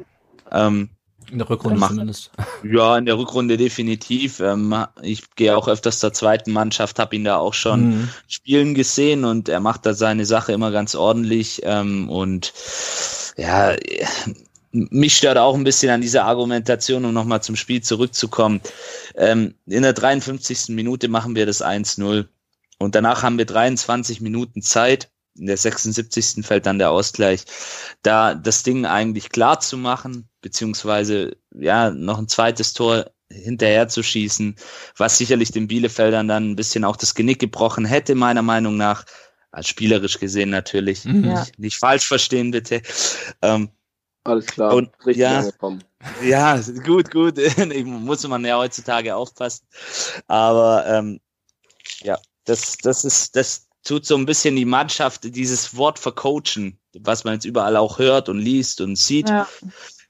Ähm, 0.52 0.90
in 1.30 1.38
der 1.38 1.48
Rückrunde 1.48 1.78
macht, 1.78 1.90
zumindest. 1.90 2.30
Ja, 2.62 2.96
in 2.96 3.06
der 3.06 3.18
Rückrunde 3.18 3.56
definitiv. 3.56 4.40
Ähm, 4.40 4.74
ich 5.02 5.34
gehe 5.34 5.56
auch 5.56 5.68
öfters 5.68 5.98
zur 5.98 6.12
zweiten 6.12 6.52
Mannschaft, 6.52 6.98
habe 6.98 7.16
ihn 7.16 7.24
da 7.24 7.36
auch 7.36 7.54
schon 7.54 7.98
mhm. 7.98 8.08
spielen 8.28 8.74
gesehen 8.74 9.24
und 9.24 9.48
er 9.48 9.60
macht 9.60 9.86
da 9.86 9.94
seine 9.94 10.26
Sache 10.26 10.52
immer 10.52 10.70
ganz 10.70 10.94
ordentlich. 10.94 11.60
Ähm, 11.64 12.08
und 12.08 12.52
ja, 13.36 13.74
mich 14.72 15.16
stört 15.16 15.38
auch 15.38 15.54
ein 15.54 15.64
bisschen 15.64 15.90
an 15.90 16.00
dieser 16.00 16.24
Argumentation, 16.24 17.04
um 17.04 17.14
nochmal 17.14 17.42
zum 17.42 17.56
Spiel 17.56 17.82
zurückzukommen. 17.82 18.60
Ähm, 19.14 19.54
in 19.66 19.82
der 19.82 19.92
53. 19.92 20.68
Minute 20.70 21.08
machen 21.08 21.36
wir 21.36 21.46
das 21.46 21.64
1-0 21.64 22.26
und 22.78 22.94
danach 22.94 23.22
haben 23.22 23.38
wir 23.38 23.46
23 23.46 24.20
Minuten 24.20 24.62
Zeit 24.62 25.10
in 25.36 25.46
der 25.46 25.56
76. 25.56 26.44
fällt 26.46 26.66
dann 26.66 26.78
der 26.78 26.90
Ausgleich, 26.90 27.44
da 28.02 28.34
das 28.34 28.62
Ding 28.62 28.86
eigentlich 28.86 29.30
klar 29.30 29.60
zu 29.60 29.76
machen, 29.76 30.28
beziehungsweise 30.40 31.36
ja, 31.54 31.90
noch 31.90 32.18
ein 32.18 32.28
zweites 32.28 32.72
Tor 32.72 33.10
hinterher 33.30 33.88
zu 33.88 34.02
schießen, 34.02 34.56
was 34.96 35.18
sicherlich 35.18 35.50
den 35.50 35.66
Bielefeldern 35.66 36.28
dann 36.28 36.50
ein 36.50 36.56
bisschen 36.56 36.84
auch 36.84 36.96
das 36.96 37.14
Genick 37.14 37.40
gebrochen 37.40 37.84
hätte, 37.84 38.14
meiner 38.14 38.42
Meinung 38.42 38.76
nach, 38.76 39.04
als 39.50 39.68
spielerisch 39.68 40.18
gesehen 40.18 40.50
natürlich, 40.50 41.04
mhm. 41.04 41.24
ja. 41.24 41.40
nicht, 41.40 41.58
nicht, 41.58 41.78
falsch 41.78 42.06
verstehen 42.06 42.50
bitte. 42.50 42.82
Ähm, 43.42 43.70
Alles 44.24 44.46
klar, 44.46 44.74
und, 44.74 44.90
richtig 45.06 45.22
ja, 45.22 45.38
angekommen. 45.38 45.82
Ja, 46.22 46.60
gut, 46.84 47.10
gut, 47.10 47.38
muss 47.84 48.26
man 48.28 48.44
ja 48.44 48.58
heutzutage 48.58 49.14
aufpassen, 49.16 49.66
aber 50.26 50.86
ähm, 50.86 51.20
ja, 52.02 52.18
das, 52.44 52.76
das 52.78 53.04
ist, 53.04 53.36
das, 53.36 53.68
tut 53.84 54.06
so 54.06 54.16
ein 54.16 54.26
bisschen 54.26 54.56
die 54.56 54.64
Mannschaft, 54.64 55.24
dieses 55.24 55.76
Wort 55.76 55.98
vercoachen, 55.98 56.78
was 56.98 57.24
man 57.24 57.34
jetzt 57.34 57.44
überall 57.44 57.76
auch 57.76 57.98
hört 57.98 58.28
und 58.28 58.38
liest 58.38 58.80
und 58.80 58.96
sieht, 58.96 59.28
ja. 59.28 59.46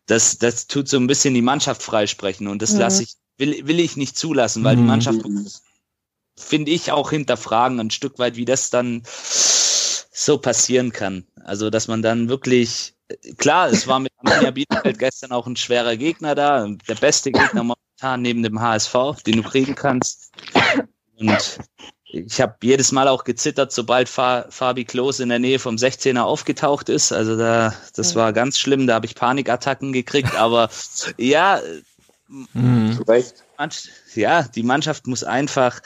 das, 0.06 0.38
das 0.38 0.66
tut 0.66 0.88
so 0.88 0.96
ein 0.96 1.06
bisschen 1.06 1.34
die 1.34 1.42
Mannschaft 1.42 1.82
freisprechen 1.82 2.46
und 2.46 2.62
das 2.62 2.72
mhm. 2.72 2.78
lasse 2.80 3.02
ich, 3.02 3.14
will, 3.36 3.66
will 3.66 3.80
ich 3.80 3.96
nicht 3.96 4.16
zulassen, 4.16 4.64
weil 4.64 4.76
mhm. 4.76 4.80
die 4.80 4.86
Mannschaft 4.86 5.20
finde 6.36 6.70
ich 6.70 6.92
auch 6.92 7.10
hinterfragen 7.10 7.80
ein 7.80 7.90
Stück 7.90 8.18
weit, 8.18 8.36
wie 8.36 8.44
das 8.44 8.70
dann 8.70 9.02
so 10.14 10.38
passieren 10.38 10.92
kann. 10.92 11.26
Also, 11.44 11.70
dass 11.70 11.88
man 11.88 12.00
dann 12.00 12.28
wirklich, 12.28 12.94
klar, 13.36 13.68
es 13.68 13.86
war 13.86 13.98
mit 13.98 14.12
Arminia 14.18 14.50
Bielefeld 14.52 14.98
gestern 14.98 15.32
auch 15.32 15.46
ein 15.46 15.56
schwerer 15.56 15.96
Gegner 15.96 16.34
da, 16.34 16.66
der 16.88 16.94
beste 16.94 17.32
Gegner 17.32 17.62
momentan 17.64 18.22
neben 18.22 18.42
dem 18.42 18.60
HSV, 18.60 18.94
den 19.26 19.42
du 19.42 19.42
kriegen 19.42 19.74
kannst. 19.74 20.32
Und 21.16 21.58
ich 22.14 22.40
habe 22.40 22.54
jedes 22.62 22.92
Mal 22.92 23.08
auch 23.08 23.24
gezittert, 23.24 23.72
sobald 23.72 24.08
Fa 24.08 24.46
Fabi 24.48 24.84
Klos 24.84 25.20
in 25.20 25.28
der 25.28 25.38
Nähe 25.38 25.58
vom 25.58 25.76
16er 25.76 26.20
aufgetaucht 26.20 26.88
ist. 26.88 27.12
Also 27.12 27.36
da, 27.36 27.74
das 27.94 28.14
war 28.14 28.32
ganz 28.32 28.58
schlimm, 28.58 28.86
da 28.86 28.94
habe 28.94 29.06
ich 29.06 29.14
Panikattacken 29.14 29.92
gekriegt. 29.92 30.34
Aber 30.36 30.68
ja, 31.18 31.60
mhm. 32.28 32.98
ja, 34.14 34.42
die 34.42 34.62
Mannschaft 34.62 35.06
muss 35.06 35.24
einfach 35.24 35.80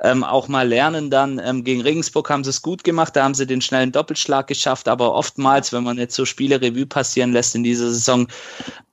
ähm, 0.00 0.22
auch 0.22 0.48
mal 0.48 0.68
lernen. 0.68 1.10
Dann 1.10 1.40
ähm, 1.42 1.64
gegen 1.64 1.80
Regensburg 1.80 2.28
haben 2.28 2.44
sie 2.44 2.50
es 2.50 2.62
gut 2.62 2.84
gemacht, 2.84 3.16
da 3.16 3.24
haben 3.24 3.34
sie 3.34 3.46
den 3.46 3.62
schnellen 3.62 3.92
Doppelschlag 3.92 4.46
geschafft. 4.46 4.88
Aber 4.88 5.14
oftmals, 5.14 5.72
wenn 5.72 5.84
man 5.84 5.98
jetzt 5.98 6.14
so 6.14 6.24
Spiele 6.24 6.60
Revue 6.60 6.86
passieren 6.86 7.32
lässt 7.32 7.54
in 7.54 7.64
dieser 7.64 7.90
Saison, 7.90 8.28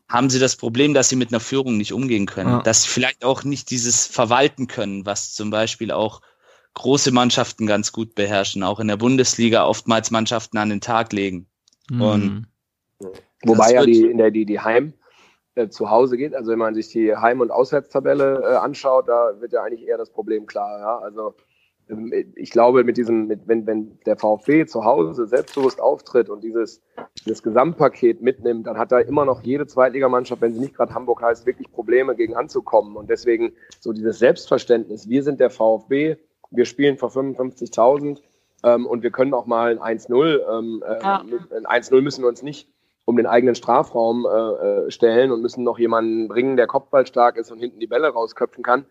haben 0.09 0.29
sie 0.29 0.39
das 0.39 0.55
Problem, 0.55 0.93
dass 0.93 1.09
sie 1.09 1.17
mit 1.17 1.33
einer 1.33 1.41
Führung 1.41 1.75
nicht 1.75 1.91
umgehen 1.91 2.27
können, 2.27 2.51
ja. 2.51 2.61
dass 2.61 2.83
sie 2.83 2.89
vielleicht 2.89 3.25
auch 3.25 3.43
nicht 3.43 3.69
dieses 3.69 4.07
verwalten 4.07 4.67
können, 4.67 5.05
was 5.05 5.33
zum 5.33 5.49
Beispiel 5.49 5.91
auch 5.91 6.21
große 6.77 7.11
Mannschaften 7.11 7.67
ganz 7.67 7.91
gut 7.91 8.15
beherrschen, 8.15 8.63
auch 8.63 8.79
in 8.79 8.87
der 8.87 8.97
Bundesliga 8.97 9.65
oftmals 9.65 10.11
Mannschaften 10.11 10.57
an 10.57 10.69
den 10.69 10.81
Tag 10.81 11.11
legen. 11.11 11.47
Mhm. 11.89 12.01
Und 12.01 12.47
Wobei 13.45 13.73
ja 13.73 13.85
die, 13.85 14.05
in 14.05 14.17
der, 14.17 14.31
die, 14.31 14.45
die 14.45 14.59
Heim 14.59 14.93
äh, 15.55 15.69
zu 15.69 15.89
Hause 15.89 16.17
geht, 16.17 16.33
also 16.33 16.51
wenn 16.51 16.59
man 16.59 16.73
sich 16.73 16.89
die 16.89 17.15
Heim- 17.15 17.41
und 17.41 17.51
Auswärtstabelle 17.51 18.41
äh, 18.43 18.55
anschaut, 18.55 19.07
da 19.07 19.39
wird 19.39 19.53
ja 19.53 19.63
eigentlich 19.63 19.87
eher 19.87 19.97
das 19.97 20.11
Problem 20.11 20.45
klar. 20.45 20.79
Ja? 20.79 20.97
Also 20.99 21.35
ähm, 21.89 22.11
ich 22.35 22.51
glaube, 22.51 22.83
mit 22.83 22.97
diesem, 22.97 23.27
mit, 23.27 23.47
wenn, 23.47 23.65
wenn 23.67 23.99
der 24.05 24.17
VfB 24.17 24.65
zu 24.65 24.83
Hause 24.83 25.27
selbstbewusst 25.27 25.79
auftritt 25.79 26.29
und 26.29 26.43
dieses, 26.43 26.81
dieses 27.25 27.43
Gesamtpaket 27.43 28.21
mitnimmt, 28.21 28.67
dann 28.67 28.77
hat 28.77 28.91
da 28.91 28.99
immer 28.99 29.25
noch 29.25 29.41
jede 29.41 29.67
Zweitligamannschaft, 29.67 30.41
wenn 30.41 30.53
sie 30.53 30.59
nicht 30.59 30.75
gerade 30.75 30.93
Hamburg 30.93 31.21
heißt, 31.21 31.45
wirklich 31.45 31.71
Probleme 31.71 32.15
gegen 32.15 32.35
anzukommen. 32.35 32.95
Und 32.95 33.09
deswegen 33.09 33.53
so 33.79 33.93
dieses 33.93 34.19
Selbstverständnis, 34.19 35.07
wir 35.07 35.23
sind 35.23 35.39
der 35.39 35.49
VfB, 35.49 36.17
wir 36.51 36.65
spielen 36.65 36.97
vor 36.97 37.09
55.000 37.09 38.21
ähm, 38.63 38.85
und 38.85 39.03
wir 39.03 39.11
können 39.11 39.33
auch 39.33 39.45
mal 39.45 39.79
ein 39.79 39.99
1-0. 39.99 40.41
Ähm, 40.49 40.83
äh, 40.85 41.01
ja. 41.01 41.23
Ein 41.65 41.81
1-0 41.81 42.01
müssen 42.01 42.23
wir 42.23 42.29
uns 42.29 42.43
nicht 42.43 42.69
um 43.05 43.15
den 43.15 43.25
eigenen 43.25 43.55
Strafraum 43.55 44.25
äh, 44.25 44.39
äh, 44.87 44.91
stellen 44.91 45.31
und 45.31 45.41
müssen 45.41 45.63
noch 45.63 45.79
jemanden 45.79 46.27
bringen, 46.27 46.57
der 46.57 46.67
kopfballstark 46.67 47.37
ist 47.37 47.51
und 47.51 47.59
hinten 47.59 47.79
die 47.79 47.87
Bälle 47.87 48.09
rausköpfen 48.09 48.63
kann. 48.63 48.85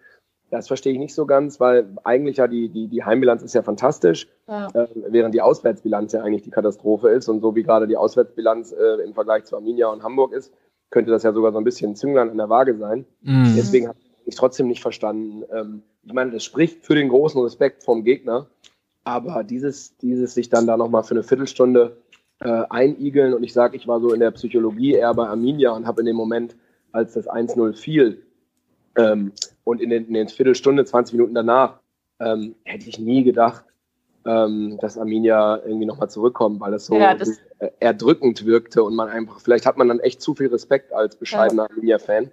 Das 0.48 0.68
verstehe 0.68 0.92
ich 0.92 0.98
nicht 0.98 1.14
so 1.14 1.26
ganz, 1.26 1.60
weil 1.60 1.88
eigentlich 2.04 2.38
ja 2.38 2.46
die, 2.46 2.70
die, 2.70 2.88
die 2.88 3.04
Heimbilanz 3.04 3.42
ist 3.42 3.54
ja 3.54 3.62
fantastisch, 3.62 4.28
ja. 4.48 4.68
Äh, 4.68 4.86
während 5.08 5.34
die 5.34 5.42
Auswärtsbilanz 5.42 6.12
ja 6.12 6.22
eigentlich 6.22 6.42
die 6.42 6.50
Katastrophe 6.50 7.10
ist. 7.10 7.28
Und 7.28 7.40
so 7.40 7.54
wie 7.56 7.62
gerade 7.62 7.86
die 7.86 7.96
Auswärtsbilanz 7.96 8.72
äh, 8.72 9.02
im 9.04 9.12
Vergleich 9.12 9.44
zu 9.44 9.56
Arminia 9.56 9.88
und 9.88 10.02
Hamburg 10.02 10.32
ist, 10.32 10.50
könnte 10.90 11.10
das 11.10 11.22
ja 11.22 11.32
sogar 11.32 11.52
so 11.52 11.58
ein 11.58 11.64
bisschen 11.64 11.94
Zünglein 11.94 12.30
an 12.30 12.38
der 12.38 12.48
Waage 12.48 12.76
sein. 12.76 13.04
Mhm. 13.20 13.54
Deswegen 13.56 13.88
habe 13.88 13.98
ich 14.26 14.34
trotzdem 14.34 14.66
nicht 14.66 14.82
verstanden. 14.82 15.44
Ähm, 15.52 15.82
ich 16.04 16.12
meine, 16.12 16.32
das 16.32 16.44
spricht 16.44 16.84
für 16.84 16.94
den 16.94 17.08
großen 17.08 17.40
Respekt 17.40 17.82
vom 17.84 18.04
Gegner, 18.04 18.48
aber 19.04 19.44
dieses, 19.44 19.96
dieses 19.98 20.34
sich 20.34 20.50
dann 20.50 20.66
da 20.66 20.76
nochmal 20.76 21.04
für 21.04 21.14
eine 21.14 21.22
Viertelstunde 21.22 21.96
äh, 22.40 22.64
einigeln 22.68 23.32
und 23.32 23.44
ich 23.44 23.52
sage, 23.52 23.76
ich 23.76 23.86
war 23.86 24.00
so 24.00 24.12
in 24.12 24.20
der 24.20 24.32
Psychologie 24.32 24.94
eher 24.94 25.14
bei 25.14 25.26
Arminia 25.26 25.70
und 25.70 25.86
habe 25.86 26.02
in 26.02 26.06
dem 26.06 26.16
Moment, 26.16 26.56
als 26.92 27.14
das 27.14 27.28
1-0 27.28 27.74
fiel, 27.74 28.22
ähm, 28.96 29.32
und 29.64 29.80
in 29.80 29.90
den, 29.90 30.06
in 30.06 30.14
den 30.14 30.28
Viertelstunde, 30.28 30.84
20 30.84 31.14
Minuten 31.14 31.34
danach, 31.34 31.80
ähm, 32.20 32.54
hätte 32.64 32.88
ich 32.88 32.98
nie 32.98 33.24
gedacht, 33.24 33.64
ähm, 34.24 34.78
dass 34.80 34.98
Arminia 34.98 35.60
irgendwie 35.64 35.86
nochmal 35.86 36.10
zurückkommt, 36.10 36.60
weil 36.60 36.72
das 36.72 36.86
so 36.86 36.96
ja, 36.96 37.14
das 37.14 37.38
erdrückend 37.80 38.44
wirkte 38.44 38.82
und 38.82 38.94
man 38.94 39.08
einfach, 39.08 39.40
vielleicht 39.40 39.66
hat 39.66 39.76
man 39.76 39.88
dann 39.88 40.00
echt 40.00 40.20
zu 40.20 40.34
viel 40.34 40.48
Respekt 40.48 40.92
als 40.92 41.16
bescheidener 41.16 41.64
ja. 41.64 41.70
Arminia-Fan. 41.70 42.30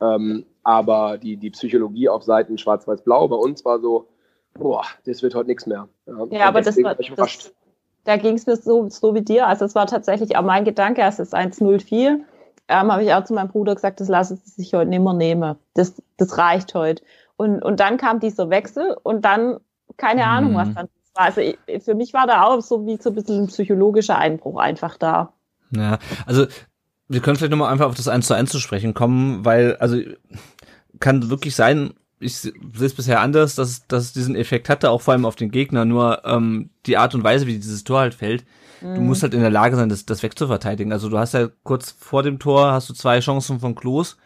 Ähm, 0.00 0.46
aber 0.62 1.18
die, 1.18 1.36
die 1.36 1.50
Psychologie 1.50 2.08
auf 2.08 2.22
Seiten 2.22 2.58
Schwarz-Weiß-Blau 2.58 3.28
bei 3.28 3.36
uns 3.36 3.64
war 3.64 3.80
so, 3.80 4.08
boah, 4.54 4.84
das 5.06 5.22
wird 5.22 5.34
heute 5.34 5.48
nichts 5.48 5.66
mehr. 5.66 5.88
Ja, 6.06 6.26
ja 6.30 6.48
aber 6.48 6.60
das 6.60 6.76
war, 6.78 6.98
war 6.98 7.16
das, 7.16 7.52
da 8.04 8.16
ging 8.16 8.34
es 8.34 8.46
mir 8.46 8.56
so, 8.56 8.88
so 8.88 9.14
wie 9.14 9.22
dir. 9.22 9.46
Also 9.46 9.64
es 9.64 9.74
war 9.74 9.86
tatsächlich 9.86 10.36
auch 10.36 10.42
mein 10.42 10.64
Gedanke, 10.64 11.02
es 11.02 11.18
1-0 11.18 11.80
fiel 11.80 12.24
ähm, 12.70 12.92
habe 12.92 13.02
ich 13.02 13.12
auch 13.12 13.24
zu 13.24 13.34
meinem 13.34 13.48
Bruder 13.48 13.74
gesagt, 13.74 14.00
das 14.00 14.08
lassen 14.08 14.36
Sie 14.36 14.50
sich 14.50 14.72
heute 14.74 14.88
nicht 14.88 15.02
mehr 15.02 15.12
nehmen. 15.12 15.56
Das, 15.74 16.00
das 16.16 16.38
reicht 16.38 16.74
heute. 16.74 17.02
Und, 17.36 17.62
und 17.62 17.80
dann 17.80 17.96
kam 17.96 18.20
dieser 18.20 18.48
Wechsel 18.48 18.96
und 19.02 19.24
dann, 19.24 19.58
keine 19.96 20.22
mhm. 20.22 20.28
Ahnung, 20.28 20.54
was 20.54 20.72
dann 20.74 20.88
war. 21.14 21.24
Also 21.24 21.40
ich, 21.40 21.58
für 21.82 21.94
mich 21.94 22.14
war 22.14 22.28
da 22.28 22.44
auch 22.44 22.60
so 22.60 22.86
wie 22.86 22.96
so 22.96 23.10
ein 23.10 23.16
bisschen 23.16 23.42
ein 23.42 23.46
psychologischer 23.48 24.16
Einbruch 24.16 24.58
einfach 24.58 24.96
da. 24.96 25.32
Ja, 25.72 25.98
also 26.26 26.46
wir 27.10 27.20
können 27.20 27.36
vielleicht 27.36 27.50
nochmal 27.50 27.72
einfach 27.72 27.86
auf 27.86 27.94
das 27.94 28.08
1 28.08 28.26
zu 28.26 28.34
1 28.34 28.50
zu 28.50 28.58
sprechen 28.60 28.94
kommen, 28.94 29.44
weil, 29.44 29.76
also 29.76 30.00
kann 30.98 31.28
wirklich 31.28 31.54
sein, 31.54 31.94
ich 32.18 32.38
sehe 32.38 32.52
es 32.80 32.94
bisher 32.94 33.20
anders, 33.20 33.54
dass, 33.54 33.86
dass 33.86 34.04
es 34.04 34.12
diesen 34.12 34.36
Effekt 34.36 34.68
hatte, 34.68 34.90
auch 34.90 35.02
vor 35.02 35.12
allem 35.12 35.26
auf 35.26 35.36
den 35.36 35.50
Gegner, 35.50 35.84
nur 35.84 36.24
ähm, 36.24 36.70
die 36.86 36.96
Art 36.96 37.14
und 37.14 37.24
Weise, 37.24 37.46
wie 37.46 37.54
dieses 37.54 37.84
Tor 37.84 38.00
halt 38.00 38.14
fällt, 38.14 38.44
Mhm. 38.80 38.94
Du 38.94 39.00
musst 39.02 39.22
halt 39.22 39.34
in 39.34 39.40
der 39.40 39.50
Lage 39.50 39.76
sein, 39.76 39.88
das, 39.88 40.06
das 40.06 40.22
wegzuverteidigen. 40.22 40.92
Also 40.92 41.08
du 41.08 41.18
hast 41.18 41.34
ja 41.34 41.48
kurz 41.62 41.90
vor 41.98 42.22
dem 42.22 42.38
Tor 42.38 42.72
hast 42.72 42.88
du 42.88 42.94
zwei 42.94 43.20
Chancen 43.20 43.60
von 43.60 43.74
Klos. 43.74 44.16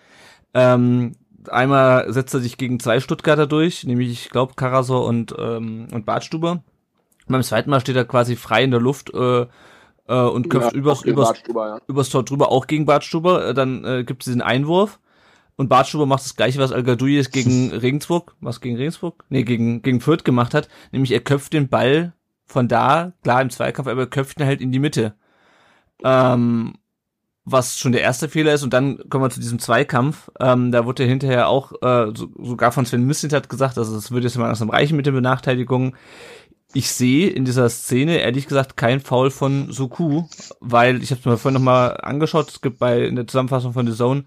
Ähm, 0.52 1.12
einmal 1.48 2.12
setzt 2.12 2.34
er 2.34 2.40
sich 2.40 2.56
gegen 2.56 2.80
zwei 2.80 3.00
Stuttgarter 3.00 3.46
durch, 3.46 3.84
nämlich 3.84 4.10
ich 4.10 4.30
glaube 4.30 4.54
Karasor 4.54 5.04
und 5.04 5.34
ähm, 5.38 5.88
und 5.92 6.06
Bartstuber. 6.06 6.62
beim 7.26 7.42
zweiten 7.42 7.70
Mal 7.70 7.80
steht 7.80 7.96
er 7.96 8.04
quasi 8.04 8.36
frei 8.36 8.64
in 8.64 8.70
der 8.70 8.80
Luft 8.80 9.12
äh, 9.12 9.46
äh, 10.08 10.14
und 10.14 10.50
köpft 10.50 10.72
ja, 10.72 10.78
übers, 10.78 11.02
übers, 11.02 11.32
ja. 11.54 11.80
übers 11.86 12.08
Tor 12.10 12.24
drüber, 12.24 12.50
auch 12.50 12.66
gegen 12.66 12.86
Bartstuber. 12.86 13.48
Äh, 13.48 13.54
dann 13.54 13.84
äh, 13.84 14.04
gibt 14.04 14.22
es 14.22 14.26
diesen 14.26 14.42
Einwurf. 14.42 15.00
Und 15.56 15.68
Bartstuber 15.68 16.06
macht 16.06 16.24
das 16.24 16.34
gleiche, 16.34 16.58
was 16.58 16.72
al 16.72 16.82
gegen 16.82 17.70
Regensburg, 17.72 18.34
was 18.40 18.60
gegen 18.60 18.76
Regensburg? 18.76 19.24
Nee, 19.28 19.44
gegen, 19.44 19.82
gegen 19.82 20.00
Fürth 20.00 20.24
gemacht 20.24 20.52
hat. 20.52 20.68
Nämlich 20.90 21.12
er 21.12 21.20
köpft 21.20 21.52
den 21.52 21.68
Ball 21.68 22.12
von 22.44 22.66
da, 22.66 23.12
klar 23.22 23.40
im 23.40 23.50
Zweikampf, 23.50 23.88
aber 23.88 24.06
köpft 24.06 24.40
ihn 24.40 24.46
halt 24.46 24.60
in 24.60 24.72
die 24.72 24.80
Mitte. 24.80 25.14
Ähm, 26.02 26.74
was 27.44 27.78
schon 27.78 27.92
der 27.92 28.00
erste 28.00 28.28
Fehler 28.28 28.54
ist. 28.54 28.62
Und 28.62 28.72
dann 28.72 29.08
kommen 29.10 29.24
wir 29.24 29.30
zu 29.30 29.40
diesem 29.40 29.58
Zweikampf. 29.58 30.30
Ähm, 30.40 30.72
da 30.72 30.86
wurde 30.86 31.02
er 31.02 31.08
hinterher 31.08 31.48
auch 31.48 31.72
äh, 31.82 32.10
so, 32.14 32.28
sogar 32.42 32.72
von 32.72 32.86
Sven 32.86 33.04
Mislint 33.04 33.34
hat 33.34 33.48
gesagt, 33.48 33.78
also 33.78 33.96
es 33.96 34.10
würde 34.10 34.26
jetzt 34.26 34.36
mal 34.38 34.46
langsam 34.46 34.70
reichen 34.70 34.96
mit 34.96 35.06
den 35.06 35.14
Benachteiligungen. 35.14 35.94
Ich 36.74 36.90
sehe 36.90 37.30
in 37.30 37.44
dieser 37.44 37.70
Szene 37.70 38.18
ehrlich 38.18 38.48
gesagt 38.48 38.76
kein 38.76 39.00
Foul 39.00 39.30
von 39.30 39.70
Soku, 39.70 40.24
weil 40.60 41.02
ich 41.02 41.10
habe 41.12 41.20
es 41.20 41.24
mir 41.24 41.38
vorhin 41.38 41.54
nochmal 41.54 41.98
angeschaut. 42.02 42.50
Es 42.50 42.60
gibt 42.60 42.80
bei 42.80 43.04
in 43.04 43.14
der 43.14 43.28
Zusammenfassung 43.28 43.72
von 43.72 43.86
The 43.86 43.96
Zone 43.96 44.24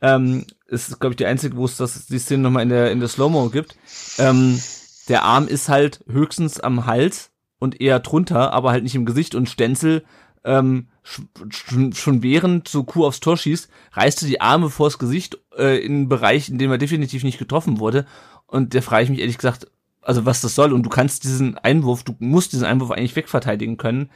ähm, 0.00 0.46
ist 0.68 1.00
glaube 1.00 1.14
ich 1.14 1.16
die 1.16 1.26
einzige, 1.26 1.56
wo 1.56 1.64
es 1.64 1.76
das 1.76 2.06
die 2.06 2.18
Szene 2.18 2.44
nochmal 2.44 2.62
in 2.62 2.68
der 2.68 2.92
in 2.92 3.00
der 3.00 3.08
Slow 3.08 3.28
Mo 3.28 3.50
gibt. 3.50 3.76
Ähm, 4.18 4.60
der 5.08 5.24
Arm 5.24 5.48
ist 5.48 5.68
halt 5.68 6.04
höchstens 6.08 6.60
am 6.60 6.86
Hals 6.86 7.32
und 7.58 7.80
eher 7.80 7.98
drunter, 7.98 8.52
aber 8.52 8.70
halt 8.70 8.84
nicht 8.84 8.94
im 8.94 9.04
Gesicht 9.04 9.34
und 9.34 9.48
Stenzel 9.48 10.04
ähm, 10.44 10.88
schon, 11.02 11.92
schon 11.92 12.22
während 12.22 12.68
so 12.68 12.86
aufs 12.86 13.20
Tor 13.20 13.36
schießt, 13.36 13.68
reißt 13.92 14.22
die 14.22 14.40
Arme 14.40 14.70
vors 14.70 14.98
Gesicht 14.98 15.38
äh, 15.56 15.84
in 15.84 15.92
einen 15.92 16.08
Bereich, 16.08 16.48
in 16.48 16.58
dem 16.58 16.70
er 16.70 16.78
definitiv 16.78 17.24
nicht 17.24 17.38
getroffen 17.38 17.80
wurde. 17.80 18.06
Und 18.46 18.74
der 18.74 18.82
frage 18.82 19.04
ich 19.04 19.10
mich 19.10 19.20
ehrlich 19.20 19.38
gesagt, 19.38 19.66
also 20.02 20.26
was 20.26 20.40
das 20.40 20.54
soll. 20.54 20.72
Und 20.72 20.84
du 20.84 20.90
kannst 20.90 21.24
diesen 21.24 21.58
Einwurf, 21.58 22.04
du 22.04 22.14
musst 22.18 22.52
diesen 22.52 22.66
Einwurf 22.66 22.90
eigentlich 22.90 23.16
wegverteidigen 23.16 23.76
können. 23.76 24.10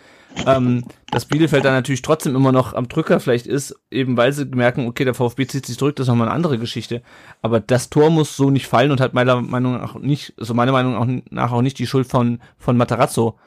Ähm, 0.47 0.85
dass 1.11 1.27
Bielefeld 1.27 1.65
dann 1.65 1.75
natürlich 1.75 2.03
trotzdem 2.03 2.35
immer 2.35 2.51
noch 2.51 2.75
am 2.75 2.89
Drücker 2.89 3.21
vielleicht 3.21 3.47
ist, 3.47 3.77
eben 3.91 4.17
weil 4.17 4.33
sie 4.33 4.45
merken, 4.47 4.89
okay, 4.89 5.05
der 5.05 5.15
VfB 5.15 5.47
zieht 5.47 5.65
sich 5.65 5.79
zurück, 5.79 5.95
das 5.95 6.05
ist 6.05 6.09
nochmal 6.09 6.27
eine 6.27 6.35
andere 6.35 6.59
Geschichte. 6.59 7.03
Aber 7.41 7.61
das 7.61 7.89
Tor 7.89 8.11
muss 8.11 8.37
so 8.37 8.51
nicht 8.51 8.67
fallen 8.67 8.91
und 8.91 9.01
hat 9.01 9.15
meiner 9.15 9.41
Meinung 9.41 9.75
nach 9.75 9.95
nicht, 9.95 10.35
so 10.37 10.41
also 10.41 10.55
meiner 10.55 10.73
Meinung 10.73 11.23
nach 11.31 11.53
auch 11.53 11.63
nicht 11.63 11.79
die 11.79 11.87
Schuld 11.87 12.09
von, 12.09 12.41
von 12.59 12.77
Matarazzo. 12.77 13.39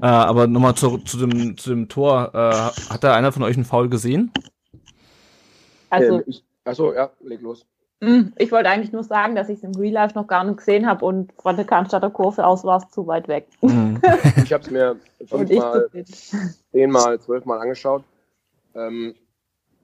Äh, 0.00 0.06
aber 0.06 0.46
nochmal 0.46 0.74
zu, 0.76 0.98
zu, 0.98 1.18
dem, 1.18 1.58
zu 1.58 1.70
dem 1.70 1.88
Tor, 1.88 2.30
äh, 2.32 2.90
hat 2.90 3.04
da 3.04 3.14
einer 3.14 3.32
von 3.32 3.42
euch 3.42 3.56
einen 3.56 3.64
Foul 3.64 3.88
gesehen? 3.88 4.32
Also, 5.90 6.18
ähm, 6.18 6.24
ich, 6.26 6.44
achso, 6.64 6.94
ja, 6.94 7.10
leg 7.22 7.42
los. 7.42 7.66
Hm, 8.02 8.32
ich 8.38 8.50
wollte 8.50 8.70
eigentlich 8.70 8.92
nur 8.92 9.04
sagen, 9.04 9.34
dass 9.34 9.50
ich 9.50 9.58
es 9.58 9.64
im 9.64 9.74
Real 9.74 9.92
Life 9.92 10.14
noch 10.14 10.26
gar 10.26 10.42
nicht 10.44 10.56
gesehen 10.56 10.86
habe 10.86 11.04
und 11.04 11.32
von 11.38 11.56
der 11.56 11.66
Cannstatter 11.66 12.08
Kurve 12.08 12.46
aus 12.46 12.64
war 12.64 12.78
es 12.78 12.90
zu 12.90 13.06
weit 13.06 13.28
weg. 13.28 13.46
Mhm. 13.60 14.00
ich 14.42 14.52
habe 14.52 14.64
es 14.64 14.70
mir 14.70 14.96
fünfmal, 15.26 15.88
zehnmal, 16.72 17.20
zwölfmal 17.20 17.60
angeschaut. 17.60 18.04
Ähm, 18.74 19.14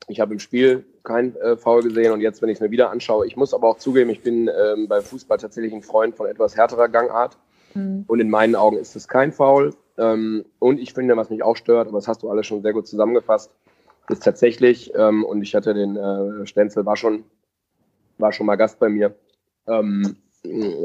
ich 0.09 0.21
habe 0.21 0.33
im 0.33 0.39
Spiel 0.39 0.87
kein 1.03 1.37
äh, 1.37 1.57
Foul 1.57 1.83
gesehen 1.83 2.13
und 2.13 2.21
jetzt, 2.21 2.41
wenn 2.41 2.49
ich 2.49 2.57
es 2.57 2.61
mir 2.61 2.71
wieder 2.71 2.91
anschaue, 2.91 3.27
ich 3.27 3.37
muss 3.37 3.53
aber 3.53 3.69
auch 3.69 3.79
zugeben, 3.79 4.09
ich 4.09 4.23
bin 4.23 4.49
ähm, 4.49 4.89
beim 4.89 5.03
Fußball 5.03 5.37
tatsächlich 5.37 5.75
ein 5.75 5.83
Freund 5.83 6.17
von 6.17 6.27
etwas 6.27 6.57
härterer 6.57 6.89
Gangart. 6.89 7.37
Mhm. 7.75 8.05
Und 8.07 8.21
in 8.21 8.31
meinen 8.31 8.55
Augen 8.55 8.79
ist 8.79 8.97
es 8.97 9.09
kein 9.09 9.33
Foul. 9.33 9.75
Ähm, 9.99 10.45
und 10.59 10.81
ich 10.81 10.95
finde, 10.95 11.17
was 11.17 11.29
mich 11.29 11.43
auch 11.43 11.57
stört, 11.57 11.89
aber 11.89 11.99
das 11.99 12.09
hast 12.09 12.23
du 12.23 12.31
alles 12.31 12.47
schon 12.47 12.63
sehr 12.63 12.73
gut 12.73 12.87
zusammengefasst, 12.87 13.51
ist 14.09 14.23
tatsächlich, 14.23 14.93
ähm, 14.95 15.25
und 15.25 15.43
ich 15.43 15.55
hatte 15.55 15.75
den 15.75 15.97
äh, 15.97 16.47
Stenzel, 16.47 16.87
war 16.87 16.97
schon 16.97 17.25
war 18.19 18.33
schon 18.33 18.47
mal 18.47 18.57
Gast 18.57 18.79
bei 18.79 18.89
mir, 18.89 19.15
ähm, 19.67 20.17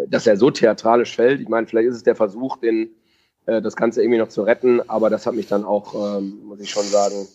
dass 0.08 0.28
er 0.28 0.38
so 0.38 0.52
theatralisch 0.52 1.16
fällt. 1.16 1.42
Ich 1.42 1.50
meine, 1.50 1.68
vielleicht 1.68 1.90
ist 1.90 1.98
es 1.98 2.04
der 2.04 2.16
Versuch, 2.16 2.58
den, 2.58 2.92
äh, 3.46 3.62
das 3.62 3.76
Ganze 3.76 4.02
irgendwie 4.02 4.20
noch 4.20 4.30
zu 4.30 4.44
retten, 4.44 4.82
aber 4.90 5.10
das 5.10 5.26
hat 5.26 5.36
mich 5.36 5.48
dann 5.48 5.64
auch, 5.64 6.18
ähm, 6.18 6.42
muss 6.44 6.60
ich 6.60 6.70
schon 6.70 6.86
sagen, 6.86 7.28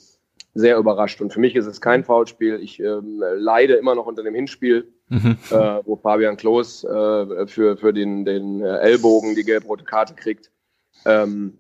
sehr 0.55 0.79
überrascht. 0.79 1.21
Und 1.21 1.33
für 1.33 1.41
mich 1.41 1.55
ist 1.55 1.67
es 1.67 1.81
kein 1.81 2.03
Foulspiel. 2.03 2.61
Ich 2.63 2.81
ähm, 2.81 3.23
leide 3.37 3.75
immer 3.75 3.95
noch 3.95 4.07
unter 4.07 4.23
dem 4.23 4.35
Hinspiel, 4.35 4.91
mhm. 5.09 5.37
äh, 5.51 5.81
wo 5.85 5.97
Fabian 5.97 6.37
Klos 6.37 6.83
äh, 6.83 7.47
für, 7.47 7.77
für 7.77 7.93
den, 7.93 8.25
den 8.25 8.63
äh, 8.63 8.79
Ellbogen 8.79 9.35
die 9.35 9.45
gelb-rote 9.45 9.85
Karte 9.85 10.15
kriegt. 10.15 10.51
Ähm, 11.05 11.59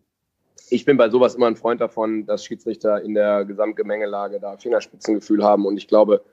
ich 0.70 0.84
bin 0.84 0.97
bei 0.97 1.11
sowas 1.11 1.34
immer 1.34 1.47
ein 1.47 1.57
Freund 1.57 1.80
davon, 1.80 2.26
dass 2.26 2.45
Schiedsrichter 2.45 3.03
in 3.03 3.14
der 3.14 3.45
Gesamtgemengelage 3.45 4.41
da 4.41 4.57
Fingerspitzengefühl 4.57 5.45
haben. 5.45 5.66
Und 5.66 5.76
ich 5.76 5.89
glaube, 5.89 6.24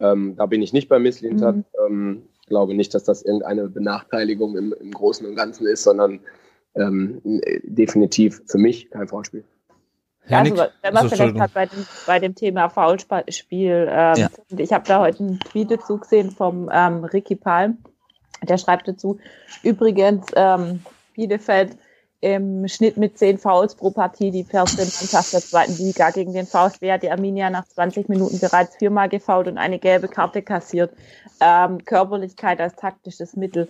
ähm, 0.00 0.34
da 0.36 0.46
bin 0.46 0.62
ich 0.62 0.72
nicht 0.72 0.88
bei 0.88 0.98
Miss 0.98 1.20
Lintat. 1.20 1.56
Mhm. 1.56 1.64
Ähm, 1.86 2.22
glaube 2.50 2.74
nicht, 2.74 2.92
dass 2.92 3.04
das 3.04 3.22
irgendeine 3.22 3.68
Benachteiligung 3.68 4.58
im, 4.58 4.74
im 4.78 4.90
Großen 4.90 5.26
und 5.26 5.36
Ganzen 5.36 5.66
ist, 5.66 5.84
sondern 5.84 6.20
ähm, 6.74 7.20
definitiv 7.62 8.42
für 8.46 8.58
mich 8.58 8.90
kein 8.90 9.08
Foulspiel. 9.08 9.44
Also, 10.28 10.54
wenn 10.82 10.94
man 10.94 11.08
vielleicht 11.08 11.40
halt 11.40 11.54
bei 11.54 11.66
dem, 11.66 11.86
bei 12.06 12.18
dem 12.18 12.34
Thema 12.34 12.68
Foulspiel, 12.68 13.88
ähm, 13.90 14.16
ja. 14.16 14.28
ich 14.56 14.72
habe 14.72 14.86
da 14.86 15.00
heute 15.00 15.20
einen 15.20 15.40
Tweet 15.40 15.70
dazu 15.70 15.98
gesehen 15.98 16.30
vom 16.30 16.70
ähm, 16.72 17.04
Ricky 17.04 17.34
Palm, 17.34 17.78
der 18.46 18.58
schreibt 18.58 18.86
dazu, 18.86 19.18
übrigens, 19.62 20.26
ähm, 20.36 20.80
Bielefeld 21.14 21.76
im 22.20 22.68
Schnitt 22.68 22.98
mit 22.98 23.16
zehn 23.16 23.38
Fouls 23.38 23.74
pro 23.74 23.90
Partie 23.90 24.30
die 24.30 24.42
beste 24.42 24.82
Mannschaft 24.82 25.32
der 25.32 25.40
zweiten 25.40 25.76
Liga. 25.76 26.10
Gegen 26.10 26.34
den 26.34 26.46
VfB 26.46 26.92
hat 26.92 27.02
die 27.02 27.10
Arminia 27.10 27.48
nach 27.48 27.66
20 27.66 28.08
Minuten 28.10 28.38
bereits 28.38 28.76
viermal 28.76 29.08
gefault 29.08 29.48
und 29.48 29.56
eine 29.56 29.78
gelbe 29.78 30.08
Karte 30.08 30.42
kassiert. 30.42 30.92
Ähm, 31.40 31.82
Körperlichkeit 31.84 32.60
als 32.60 32.76
taktisches 32.76 33.36
Mittel. 33.36 33.68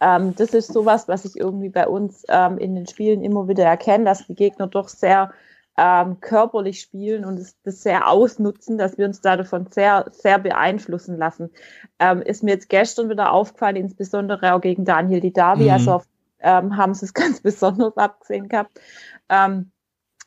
Ähm, 0.00 0.34
das 0.36 0.50
ist 0.50 0.72
sowas, 0.72 1.08
was 1.08 1.24
ich 1.24 1.36
irgendwie 1.36 1.70
bei 1.70 1.88
uns 1.88 2.24
ähm, 2.28 2.58
in 2.58 2.76
den 2.76 2.86
Spielen 2.86 3.24
immer 3.24 3.48
wieder 3.48 3.64
erkenne, 3.64 4.04
dass 4.04 4.26
die 4.26 4.36
Gegner 4.36 4.68
doch 4.68 4.88
sehr 4.88 5.32
ähm, 5.76 6.20
körperlich 6.20 6.80
spielen 6.80 7.24
und 7.24 7.38
das, 7.38 7.56
das 7.64 7.82
sehr 7.82 8.08
ausnutzen, 8.08 8.78
dass 8.78 8.98
wir 8.98 9.06
uns 9.06 9.20
da 9.20 9.36
davon 9.36 9.66
sehr, 9.70 10.06
sehr 10.12 10.38
beeinflussen 10.38 11.16
lassen. 11.16 11.50
Ähm, 11.98 12.22
ist 12.22 12.44
mir 12.44 12.52
jetzt 12.52 12.68
gestern 12.68 13.10
wieder 13.10 13.32
aufgefallen, 13.32 13.76
insbesondere 13.76 14.54
auch 14.54 14.60
gegen 14.60 14.84
Daniel 14.84 15.20
Didavi, 15.20 15.64
mhm. 15.64 15.70
also 15.70 15.92
auf 15.92 16.06
ähm, 16.40 16.76
haben 16.76 16.94
sie 16.94 17.06
es 17.06 17.14
ganz 17.14 17.40
besonders 17.40 17.96
abgesehen 17.96 18.48
gehabt. 18.48 18.80
Ähm, 19.28 19.70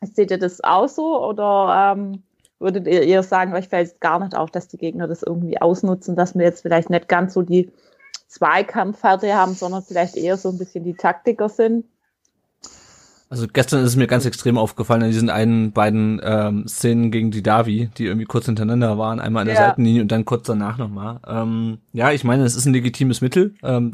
seht 0.01 0.31
ihr 0.31 0.39
das 0.39 0.63
auch 0.63 0.87
so 0.87 1.23
oder 1.23 1.93
ähm, 1.95 2.23
würdet 2.59 2.87
ihr 2.87 3.03
eher 3.03 3.23
sagen, 3.23 3.53
euch 3.53 3.67
fällt 3.67 3.87
es 3.87 3.99
gar 3.99 4.19
nicht 4.19 4.35
auf, 4.35 4.51
dass 4.51 4.67
die 4.67 4.77
Gegner 4.77 5.07
das 5.07 5.23
irgendwie 5.23 5.59
ausnutzen, 5.59 6.15
dass 6.15 6.35
wir 6.35 6.45
jetzt 6.45 6.61
vielleicht 6.61 6.89
nicht 6.89 7.07
ganz 7.07 7.33
so 7.33 7.41
die 7.41 7.71
Zweikampfhärte 8.27 9.33
haben, 9.33 9.53
sondern 9.53 9.83
vielleicht 9.83 10.15
eher 10.15 10.37
so 10.37 10.49
ein 10.49 10.57
bisschen 10.57 10.83
die 10.83 10.93
Taktiker 10.93 11.49
sind. 11.49 11.85
Also 13.31 13.47
gestern 13.47 13.79
ist 13.79 13.91
es 13.91 13.95
mir 13.95 14.07
ganz 14.07 14.25
extrem 14.25 14.57
aufgefallen 14.57 15.03
in 15.03 15.11
diesen 15.11 15.29
einen 15.29 15.71
beiden 15.71 16.19
ähm, 16.21 16.67
Szenen 16.67 17.11
gegen 17.11 17.31
die 17.31 17.41
Davi, 17.41 17.89
die 17.97 18.05
irgendwie 18.07 18.25
kurz 18.25 18.45
hintereinander 18.47 18.97
waren, 18.97 19.21
einmal 19.21 19.43
an 19.43 19.47
der 19.47 19.55
Ja. 19.55 19.67
Seitenlinie 19.69 20.01
und 20.01 20.11
dann 20.11 20.25
kurz 20.25 20.47
danach 20.47 20.77
nochmal. 20.77 21.21
Ähm, 21.25 21.77
ja, 21.93 22.11
ich 22.11 22.25
meine, 22.25 22.43
es 22.43 22.57
ist 22.57 22.65
ein 22.65 22.73
legitimes 22.73 23.21
Mittel, 23.21 23.55
ähm, 23.63 23.93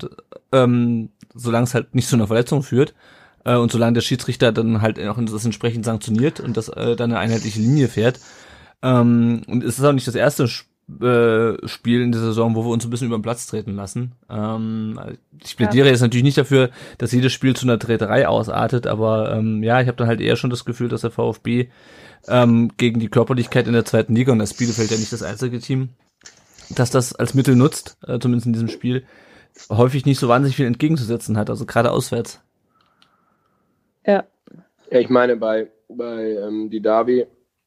ähm, 0.51 1.09
solange 1.35 1.65
es 1.65 1.75
halt 1.75 1.93
nicht 1.93 2.07
zu 2.09 2.15
einer 2.15 2.25
Verletzung 2.25 2.63
führt 2.63 2.95
äh, 3.45 3.55
und 3.55 3.71
solange 3.71 3.93
der 3.93 4.01
Schiedsrichter 4.01 4.51
dann 4.51 4.81
halt 4.81 4.99
auch 5.07 5.19
das 5.23 5.45
entsprechend 5.45 5.85
sanktioniert 5.85 6.39
und 6.39 6.57
das 6.57 6.69
äh, 6.69 6.95
dann 6.95 7.11
eine 7.11 7.19
einheitliche 7.19 7.59
Linie 7.59 7.89
fährt. 7.89 8.19
Ähm, 8.81 9.43
und 9.45 9.63
es 9.63 9.77
ist 9.77 9.85
auch 9.85 9.93
nicht 9.93 10.07
das 10.07 10.15
erste 10.15 10.45
Sp- 10.49 10.65
äh, 10.89 11.67
Spiel 11.67 12.01
in 12.01 12.11
der 12.13 12.21
Saison, 12.21 12.55
wo 12.55 12.63
wir 12.63 12.69
uns 12.69 12.85
ein 12.85 12.89
bisschen 12.89 13.07
über 13.07 13.17
den 13.17 13.21
Platz 13.23 13.45
treten 13.45 13.75
lassen. 13.75 14.13
Ähm, 14.29 14.97
ich 15.43 15.57
plädiere 15.57 15.89
jetzt 15.89 16.01
natürlich 16.01 16.23
nicht 16.23 16.37
dafür, 16.37 16.69
dass 16.97 17.11
jedes 17.11 17.33
Spiel 17.33 17.55
zu 17.55 17.65
einer 17.65 17.77
Treterei 17.77 18.27
ausartet, 18.27 18.87
aber 18.87 19.33
ähm, 19.33 19.63
ja, 19.63 19.81
ich 19.81 19.87
habe 19.87 19.97
dann 19.97 20.07
halt 20.07 20.21
eher 20.21 20.37
schon 20.37 20.49
das 20.49 20.63
Gefühl, 20.63 20.87
dass 20.87 21.01
der 21.01 21.11
VfB 21.11 21.67
ähm, 22.29 22.71
gegen 22.77 22.99
die 22.99 23.09
Körperlichkeit 23.09 23.67
in 23.67 23.73
der 23.73 23.85
zweiten 23.85 24.15
Liga 24.15 24.31
und 24.31 24.39
das 24.39 24.53
Bielefeld 24.53 24.89
ja 24.89 24.97
nicht 24.97 25.11
das 25.11 25.23
einzige 25.23 25.59
Team, 25.59 25.89
dass 26.69 26.89
das 26.89 27.13
als 27.13 27.33
Mittel 27.33 27.55
nutzt, 27.57 27.97
äh, 28.07 28.19
zumindest 28.19 28.47
in 28.47 28.53
diesem 28.53 28.69
Spiel, 28.69 29.05
häufig 29.69 30.05
nicht 30.05 30.19
so 30.19 30.29
wahnsinnig 30.29 30.55
viel 30.55 30.67
entgegenzusetzen 30.67 31.37
hat, 31.37 31.49
also 31.49 31.65
gerade 31.65 31.91
auswärts. 31.91 32.41
Ja. 34.05 34.23
Ja, 34.89 34.99
ich 34.99 35.09
meine, 35.09 35.35
bei, 35.35 35.67
bei 35.89 36.31
ähm, 36.31 36.69
die 36.69 36.81
Davi, 36.81 37.25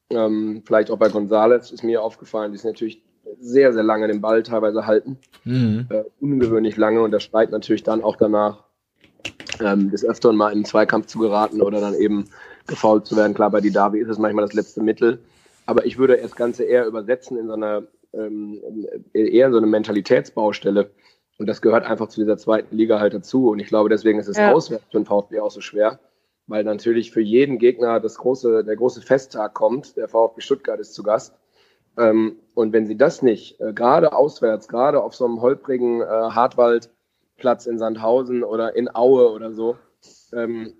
ähm, 0.09 0.63
vielleicht 0.65 0.89
auch 0.89 0.97
bei 0.97 1.09
Gonzales, 1.09 1.71
ist 1.71 1.83
mir 1.83 2.01
aufgefallen, 2.01 2.51
die 2.51 2.55
ist 2.55 2.65
natürlich 2.65 3.03
sehr, 3.39 3.73
sehr 3.73 3.83
lange 3.83 4.07
den 4.07 4.21
Ball 4.21 4.43
teilweise 4.43 4.85
halten. 4.85 5.17
Mhm. 5.43 5.87
Äh, 5.89 6.03
ungewöhnlich 6.19 6.77
lange 6.77 7.01
und 7.01 7.11
das 7.11 7.23
schreit 7.23 7.51
natürlich 7.51 7.83
dann 7.83 8.03
auch 8.03 8.15
danach, 8.15 8.63
ähm, 9.59 9.91
des 9.91 10.05
Öfteren 10.05 10.35
mal 10.35 10.49
in 10.49 10.57
einen 10.57 10.65
Zweikampf 10.65 11.07
zu 11.07 11.19
geraten 11.19 11.61
oder 11.61 11.81
dann 11.81 11.93
eben 11.95 12.25
gefault 12.67 13.05
zu 13.05 13.15
werden. 13.15 13.33
Klar, 13.33 13.51
bei 13.51 13.61
die 13.61 13.71
Davi 13.71 13.99
ist 13.99 14.09
es 14.09 14.17
manchmal 14.17 14.45
das 14.45 14.53
letzte 14.53 14.81
Mittel. 14.81 15.19
Aber 15.65 15.85
ich 15.85 15.97
würde 15.97 16.17
das 16.17 16.35
Ganze 16.35 16.63
eher 16.63 16.85
übersetzen 16.85 17.37
in 17.37 17.47
so 17.47 17.53
einer, 17.53 17.83
ähm, 18.13 18.61
eher 19.13 19.47
in 19.47 19.51
so 19.51 19.57
eine 19.57 19.67
Mentalitätsbaustelle. 19.67 20.91
Und 21.37 21.47
das 21.47 21.61
gehört 21.61 21.85
einfach 21.85 22.07
zu 22.07 22.19
dieser 22.21 22.37
zweiten 22.37 22.75
Liga 22.75 22.99
halt 22.99 23.13
dazu. 23.13 23.49
Und 23.49 23.59
ich 23.59 23.67
glaube, 23.67 23.89
deswegen 23.89 24.19
ist 24.19 24.27
es 24.27 24.37
Ja. 24.37 24.53
auswärts 24.53 24.85
für 24.91 24.99
den 24.99 25.05
VfB 25.05 25.39
auch 25.39 25.51
so 25.51 25.61
schwer, 25.61 25.99
weil 26.47 26.63
natürlich 26.63 27.11
für 27.11 27.21
jeden 27.21 27.57
Gegner 27.57 27.99
das 27.99 28.17
große, 28.17 28.63
der 28.63 28.75
große 28.75 29.01
Festtag 29.01 29.53
kommt. 29.53 29.97
Der 29.97 30.07
VfB 30.07 30.41
Stuttgart 30.41 30.79
ist 30.79 30.93
zu 30.93 31.03
Gast. 31.03 31.33
Ähm, 32.01 32.37
und 32.55 32.73
wenn 32.73 32.87
sie 32.87 32.97
das 32.97 33.21
nicht, 33.21 33.59
äh, 33.61 33.73
gerade 33.73 34.13
auswärts, 34.13 34.67
gerade 34.67 35.03
auf 35.03 35.15
so 35.15 35.25
einem 35.25 35.41
holprigen 35.41 36.01
äh, 36.01 36.05
Hartwaldplatz 36.05 37.67
in 37.67 37.77
Sandhausen 37.77 38.43
oder 38.43 38.75
in 38.75 38.93
Aue 38.93 39.31
oder 39.31 39.53
so, 39.53 39.77
ähm, 40.33 40.73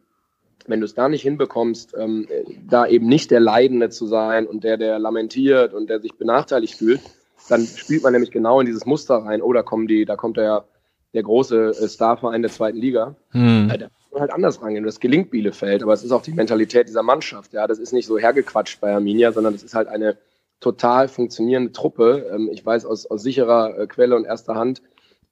wenn 0.68 0.80
du 0.80 0.86
es 0.86 0.96
da 0.96 1.10
nicht 1.10 1.22
hinbekommst, 1.22 1.96
ähm, 1.98 2.28
äh, 2.30 2.44
da 2.68 2.88
eben 2.88 3.08
nicht 3.08 3.30
der 3.30 3.40
Leidende 3.40 3.90
zu 3.90 4.08
sein 4.08 4.48
und 4.48 4.64
der, 4.64 4.78
der 4.78 5.00
lamentiert 5.00 5.74
und 5.74 5.90
der 5.90 6.00
sich 6.00 6.14
benachteiligt 6.16 6.76
fühlt, 6.76 7.02
dann 7.50 7.66
spielt 7.66 8.04
man 8.04 8.14
nämlich 8.14 8.32
genau 8.32 8.60
in 8.60 8.66
dieses 8.66 8.86
Muster 8.86 9.16
rein. 9.16 9.42
Oh, 9.42 9.54
da 9.54 9.62
kommen 9.64 9.88
die, 9.88 10.06
da 10.06 10.16
kommt 10.16 10.38
der, 10.38 10.66
der 11.14 11.24
große 11.24 11.70
äh, 11.70 11.88
Starverein 11.88 12.42
der 12.42 12.52
zweiten 12.52 12.78
Liga. 12.78 13.16
Hm. 13.30 13.68
Ja, 13.70 13.78
da 13.78 13.86
muss 13.86 14.12
man 14.12 14.22
halt 14.22 14.34
anders 14.34 14.62
rangehen. 14.62 14.84
Das 14.84 15.00
gelingt 15.00 15.30
Bielefeld, 15.30 15.84
aber 15.84 15.94
es 15.94 16.04
ist 16.04 16.12
auch 16.12 16.24
die 16.24 16.34
Mentalität 16.34 16.88
dieser 16.88 17.04
Mannschaft. 17.04 17.54
Ja, 17.54 17.68
das 17.68 17.78
ist 17.78 17.94
nicht 17.94 18.08
so 18.08 18.18
hergequatscht 18.18 18.82
bei 18.82 18.94
Arminia, 18.94 19.32
sondern 19.32 19.54
das 19.54 19.64
ist 19.64 19.76
halt 19.76 19.88
eine 19.88 20.18
total 20.62 21.10
funktionierende 21.10 21.74
Truppe. 21.74 22.32
Ähm, 22.34 22.50
ich 22.52 22.66
weiß 22.66 22.86
aus, 22.86 23.06
aus 23.06 23.22
sicherer 23.22 23.78
äh, 23.78 23.88
Quelle 23.88 24.16
und 24.16 24.24
erster 24.24 24.56
Hand, 24.56 24.82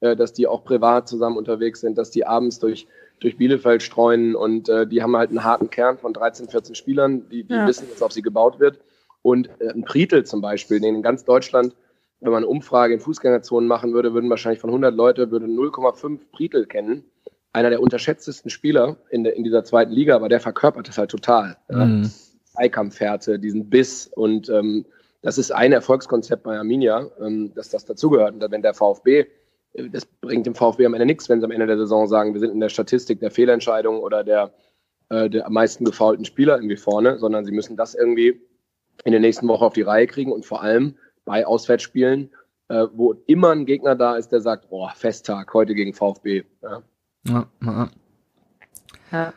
äh, 0.00 0.14
dass 0.14 0.34
die 0.34 0.46
auch 0.46 0.64
privat 0.64 1.08
zusammen 1.08 1.38
unterwegs 1.38 1.80
sind, 1.80 1.96
dass 1.96 2.10
die 2.10 2.26
abends 2.26 2.58
durch, 2.58 2.86
durch 3.20 3.38
Bielefeld 3.38 3.82
streuen 3.82 4.34
und 4.34 4.68
äh, 4.68 4.86
die 4.86 5.02
haben 5.02 5.16
halt 5.16 5.30
einen 5.30 5.44
harten 5.44 5.70
Kern 5.70 5.96
von 5.96 6.12
13, 6.12 6.48
14 6.48 6.74
Spielern, 6.74 7.28
die, 7.30 7.44
die 7.44 7.54
Ja. 7.54 7.66
wissen, 7.66 7.86
was 7.90 8.02
auf 8.02 8.12
sie 8.12 8.22
gebaut 8.22 8.60
wird. 8.60 8.80
Und 9.22 9.48
äh, 9.60 9.68
ein 9.70 9.84
Pritel 9.84 10.24
zum 10.24 10.40
Beispiel, 10.40 10.80
den 10.80 10.96
in 10.96 11.02
ganz 11.02 11.24
Deutschland, 11.24 11.74
wenn 12.20 12.32
man 12.32 12.42
eine 12.42 12.48
Umfrage 12.48 12.92
in 12.92 13.00
Fußgängerzonen 13.00 13.66
machen 13.68 13.94
würde, 13.94 14.12
würden 14.12 14.28
wahrscheinlich 14.28 14.60
von 14.60 14.70
100 14.70 14.94
Leute 14.94 15.30
würde 15.30 15.46
0,5 15.46 16.18
Pritel 16.32 16.66
kennen. 16.66 17.04
Einer 17.52 17.70
der 17.70 17.80
unterschätztesten 17.80 18.50
Spieler 18.50 18.96
in, 19.10 19.24
der, 19.24 19.36
in 19.36 19.44
dieser 19.44 19.64
zweiten 19.64 19.92
Liga, 19.92 20.16
aber 20.16 20.28
der 20.28 20.40
verkörpert 20.40 20.88
das 20.88 20.98
halt 20.98 21.10
total. 21.10 21.56
Ja. 21.70 21.84
Mhm. 21.84 22.10
Zweikampfhärte, 22.44 23.38
diesen 23.38 23.70
Biss 23.70 24.06
und 24.06 24.48
ähm, 24.48 24.84
das 25.22 25.38
ist 25.38 25.50
ein 25.50 25.72
Erfolgskonzept 25.72 26.42
bei 26.42 26.56
Arminia, 26.56 27.10
ähm, 27.20 27.52
dass 27.54 27.68
das 27.68 27.84
dazugehört. 27.84 28.34
Und 28.34 28.50
wenn 28.50 28.62
der 28.62 28.74
VfB, 28.74 29.26
äh, 29.74 29.88
das 29.90 30.06
bringt 30.06 30.46
dem 30.46 30.54
VfB 30.54 30.86
am 30.86 30.94
Ende 30.94 31.06
nichts, 31.06 31.28
wenn 31.28 31.40
sie 31.40 31.44
am 31.44 31.50
Ende 31.50 31.66
der 31.66 31.78
Saison 31.78 32.06
sagen, 32.06 32.32
wir 32.32 32.40
sind 32.40 32.52
in 32.52 32.60
der 32.60 32.68
Statistik 32.68 33.20
der 33.20 33.30
Fehlentscheidung 33.30 34.00
oder 34.00 34.24
der, 34.24 34.52
äh, 35.10 35.28
der 35.28 35.46
am 35.46 35.52
meisten 35.52 35.84
gefaulten 35.84 36.24
Spieler 36.24 36.56
irgendwie 36.56 36.76
vorne, 36.76 37.18
sondern 37.18 37.44
sie 37.44 37.52
müssen 37.52 37.76
das 37.76 37.94
irgendwie 37.94 38.40
in 39.04 39.12
der 39.12 39.20
nächsten 39.20 39.48
Woche 39.48 39.64
auf 39.64 39.72
die 39.72 39.82
Reihe 39.82 40.06
kriegen 40.06 40.32
und 40.32 40.44
vor 40.44 40.62
allem 40.62 40.96
bei 41.24 41.46
Auswärtsspielen, 41.46 42.30
äh, 42.68 42.86
wo 42.92 43.14
immer 43.26 43.50
ein 43.50 43.66
Gegner 43.66 43.96
da 43.96 44.16
ist, 44.16 44.32
der 44.32 44.40
sagt, 44.40 44.70
boah, 44.70 44.92
Festtag 44.94 45.52
heute 45.54 45.74
gegen 45.74 45.92
VfB. 45.92 46.44
Ja. 46.62 46.82
Ja, 47.26 47.46
ja. 49.12 49.32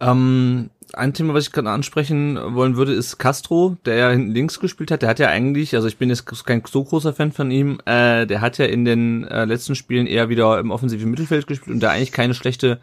Ähm, 0.00 0.70
ein 0.94 1.12
Thema, 1.12 1.34
was 1.34 1.46
ich 1.46 1.52
gerade 1.52 1.70
ansprechen 1.70 2.38
wollen 2.54 2.76
würde, 2.76 2.92
ist 2.92 3.18
Castro, 3.18 3.76
der 3.84 3.96
ja 3.96 4.10
hinten 4.10 4.32
links 4.32 4.60
gespielt 4.60 4.90
hat. 4.90 5.02
Der 5.02 5.08
hat 5.08 5.18
ja 5.18 5.28
eigentlich, 5.28 5.74
also 5.74 5.86
ich 5.88 5.98
bin 5.98 6.08
jetzt 6.08 6.26
kein 6.46 6.62
so 6.66 6.84
großer 6.84 7.12
Fan 7.12 7.32
von 7.32 7.50
ihm, 7.50 7.80
äh, 7.84 8.26
der 8.26 8.40
hat 8.40 8.58
ja 8.58 8.66
in 8.66 8.84
den 8.84 9.24
äh, 9.24 9.44
letzten 9.44 9.74
Spielen 9.74 10.06
eher 10.06 10.28
wieder 10.28 10.58
im 10.58 10.70
offensiven 10.70 11.10
Mittelfeld 11.10 11.46
gespielt 11.46 11.74
und 11.74 11.80
da 11.80 11.90
eigentlich 11.90 12.12
keine 12.12 12.34
schlechte 12.34 12.80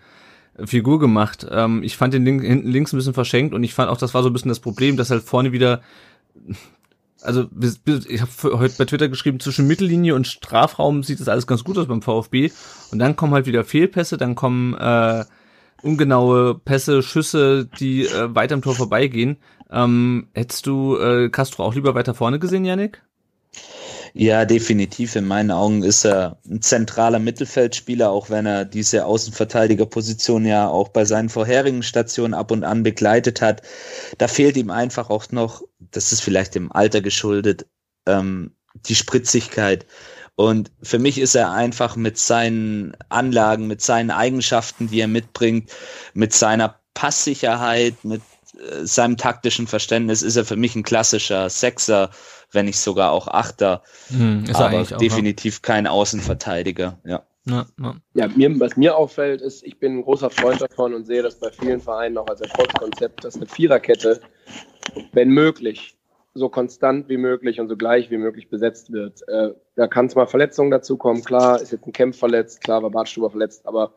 Figur 0.66 1.00
gemacht. 1.00 1.48
Ähm, 1.50 1.84
ich 1.84 1.98
fand 1.98 2.14
den 2.14 2.26
link, 2.26 2.44
hinten 2.44 2.70
links 2.70 2.94
ein 2.94 2.98
bisschen 2.98 3.14
verschenkt 3.14 3.54
und 3.54 3.64
ich 3.64 3.74
fand 3.74 3.90
auch, 3.90 3.98
das 3.98 4.14
war 4.14 4.24
so 4.24 4.30
ein 4.30 4.34
bisschen 4.34 4.50
das 4.50 4.60
Problem, 4.60 4.98
dass 4.98 5.10
halt 5.10 5.24
vorne 5.24 5.52
wieder 5.52 5.82
also 7.22 7.50
ich 8.08 8.22
habe 8.22 8.60
heute 8.60 8.76
bei 8.78 8.86
Twitter 8.86 9.10
geschrieben, 9.10 9.40
zwischen 9.40 9.68
Mittellinie 9.68 10.14
und 10.14 10.28
Strafraum 10.28 11.02
sieht 11.02 11.20
das 11.20 11.28
alles 11.28 11.48
ganz 11.48 11.64
gut 11.64 11.78
aus 11.78 11.88
beim 11.88 12.04
VfB. 12.04 12.52
Und 12.92 13.00
dann 13.00 13.16
kommen 13.16 13.34
halt 13.34 13.48
wieder 13.48 13.64
Fehlpässe, 13.64 14.18
dann 14.18 14.36
kommen 14.36 14.76
äh, 14.76 15.26
ungenaue 15.82 16.56
Pässe, 16.56 17.04
Schüsse, 17.04 17.68
die 17.80 18.06
äh, 18.06 18.34
weit 18.34 18.52
am 18.52 18.62
Tor 18.62 18.76
vorbeigehen. 18.76 19.38
Ähm, 19.72 20.30
hättest 20.34 20.68
du 20.68 20.98
äh, 20.98 21.30
Castro 21.30 21.64
auch 21.64 21.76
lieber 21.76 21.96
weiter 21.96 22.14
vorne 22.14 22.40
gesehen, 22.40 22.66
Yannick? 22.66 23.02
Ja, 24.18 24.46
definitiv. 24.46 25.18
In 25.18 25.28
meinen 25.28 25.52
Augen 25.52 25.84
ist 25.84 26.06
er 26.06 26.40
ein 26.50 26.62
zentraler 26.62 27.20
Mittelfeldspieler, 27.20 28.10
auch 28.10 28.30
wenn 28.30 28.46
er 28.46 28.64
diese 28.64 29.06
Außenverteidigerposition 29.06 30.46
ja 30.46 30.70
auch 30.70 30.88
bei 30.88 31.04
seinen 31.04 31.28
vorherigen 31.28 31.84
Stationen 31.84 32.34
ab 32.34 32.52
und 32.52 32.64
an 32.64 32.82
begleitet 32.84 33.42
hat. 33.42 33.62
Da 34.18 34.30
fehlt 34.30 34.56
ihm 34.56 34.70
einfach 34.70 35.10
auch 35.10 35.32
noch, 35.32 35.64
das 35.80 36.14
ist 36.14 36.22
vielleicht 36.22 36.56
dem 36.56 36.72
Alter 36.72 37.02
geschuldet, 37.02 37.66
ähm, 38.06 38.56
die 38.86 38.96
Spritzigkeit. 38.96 39.86
Und 40.36 40.72
für 40.82 41.00
mich 41.00 41.18
ist 41.18 41.36
er 41.36 41.52
einfach 41.52 41.96
mit 41.96 42.18
seinen 42.18 42.96
Anlagen, 43.10 43.68
mit 43.68 43.82
seinen 43.82 44.12
Eigenschaften, 44.12 44.88
die 44.90 45.00
er 45.00 45.08
mitbringt, 45.08 45.72
mit 46.14 46.34
seiner 46.34 46.76
Passsicherheit, 46.94 47.96
mit 48.04 48.22
äh, 48.58 48.86
seinem 48.86 49.18
taktischen 49.18 49.68
Verständnis, 49.68 50.22
ist 50.22 50.36
er 50.36 50.46
für 50.46 50.58
mich 50.58 50.76
ein 50.76 50.84
klassischer 50.84 51.50
Sechser, 51.50 52.10
wenn 52.52 52.66
nicht 52.66 52.80
sogar 52.80 53.12
auch 53.12 53.28
Achter, 53.28 53.84
Hm, 54.10 54.44
ist 54.46 54.60
er 54.60 54.68
aber 54.68 54.82
auch, 54.82 54.98
definitiv 54.98 55.62
kein 55.62 55.88
Außenverteidiger. 55.88 57.00
Ja. 57.06 57.24
Ja, 57.48 57.68
ja. 57.80 57.96
Ja, 58.16 58.28
mir, 58.28 58.60
was 58.60 58.76
mir 58.76 58.98
auffällt, 58.98 59.40
ist, 59.40 59.64
ich 59.64 59.78
bin 59.78 60.00
ein 60.00 60.04
großer 60.04 60.32
Freund 60.32 60.62
davon 60.62 60.96
und 60.96 61.06
sehe 61.06 61.22
das 61.22 61.40
bei 61.40 61.52
vielen 61.52 61.80
Vereinen 61.80 62.18
auch 62.18 62.28
als 62.28 62.42
Erfolgskonzept, 62.42 63.24
dass 63.24 63.36
eine 63.36 63.46
Viererkette, 63.46 64.20
wenn 65.14 65.30
möglich, 65.30 65.96
so 66.36 66.50
konstant 66.50 67.08
wie 67.08 67.18
möglich 67.18 67.60
und 67.62 67.70
so 67.70 67.78
gleich 67.78 68.12
wie 68.12 68.18
möglich 68.18 68.50
besetzt 68.50 68.92
wird. 68.92 69.28
Äh, 69.28 69.54
da 69.76 69.88
kann 69.88 70.08
es 70.08 70.16
mal 70.16 70.28
Verletzungen 70.28 70.70
dazu 70.70 70.98
kommen. 70.98 71.24
Klar, 71.24 71.62
ist 71.62 71.72
jetzt 71.72 71.88
ein 71.88 71.94
Kempf 71.94 72.20
verletzt, 72.20 72.62
klar 72.62 72.84
war 72.84 72.92
Bartstuber 72.92 73.30
verletzt, 73.30 73.66
aber 73.66 73.94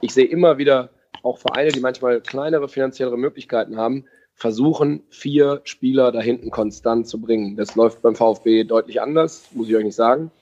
ich 0.00 0.14
sehe 0.14 0.24
immer 0.24 0.56
wieder 0.56 0.90
auch 1.22 1.38
Vereine, 1.38 1.70
die 1.70 1.80
manchmal 1.80 2.22
kleinere 2.22 2.68
finanziellere 2.68 3.18
Möglichkeiten 3.18 3.76
haben, 3.76 4.06
versuchen, 4.34 5.02
vier 5.10 5.60
Spieler 5.64 6.10
da 6.10 6.20
hinten 6.20 6.50
konstant 6.50 7.06
zu 7.06 7.20
bringen. 7.20 7.56
Das 7.56 7.76
läuft 7.76 8.00
beim 8.00 8.16
VfB 8.16 8.64
deutlich 8.64 9.02
anders, 9.02 9.50
muss 9.52 9.68
ich 9.68 9.76
euch 9.76 9.84
nicht 9.84 9.96
sagen. 9.96 10.30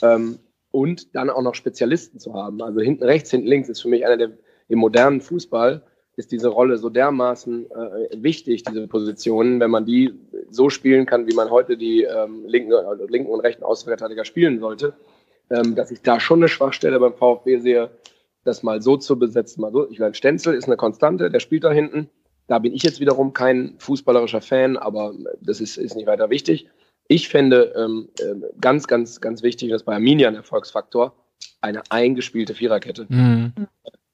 Ähm, 0.00 0.38
und 0.70 1.16
dann 1.16 1.28
auch 1.28 1.42
noch 1.42 1.56
Spezialisten 1.56 2.20
zu 2.20 2.34
haben. 2.34 2.62
Also 2.62 2.80
hinten 2.80 3.02
rechts, 3.02 3.32
hinten 3.32 3.48
links 3.48 3.68
ist 3.68 3.82
für 3.82 3.88
mich 3.88 4.06
einer 4.06 4.16
der 4.16 4.30
im 4.68 4.78
modernen 4.78 5.20
Fußball 5.20 5.82
ist 6.16 6.32
diese 6.32 6.48
Rolle 6.48 6.76
so 6.76 6.90
dermaßen 6.90 7.70
äh, 7.70 8.22
wichtig, 8.22 8.64
diese 8.64 8.86
Positionen, 8.86 9.60
wenn 9.60 9.70
man 9.70 9.86
die 9.86 10.12
so 10.50 10.68
spielen 10.68 11.06
kann, 11.06 11.26
wie 11.26 11.34
man 11.34 11.50
heute 11.50 11.76
die 11.76 12.02
ähm, 12.02 12.44
linken, 12.46 12.72
also 12.74 13.06
linken 13.06 13.30
und 13.30 13.40
rechten 13.40 13.64
Außenverteidiger 13.64 14.24
spielen 14.24 14.60
sollte, 14.60 14.94
ähm, 15.50 15.74
dass 15.74 15.90
ich 15.90 16.02
da 16.02 16.20
schon 16.20 16.40
eine 16.40 16.48
Schwachstelle 16.48 17.00
beim 17.00 17.14
VfB 17.14 17.58
sehe, 17.58 17.90
das 18.44 18.62
mal 18.62 18.82
so 18.82 18.96
zu 18.96 19.18
besetzen. 19.18 19.62
Mal 19.62 19.72
so. 19.72 19.88
Ich 19.90 19.98
meine, 19.98 20.14
Stenzel 20.14 20.54
ist 20.54 20.66
eine 20.66 20.76
Konstante, 20.76 21.30
der 21.30 21.40
spielt 21.40 21.64
da 21.64 21.72
hinten. 21.72 22.10
Da 22.46 22.58
bin 22.58 22.74
ich 22.74 22.82
jetzt 22.82 23.00
wiederum 23.00 23.32
kein 23.32 23.76
fußballerischer 23.78 24.42
Fan, 24.42 24.76
aber 24.76 25.14
das 25.40 25.60
ist, 25.60 25.78
ist 25.78 25.96
nicht 25.96 26.06
weiter 26.06 26.28
wichtig. 26.28 26.68
Ich 27.08 27.28
fände 27.28 27.72
ähm, 27.76 28.08
ähm, 28.20 28.44
ganz, 28.60 28.86
ganz, 28.86 29.20
ganz 29.20 29.42
wichtig, 29.42 29.70
das 29.70 29.82
ist 29.82 29.86
bei 29.86 29.94
Arminia 29.94 30.28
ein 30.28 30.34
Erfolgsfaktor, 30.34 31.14
eine 31.60 31.82
eingespielte 31.90 32.54
Viererkette. 32.54 33.06
Mhm. 33.08 33.52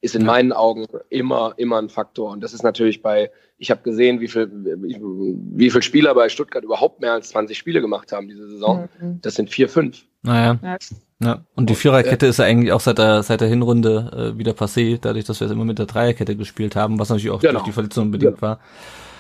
Ist 0.00 0.14
in 0.14 0.22
Ja. 0.22 0.26
meinen 0.28 0.52
Augen 0.52 0.86
immer, 1.10 1.54
immer 1.56 1.78
ein 1.78 1.88
Faktor. 1.88 2.30
Und 2.30 2.42
das 2.44 2.52
ist 2.54 2.62
natürlich 2.62 3.02
bei, 3.02 3.30
ich 3.58 3.70
habe 3.72 3.82
gesehen, 3.82 4.20
wie 4.20 4.28
viel, 4.28 4.48
wie, 4.52 4.96
wie 5.00 5.70
viel 5.70 5.82
Spieler 5.82 6.14
bei 6.14 6.28
Stuttgart 6.28 6.62
überhaupt 6.62 7.00
mehr 7.00 7.12
als 7.14 7.30
20 7.30 7.58
Spiele 7.58 7.80
gemacht 7.80 8.12
haben 8.12 8.28
diese 8.28 8.48
Saison. 8.48 8.88
Mhm. 9.00 9.18
Das 9.22 9.34
sind 9.34 9.50
vier, 9.50 9.68
fünf. 9.68 10.04
Naja. 10.22 10.58
Ja. 10.62 10.76
Ja. 11.20 11.44
Und 11.56 11.68
die 11.68 11.74
Viererkette 11.74 12.26
ist 12.26 12.38
ja 12.38 12.44
eigentlich 12.44 12.70
auch 12.72 12.78
seit 12.80 12.98
der, 12.98 13.24
seit 13.24 13.40
der 13.40 13.48
Hinrunde 13.48 14.32
äh, 14.34 14.38
wieder 14.38 14.52
passé, 14.52 14.98
dadurch, 15.00 15.24
dass 15.24 15.40
wir 15.40 15.46
es 15.46 15.52
immer 15.52 15.64
mit 15.64 15.80
der 15.80 15.86
Dreierkette 15.86 16.36
gespielt 16.36 16.76
haben, 16.76 17.00
was 17.00 17.08
natürlich 17.08 17.30
auch 17.30 17.40
Genau. 17.40 17.54
durch 17.54 17.64
die 17.64 17.72
Verletzung 17.72 18.12
bedingt 18.12 18.36
Genau. 18.36 18.42
war. 18.42 18.60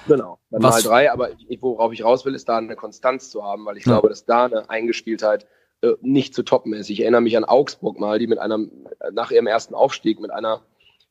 Genau. 0.06 0.38
Dann 0.50 0.62
Was- 0.62 0.84
mal 0.84 0.88
drei, 0.90 1.12
aber 1.12 1.30
ich, 1.48 1.60
worauf 1.60 1.92
ich 1.92 2.04
raus 2.04 2.24
will, 2.24 2.34
ist 2.36 2.48
da 2.48 2.58
eine 2.58 2.76
Konstanz 2.76 3.30
zu 3.30 3.42
haben, 3.42 3.66
weil 3.66 3.76
ich 3.78 3.84
Ja. 3.84 3.94
glaube, 3.94 4.08
dass 4.10 4.24
da 4.24 4.44
eine 4.44 4.70
Eingespieltheit 4.70 5.46
äh, 5.82 5.92
nicht 6.00 6.34
zu 6.34 6.42
toppen 6.42 6.72
ist. 6.72 6.90
Ich 6.90 7.00
erinnere 7.00 7.20
mich 7.20 7.36
an 7.36 7.44
Augsburg 7.44 7.98
mal, 8.00 8.18
die 8.18 8.26
mit 8.26 8.38
einem, 8.38 8.70
nach 9.12 9.30
ihrem 9.30 9.46
ersten 9.46 9.74
Aufstieg 9.74 10.20
mit 10.20 10.30
einer 10.30 10.62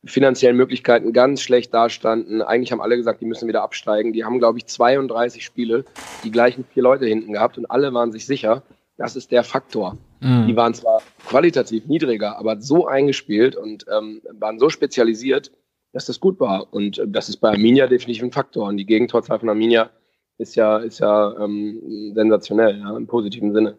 finanziellen 0.05 0.57
Möglichkeiten 0.57 1.13
ganz 1.13 1.41
schlecht 1.41 1.73
dastanden. 1.73 2.41
Eigentlich 2.41 2.71
haben 2.71 2.81
alle 2.81 2.97
gesagt, 2.97 3.21
die 3.21 3.25
müssen 3.25 3.47
wieder 3.47 3.63
absteigen. 3.63 4.13
Die 4.13 4.23
haben, 4.23 4.39
glaube 4.39 4.57
ich, 4.57 4.65
32 4.65 5.43
Spiele, 5.43 5.85
die 6.23 6.31
gleichen 6.31 6.65
vier 6.65 6.83
Leute 6.83 7.05
hinten 7.05 7.33
gehabt 7.33 7.57
und 7.57 7.69
alle 7.69 7.93
waren 7.93 8.11
sich 8.11 8.25
sicher, 8.25 8.63
das 8.97 9.15
ist 9.15 9.31
der 9.31 9.43
Faktor. 9.43 9.97
Mhm. 10.21 10.47
Die 10.47 10.55
waren 10.55 10.73
zwar 10.73 11.01
qualitativ 11.25 11.85
niedriger, 11.85 12.37
aber 12.37 12.59
so 12.59 12.87
eingespielt 12.87 13.55
und 13.55 13.85
ähm, 13.91 14.21
waren 14.33 14.59
so 14.59 14.69
spezialisiert, 14.69 15.51
dass 15.93 16.05
das 16.05 16.19
gut 16.19 16.39
war. 16.39 16.73
Und 16.73 16.97
äh, 16.97 17.07
das 17.07 17.29
ist 17.29 17.37
bei 17.37 17.49
Arminia 17.51 17.87
definitiv 17.87 18.23
ein 18.23 18.31
Faktor. 18.31 18.67
Und 18.67 18.77
die 18.77 18.85
Gegentorzahl 18.85 19.39
von 19.39 19.49
Arminia 19.49 19.91
ist 20.37 20.55
ja, 20.55 20.77
ist 20.77 20.99
ja 20.99 21.35
ähm, 21.39 22.11
sensationell, 22.13 22.79
ja, 22.79 22.97
im 22.97 23.07
positiven 23.07 23.53
Sinne. 23.53 23.77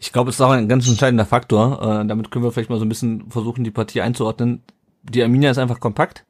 Ich 0.00 0.12
glaube, 0.12 0.30
es 0.30 0.36
ist 0.36 0.40
auch 0.40 0.50
ein 0.50 0.68
ganz 0.68 0.88
entscheidender 0.88 1.24
Faktor. 1.26 1.80
Äh, 2.02 2.06
damit 2.06 2.30
können 2.30 2.44
wir 2.44 2.50
vielleicht 2.52 2.70
mal 2.70 2.78
so 2.78 2.84
ein 2.84 2.88
bisschen 2.88 3.30
versuchen, 3.30 3.62
die 3.64 3.70
Partie 3.70 4.00
einzuordnen. 4.00 4.62
Die 5.02 5.22
Arminia 5.22 5.50
ist 5.50 5.58
einfach 5.58 5.78
kompakt. 5.80 6.24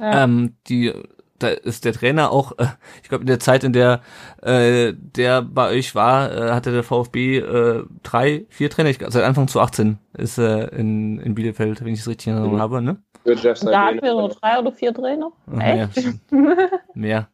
Ja. 0.00 0.24
Ähm, 0.24 0.54
die, 0.68 0.92
da 1.38 1.48
ist 1.48 1.84
der 1.84 1.92
Trainer 1.92 2.30
auch, 2.30 2.56
äh, 2.58 2.66
ich 3.02 3.10
glaube, 3.10 3.22
in 3.24 3.26
der 3.26 3.38
Zeit, 3.40 3.64
in 3.64 3.74
der 3.74 4.00
äh, 4.40 4.94
der 4.96 5.42
bei 5.42 5.68
euch 5.68 5.94
war, 5.94 6.32
äh, 6.32 6.50
hatte 6.52 6.72
der 6.72 6.82
VfB 6.84 7.38
äh, 7.38 7.84
drei, 8.02 8.46
vier 8.48 8.70
Trainer. 8.70 8.88
Ich, 8.88 8.98
seit 9.06 9.24
Anfang 9.24 9.48
zu 9.48 9.60
18 9.60 9.98
ist 10.14 10.38
er 10.38 10.72
in, 10.72 11.18
in 11.20 11.34
Bielefeld, 11.34 11.84
wenn 11.84 11.92
ich 11.92 12.00
es 12.00 12.08
richtig 12.08 12.28
in 12.28 12.32
Erinnerung 12.34 12.56
Mhm. 12.56 12.60
habe, 12.62 12.80
ne? 12.82 12.96
Da 13.24 13.86
hatten 13.86 14.02
wir 14.02 14.14
nur 14.14 14.30
drei 14.30 14.58
oder 14.58 14.72
vier 14.72 14.94
Trainer. 14.94 15.30
Ja, 15.52 15.84
Echt? 15.84 16.08
Mehr. 16.94 17.28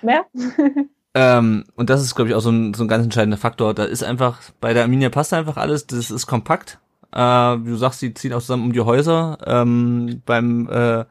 Mehr? 0.00 0.24
Ähm, 1.14 1.64
und 1.74 1.90
das 1.90 2.02
ist, 2.02 2.14
glaube 2.14 2.30
ich, 2.30 2.34
auch 2.34 2.40
so 2.40 2.50
ein, 2.50 2.74
so 2.74 2.84
ein 2.84 2.88
ganz 2.88 3.04
entscheidender 3.04 3.36
Faktor. 3.36 3.74
Da 3.74 3.84
ist 3.84 4.02
einfach, 4.02 4.40
bei 4.60 4.72
der 4.72 4.82
Arminia 4.82 5.10
passt 5.10 5.32
einfach 5.32 5.56
alles, 5.56 5.86
das 5.86 6.10
ist 6.10 6.26
kompakt. 6.26 6.78
Äh, 7.12 7.20
wie 7.20 7.70
du 7.70 7.76
sagst, 7.76 8.00
die 8.00 8.14
ziehen 8.14 8.32
auch 8.32 8.40
zusammen 8.40 8.64
um 8.64 8.72
die 8.72 8.80
Häuser. 8.80 9.38
Ähm, 9.44 10.22
beim 10.24 10.68
äh, 10.68 11.04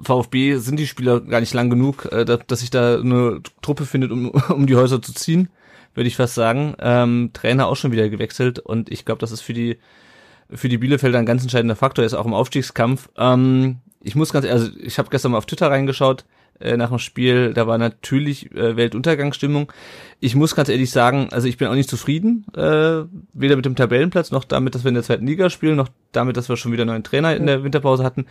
VfB 0.00 0.56
sind 0.56 0.78
die 0.78 0.86
Spieler 0.86 1.20
gar 1.20 1.40
nicht 1.40 1.54
lang 1.54 1.70
genug, 1.70 2.06
äh, 2.12 2.24
dass, 2.24 2.40
dass 2.46 2.60
sich 2.60 2.70
da 2.70 2.98
eine 2.98 3.40
Truppe 3.62 3.86
findet, 3.86 4.12
um, 4.12 4.30
um 4.48 4.66
die 4.66 4.76
Häuser 4.76 5.02
zu 5.02 5.12
ziehen, 5.12 5.48
würde 5.94 6.08
ich 6.08 6.16
fast 6.16 6.34
sagen. 6.34 6.74
Ähm, 6.78 7.30
Trainer 7.32 7.66
auch 7.66 7.76
schon 7.76 7.92
wieder 7.92 8.08
gewechselt 8.08 8.60
und 8.60 8.90
ich 8.90 9.04
glaube, 9.04 9.20
das 9.20 9.32
ist 9.32 9.40
für 9.40 9.54
die 9.54 9.78
für 10.50 10.68
die 10.68 10.78
Bielefelder 10.78 11.18
ein 11.18 11.26
ganz 11.26 11.42
entscheidender 11.42 11.74
Faktor, 11.74 12.04
ist 12.04 12.12
auch 12.12 12.26
im 12.26 12.34
Aufstiegskampf. 12.34 13.08
Ähm, 13.16 13.78
ich 14.02 14.14
muss 14.14 14.32
ganz, 14.32 14.46
also 14.46 14.68
ich 14.78 14.98
habe 14.98 15.08
gestern 15.08 15.32
mal 15.32 15.38
auf 15.38 15.46
Twitter 15.46 15.70
reingeschaut 15.70 16.26
äh, 16.60 16.76
nach 16.76 16.90
dem 16.90 16.98
Spiel, 16.98 17.52
da 17.54 17.66
war 17.66 17.78
natürlich 17.78 18.50
äh, 18.52 18.76
Weltuntergangsstimmung. 18.76 19.72
Ich 20.20 20.34
muss 20.34 20.54
ganz 20.54 20.68
ehrlich 20.68 20.90
sagen, 20.90 21.28
also 21.32 21.48
ich 21.48 21.56
bin 21.56 21.68
auch 21.68 21.74
nicht 21.74 21.90
zufrieden, 21.90 22.46
äh, 22.54 23.04
weder 23.32 23.56
mit 23.56 23.64
dem 23.64 23.76
Tabellenplatz 23.76 24.30
noch 24.30 24.44
damit, 24.44 24.74
dass 24.74 24.84
wir 24.84 24.88
in 24.88 24.94
der 24.94 25.02
zweiten 25.02 25.26
Liga 25.26 25.50
spielen, 25.50 25.76
noch 25.76 25.88
damit, 26.12 26.36
dass 26.36 26.48
wir 26.48 26.56
schon 26.56 26.72
wieder 26.72 26.82
einen 26.82 26.90
neuen 26.90 27.04
Trainer 27.04 27.36
in 27.36 27.46
der 27.46 27.64
Winterpause 27.64 28.04
hatten. 28.04 28.26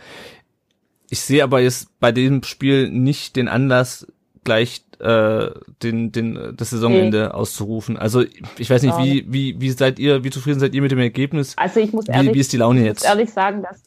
Ich 1.10 1.20
sehe 1.20 1.44
aber 1.44 1.60
jetzt 1.60 1.98
bei 2.00 2.12
diesem 2.12 2.42
Spiel 2.42 2.90
nicht 2.90 3.36
den 3.36 3.48
Anlass, 3.48 4.06
gleich 4.44 4.82
äh, 5.00 5.50
den, 5.82 6.12
den, 6.12 6.54
das 6.56 6.70
Saisonende 6.70 7.34
auszurufen. 7.34 7.96
Also 7.96 8.24
ich 8.58 8.70
weiß 8.70 8.82
nicht, 8.82 8.98
wie, 8.98 9.24
wie, 9.28 9.60
wie 9.60 9.70
seid 9.70 9.98
ihr, 9.98 10.24
wie 10.24 10.30
zufrieden 10.30 10.60
seid 10.60 10.74
ihr 10.74 10.82
mit 10.82 10.92
dem 10.92 10.98
Ergebnis? 10.98 11.54
Also 11.56 11.80
ich 11.80 11.92
muss 11.92 12.06
Wie, 12.06 12.12
ehrlich, 12.12 12.34
wie 12.34 12.40
ist 12.40 12.52
die 12.52 12.58
Laune 12.58 12.80
ich 12.80 12.86
jetzt? 12.86 13.02
muss 13.02 13.10
ehrlich 13.10 13.30
sagen, 13.30 13.62
dass, 13.62 13.82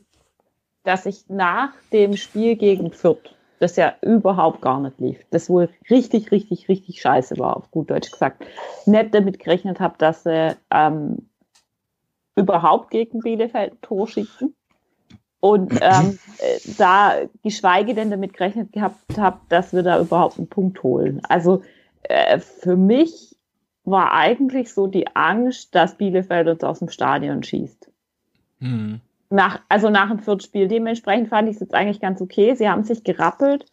dass 0.84 1.06
ich 1.06 1.26
nach 1.30 1.70
dem 1.94 2.18
Spiel 2.18 2.56
gegen 2.56 2.92
Fürth, 2.92 3.34
das 3.60 3.76
ja 3.76 3.96
überhaupt 4.02 4.62
gar 4.62 4.80
nicht 4.80 5.00
lief, 5.00 5.20
das 5.30 5.50
wohl 5.50 5.70
richtig, 5.90 6.32
richtig, 6.32 6.70
richtig 6.70 7.02
scheiße 7.02 7.38
war, 7.38 7.58
auf 7.58 7.72
gut 7.72 7.90
Deutsch 7.90 8.12
gesagt, 8.12 8.46
nicht 8.86 9.14
damit 9.14 9.40
gerechnet 9.40 9.80
habe, 9.80 9.96
dass 9.98 10.24
sie 10.24 10.56
ähm, 10.72 11.30
überhaupt 12.36 12.92
gegen 12.92 13.20
Bielefeld 13.20 13.74
ein 13.74 13.82
Tor 13.82 14.08
schießen. 14.08 14.56
Und 15.40 15.74
ähm, 15.82 16.20
äh, 16.40 16.60
da 16.78 17.16
geschweige 17.44 17.94
denn 17.94 18.12
damit 18.12 18.34
gerechnet 18.34 18.72
gehabt 18.72 19.18
habe, 19.18 19.40
dass 19.50 19.74
wir 19.74 19.84
da 19.84 20.00
überhaupt 20.00 20.38
einen 20.38 20.48
Punkt 20.48 20.82
holen. 20.84 21.22
Also 21.28 21.64
äh, 22.04 22.40
für 22.40 22.76
mich 22.76 23.36
war 23.84 24.12
eigentlich 24.14 24.74
so 24.74 24.88
die 24.88 25.08
Angst, 25.16 25.74
dass 25.74 25.96
Bielefeld 25.96 26.48
uns 26.48 26.64
aus 26.64 26.80
dem 26.80 26.90
Stadion 26.90 27.44
schießt. 27.44 27.90
Hm. 28.60 29.02
Nach, 29.30 29.60
also 29.68 29.90
nach 29.90 30.10
dem 30.10 30.20
Viertspiel. 30.20 30.68
Dementsprechend 30.68 31.30
fand 31.30 31.50
ich 31.50 31.56
es 31.56 31.62
jetzt 31.62 31.74
eigentlich 31.74 32.00
ganz 32.00 32.22
okay. 32.22 32.56
Sie 32.56 32.70
haben 32.70 32.84
sich 32.84 33.04
gerappelt. 33.04 33.66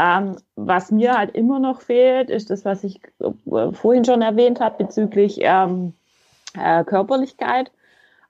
Ähm, 0.00 0.36
was 0.54 0.90
mir 0.90 1.16
halt 1.16 1.34
immer 1.34 1.58
noch 1.58 1.80
fehlt, 1.80 2.30
ist 2.30 2.50
das, 2.50 2.64
was 2.64 2.84
ich 2.84 3.00
äh, 3.20 3.72
vorhin 3.72 4.04
schon 4.04 4.22
erwähnt 4.22 4.60
habe 4.60 4.84
bezüglich 4.84 5.38
ähm, 5.40 5.94
äh, 6.54 6.84
Körperlichkeit 6.84 7.72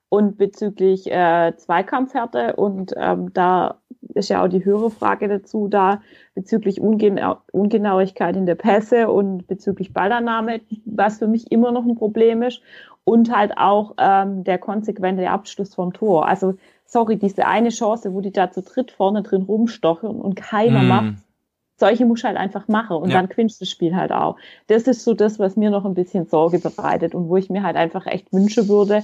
und 0.08 0.38
bezüglich 0.38 1.10
äh, 1.10 1.54
Zweikampfhärte. 1.56 2.56
Und 2.56 2.94
ähm, 2.96 3.32
da 3.34 3.80
ist 4.14 4.28
ja 4.30 4.44
auch 4.44 4.48
die 4.48 4.64
höhere 4.64 4.90
Frage 4.90 5.28
dazu 5.28 5.68
da 5.68 6.00
bezüglich 6.34 6.80
Ungenau 6.80 7.38
Ungenauigkeit 7.52 8.36
in 8.36 8.46
der 8.46 8.54
Pässe 8.54 9.08
und 9.10 9.46
bezüglich 9.46 9.92
Ballannahme, 9.92 10.60
was 10.84 11.18
für 11.18 11.26
mich 11.26 11.50
immer 11.52 11.72
noch 11.72 11.84
ein 11.84 11.96
Problem 11.96 12.42
ist. 12.42 12.62
Und 13.04 13.34
halt 13.34 13.56
auch 13.56 13.94
ähm, 13.98 14.44
der 14.44 14.58
konsequente 14.58 15.30
Abschluss 15.30 15.74
vom 15.74 15.94
Tor. 15.94 16.26
Also, 16.28 16.54
sorry, 16.84 17.16
diese 17.16 17.46
eine 17.46 17.70
Chance, 17.70 18.12
wo 18.12 18.20
die 18.20 18.32
da 18.32 18.50
zu 18.50 18.60
dritt 18.62 18.90
vorne 18.90 19.22
drin 19.22 19.42
rumstochen 19.42 20.10
und 20.10 20.34
keiner 20.36 20.80
Hm. 20.80 20.88
macht, 20.88 21.14
solche 21.78 22.04
muss 22.04 22.24
halt 22.24 22.36
einfach 22.36 22.68
machen 22.68 22.96
und 22.96 23.10
Ja. 23.10 23.18
dann 23.18 23.28
quinst 23.30 23.60
das 23.62 23.70
Spiel 23.70 23.96
halt 23.96 24.12
auch. 24.12 24.36
Das 24.66 24.82
ist 24.82 25.04
so 25.04 25.14
das, 25.14 25.38
was 25.38 25.56
mir 25.56 25.70
noch 25.70 25.84
ein 25.86 25.94
bisschen 25.94 26.26
Sorge 26.26 26.58
bereitet 26.58 27.14
und 27.14 27.28
wo 27.28 27.36
ich 27.36 27.48
mir 27.48 27.62
halt 27.62 27.76
einfach 27.76 28.06
echt 28.06 28.32
wünschen 28.32 28.68
würde, 28.68 29.02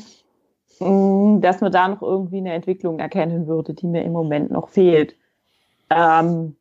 dass 0.78 1.60
man 1.60 1.72
da 1.72 1.88
noch 1.88 2.02
irgendwie 2.02 2.38
eine 2.38 2.52
Entwicklung 2.52 2.98
erkennen 2.98 3.46
würde, 3.46 3.74
die 3.74 3.86
mir 3.86 4.04
im 4.04 4.12
Moment 4.12 4.50
noch 4.50 4.68
fehlt. 4.68 5.14
Ähm, 5.90 6.56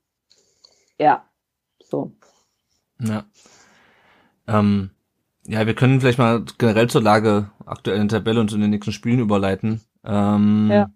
ja, 1.00 1.24
so. 1.80 2.12
Ja. 3.00 3.26
Ähm, 4.48 4.92
ja, 5.48 5.66
wir 5.66 5.74
können 5.74 6.00
vielleicht 6.00 6.20
mal 6.20 6.46
generell 6.58 6.90
zur 6.90 7.02
Lage 7.02 7.50
aktuell 7.66 8.00
in 8.00 8.08
der 8.08 8.20
Tabelle 8.20 8.40
und 8.40 8.50
zu 8.50 8.58
den 8.58 8.70
nächsten 8.70 8.92
Spielen 8.92 9.20
überleiten. 9.20 9.82
Ähm, 10.06 10.70
Ja. 10.72 10.90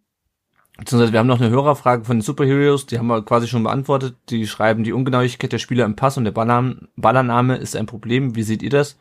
Beziehungsweise 0.78 1.12
wir 1.12 1.20
haben 1.20 1.28
noch 1.28 1.42
eine 1.42 1.50
Hörerfrage 1.50 2.06
von 2.06 2.18
den 2.18 2.22
Superheroes, 2.22 2.86
die 2.86 3.00
haben 3.00 3.08
wir 3.08 3.26
quasi 3.26 3.48
schon 3.48 3.64
beantwortet. 3.64 4.16
Die 4.30 4.46
schreiben, 4.46 4.84
die 4.84 4.94
Ungenauigkeit 4.94 5.52
der 5.52 5.58
Spieler 5.58 5.86
im 5.86 5.96
Pass 5.96 6.18
und 6.18 6.24
der 6.24 6.32
Ballern 6.32 6.88
Ballername 6.96 7.56
ist 7.58 7.76
ein 7.76 7.88
Problem. 7.88 8.36
Wie 8.36 8.44
seht 8.44 8.62
ihr 8.62 8.70
das? 8.70 8.96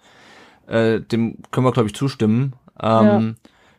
Äh, 0.67 1.01
dem 1.01 1.43
können 1.51 1.67
wir, 1.67 1.73
glaube 1.73 1.89
ich, 1.89 1.95
zustimmen. 1.95 2.55
Ähm, 2.81 3.37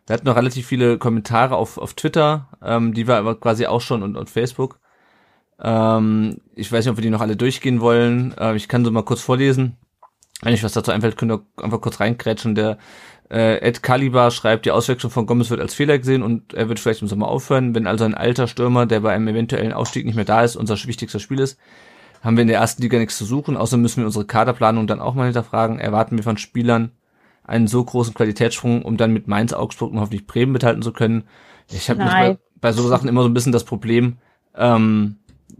Wir 0.07 0.13
hatten 0.13 0.25
noch 0.25 0.37
relativ 0.37 0.65
viele 0.65 0.97
Kommentare 0.97 1.57
auf, 1.57 1.77
auf 1.77 1.93
Twitter, 1.93 2.47
ähm, 2.63 2.93
die 2.93 3.07
wir 3.07 3.17
aber 3.17 3.39
quasi 3.39 3.65
auch 3.65 3.81
schon 3.81 4.03
und, 4.03 4.15
und 4.15 4.29
Facebook. 4.29 4.79
Ähm, 5.61 6.37
ich 6.55 6.71
weiß 6.71 6.85
nicht, 6.85 6.91
ob 6.91 6.97
wir 6.97 7.01
die 7.01 7.09
noch 7.09 7.21
alle 7.21 7.35
durchgehen 7.35 7.81
wollen. 7.81 8.33
Äh, 8.39 8.55
ich 8.55 8.69
kann 8.69 8.85
so 8.85 8.91
mal 8.91 9.03
kurz 9.03 9.21
vorlesen. 9.21 9.75
Wenn 10.41 10.53
euch 10.53 10.63
was 10.63 10.71
dazu 10.71 10.91
einfällt, 10.91 11.17
könnt 11.17 11.31
ihr 11.33 11.41
einfach 11.61 11.81
kurz 11.81 11.99
reinkrätschen. 11.99 12.55
Der 12.55 12.77
äh, 13.29 13.57
Ed 13.57 13.83
Calibar 13.83 14.31
schreibt, 14.31 14.65
die 14.65 14.71
Auswechslung 14.71 15.11
von 15.11 15.25
Gomez 15.25 15.49
wird 15.49 15.59
als 15.59 15.73
Fehler 15.73 15.97
gesehen 15.97 16.23
und 16.23 16.53
er 16.53 16.69
wird 16.69 16.79
vielleicht 16.79 17.01
im 17.01 17.09
Sommer 17.09 17.27
aufhören. 17.27 17.75
Wenn 17.75 17.85
also 17.85 18.05
ein 18.05 18.15
alter 18.15 18.47
Stürmer, 18.47 18.85
der 18.85 19.01
bei 19.01 19.13
einem 19.13 19.27
eventuellen 19.27 19.73
Ausstieg 19.73 20.05
nicht 20.05 20.15
mehr 20.15 20.25
da 20.25 20.41
ist, 20.41 20.55
unser 20.55 20.75
wichtigster 20.85 21.19
Spiel 21.19 21.39
ist, 21.39 21.59
haben 22.21 22.37
wir 22.37 22.43
in 22.43 22.47
der 22.47 22.59
ersten 22.59 22.81
Liga 22.81 22.97
nichts 22.97 23.17
zu 23.17 23.25
suchen. 23.25 23.57
Außerdem 23.57 23.81
müssen 23.81 24.01
wir 24.03 24.05
unsere 24.05 24.25
Kaderplanung 24.25 24.87
dann 24.87 25.01
auch 25.01 25.15
mal 25.15 25.25
hinterfragen. 25.25 25.79
Erwarten 25.79 26.15
wir 26.15 26.23
von 26.23 26.37
Spielern 26.37 26.91
einen 27.47 27.67
so 27.67 27.83
großen 27.83 28.13
Qualitätssprung, 28.13 28.83
um 28.83 28.97
dann 28.97 29.11
mit 29.13 29.27
Mainz, 29.27 29.53
Augsburg 29.53 29.91
und 29.91 29.99
hoffentlich 29.99 30.27
Bremen 30.27 30.51
mithalten 30.51 30.81
zu 30.83 30.91
können. 30.93 31.23
Ich 31.71 31.89
habe 31.89 31.99
bei, 32.03 32.37
bei 32.61 32.71
so 32.71 32.87
Sachen 32.87 33.09
immer 33.09 33.23
so 33.23 33.29
ein 33.29 33.33
bisschen 33.33 33.51
das 33.51 33.63
Problem, 33.63 34.17
ähm, 34.55 35.17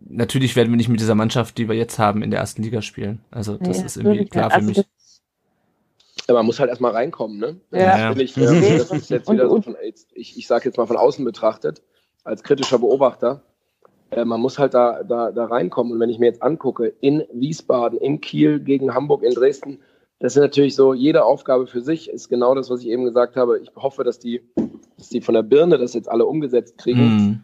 natürlich 0.10 0.56
werden 0.56 0.70
wir 0.70 0.78
nicht 0.78 0.90
mit 0.90 1.00
dieser 1.00 1.16
Mannschaft, 1.16 1.58
die 1.58 1.68
wir 1.68 1.76
jetzt 1.76 1.98
haben, 2.00 2.22
in 2.24 2.32
der 2.32 2.40
ersten 2.40 2.62
Liga 2.64 2.82
spielen. 2.82 3.22
Also 3.32 3.58
das 3.58 3.80
Nee, 3.80 3.86
ist 3.86 3.98
irgendwie 3.98 4.26
klar 4.26 4.50
für 4.50 4.56
Also 4.58 4.68
mich. 4.68 4.78
das- 4.78 4.86
Ja, 6.28 6.34
man 6.34 6.46
muss 6.46 6.60
halt 6.60 6.70
erstmal 6.70 6.92
reinkommen, 6.92 7.38
ne? 7.40 7.58
Ja. 7.72 7.98
Ja. 7.98 8.14
Bin 8.14 8.22
ich, 8.26 8.36
äh, 8.38 8.42
das 8.78 8.92
ist 8.92 9.10
jetzt 9.10 9.28
Und- 9.30 9.36
wieder 9.36 9.48
so 9.50 9.56
und- 9.56 9.64
von, 9.66 9.76
jetzt- 9.84 10.10
ich, 10.14 10.38
ich 10.38 10.48
sage 10.48 10.66
jetzt 10.66 10.78
mal 10.78 10.86
von 10.88 10.98
außen 10.98 11.24
betrachtet, 11.24 11.82
als 12.24 12.44
kritischer 12.44 12.80
Beobachter, 12.80 13.44
äh, 14.12 14.26
man 14.26 14.42
muss 14.42 14.60
halt 14.60 14.74
da, 14.74 15.04
da, 15.04 15.32
da 15.32 15.46
reinkommen. 15.46 15.94
Und 15.94 16.00
wenn 16.00 16.10
ich 16.10 16.20
mir 16.20 16.26
jetzt 16.28 16.42
angucke, 16.44 16.94
in 17.02 17.24
Wiesbaden, 17.34 17.98
in 18.00 18.20
Kiel, 18.20 18.60
gegen 18.60 18.94
Hamburg, 18.94 19.24
in 19.24 19.34
Dresden, 19.34 19.80
das 20.20 20.36
ist 20.36 20.42
natürlich 20.42 20.76
so, 20.76 20.94
jede 20.94 21.26
Aufgabe 21.26 21.68
für 21.68 21.82
sich 21.82 22.10
ist 22.10 22.30
genau 22.30 22.56
das, 22.56 22.70
was 22.70 22.82
ich 22.82 22.88
eben 22.88 23.06
gesagt 23.06 23.36
habe. 23.36 23.60
Ich 23.60 23.72
hoffe, 23.76 24.04
dass 24.04 24.20
die 24.20 24.42
dass 24.98 25.10
die 25.10 25.22
von 25.22 25.36
der 25.36 25.44
Birne 25.44 25.78
das 25.78 25.94
jetzt 25.94 26.10
alle 26.10 26.26
umgesetzt 26.26 26.78
kriegen. 26.78 27.02
Mhm. 27.02 27.42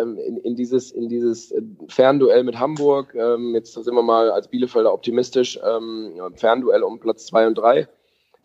Ähm, 0.00 0.18
in, 0.18 0.36
in, 0.38 0.56
dieses, 0.56 0.92
in 0.92 1.08
dieses 1.08 1.50
äh, 1.52 1.60
Fernduell 1.88 2.44
mit 2.44 2.58
Hamburg. 2.58 3.14
Ähm, 3.14 3.54
jetzt 3.54 3.72
sind 3.72 3.94
wir 3.94 4.02
mal 4.02 4.30
als 4.30 4.48
Bielefelder 4.48 4.92
optimistisch. 4.92 5.58
Ähm, 5.62 6.14
Fernduell 6.34 6.82
um 6.82 7.00
Platz 7.00 7.26
zwei 7.26 7.46
und 7.46 7.58
drei. 7.58 7.88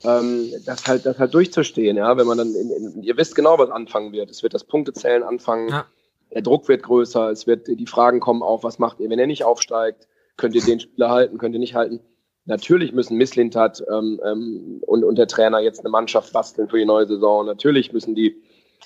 Ähm, 0.04 0.52
das 0.66 0.88
halt, 0.88 1.06
das 1.06 1.20
halt 1.20 1.34
durchzustehen, 1.34 1.96
ja, 1.96 2.18
wenn 2.18 2.26
man 2.26 2.40
dann, 2.40 2.56
in, 2.56 2.72
in, 2.72 3.04
ihr 3.04 3.18
wisst 3.18 3.36
genau, 3.36 3.60
was 3.60 3.70
anfangen 3.70 4.12
wird. 4.12 4.32
Es 4.32 4.42
wird 4.42 4.56
das 4.56 4.64
Punktezählen 4.64 5.22
anfangen. 5.22 5.70
Ja. 5.70 5.86
Der 6.34 6.42
Druck 6.42 6.68
wird 6.68 6.82
größer. 6.84 7.30
Es 7.30 7.46
wird, 7.46 7.68
die 7.68 7.88
Fragen 7.88 8.20
kommen 8.20 8.42
auf, 8.42 8.64
was 8.64 8.80
macht 8.80 9.00
ihr, 9.00 9.10
wenn 9.10 9.20
er 9.20 9.28
nicht 9.28 9.44
aufsteigt? 9.44 10.08
Könnt 10.38 10.56
ihr 10.56 10.64
den 10.64 10.80
Spieler 10.80 11.10
halten? 11.10 11.38
Könnt 11.38 11.54
ihr 11.54 11.60
nicht 11.60 11.76
halten? 11.76 12.00
Natürlich 12.46 12.92
müssen 12.92 13.18
Misslintat 13.18 13.84
ähm, 13.92 14.20
ähm, 14.26 14.82
und, 14.88 15.04
und 15.04 15.18
der 15.18 15.28
Trainer 15.28 15.60
jetzt 15.60 15.82
eine 15.82 15.90
Mannschaft 15.90 16.34
basteln 16.34 16.70
für 16.70 16.78
die 16.78 16.86
neue 16.86 17.08
Saison. 17.08 17.46
Natürlich 17.46 17.94
müssen 17.94 18.16
die 18.16 18.36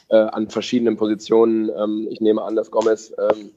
äh, 0.09 0.17
an 0.17 0.49
verschiedenen 0.49 0.97
Positionen, 0.97 1.69
ähm, 1.69 2.07
ich 2.09 2.19
nehme 2.19 2.41
an, 2.41 2.55
dass 2.55 2.69
Gomez 2.69 3.13
ähm, 3.17 3.51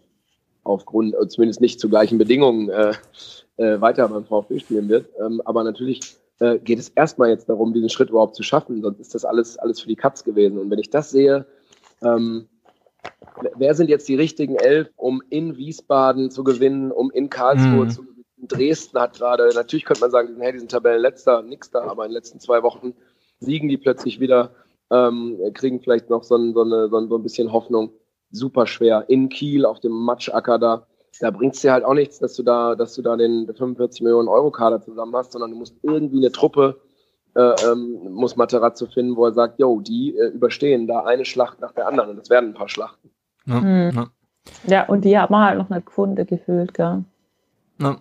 aufgrund, 0.62 1.14
äh, 1.14 1.26
zumindest 1.28 1.60
nicht 1.60 1.80
zu 1.80 1.88
gleichen 1.88 2.18
Bedingungen, 2.18 2.68
äh, 2.68 2.92
äh, 3.56 3.80
weiter 3.80 4.08
beim 4.08 4.24
VfB 4.24 4.60
spielen 4.60 4.88
wird. 4.88 5.08
Ähm, 5.20 5.42
aber 5.44 5.64
natürlich 5.64 6.00
äh, 6.38 6.58
geht 6.58 6.78
es 6.78 6.90
erstmal 6.90 7.30
jetzt 7.30 7.48
darum, 7.48 7.74
diesen 7.74 7.90
Schritt 7.90 8.10
überhaupt 8.10 8.36
zu 8.36 8.44
schaffen, 8.44 8.82
sonst 8.82 9.00
ist 9.00 9.14
das 9.14 9.24
alles, 9.24 9.58
alles 9.58 9.80
für 9.80 9.88
die 9.88 9.96
Katz 9.96 10.22
gewesen. 10.22 10.58
Und 10.58 10.70
wenn 10.70 10.78
ich 10.78 10.90
das 10.90 11.10
sehe, 11.10 11.46
ähm, 12.02 12.46
wer 13.56 13.74
sind 13.74 13.90
jetzt 13.90 14.08
die 14.08 14.14
richtigen 14.14 14.54
elf, 14.54 14.90
um 14.96 15.22
in 15.28 15.56
Wiesbaden 15.56 16.30
zu 16.30 16.44
gewinnen, 16.44 16.92
um 16.92 17.10
in 17.10 17.30
Karlsruhe 17.30 17.86
Mhm. 17.86 17.90
zu 17.90 18.02
gewinnen? 18.02 18.17
Dresden 18.46 18.98
hat 18.98 19.18
gerade, 19.18 19.50
natürlich 19.54 19.84
könnte 19.84 20.02
man 20.02 20.10
sagen, 20.10 20.36
hey, 20.38 20.52
die 20.52 20.58
sind 20.58 20.70
Tabellenletzter, 20.70 21.42
nix 21.42 21.70
da, 21.70 21.82
aber 21.82 22.04
in 22.04 22.10
den 22.10 22.14
letzten 22.14 22.40
zwei 22.40 22.62
Wochen 22.62 22.94
siegen 23.40 23.68
die 23.68 23.76
plötzlich 23.76 24.20
wieder, 24.20 24.50
ähm, 24.90 25.38
kriegen 25.54 25.80
vielleicht 25.80 26.10
noch 26.10 26.22
so 26.22 26.36
ein, 26.36 26.54
so, 26.54 26.62
eine, 26.62 26.88
so, 26.88 26.96
ein, 26.96 27.08
so 27.08 27.16
ein 27.16 27.22
bisschen 27.22 27.52
Hoffnung. 27.52 27.90
Super 28.30 28.66
schwer. 28.66 29.04
In 29.08 29.28
Kiel 29.28 29.64
auf 29.64 29.80
dem 29.80 29.92
Matschacker 29.92 30.58
da, 30.58 30.86
da 31.20 31.30
bringt 31.30 31.54
es 31.54 31.62
dir 31.62 31.72
halt 31.72 31.84
auch 31.84 31.94
nichts, 31.94 32.18
dass 32.18 32.34
du 32.34 32.42
da, 32.42 32.74
dass 32.74 32.94
du 32.94 33.02
da 33.02 33.16
den 33.16 33.46
45 33.46 34.02
Millionen 34.02 34.28
Euro 34.28 34.50
Kader 34.50 34.80
zusammen 34.80 35.16
hast, 35.16 35.32
sondern 35.32 35.50
du 35.50 35.56
musst 35.56 35.74
irgendwie 35.82 36.18
eine 36.18 36.30
Truppe, 36.30 36.80
äh, 37.34 37.54
ähm, 37.66 37.98
muss 38.10 38.36
Materazzo 38.36 38.86
finden, 38.86 39.16
wo 39.16 39.24
er 39.26 39.32
sagt, 39.32 39.58
yo, 39.58 39.80
die 39.80 40.16
äh, 40.16 40.28
überstehen 40.28 40.86
da 40.86 41.04
eine 41.04 41.24
Schlacht 41.24 41.60
nach 41.60 41.72
der 41.72 41.86
anderen 41.86 42.10
und 42.10 42.16
das 42.16 42.30
werden 42.30 42.50
ein 42.50 42.54
paar 42.54 42.68
Schlachten. 42.68 43.10
Ja, 43.46 43.60
Mhm. 43.60 43.90
ja. 43.94 44.06
Ja, 44.66 44.86
und 44.86 45.04
die 45.04 45.18
haben 45.18 45.36
halt 45.36 45.58
noch 45.58 45.68
nicht 45.68 45.86
gefunden, 45.86 46.26
gefühlt, 46.26 46.72
gell. 46.74 47.04
Ja. 47.80 47.96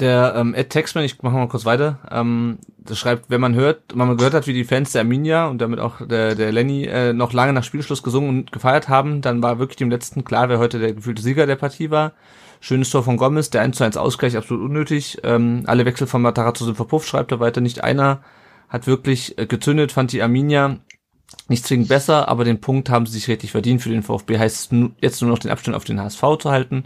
Der 0.00 0.34
ähm, 0.36 0.54
Ed 0.54 0.70
Texman, 0.70 1.04
ich 1.04 1.22
mach 1.22 1.30
mal 1.30 1.46
kurz 1.46 1.64
weiter, 1.64 2.00
ähm, 2.10 2.58
das 2.78 2.98
schreibt, 2.98 3.30
wenn 3.30 3.40
man 3.40 3.54
hört, 3.54 3.82
wenn 3.90 4.08
man 4.08 4.16
gehört 4.16 4.34
hat, 4.34 4.48
wie 4.48 4.52
die 4.52 4.64
Fans 4.64 4.90
der 4.90 5.02
Arminia 5.02 5.46
und 5.46 5.58
damit 5.58 5.78
auch 5.78 6.04
der, 6.04 6.34
der 6.34 6.50
Lenny 6.50 6.84
äh, 6.84 7.12
noch 7.12 7.32
lange 7.32 7.52
nach 7.52 7.62
Spielschluss 7.62 8.02
gesungen 8.02 8.28
und 8.28 8.52
gefeiert 8.52 8.88
haben, 8.88 9.20
dann 9.20 9.40
war 9.42 9.60
wirklich 9.60 9.76
dem 9.76 9.90
letzten 9.90 10.24
klar, 10.24 10.48
wer 10.48 10.58
heute 10.58 10.80
der 10.80 10.94
gefühlte 10.94 11.22
Sieger 11.22 11.46
der 11.46 11.56
Partie 11.56 11.90
war. 11.90 12.12
Schönes 12.60 12.90
Tor 12.90 13.04
von 13.04 13.16
Gomez, 13.16 13.50
der 13.50 13.62
1 13.62 13.76
zu 13.76 13.84
1 13.84 13.96
Ausgleich 13.96 14.36
absolut 14.36 14.64
unnötig. 14.64 15.18
Ähm, 15.22 15.62
alle 15.66 15.84
Wechsel 15.84 16.06
von 16.06 16.22
Matarazzo 16.22 16.64
sind 16.64 16.76
verpufft, 16.76 17.08
schreibt 17.08 17.30
er 17.30 17.38
weiter. 17.38 17.60
Nicht 17.60 17.84
einer 17.84 18.22
hat 18.68 18.88
wirklich 18.88 19.38
äh, 19.38 19.46
gezündet, 19.46 19.92
fand 19.92 20.12
die 20.12 20.22
Arminia 20.22 20.78
nicht 21.48 21.66
zwingend 21.66 21.88
besser, 21.88 22.28
aber 22.28 22.44
den 22.44 22.60
Punkt 22.60 22.90
haben 22.90 23.06
sie 23.06 23.12
sich 23.12 23.28
richtig 23.28 23.52
verdient. 23.52 23.82
Für 23.82 23.90
den 23.90 24.02
VfB 24.02 24.38
heißt 24.38 24.72
es 24.72 24.78
jetzt 25.00 25.20
nur 25.20 25.30
noch 25.30 25.38
den 25.38 25.50
Abstand 25.50 25.76
auf 25.76 25.84
den 25.84 26.00
HSV 26.00 26.22
zu 26.40 26.50
halten. 26.50 26.84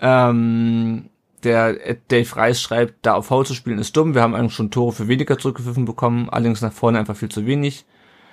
Ähm, 0.00 1.08
der 1.44 1.86
Ed 1.86 2.00
Dave 2.08 2.36
Reis 2.36 2.60
schreibt, 2.60 3.04
da 3.06 3.14
auf 3.14 3.26
Foul 3.26 3.46
zu 3.46 3.54
spielen 3.54 3.78
ist 3.78 3.96
dumm. 3.96 4.14
Wir 4.14 4.22
haben 4.22 4.34
eigentlich 4.34 4.54
schon 4.54 4.70
Tore 4.70 4.92
für 4.92 5.08
weniger 5.08 5.38
zurückgepfiffen 5.38 5.84
bekommen, 5.84 6.28
allerdings 6.30 6.60
nach 6.62 6.72
vorne 6.72 6.98
einfach 6.98 7.16
viel 7.16 7.30
zu 7.30 7.46
wenig. 7.46 7.84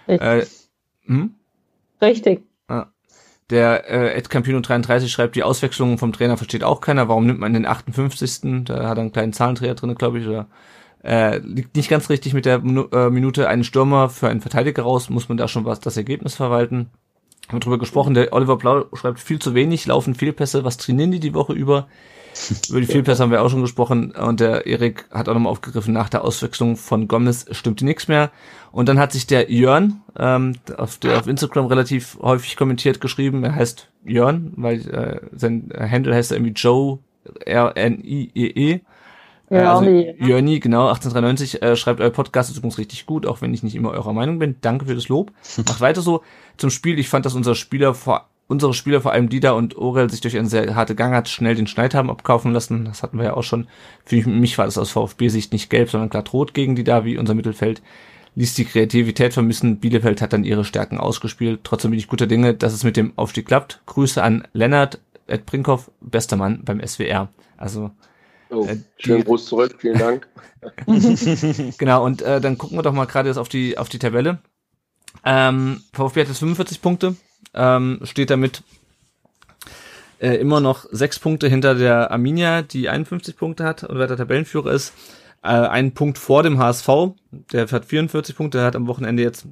Richtig. 0.08 0.28
Äh, 0.28 0.46
hm? 1.06 1.36
Richtig. 2.02 2.44
Der 3.50 3.90
äh, 3.90 4.14
Ed 4.16 4.30
Campino 4.30 4.60
33 4.60 5.12
schreibt, 5.12 5.36
die 5.36 5.44
Auswechslung 5.44 5.98
vom 5.98 6.14
Trainer 6.14 6.38
versteht 6.38 6.64
auch 6.64 6.82
keiner. 6.82 7.08
Warum 7.10 7.26
nimmt 7.26 7.40
man 7.40 7.54
den 7.54 7.66
58. 7.66 8.66
Da 8.66 8.88
hat 8.88 8.98
er 8.98 9.02
einen 9.02 9.12
kleinen 9.12 9.34
Zahlendreher 9.34 9.74
drin, 9.74 9.96
glaube 9.96 10.20
ich, 10.20 10.28
oder 10.28 10.48
äh, 11.04 11.40
liegt 11.40 11.76
nicht 11.76 11.90
ganz 11.90 12.10
richtig 12.10 12.34
mit 12.34 12.46
der 12.46 12.60
Minu 12.60 12.88
äh, 12.92 13.10
Minute 13.10 13.48
einen 13.48 13.64
Stürmer 13.64 14.10
für 14.10 14.28
einen 14.28 14.42
Verteidiger 14.42 14.84
raus, 14.84 15.10
muss 15.10 15.30
man 15.30 15.38
da 15.38 15.48
schon 15.48 15.66
was 15.66 15.80
das 15.80 15.98
Ergebnis 15.98 16.36
verwalten. 16.36 16.90
Haben 17.48 17.56
wir 17.56 17.62
drüber 17.62 17.80
gesprochen, 17.80 18.14
der 18.14 18.34
Oliver 18.34 18.58
Blau 18.58 18.86
schreibt 18.94 19.20
viel 19.20 19.40
zu 19.40 19.56
wenig, 19.56 19.88
laufen 19.88 20.14
Fehlpässe, 20.14 20.64
was 20.64 20.78
trainieren 20.78 21.12
die 21.12 21.20
die 21.20 21.34
Woche 21.34 21.54
über? 21.54 21.88
Über 22.70 22.82
die 22.82 22.88
Fehlpässe 22.88 23.24
haben 23.24 23.32
wir 23.32 23.42
auch 23.42 23.50
schon 23.50 23.62
gesprochen 23.62 24.12
und 24.12 24.40
der 24.40 24.66
Erik 24.66 25.06
hat 25.12 25.30
auch 25.30 25.34
nochmal 25.34 25.52
aufgegriffen, 25.52 25.94
nach 25.94 26.10
der 26.10 26.24
Auswechslung 26.24 26.78
von 26.78 27.08
Gomez 27.08 27.46
stimmte 27.52 27.86
nichts 27.86 28.08
mehr. 28.08 28.32
Und 28.72 28.88
dann 28.88 29.00
hat 29.00 29.12
sich 29.12 29.28
der 29.28 29.52
Jörn 29.52 30.02
ähm, 30.18 30.56
auf, 30.78 30.98
der, 30.98 31.18
auf 31.18 31.28
Instagram 31.28 31.66
relativ 31.66 32.18
häufig 32.22 32.56
kommentiert 32.56 33.02
geschrieben, 33.02 33.44
er 33.44 33.56
heißt 33.56 33.90
Jörn, 34.06 34.54
weil 34.56 34.80
äh, 34.90 35.20
sein 35.32 35.70
Handle 35.78 36.16
heißt 36.16 36.32
irgendwie 36.32 36.54
Joe 36.54 37.00
R-N-I-E-E. 37.46 38.80
Äh, 39.50 39.58
also 39.58 39.84
Jörni. 39.84 40.16
Jörni, 40.20 40.60
genau, 40.60 40.88
1893, 40.88 41.62
äh, 41.62 41.76
schreibt, 41.76 42.02
euer 42.02 42.12
Podcast 42.12 42.50
ist 42.52 42.58
übrigens 42.58 42.78
richtig 42.78 43.06
gut, 43.06 43.26
auch 43.26 43.42
wenn 43.42 43.54
ich 43.54 43.64
nicht 43.64 43.76
immer 43.76 43.92
eurer 43.92 44.14
Meinung 44.14 44.40
bin. 44.40 44.56
Danke 44.62 44.86
für 44.86 44.96
das 44.96 45.10
Lob. 45.10 45.32
Macht 45.58 45.82
weiter 45.82 46.02
so. 46.02 46.24
Zum 46.58 46.70
Spiel, 46.70 47.00
ich 47.00 47.10
fand, 47.10 47.26
dass 47.26 47.36
unser 47.36 47.56
Spieler 47.56 47.94
vor, 47.94 48.29
unsere 48.50 48.74
Spieler, 48.74 49.00
vor 49.00 49.14
allem 49.14 49.30
Dida 49.30 49.52
und 49.52 49.78
Orel, 49.78 50.10
sich 50.10 50.20
durch 50.20 50.38
eine 50.38 50.50
sehr 50.50 50.76
harte 50.76 50.96
Gang 50.96 51.14
hat, 51.16 51.30
schnell 51.30 51.56
den 51.56 51.68
Schneid 51.68 51.94
haben 51.94 52.10
abkaufen 52.10 52.52
lassen. 52.52 52.84
Das 52.84 53.02
hatten 53.04 53.18
wir 53.18 53.26
ja 53.26 53.34
auch 53.36 53.44
schon. 53.44 53.68
Für 54.04 54.28
mich 54.28 54.58
war 54.58 54.66
das 54.66 54.78
aus 54.78 54.92
VfB-Sicht 54.92 55.54
nicht 55.54 55.70
gelb, 55.70 55.90
sondern 55.90 56.10
glatt 56.10 56.34
rot 56.34 56.54
gegen 56.54 56.76
Dida, 56.76 57.06
wie 57.06 57.18
unser 57.18 57.36
Mittelfeld. 57.36 57.82
Ließ 58.36 58.56
die 58.56 58.66
Kreativität 58.66 59.34
vermissen. 59.34 59.80
Bielefeld 59.80 60.22
hat 60.22 60.34
dann 60.34 60.44
ihre 60.44 60.66
Stärken 60.66 60.98
ausgespielt. 60.98 61.62
Trotzdem 61.64 61.92
bin 61.92 62.00
ich 62.00 62.08
guter 62.08 62.28
Dinge, 62.28 62.54
dass 62.54 62.74
es 62.74 62.84
mit 62.84 62.98
dem 62.98 63.14
Aufstieg 63.16 63.48
klappt. 63.48 63.82
Grüße 63.86 64.22
an 64.22 64.48
Lennart 64.54 65.00
Ed 65.28 65.46
Brinkhoff, 65.46 65.92
bester 66.02 66.36
Mann 66.38 66.62
beim 66.64 66.86
SWR. 66.86 67.30
Also, 67.58 67.92
Oh, 68.52 68.66
Äh, 68.66 68.78
schönen 68.98 69.24
Gruß 69.24 69.46
zurück, 69.46 69.76
vielen 69.78 70.00
Dank. 70.00 70.28
Genau, 71.78 72.04
und 72.04 72.22
äh, 72.22 72.42
dann 72.42 72.58
gucken 72.58 72.78
wir 72.78 72.82
doch 72.82 72.94
mal 72.94 73.06
gerade 73.06 73.30
jetzt 73.30 73.38
auf 73.38 73.48
die, 73.48 73.78
auf 73.78 73.90
die 73.90 74.00
Tabelle. 74.00 74.40
Ähm, 75.24 75.82
VfB 75.94 76.22
hat 76.22 76.28
jetzt 76.28 76.40
45 76.40 76.82
Punkte, 76.82 77.16
ähm, 77.54 78.00
steht 78.04 78.30
damit 78.30 78.64
äh, 80.20 80.36
immer 80.36 80.60
noch 80.60 80.86
sechs 80.92 81.20
Punkte 81.20 81.48
hinter 81.48 81.76
der 81.76 82.12
Arminia, 82.12 82.62
die 82.62 82.90
51 82.90 83.38
Punkte 83.38 83.64
hat 83.64 83.84
und 83.84 83.98
wer 83.98 84.08
der 84.08 84.18
Tabellenführer 84.18 84.72
ist. 84.72 84.94
Äh, 85.42 85.48
einen 85.48 85.94
Punkt 85.94 86.18
vor 86.18 86.44
dem 86.44 86.60
HSV, 86.60 86.90
der 87.52 87.68
hat 87.68 87.86
44 87.86 88.36
Punkte, 88.36 88.60
der 88.60 88.68
hat 88.68 88.76
am 88.76 88.88
Wochenende 88.88 89.24
jetzt 89.24 89.48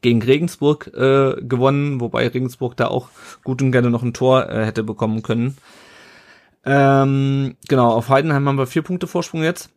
gegen 0.00 0.22
Regensburg 0.22 0.88
äh, 0.94 1.36
gewonnen, 1.40 2.00
wobei 2.00 2.26
Regensburg 2.28 2.76
da 2.76 2.88
auch 2.88 3.08
gut 3.42 3.62
und 3.62 3.72
gerne 3.72 3.90
noch 3.90 4.02
ein 4.02 4.14
Tor 4.14 4.48
äh, 4.48 4.64
hätte 4.64 4.82
bekommen 4.82 5.22
können. 5.22 5.56
Ähm, 6.64 7.56
genau, 7.68 7.90
auf 7.90 8.08
Heidenheim 8.08 8.48
haben 8.48 8.58
wir 8.58 8.66
vier 8.66 8.82
Punkte 8.82 9.06
Vorsprung 9.06 9.42
jetzt. 9.42 9.70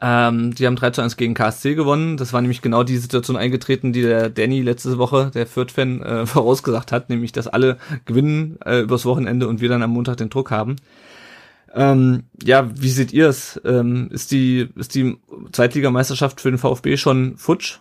Ähm, 0.00 0.54
die 0.54 0.66
haben 0.66 0.76
3 0.76 0.90
zu 0.90 1.02
1 1.02 1.16
gegen 1.16 1.34
KSC 1.34 1.74
gewonnen. 1.74 2.16
Das 2.16 2.32
war 2.32 2.40
nämlich 2.40 2.62
genau 2.62 2.82
die 2.82 2.98
Situation 2.98 3.36
eingetreten, 3.36 3.92
die 3.92 4.02
der 4.02 4.30
Danny 4.30 4.62
letzte 4.62 4.98
Woche, 4.98 5.30
der 5.34 5.46
Fürth-Fan, 5.46 6.02
äh, 6.02 6.26
vorausgesagt 6.26 6.92
hat, 6.92 7.10
nämlich, 7.10 7.32
dass 7.32 7.48
alle 7.48 7.78
gewinnen 8.04 8.58
äh, 8.64 8.80
übers 8.80 9.04
Wochenende 9.04 9.48
und 9.48 9.60
wir 9.60 9.68
dann 9.68 9.82
am 9.82 9.90
Montag 9.90 10.16
den 10.18 10.30
Druck 10.30 10.50
haben. 10.50 10.76
Ähm, 11.72 12.24
ja, 12.42 12.68
wie 12.74 12.88
seht 12.88 13.12
ihr 13.12 13.28
es? 13.28 13.60
Ähm, 13.64 14.08
ist 14.10 14.32
die, 14.32 14.68
ist 14.74 14.94
die 14.94 15.18
Zweitligameisterschaft 15.52 16.40
für 16.40 16.50
den 16.50 16.58
VfB 16.58 16.96
schon 16.96 17.36
futsch? 17.36 17.78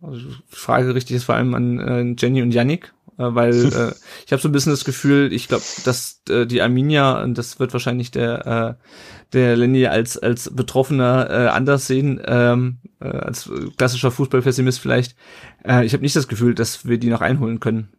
Also, 0.00 0.26
Frage 0.48 0.94
richtig 0.94 1.16
ist 1.16 1.24
vor 1.24 1.36
allem 1.36 1.54
an 1.54 1.78
äh, 1.78 2.14
Jenny 2.18 2.42
und 2.42 2.52
Yannick, 2.52 2.92
weil 3.34 3.54
äh, 3.72 3.92
ich 4.26 4.32
habe 4.32 4.42
so 4.42 4.48
ein 4.48 4.52
bisschen 4.52 4.72
das 4.72 4.84
Gefühl, 4.84 5.32
ich 5.32 5.48
glaube, 5.48 5.64
dass 5.84 6.22
äh, 6.28 6.46
die 6.46 6.62
Arminia, 6.62 7.22
und 7.22 7.38
das 7.38 7.58
wird 7.58 7.72
wahrscheinlich 7.72 8.10
der 8.10 8.78
äh, 8.80 8.84
der 9.32 9.56
Lenny 9.56 9.86
als 9.86 10.18
als 10.18 10.54
Betroffener 10.54 11.28
äh, 11.30 11.48
anders 11.48 11.86
sehen, 11.86 12.20
ähm, 12.26 12.78
äh, 13.00 13.08
als 13.08 13.50
klassischer 13.76 14.10
Fußballpessimist 14.10 14.80
vielleicht. 14.80 15.16
Äh, 15.64 15.84
ich 15.86 15.92
habe 15.92 16.02
nicht 16.02 16.16
das 16.16 16.28
Gefühl, 16.28 16.54
dass 16.54 16.86
wir 16.86 16.98
die 16.98 17.08
noch 17.10 17.20
einholen 17.22 17.60
können. 17.60 17.92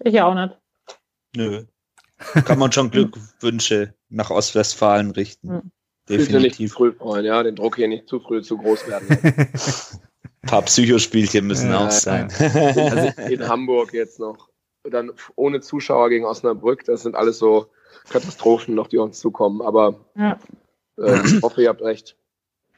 Ich 0.00 0.20
auch 0.20 0.34
nicht. 0.34 0.58
Nö. 1.36 1.64
Kann 2.44 2.58
man 2.58 2.72
schon 2.72 2.90
Glückwünsche 2.90 3.94
nach 4.08 4.30
Ostwestfalen 4.30 5.10
richten. 5.10 5.48
Hm. 5.50 5.72
Bitte 6.06 6.22
nicht 6.22 6.26
zu 6.26 6.32
Definitiv. 6.32 6.72
früh 6.72 6.92
freuen, 6.92 7.24
ja, 7.24 7.42
den 7.42 7.56
Druck 7.56 7.76
hier 7.76 7.88
nicht 7.88 8.08
zu 8.08 8.20
früh 8.20 8.42
zu 8.42 8.58
groß 8.58 8.86
werden. 8.88 9.08
Ein 10.42 10.48
paar 10.48 10.62
Psychospielchen 10.62 11.46
müssen 11.46 11.70
Ja, 11.70 11.78
auch 11.78 11.84
ja, 11.84 11.90
sein. 11.90 12.28
Also 12.30 13.22
in 13.28 13.48
Hamburg 13.48 13.92
jetzt 13.92 14.18
noch. 14.18 14.48
Dann 14.90 15.12
ohne 15.36 15.60
Zuschauer 15.60 16.08
gegen 16.08 16.24
Osnabrück, 16.24 16.84
das 16.84 17.02
sind 17.02 17.14
alles 17.14 17.38
so 17.38 17.66
Katastrophen 18.10 18.74
noch, 18.74 18.88
die 18.88 18.98
uns 18.98 19.18
zukommen. 19.20 19.62
Aber 19.62 19.94
Ja. 20.16 20.38
äh, 20.98 21.20
ich 21.24 21.40
hoffe, 21.42 21.62
ihr 21.62 21.68
habt 21.68 21.82
recht. 21.82 22.16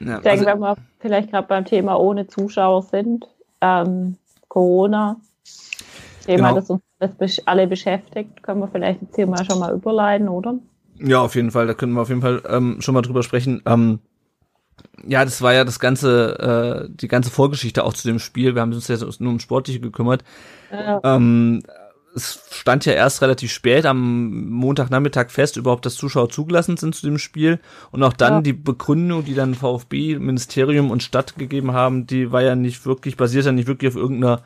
Ja, 0.01 0.16
Ich 0.16 0.22
denke, 0.22 0.31
also, 0.31 0.47
wenn 0.47 0.59
wir 0.59 0.76
vielleicht 0.98 1.31
gerade 1.31 1.48
beim 1.48 1.64
Thema 1.64 1.98
ohne 1.98 2.26
Zuschauer 2.26 2.82
sind, 2.82 3.26
ähm, 3.62 4.18
Corona, 4.48 5.16
Thema, 6.26 6.48
Genau. 6.48 6.60
das 6.60 6.70
uns 6.70 6.82
das 6.98 7.47
alle 7.47 7.66
beschäftigt, 7.66 8.43
können 8.43 8.60
wir 8.60 8.68
vielleicht 8.68 9.01
jetzt 9.02 9.16
hier 9.16 9.26
mal 9.26 9.44
schon 9.44 9.59
mal 9.59 9.74
überleiten, 9.74 10.28
oder? 10.28 10.59
ja, 10.98 11.20
auf 11.20 11.35
jeden 11.35 11.51
Fall, 11.51 11.66
da 11.66 11.74
können 11.74 11.93
wir 11.94 12.02
auf 12.02 12.09
jeden 12.09 12.20
Fall 12.20 12.43
ähm, 12.48 12.81
schon 12.81 12.94
mal 12.94 13.02
drüber 13.02 13.22
sprechen. 13.22 13.62
Ähm, 13.66 13.98
ja, 15.06 15.24
das 15.24 15.43
war 15.43 15.52
ja 15.52 15.64
das 15.64 15.81
ganze, 15.81 16.86
äh, 16.86 16.89
die 16.94 17.09
ganze 17.09 17.31
Vorgeschichte 17.31 17.85
auch 17.85 17.94
zu 17.94 18.06
dem 18.06 18.18
Spiel. 18.18 18.55
Wir 18.55 18.62
haben 18.62 18.72
uns 18.72 18.89
jetzt 18.89 19.20
nur 19.20 19.32
um 19.32 19.40
Sportliche 19.40 19.81
gekümmert. 19.81 20.22
Ja. 20.70 21.01
Ähm, 21.02 21.62
es 22.15 22.41
stand 22.51 22.86
ja 22.86 22.93
erst 22.93 23.23
relativ 23.23 23.53
spät 23.53 23.86
am 23.86 24.49
Montagnachmittag 24.49 25.31
fest, 25.31 25.57
überhaupt, 25.57 25.85
dass 25.85 25.97
Zuschauer 25.97 26.28
zugelassen 26.28 26.77
sind 26.77 26.95
zu 26.95 27.07
dem 27.07 27.19
Spiel. 27.19 27.59
Und 27.91 28.03
auch 28.03 28.12
dann 28.12 28.35
ja. 28.35 28.41
die 28.43 28.53
Begründung, 28.53 29.24
die 29.24 29.35
dann 29.35 29.55
VfB, 29.55 30.19
Ministerium 30.19 30.91
und 30.91 31.03
Stadt 31.03 31.36
gegeben 31.36 31.73
haben, 31.73 32.07
die 32.07 32.31
war 32.31 32.43
ja 32.43 32.55
nicht 32.55 32.86
wirklich, 32.86 33.16
basiert 33.16 33.47
ja 33.47 33.53
nicht 33.53 33.66
wirklich 33.66 33.91
auf 33.91 33.97
irgendeiner 33.97 34.43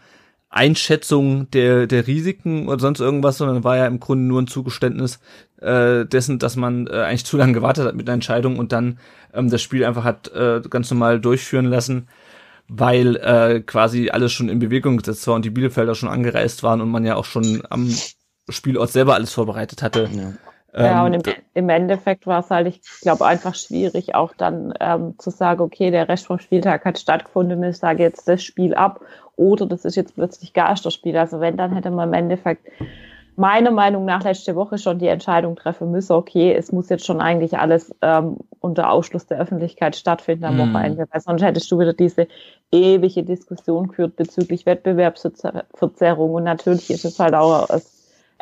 Einschätzung 0.51 1.51
der, 1.51 1.86
der 1.86 2.07
Risiken 2.07 2.69
oder 2.69 2.81
sonst 2.81 3.01
irgendwas, 3.01 3.36
sondern 3.36 3.65
war 3.65 3.77
ja 3.77 3.86
im 3.86 4.01
Grunde 4.01 4.24
nur 4.24 4.40
ein 4.40 4.47
Zugeständnis 4.47 5.20
äh, 5.61 6.07
dessen, 6.07 6.39
dass 6.39 6.57
man 6.57 6.86
äh, 6.86 7.03
eigentlich 7.03 7.27
zu 7.27 7.36
lange 7.36 7.53
gewartet 7.53 7.86
hat 7.86 7.95
mit 7.95 8.09
einer 8.09 8.15
Entscheidung 8.15 8.59
und 8.59 8.73
dann 8.73 8.99
ähm, 9.35 9.51
das 9.51 9.61
Spiel 9.61 9.85
einfach 9.85 10.05
hat 10.05 10.32
äh, 10.32 10.62
ganz 10.70 10.90
normal 10.90 11.20
durchführen 11.20 11.66
lassen 11.66 12.09
weil 12.69 13.16
äh, 13.16 13.61
quasi 13.61 14.11
alles 14.11 14.32
schon 14.32 14.49
in 14.49 14.59
Bewegung 14.59 14.99
gesetzt 14.99 15.27
war 15.27 15.35
und 15.35 15.45
die 15.45 15.51
Bielefelder 15.51 15.95
schon 15.95 16.09
angereist 16.09 16.62
waren 16.62 16.81
und 16.81 16.90
man 16.90 17.05
ja 17.05 17.16
auch 17.16 17.24
schon 17.24 17.62
am 17.70 17.93
Spielort 18.49 18.90
selber 18.90 19.15
alles 19.15 19.32
vorbereitet 19.32 19.82
hatte. 19.82 20.09
Ja. 20.12 20.32
Ähm, 20.74 20.85
ja, 20.85 21.07
und 21.07 21.15
im, 21.15 21.23
im 21.55 21.69
Endeffekt 21.70 22.27
war 22.27 22.40
es 22.40 22.51
halt, 22.51 22.66
ich 22.66 22.82
glaube, 23.01 23.27
einfach 23.27 23.55
schwierig, 23.55 24.15
auch 24.15 24.35
dann 24.36 24.74
ähm, 24.81 25.15
zu 25.19 25.31
sagen, 25.31 25.62
okay, 25.62 25.90
der 25.90 26.09
Rest 26.09 26.27
vom 26.27 26.39
Spieltag 26.39 26.85
hat 26.85 26.99
stattgefunden, 26.99 27.62
ich 27.65 27.78
sage 27.78 28.03
jetzt 28.03 28.28
das 28.28 28.43
Spiel 28.45 28.74
ab 28.74 29.01
oder 29.36 29.66
das 29.66 29.85
ist 29.85 29.97
jetzt 29.97 30.15
plötzlich 30.15 30.53
Geisterspiel. 30.53 31.16
Also 31.16 31.40
wenn, 31.40 31.57
dann 31.57 31.73
hätte 31.73 31.90
man 31.90 32.09
im 32.09 32.15
Endeffekt 32.15 32.69
meiner 33.39 33.70
Meinung 33.70 34.05
nach 34.05 34.24
letzte 34.24 34.56
Woche 34.56 34.78
schon 34.78 34.98
die 34.98 35.06
Entscheidung 35.06 35.55
treffen 35.55 35.90
müssen, 35.90 36.12
okay, 36.12 36.52
es 36.52 36.73
muss 36.73 36.89
jetzt 36.89 37.06
schon 37.06 37.20
eigentlich 37.20 37.56
alles 37.56 37.94
ähm, 38.02 38.39
unter 38.59 38.90
Ausschluss 38.90 39.27
der 39.27 39.39
Öffentlichkeit 39.39 39.94
stattfinden 39.94 40.44
am 40.44 40.56
mm. 40.56 40.60
Wochenende, 40.60 41.06
weil 41.10 41.20
sonst 41.20 41.43
hättest 41.43 41.70
du 41.70 41.78
wieder 41.78 41.93
diese 41.93 42.27
ewige 42.73 43.23
Diskussion 43.23 43.89
geführt 43.89 44.16
bezüglich 44.16 44.66
Wettbewerbsverzerrung 44.66 46.35
und 46.35 46.44
natürlich 46.44 46.90
ist 46.90 47.05
es 47.05 47.19
halt 47.20 47.35
auch 47.35 47.70
aus 47.70 47.93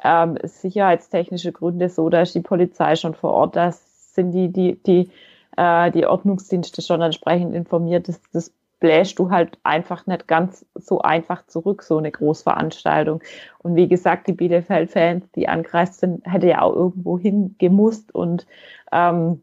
ähm, 0.02 0.38
sicherheitstechnische 0.42 1.52
Gründe 1.52 1.90
so, 1.90 2.08
da 2.08 2.22
ist 2.22 2.34
die 2.34 2.40
Polizei 2.40 2.96
schon 2.96 3.14
vor 3.14 3.32
Ort, 3.32 3.56
da 3.56 3.72
sind 3.72 4.32
die, 4.32 4.50
die, 4.50 4.82
die, 4.82 5.10
äh, 5.58 5.90
die 5.90 6.06
Ordnungsdienste 6.06 6.80
schon 6.80 7.02
entsprechend 7.02 7.54
informiert, 7.54 8.08
das, 8.08 8.20
das 8.32 8.52
bläst 8.80 9.18
du 9.18 9.30
halt 9.30 9.58
einfach 9.62 10.06
nicht 10.06 10.28
ganz 10.28 10.66
so 10.74 11.00
einfach 11.00 11.46
zurück, 11.46 11.82
so 11.82 11.98
eine 11.98 12.10
Großveranstaltung. 12.10 13.22
Und 13.58 13.74
wie 13.74 13.88
gesagt, 13.88 14.26
die 14.26 14.32
Bielefeld-Fans, 14.32 15.30
die 15.32 15.48
angereist 15.48 16.00
sind, 16.00 16.26
hätte 16.30 16.48
ja 16.48 16.62
auch 16.62 16.74
irgendwo 16.74 17.18
hingemusst 17.18 18.14
und 18.14 18.46
ähm, 18.92 19.42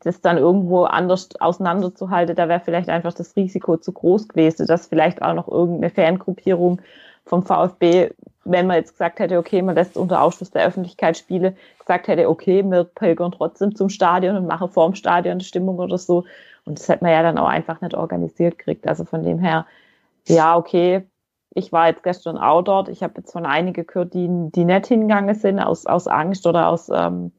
das 0.00 0.20
dann 0.20 0.38
irgendwo 0.38 0.84
anders 0.84 1.28
auseinanderzuhalten, 1.38 2.34
da 2.34 2.48
wäre 2.48 2.60
vielleicht 2.60 2.88
einfach 2.88 3.12
das 3.12 3.36
Risiko 3.36 3.76
zu 3.76 3.92
groß 3.92 4.28
gewesen, 4.28 4.66
dass 4.66 4.86
vielleicht 4.86 5.22
auch 5.22 5.34
noch 5.34 5.48
irgendeine 5.48 5.90
Fangruppierung 5.90 6.80
vom 7.24 7.44
VfB, 7.44 8.10
wenn 8.44 8.66
man 8.66 8.76
jetzt 8.76 8.92
gesagt 8.92 9.18
hätte, 9.18 9.38
okay, 9.38 9.60
man 9.60 9.74
lässt 9.74 9.96
unter 9.96 10.22
Ausschluss 10.22 10.50
der 10.50 10.64
Öffentlichkeit 10.64 11.18
Spiele, 11.18 11.56
gesagt 11.78 12.08
hätte, 12.08 12.28
okay, 12.28 12.62
wir 12.62 12.84
pilgern 12.84 13.32
trotzdem 13.32 13.74
zum 13.74 13.88
Stadion 13.88 14.36
und 14.36 14.46
machen 14.46 14.70
vorm 14.70 14.94
Stadion 14.94 15.40
Stimmung 15.40 15.78
oder 15.78 15.98
so. 15.98 16.24
Und 16.66 16.78
das 16.78 16.88
hätte 16.88 17.04
man 17.04 17.12
ja 17.12 17.22
dann 17.22 17.38
auch 17.38 17.48
einfach 17.48 17.80
nicht 17.80 17.94
organisiert 17.94 18.58
gekriegt. 18.58 18.86
Also 18.86 19.04
von 19.04 19.22
dem 19.22 19.38
her, 19.38 19.66
ja, 20.26 20.56
okay, 20.56 21.06
ich 21.54 21.72
war 21.72 21.86
jetzt 21.86 22.02
gestern 22.02 22.36
auch 22.36 22.62
dort. 22.62 22.88
Ich 22.88 23.02
habe 23.02 23.14
jetzt 23.16 23.32
von 23.32 23.46
einigen 23.46 23.86
gehört, 23.86 24.12
die, 24.12 24.28
die 24.28 24.64
nicht 24.64 24.86
hingegangen 24.88 25.34
sind, 25.34 25.60
aus, 25.60 25.86
aus 25.86 26.06
Angst 26.06 26.46
oder 26.46 26.68
aus 26.68 26.90
ähm, 26.92 27.32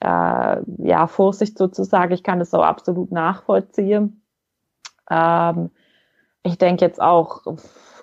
äh, 0.00 0.58
ja, 0.78 1.06
Vorsicht 1.06 1.56
sozusagen. 1.56 2.12
Ich 2.12 2.22
kann 2.22 2.38
das 2.38 2.52
auch 2.52 2.64
absolut 2.64 3.12
nachvollziehen. 3.12 4.22
Ähm, 5.10 5.70
ich 6.42 6.58
denke 6.58 6.84
jetzt 6.84 7.00
auch, 7.00 7.42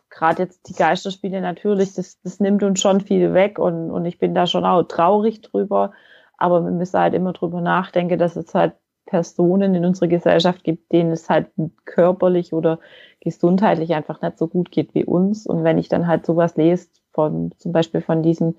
gerade 0.10 0.44
jetzt 0.44 0.69
die 0.69 0.73
Geisterspiele 0.73 1.41
natürlich, 1.41 1.94
das, 1.94 2.19
das 2.22 2.40
nimmt 2.40 2.64
uns 2.64 2.81
schon 2.81 3.02
viel 3.02 3.34
weg 3.34 3.60
und, 3.60 3.91
und 3.91 4.06
ich 4.06 4.19
bin 4.19 4.34
da 4.34 4.48
schon 4.48 4.65
auch 4.65 4.84
traurig 4.84 5.41
drüber. 5.41 5.91
Aber 6.38 6.64
wir 6.64 6.72
müssen 6.72 6.99
halt 6.99 7.14
immer 7.14 7.34
drüber 7.34 7.61
nachdenken, 7.61 8.18
dass 8.18 8.35
es 8.35 8.53
halt 8.56 8.73
Personen 9.05 9.75
in 9.75 9.85
unserer 9.85 10.07
Gesellschaft 10.07 10.63
gibt, 10.63 10.91
denen 10.91 11.11
es 11.11 11.30
halt 11.30 11.47
körperlich 11.85 12.53
oder 12.53 12.80
gesundheitlich 13.21 13.93
einfach 13.93 14.21
nicht 14.21 14.38
so 14.38 14.47
gut 14.47 14.71
geht 14.71 14.93
wie 14.93 15.05
uns. 15.05 15.45
Und 15.45 15.63
wenn 15.63 15.77
ich 15.77 15.89
dann 15.89 16.07
halt 16.07 16.25
sowas 16.25 16.55
lese, 16.55 16.88
von 17.11 17.51
zum 17.57 17.71
Beispiel 17.71 18.01
von 18.01 18.23
diesem 18.23 18.55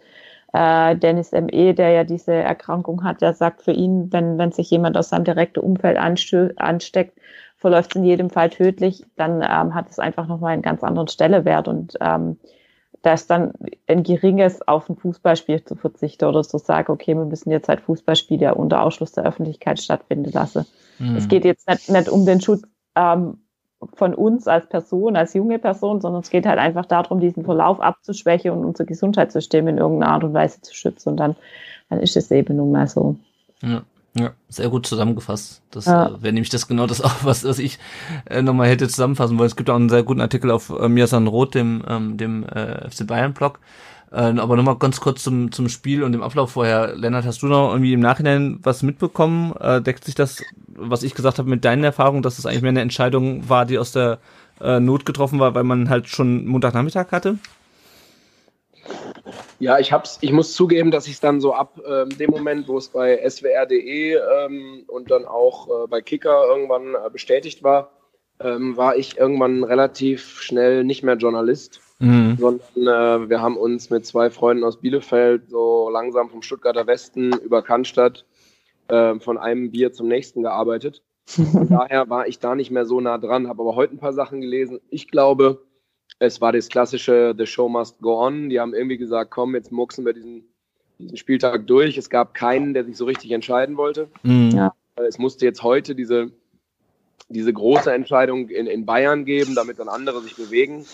äh, 0.52 0.96
Dennis 0.96 1.32
M.E., 1.32 1.72
der 1.72 1.90
ja 1.90 2.04
diese 2.04 2.32
Erkrankung 2.32 3.04
hat, 3.04 3.20
der 3.20 3.34
sagt 3.34 3.62
für 3.62 3.72
ihn, 3.72 4.12
wenn, 4.12 4.38
wenn 4.38 4.52
sich 4.52 4.70
jemand 4.70 4.96
aus 4.96 5.08
seinem 5.08 5.24
direkten 5.24 5.60
Umfeld 5.60 5.98
ansteckt, 5.98 7.18
verläuft 7.56 7.90
es 7.92 7.96
in 7.96 8.04
jedem 8.04 8.30
Fall 8.30 8.50
tödlich, 8.50 9.04
dann 9.16 9.42
ähm, 9.42 9.74
hat 9.74 9.90
es 9.90 9.98
einfach 9.98 10.28
nochmal 10.28 10.52
einen 10.52 10.62
ganz 10.62 10.84
anderen 10.84 11.08
Stellewert 11.08 11.66
und 11.66 11.94
ähm, 12.00 12.38
da 13.04 13.12
ist 13.12 13.28
dann 13.30 13.52
ein 13.86 14.02
geringes 14.02 14.66
auf 14.66 14.88
ein 14.88 14.96
Fußballspiel 14.96 15.62
zu 15.62 15.74
verzichten 15.76 16.24
oder 16.24 16.42
zu 16.42 16.56
sagen, 16.56 16.90
okay, 16.90 17.14
wir 17.14 17.26
müssen 17.26 17.50
jetzt 17.50 17.68
halt 17.68 17.82
Fußballspiele 17.82 18.54
unter 18.54 18.82
Ausschluss 18.82 19.12
der 19.12 19.24
Öffentlichkeit 19.24 19.78
stattfinden 19.78 20.32
lassen. 20.32 20.64
Mhm. 20.98 21.16
Es 21.16 21.28
geht 21.28 21.44
jetzt 21.44 21.68
nicht, 21.68 21.90
nicht 21.90 22.08
um 22.08 22.24
den 22.24 22.40
Schutz 22.40 22.62
ähm, 22.96 23.38
von 23.92 24.14
uns 24.14 24.48
als 24.48 24.66
Person, 24.70 25.16
als 25.16 25.34
junge 25.34 25.58
Person, 25.58 26.00
sondern 26.00 26.22
es 26.22 26.30
geht 26.30 26.46
halt 26.46 26.58
einfach 26.58 26.86
darum, 26.86 27.20
diesen 27.20 27.44
Verlauf 27.44 27.78
abzuschwächen 27.78 28.50
und 28.50 28.64
unser 28.64 28.86
Gesundheitssystem 28.86 29.68
in 29.68 29.76
irgendeiner 29.76 30.12
Art 30.12 30.24
und 30.24 30.32
Weise 30.32 30.62
zu 30.62 30.74
schützen. 30.74 31.10
Und 31.10 31.18
dann, 31.18 31.36
dann 31.90 32.00
ist 32.00 32.16
es 32.16 32.30
eben 32.30 32.56
nun 32.56 32.72
mal 32.72 32.88
so. 32.88 33.16
Ja. 33.60 33.82
Ja, 34.16 34.32
sehr 34.48 34.68
gut 34.68 34.86
zusammengefasst. 34.86 35.60
Das 35.70 35.86
ja. 35.86 36.06
äh, 36.06 36.22
wäre 36.22 36.32
nämlich 36.32 36.50
das 36.50 36.68
genau 36.68 36.86
das 36.86 37.00
auch, 37.04 37.24
was, 37.24 37.44
was 37.44 37.58
ich 37.58 37.78
äh, 38.26 38.42
nochmal 38.42 38.68
hätte 38.68 38.88
zusammenfassen 38.88 39.38
wollen. 39.38 39.48
Es 39.48 39.56
gibt 39.56 39.70
auch 39.70 39.76
einen 39.76 39.88
sehr 39.88 40.04
guten 40.04 40.20
Artikel 40.20 40.50
auf 40.50 40.70
äh, 40.70 40.88
Mirsan 40.88 41.26
Roth, 41.26 41.54
dem, 41.54 41.82
ähm, 41.88 42.16
dem 42.16 42.44
äh, 42.44 42.88
FC 42.88 43.06
Bayern-Blog. 43.06 43.58
Äh, 44.12 44.38
aber 44.38 44.54
nochmal 44.54 44.76
ganz 44.76 45.00
kurz 45.00 45.24
zum, 45.24 45.50
zum 45.50 45.68
Spiel 45.68 46.04
und 46.04 46.12
dem 46.12 46.22
Ablauf 46.22 46.52
vorher. 46.52 46.94
Lennart, 46.94 47.26
hast 47.26 47.42
du 47.42 47.46
noch 47.46 47.70
irgendwie 47.70 47.92
im 47.92 48.00
Nachhinein 48.00 48.60
was 48.62 48.84
mitbekommen? 48.84 49.52
Äh, 49.56 49.82
deckt 49.82 50.04
sich 50.04 50.14
das, 50.14 50.42
was 50.68 51.02
ich 51.02 51.14
gesagt 51.14 51.38
habe, 51.38 51.50
mit 51.50 51.64
deinen 51.64 51.82
Erfahrungen, 51.82 52.22
dass 52.22 52.38
es 52.38 52.46
eigentlich 52.46 52.62
mehr 52.62 52.68
eine 52.70 52.82
Entscheidung 52.82 53.48
war, 53.48 53.66
die 53.66 53.78
aus 53.78 53.90
der 53.90 54.18
äh, 54.60 54.78
Not 54.78 55.04
getroffen 55.04 55.40
war, 55.40 55.56
weil 55.56 55.64
man 55.64 55.88
halt 55.88 56.08
schon 56.08 56.46
Montagnachmittag 56.46 57.10
hatte? 57.10 57.38
Ja, 59.58 59.78
ich 59.78 59.92
hab's, 59.92 60.18
ich 60.20 60.32
muss 60.32 60.52
zugeben, 60.52 60.90
dass 60.90 61.06
ich 61.06 61.14
es 61.14 61.20
dann 61.20 61.40
so 61.40 61.54
ab 61.54 61.80
ähm, 61.86 62.10
dem 62.18 62.30
Moment, 62.30 62.68
wo 62.68 62.76
es 62.76 62.88
bei 62.88 63.18
swr.de 63.28 64.14
ähm, 64.14 64.84
und 64.88 65.10
dann 65.10 65.24
auch 65.24 65.68
äh, 65.68 65.86
bei 65.88 66.00
Kicker 66.00 66.44
irgendwann 66.46 66.94
äh, 66.94 67.10
bestätigt 67.10 67.62
war, 67.62 67.92
ähm, 68.40 68.76
war 68.76 68.96
ich 68.96 69.16
irgendwann 69.16 69.64
relativ 69.64 70.40
schnell 70.40 70.84
nicht 70.84 71.02
mehr 71.02 71.16
Journalist, 71.16 71.80
mhm. 71.98 72.36
sondern 72.38 73.22
äh, 73.24 73.28
wir 73.28 73.40
haben 73.40 73.56
uns 73.56 73.90
mit 73.90 74.04
zwei 74.06 74.30
Freunden 74.30 74.64
aus 74.64 74.80
Bielefeld 74.80 75.48
so 75.48 75.88
langsam 75.90 76.30
vom 76.30 76.42
Stuttgarter 76.42 76.86
Westen 76.86 77.32
über 77.32 77.62
Cannstatt 77.62 78.24
äh, 78.88 79.18
von 79.20 79.38
einem 79.38 79.70
Bier 79.70 79.92
zum 79.92 80.08
nächsten 80.08 80.42
gearbeitet. 80.42 81.02
Von 81.26 81.70
daher 81.70 82.10
war 82.10 82.28
ich 82.28 82.38
da 82.38 82.54
nicht 82.54 82.70
mehr 82.70 82.84
so 82.84 83.00
nah 83.00 83.16
dran, 83.16 83.48
habe 83.48 83.62
aber 83.62 83.76
heute 83.76 83.94
ein 83.94 83.98
paar 83.98 84.12
Sachen 84.12 84.42
gelesen. 84.42 84.80
Ich 84.90 85.08
glaube, 85.08 85.62
es 86.18 86.40
war 86.40 86.52
das 86.52 86.68
klassische 86.68 87.34
The 87.36 87.46
Show 87.46 87.68
Must 87.68 88.00
Go 88.00 88.20
On. 88.20 88.48
Die 88.48 88.60
haben 88.60 88.74
irgendwie 88.74 88.98
gesagt, 88.98 89.30
komm, 89.30 89.54
jetzt 89.54 89.72
mucksen 89.72 90.04
wir 90.04 90.12
diesen, 90.12 90.44
diesen 90.98 91.16
Spieltag 91.16 91.66
durch. 91.66 91.98
Es 91.98 92.10
gab 92.10 92.34
keinen, 92.34 92.74
der 92.74 92.84
sich 92.84 92.96
so 92.96 93.04
richtig 93.04 93.32
entscheiden 93.32 93.76
wollte. 93.76 94.08
Mhm. 94.22 94.50
Ja. 94.50 94.74
Es 94.96 95.18
musste 95.18 95.44
jetzt 95.44 95.62
heute 95.62 95.94
diese, 95.94 96.30
diese 97.28 97.52
große 97.52 97.92
Entscheidung 97.92 98.48
in, 98.48 98.66
in 98.66 98.86
Bayern 98.86 99.24
geben, 99.24 99.54
damit 99.54 99.78
dann 99.78 99.88
andere 99.88 100.20
sich 100.22 100.36
bewegen. 100.36 100.86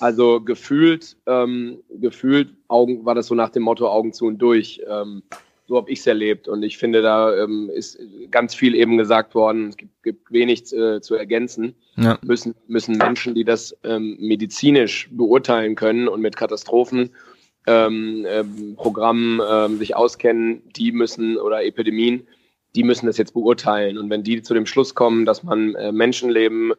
Also 0.00 0.40
gefühlt, 0.40 1.16
ähm, 1.26 1.82
gefühlt 1.90 2.54
Augen, 2.68 3.04
war 3.04 3.14
das 3.14 3.26
so 3.26 3.34
nach 3.34 3.50
dem 3.50 3.62
Motto 3.62 3.88
Augen 3.88 4.12
zu 4.12 4.26
und 4.26 4.38
durch. 4.38 4.82
Ähm, 4.88 5.22
so 5.70 5.76
habe 5.76 5.88
ich 5.88 6.00
es 6.00 6.06
erlebt. 6.08 6.48
Und 6.48 6.64
ich 6.64 6.78
finde, 6.78 7.00
da 7.00 7.32
ähm, 7.44 7.70
ist 7.72 7.96
ganz 8.32 8.56
viel 8.56 8.74
eben 8.74 8.98
gesagt 8.98 9.36
worden. 9.36 9.68
Es 9.68 9.76
gibt, 9.76 10.02
gibt 10.02 10.32
wenig 10.32 10.72
äh, 10.72 11.00
zu 11.00 11.14
ergänzen. 11.14 11.76
Ja. 11.94 12.18
Müssen, 12.22 12.56
müssen 12.66 12.98
Menschen, 12.98 13.36
die 13.36 13.44
das 13.44 13.76
ähm, 13.84 14.16
medizinisch 14.18 15.08
beurteilen 15.12 15.76
können 15.76 16.08
und 16.08 16.22
mit 16.22 16.34
Katastrophen 16.34 17.10
ähm, 17.68 18.26
ähm, 18.28 18.74
Programmen 18.74 19.40
ähm, 19.48 19.78
sich 19.78 19.94
auskennen, 19.94 20.62
die 20.74 20.90
müssen 20.90 21.36
oder 21.36 21.64
Epidemien, 21.64 22.26
die 22.74 22.82
müssen 22.82 23.06
das 23.06 23.16
jetzt 23.16 23.34
beurteilen. 23.34 23.96
Und 23.96 24.10
wenn 24.10 24.24
die 24.24 24.42
zu 24.42 24.54
dem 24.54 24.66
Schluss 24.66 24.96
kommen, 24.96 25.24
dass 25.24 25.44
man 25.44 25.76
äh, 25.76 25.92
Menschenleben 25.92 26.72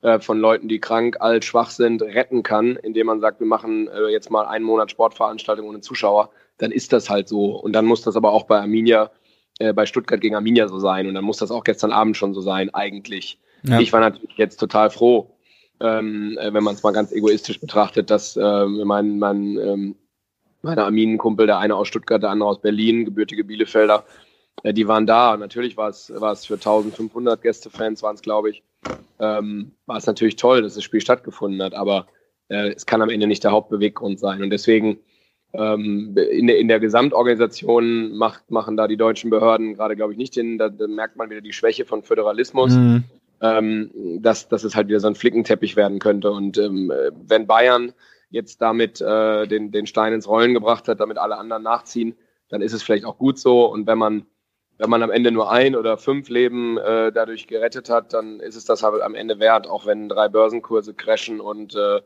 äh, 0.00 0.18
von 0.18 0.40
Leuten, 0.40 0.66
die 0.66 0.80
krank, 0.80 1.18
alt, 1.20 1.44
schwach 1.44 1.70
sind, 1.70 2.02
retten 2.02 2.42
kann, 2.42 2.74
indem 2.74 3.06
man 3.06 3.20
sagt, 3.20 3.38
wir 3.38 3.46
machen 3.46 3.86
äh, 3.86 4.08
jetzt 4.08 4.32
mal 4.32 4.46
einen 4.46 4.64
Monat 4.64 4.90
Sportveranstaltung 4.90 5.68
ohne 5.68 5.80
Zuschauer, 5.80 6.30
dann 6.58 6.70
ist 6.70 6.92
das 6.92 7.10
halt 7.10 7.28
so. 7.28 7.56
Und 7.56 7.72
dann 7.72 7.86
muss 7.86 8.02
das 8.02 8.16
aber 8.16 8.32
auch 8.32 8.44
bei 8.44 8.60
Arminia, 8.60 9.10
äh, 9.58 9.72
bei 9.72 9.86
Stuttgart 9.86 10.20
gegen 10.20 10.34
Arminia 10.34 10.68
so 10.68 10.78
sein. 10.78 11.06
Und 11.06 11.14
dann 11.14 11.24
muss 11.24 11.38
das 11.38 11.50
auch 11.50 11.64
gestern 11.64 11.92
Abend 11.92 12.16
schon 12.16 12.34
so 12.34 12.40
sein, 12.40 12.72
eigentlich. 12.74 13.38
Ja. 13.64 13.80
Ich 13.80 13.92
war 13.92 14.00
natürlich 14.00 14.36
jetzt 14.36 14.58
total 14.58 14.90
froh, 14.90 15.36
ähm, 15.80 16.38
äh, 16.38 16.52
wenn 16.52 16.64
man 16.64 16.74
es 16.74 16.82
mal 16.82 16.92
ganz 16.92 17.12
egoistisch 17.12 17.60
betrachtet, 17.60 18.10
dass 18.10 18.36
äh, 18.36 18.66
mein, 18.66 19.18
mein, 19.18 19.56
ähm, 19.58 19.96
meine 20.62 20.84
Arminenkumpel, 20.84 21.46
der 21.46 21.58
eine 21.58 21.76
aus 21.76 21.88
Stuttgart, 21.88 22.22
der 22.22 22.30
andere 22.30 22.48
aus 22.48 22.60
Berlin, 22.60 23.04
gebürtige 23.04 23.44
Bielefelder, 23.44 24.04
äh, 24.62 24.72
die 24.72 24.88
waren 24.88 25.06
da. 25.06 25.36
Natürlich 25.36 25.76
war 25.76 25.88
es, 25.88 26.12
war 26.14 26.32
es 26.32 26.46
für 26.46 26.54
1500 26.54 27.40
Gästefans, 27.42 28.02
waren 28.02 28.14
es, 28.14 28.22
glaube 28.22 28.50
ich, 28.50 28.62
ähm, 29.18 29.72
war 29.86 29.96
es 29.96 30.06
natürlich 30.06 30.36
toll, 30.36 30.62
dass 30.62 30.74
das 30.74 30.84
Spiel 30.84 31.00
stattgefunden 31.00 31.62
hat, 31.62 31.74
aber 31.74 32.06
äh, 32.48 32.72
es 32.72 32.86
kann 32.86 33.02
am 33.02 33.10
Ende 33.10 33.26
nicht 33.26 33.44
der 33.44 33.52
Hauptbeweggrund 33.52 34.18
sein. 34.18 34.42
Und 34.42 34.50
deswegen 34.50 34.98
in, 35.54 36.46
der, 36.46 36.58
in 36.58 36.68
der 36.68 36.80
Gesamtorganisation 36.80 38.16
macht, 38.16 38.50
machen 38.50 38.76
da 38.76 38.88
die 38.88 38.96
deutschen 38.96 39.30
Behörden 39.30 39.74
gerade, 39.74 39.96
glaube 39.96 40.12
ich, 40.12 40.18
nicht 40.18 40.34
hin. 40.34 40.58
Da, 40.58 40.68
da, 40.68 40.86
merkt 40.86 41.16
man 41.16 41.30
wieder 41.30 41.42
die 41.42 41.52
Schwäche 41.52 41.84
von 41.84 42.02
Föderalismus. 42.02 42.72
Mhm. 42.72 43.04
Ähm, 43.40 43.90
dass, 44.20 44.48
dass 44.48 44.62
es 44.62 44.76
halt 44.76 44.86
wieder 44.86 45.00
so 45.00 45.08
ein 45.08 45.16
Flickenteppich 45.16 45.74
werden 45.74 45.98
könnte. 45.98 46.30
Und 46.30 46.58
ähm, 46.58 46.92
wenn 47.26 47.48
Bayern 47.48 47.92
jetzt 48.30 48.62
damit 48.62 49.00
äh, 49.00 49.48
den, 49.48 49.72
den 49.72 49.86
Stein 49.86 50.12
ins 50.12 50.28
Rollen 50.28 50.54
gebracht 50.54 50.86
hat, 50.86 51.00
damit 51.00 51.18
alle 51.18 51.36
anderen 51.36 51.64
nachziehen, 51.64 52.14
dann 52.50 52.62
ist 52.62 52.72
es 52.72 52.84
vielleicht 52.84 53.04
auch 53.04 53.18
gut 53.18 53.40
so. 53.40 53.66
Und 53.66 53.88
wenn 53.88 53.98
man 53.98 54.26
wenn 54.78 54.90
man 54.90 55.02
am 55.04 55.12
Ende 55.12 55.30
nur 55.30 55.52
ein 55.52 55.76
oder 55.76 55.96
fünf 55.96 56.28
Leben 56.28 56.76
äh, 56.76 57.12
dadurch 57.12 57.46
gerettet 57.46 57.88
hat, 57.88 58.14
dann 58.14 58.40
ist 58.40 58.56
es 58.56 58.64
das 58.64 58.82
halt 58.82 59.00
am 59.02 59.14
Ende 59.14 59.38
wert, 59.38 59.68
auch 59.68 59.86
wenn 59.86 60.08
drei 60.08 60.28
Börsenkurse 60.28 60.92
crashen 60.92 61.40
und 61.40 61.76
äh, 61.76 62.00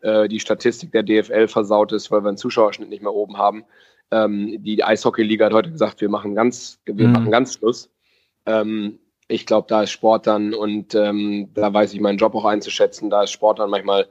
äh, 0.00 0.28
die 0.28 0.40
Statistik 0.40 0.92
der 0.92 1.02
DFL 1.02 1.48
versaut 1.48 1.92
ist, 1.92 2.10
weil 2.10 2.22
wir 2.22 2.28
einen 2.28 2.36
Zuschauerschnitt 2.36 2.88
nicht 2.88 3.02
mehr 3.02 3.14
oben 3.14 3.38
haben. 3.38 3.64
Ähm, 4.10 4.62
die 4.62 4.82
Eishockey-Liga 4.84 5.46
hat 5.46 5.52
heute 5.52 5.70
gesagt, 5.70 6.00
wir 6.00 6.08
machen 6.08 6.34
ganz, 6.34 6.80
wir 6.84 7.06
mhm. 7.06 7.12
machen 7.12 7.30
ganz 7.30 7.54
Schluss. 7.54 7.90
Ähm, 8.46 8.98
ich 9.28 9.46
glaube, 9.46 9.66
da 9.68 9.82
ist 9.82 9.90
Sport 9.90 10.26
dann 10.26 10.54
und 10.54 10.94
ähm, 10.94 11.48
da 11.54 11.72
weiß 11.72 11.92
ich 11.94 12.00
meinen 12.00 12.18
Job 12.18 12.34
auch 12.34 12.44
einzuschätzen. 12.44 13.10
Da 13.10 13.24
ist 13.24 13.32
Sport 13.32 13.58
dann 13.58 13.70
manchmal 13.70 14.06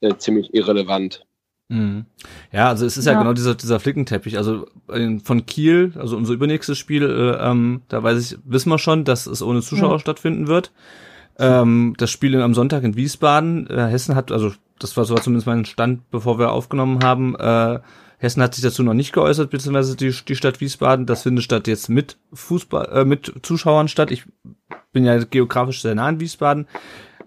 äh, 0.00 0.14
ziemlich 0.16 0.52
irrelevant. 0.52 1.24
Mhm. 1.68 2.06
Ja, 2.52 2.68
also 2.68 2.86
es 2.86 2.96
ist 2.96 3.06
ja, 3.06 3.12
ja, 3.12 3.18
genau 3.18 3.32
dieser, 3.32 3.54
dieser 3.54 3.80
Flickenteppich. 3.80 4.36
Also 4.36 4.66
von 4.86 5.46
Kiel, 5.46 5.92
also 5.96 6.16
unser 6.16 6.34
übernächstes 6.34 6.78
Spiel, 6.78 7.04
äh, 7.04 7.50
ähm, 7.50 7.82
da 7.88 8.02
weiß 8.02 8.32
ich, 8.32 8.38
wissen 8.44 8.70
wir 8.70 8.78
schon, 8.78 9.04
dass 9.04 9.26
es 9.26 9.42
ohne 9.42 9.60
Zuschauer 9.60 9.92
ja. 9.92 9.98
stattfinden 9.98 10.46
wird. 10.48 10.72
Ähm, 11.38 11.94
das 11.98 12.10
Spiel 12.10 12.40
am 12.40 12.54
Sonntag 12.54 12.84
in 12.84 12.96
Wiesbaden, 12.96 13.68
äh, 13.68 13.86
Hessen 13.86 14.14
hat, 14.14 14.32
also 14.32 14.52
das 14.78 14.96
war 14.96 15.04
so 15.04 15.14
zumindest 15.16 15.46
mein 15.46 15.64
Stand, 15.64 16.10
bevor 16.10 16.38
wir 16.38 16.52
aufgenommen 16.52 17.02
haben, 17.02 17.34
äh, 17.36 17.80
Hessen 18.18 18.42
hat 18.42 18.54
sich 18.54 18.64
dazu 18.64 18.82
noch 18.82 18.94
nicht 18.94 19.12
geäußert, 19.12 19.50
beziehungsweise 19.50 19.96
die, 19.96 20.12
die 20.26 20.36
Stadt 20.36 20.60
Wiesbaden. 20.60 21.06
Das 21.06 21.22
findet 21.22 21.44
statt 21.44 21.68
jetzt 21.68 21.88
mit 21.88 22.16
Fußball, 22.32 22.88
äh, 22.92 23.04
mit 23.04 23.32
Zuschauern 23.42 23.86
statt. 23.86 24.10
Ich 24.10 24.24
bin 24.92 25.04
ja 25.04 25.22
geografisch 25.22 25.82
sehr 25.82 25.94
nah 25.94 26.08
in 26.08 26.18
Wiesbaden. 26.18 26.66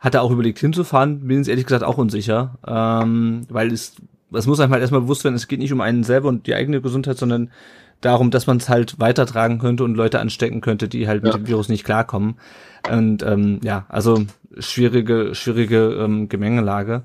Hatte 0.02 0.22
auch 0.22 0.32
überlegt 0.32 0.60
hinzufahren, 0.60 1.28
bin 1.28 1.38
jetzt 1.38 1.48
ehrlich 1.48 1.66
gesagt 1.66 1.84
auch 1.84 1.98
unsicher, 1.98 2.58
ähm, 2.68 3.46
weil 3.50 3.72
es 3.72 3.96
es 4.34 4.48
muss 4.48 4.60
einem 4.60 4.72
halt 4.72 4.82
erstmal 4.82 5.02
bewusst 5.02 5.24
werden, 5.24 5.36
es 5.36 5.48
geht 5.48 5.60
nicht 5.60 5.74
um 5.74 5.82
einen 5.82 6.04
selber 6.04 6.30
und 6.30 6.48
die 6.48 6.56
eigene 6.56 6.82
Gesundheit, 6.82 7.18
sondern 7.18 7.52
darum, 8.00 8.32
dass 8.32 8.48
man 8.48 8.58
es 8.58 8.70
halt 8.70 9.00
weitertragen 9.00 9.60
könnte 9.60 9.84
und 9.84 9.96
Leute 9.96 10.20
anstecken 10.20 10.62
könnte, 10.62 10.88
die 10.88 11.08
halt 11.08 11.24
ja. 11.24 11.28
mit 11.28 11.38
dem 11.38 11.48
Virus 11.48 11.70
nicht 11.70 11.84
klarkommen. 11.84 12.36
Und 12.90 13.24
ähm, 13.24 13.60
ja, 13.64 13.86
also 13.90 14.26
schwierige, 14.58 15.36
schwierige 15.36 15.98
ähm, 16.00 16.30
Gemengelage. 16.30 17.04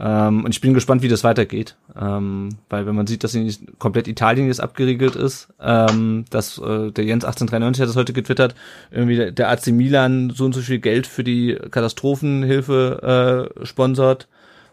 Ähm, 0.00 0.44
und 0.44 0.54
ich 0.54 0.60
bin 0.60 0.74
gespannt, 0.74 1.02
wie 1.02 1.08
das 1.08 1.24
weitergeht. 1.24 1.76
Ähm, 2.00 2.50
weil 2.68 2.86
wenn 2.86 2.94
man 2.94 3.06
sieht, 3.06 3.24
dass 3.24 3.36
komplett 3.78 4.06
Italien 4.06 4.46
jetzt 4.46 4.60
abgeriegelt 4.60 5.16
ist, 5.16 5.48
ähm, 5.60 6.24
dass 6.30 6.58
äh, 6.58 6.92
der 6.92 7.04
Jens 7.04 7.24
1893 7.24 7.82
hat 7.82 7.88
das 7.88 7.96
heute 7.96 8.12
getwittert, 8.12 8.54
irgendwie 8.90 9.16
der, 9.16 9.32
der 9.32 9.50
AC 9.50 9.68
Milan 9.68 10.30
so 10.30 10.44
und 10.44 10.54
so 10.54 10.60
viel 10.60 10.78
Geld 10.78 11.06
für 11.06 11.24
die 11.24 11.58
Katastrophenhilfe 11.70 13.50
äh, 13.60 13.66
sponsort 13.66 14.28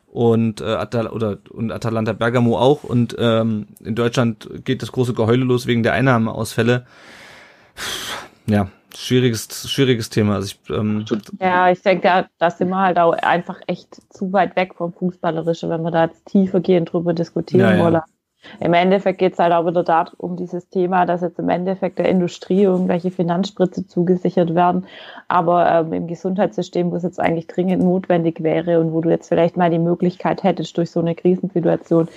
und 0.07 0.61
äh, 0.61 0.65
Atal 0.65 1.07
oder 1.07 1.39
und 1.49 1.71
Atalanta 1.71 2.13
Bergamo 2.13 2.57
auch 2.57 2.83
und 2.83 3.15
ähm, 3.19 3.67
in 3.83 3.95
Deutschland 3.95 4.47
geht 4.63 4.81
das 4.81 4.91
große 4.91 5.13
Geheule 5.13 5.43
los 5.43 5.65
wegen 5.65 5.83
der 5.83 5.93
Einnahmeausfälle. 5.93 6.85
Ja, 8.45 8.69
schwieriges 8.95 9.69
schwieriges 9.69 10.09
Thema. 10.09 10.35
Also 10.35 10.53
ich, 10.53 10.69
ähm, 10.69 11.05
ja, 11.39 11.69
ich 11.71 11.81
denke, 11.81 12.03
da, 12.03 12.25
da 12.37 12.49
sind 12.49 12.69
wir 12.69 12.79
halt 12.79 12.97
auch 12.97 13.13
einfach 13.13 13.59
echt 13.67 13.95
zu 14.13 14.31
weit 14.33 14.55
weg 14.55 14.75
vom 14.75 14.93
Fußballerischen, 14.93 15.69
wenn 15.69 15.81
wir 15.81 15.91
da 15.91 16.05
jetzt 16.05 16.25
tiefer 16.25 16.59
gehen 16.59 16.85
drüber 16.85 17.13
diskutieren 17.13 17.77
ja, 17.77 17.83
wollen. 17.83 17.93
Ja. 17.95 18.05
Im 18.59 18.73
Endeffekt 18.73 19.19
geht 19.19 19.33
es 19.33 19.39
halt 19.39 19.53
auch 19.53 19.65
wieder 19.65 19.83
darum, 19.83 20.13
um 20.17 20.35
dieses 20.35 20.69
Thema, 20.69 21.05
dass 21.05 21.21
jetzt 21.21 21.39
im 21.39 21.49
Endeffekt 21.49 21.99
der 21.99 22.09
Industrie 22.09 22.63
irgendwelche 22.63 23.11
Finanzspritze 23.11 23.87
zugesichert 23.87 24.53
werden, 24.55 24.85
aber 25.27 25.69
ähm, 25.71 25.93
im 25.93 26.07
Gesundheitssystem, 26.07 26.91
wo 26.91 26.95
es 26.95 27.03
jetzt 27.03 27.19
eigentlich 27.19 27.47
dringend 27.47 27.83
notwendig 27.83 28.43
wäre 28.43 28.79
und 28.79 28.93
wo 28.93 29.01
du 29.01 29.09
jetzt 29.09 29.29
vielleicht 29.29 29.57
mal 29.57 29.69
die 29.69 29.79
Möglichkeit 29.79 30.43
hättest, 30.43 30.77
durch 30.77 30.91
so 30.91 30.99
eine 30.99 31.15
Krisensituation 31.15 32.07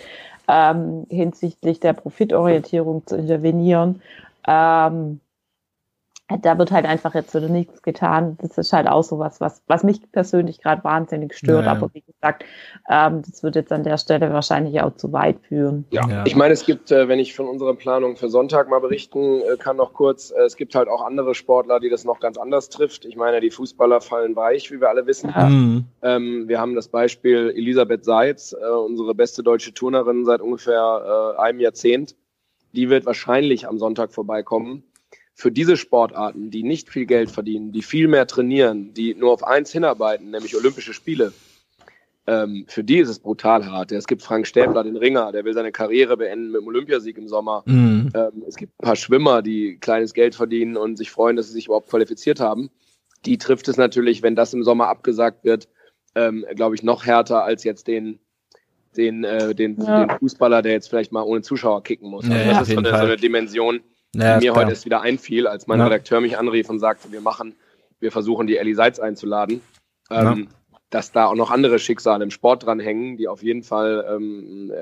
ähm, 0.48 1.06
hinsichtlich 1.10 1.80
der 1.80 1.92
Profitorientierung 1.92 3.06
zu 3.06 3.16
intervenieren, 3.16 4.02
ähm, 4.46 5.20
da 6.36 6.58
wird 6.58 6.70
halt 6.70 6.84
einfach 6.84 7.14
jetzt 7.14 7.34
wieder 7.34 7.48
nichts 7.48 7.82
getan. 7.82 8.36
Das 8.42 8.58
ist 8.58 8.72
halt 8.72 8.86
auch 8.86 9.02
so 9.02 9.18
was, 9.18 9.40
was, 9.40 9.62
was 9.66 9.82
mich 9.82 10.00
persönlich 10.12 10.60
gerade 10.60 10.84
wahnsinnig 10.84 11.34
stört. 11.34 11.64
Ja, 11.64 11.72
ja. 11.72 11.78
Aber 11.78 11.90
wie 11.94 12.02
gesagt, 12.02 12.44
ähm, 12.90 13.22
das 13.26 13.42
wird 13.42 13.56
jetzt 13.56 13.72
an 13.72 13.82
der 13.82 13.96
Stelle 13.96 14.30
wahrscheinlich 14.32 14.80
auch 14.82 14.94
zu 14.96 15.10
weit 15.12 15.38
führen. 15.40 15.86
Ja, 15.90 16.06
ja. 16.06 16.24
ich 16.26 16.36
meine, 16.36 16.52
es 16.52 16.66
gibt, 16.66 16.92
äh, 16.92 17.08
wenn 17.08 17.18
ich 17.18 17.34
von 17.34 17.48
unserer 17.48 17.74
Planung 17.74 18.16
für 18.16 18.28
Sonntag 18.28 18.68
mal 18.68 18.80
berichten 18.80 19.40
äh, 19.40 19.56
kann, 19.56 19.78
noch 19.78 19.94
kurz, 19.94 20.30
äh, 20.30 20.42
es 20.42 20.56
gibt 20.56 20.74
halt 20.74 20.88
auch 20.88 21.02
andere 21.02 21.34
Sportler, 21.34 21.80
die 21.80 21.88
das 21.88 22.04
noch 22.04 22.20
ganz 22.20 22.36
anders 22.36 22.68
trifft. 22.68 23.06
Ich 23.06 23.16
meine, 23.16 23.40
die 23.40 23.50
Fußballer 23.50 24.02
fallen 24.02 24.36
weich, 24.36 24.70
wie 24.70 24.80
wir 24.80 24.90
alle 24.90 25.06
wissen. 25.06 25.32
Mhm. 25.34 25.84
Ähm, 26.02 26.44
wir 26.46 26.60
haben 26.60 26.74
das 26.74 26.88
Beispiel 26.88 27.54
Elisabeth 27.56 28.04
Seitz, 28.04 28.52
äh, 28.52 28.70
unsere 28.70 29.14
beste 29.14 29.42
deutsche 29.42 29.72
Turnerin 29.72 30.26
seit 30.26 30.42
ungefähr 30.42 31.36
äh, 31.38 31.40
einem 31.40 31.60
Jahrzehnt. 31.60 32.16
Die 32.72 32.90
wird 32.90 33.06
wahrscheinlich 33.06 33.66
am 33.66 33.78
Sonntag 33.78 34.12
vorbeikommen 34.12 34.82
für 35.38 35.52
diese 35.52 35.76
Sportarten, 35.76 36.50
die 36.50 36.64
nicht 36.64 36.90
viel 36.90 37.06
Geld 37.06 37.30
verdienen, 37.30 37.70
die 37.70 37.82
viel 37.82 38.08
mehr 38.08 38.26
trainieren, 38.26 38.92
die 38.92 39.14
nur 39.14 39.32
auf 39.32 39.44
eins 39.44 39.70
hinarbeiten, 39.70 40.32
nämlich 40.32 40.56
Olympische 40.56 40.92
Spiele, 40.92 41.32
ähm, 42.26 42.64
für 42.66 42.82
die 42.82 42.98
ist 42.98 43.08
es 43.08 43.20
brutal 43.20 43.64
hart. 43.64 43.92
Es 43.92 44.08
gibt 44.08 44.22
Frank 44.22 44.48
Stäbler, 44.48 44.82
den 44.82 44.96
Ringer, 44.96 45.30
der 45.30 45.44
will 45.44 45.54
seine 45.54 45.70
Karriere 45.70 46.16
beenden 46.16 46.50
mit 46.50 46.60
dem 46.60 46.66
Olympiasieg 46.66 47.16
im 47.18 47.28
Sommer. 47.28 47.62
Mhm. 47.66 48.10
Ähm, 48.14 48.42
es 48.48 48.56
gibt 48.56 48.72
ein 48.80 48.84
paar 48.84 48.96
Schwimmer, 48.96 49.40
die 49.40 49.78
kleines 49.78 50.12
Geld 50.12 50.34
verdienen 50.34 50.76
und 50.76 50.96
sich 50.96 51.12
freuen, 51.12 51.36
dass 51.36 51.46
sie 51.46 51.52
sich 51.52 51.66
überhaupt 51.66 51.88
qualifiziert 51.88 52.40
haben. 52.40 52.68
Die 53.24 53.38
trifft 53.38 53.68
es 53.68 53.76
natürlich, 53.76 54.24
wenn 54.24 54.34
das 54.34 54.52
im 54.54 54.64
Sommer 54.64 54.88
abgesagt 54.88 55.44
wird, 55.44 55.68
ähm, 56.16 56.44
glaube 56.56 56.74
ich, 56.74 56.82
noch 56.82 57.06
härter 57.06 57.44
als 57.44 57.62
jetzt 57.62 57.86
den, 57.86 58.18
den, 58.96 59.22
äh, 59.22 59.54
den, 59.54 59.80
ja. 59.80 60.04
den 60.04 60.18
Fußballer, 60.18 60.62
der 60.62 60.72
jetzt 60.72 60.88
vielleicht 60.88 61.12
mal 61.12 61.22
ohne 61.22 61.42
Zuschauer 61.42 61.84
kicken 61.84 62.10
muss. 62.10 62.24
Also 62.24 62.36
ja, 62.36 62.58
das 62.58 62.68
ist 62.68 62.74
so 62.74 62.78
eine, 62.80 62.88
so 62.88 62.96
eine 62.96 63.16
Dimension, 63.16 63.80
ja, 64.14 64.38
die 64.38 64.46
mir 64.46 64.54
heute 64.54 64.70
erst 64.70 64.84
wieder 64.84 65.00
einfiel, 65.00 65.46
als 65.46 65.66
mein 65.66 65.78
ja. 65.78 65.86
Redakteur 65.86 66.20
mich 66.20 66.38
anrief 66.38 66.68
und 66.70 66.78
sagte, 66.78 67.12
wir 67.12 67.20
machen, 67.20 67.54
wir 68.00 68.12
versuchen 68.12 68.46
die 68.46 68.56
Ellie 68.56 68.74
Seitz 68.74 68.98
einzuladen, 68.98 69.60
ähm, 70.10 70.48
ja. 70.72 70.78
dass 70.90 71.12
da 71.12 71.26
auch 71.26 71.34
noch 71.34 71.50
andere 71.50 71.78
Schicksale 71.78 72.24
im 72.24 72.30
Sport 72.30 72.64
dranhängen, 72.64 73.16
die 73.16 73.28
auf 73.28 73.42
jeden 73.42 73.62
Fall 73.62 74.04
ähm, 74.10 74.72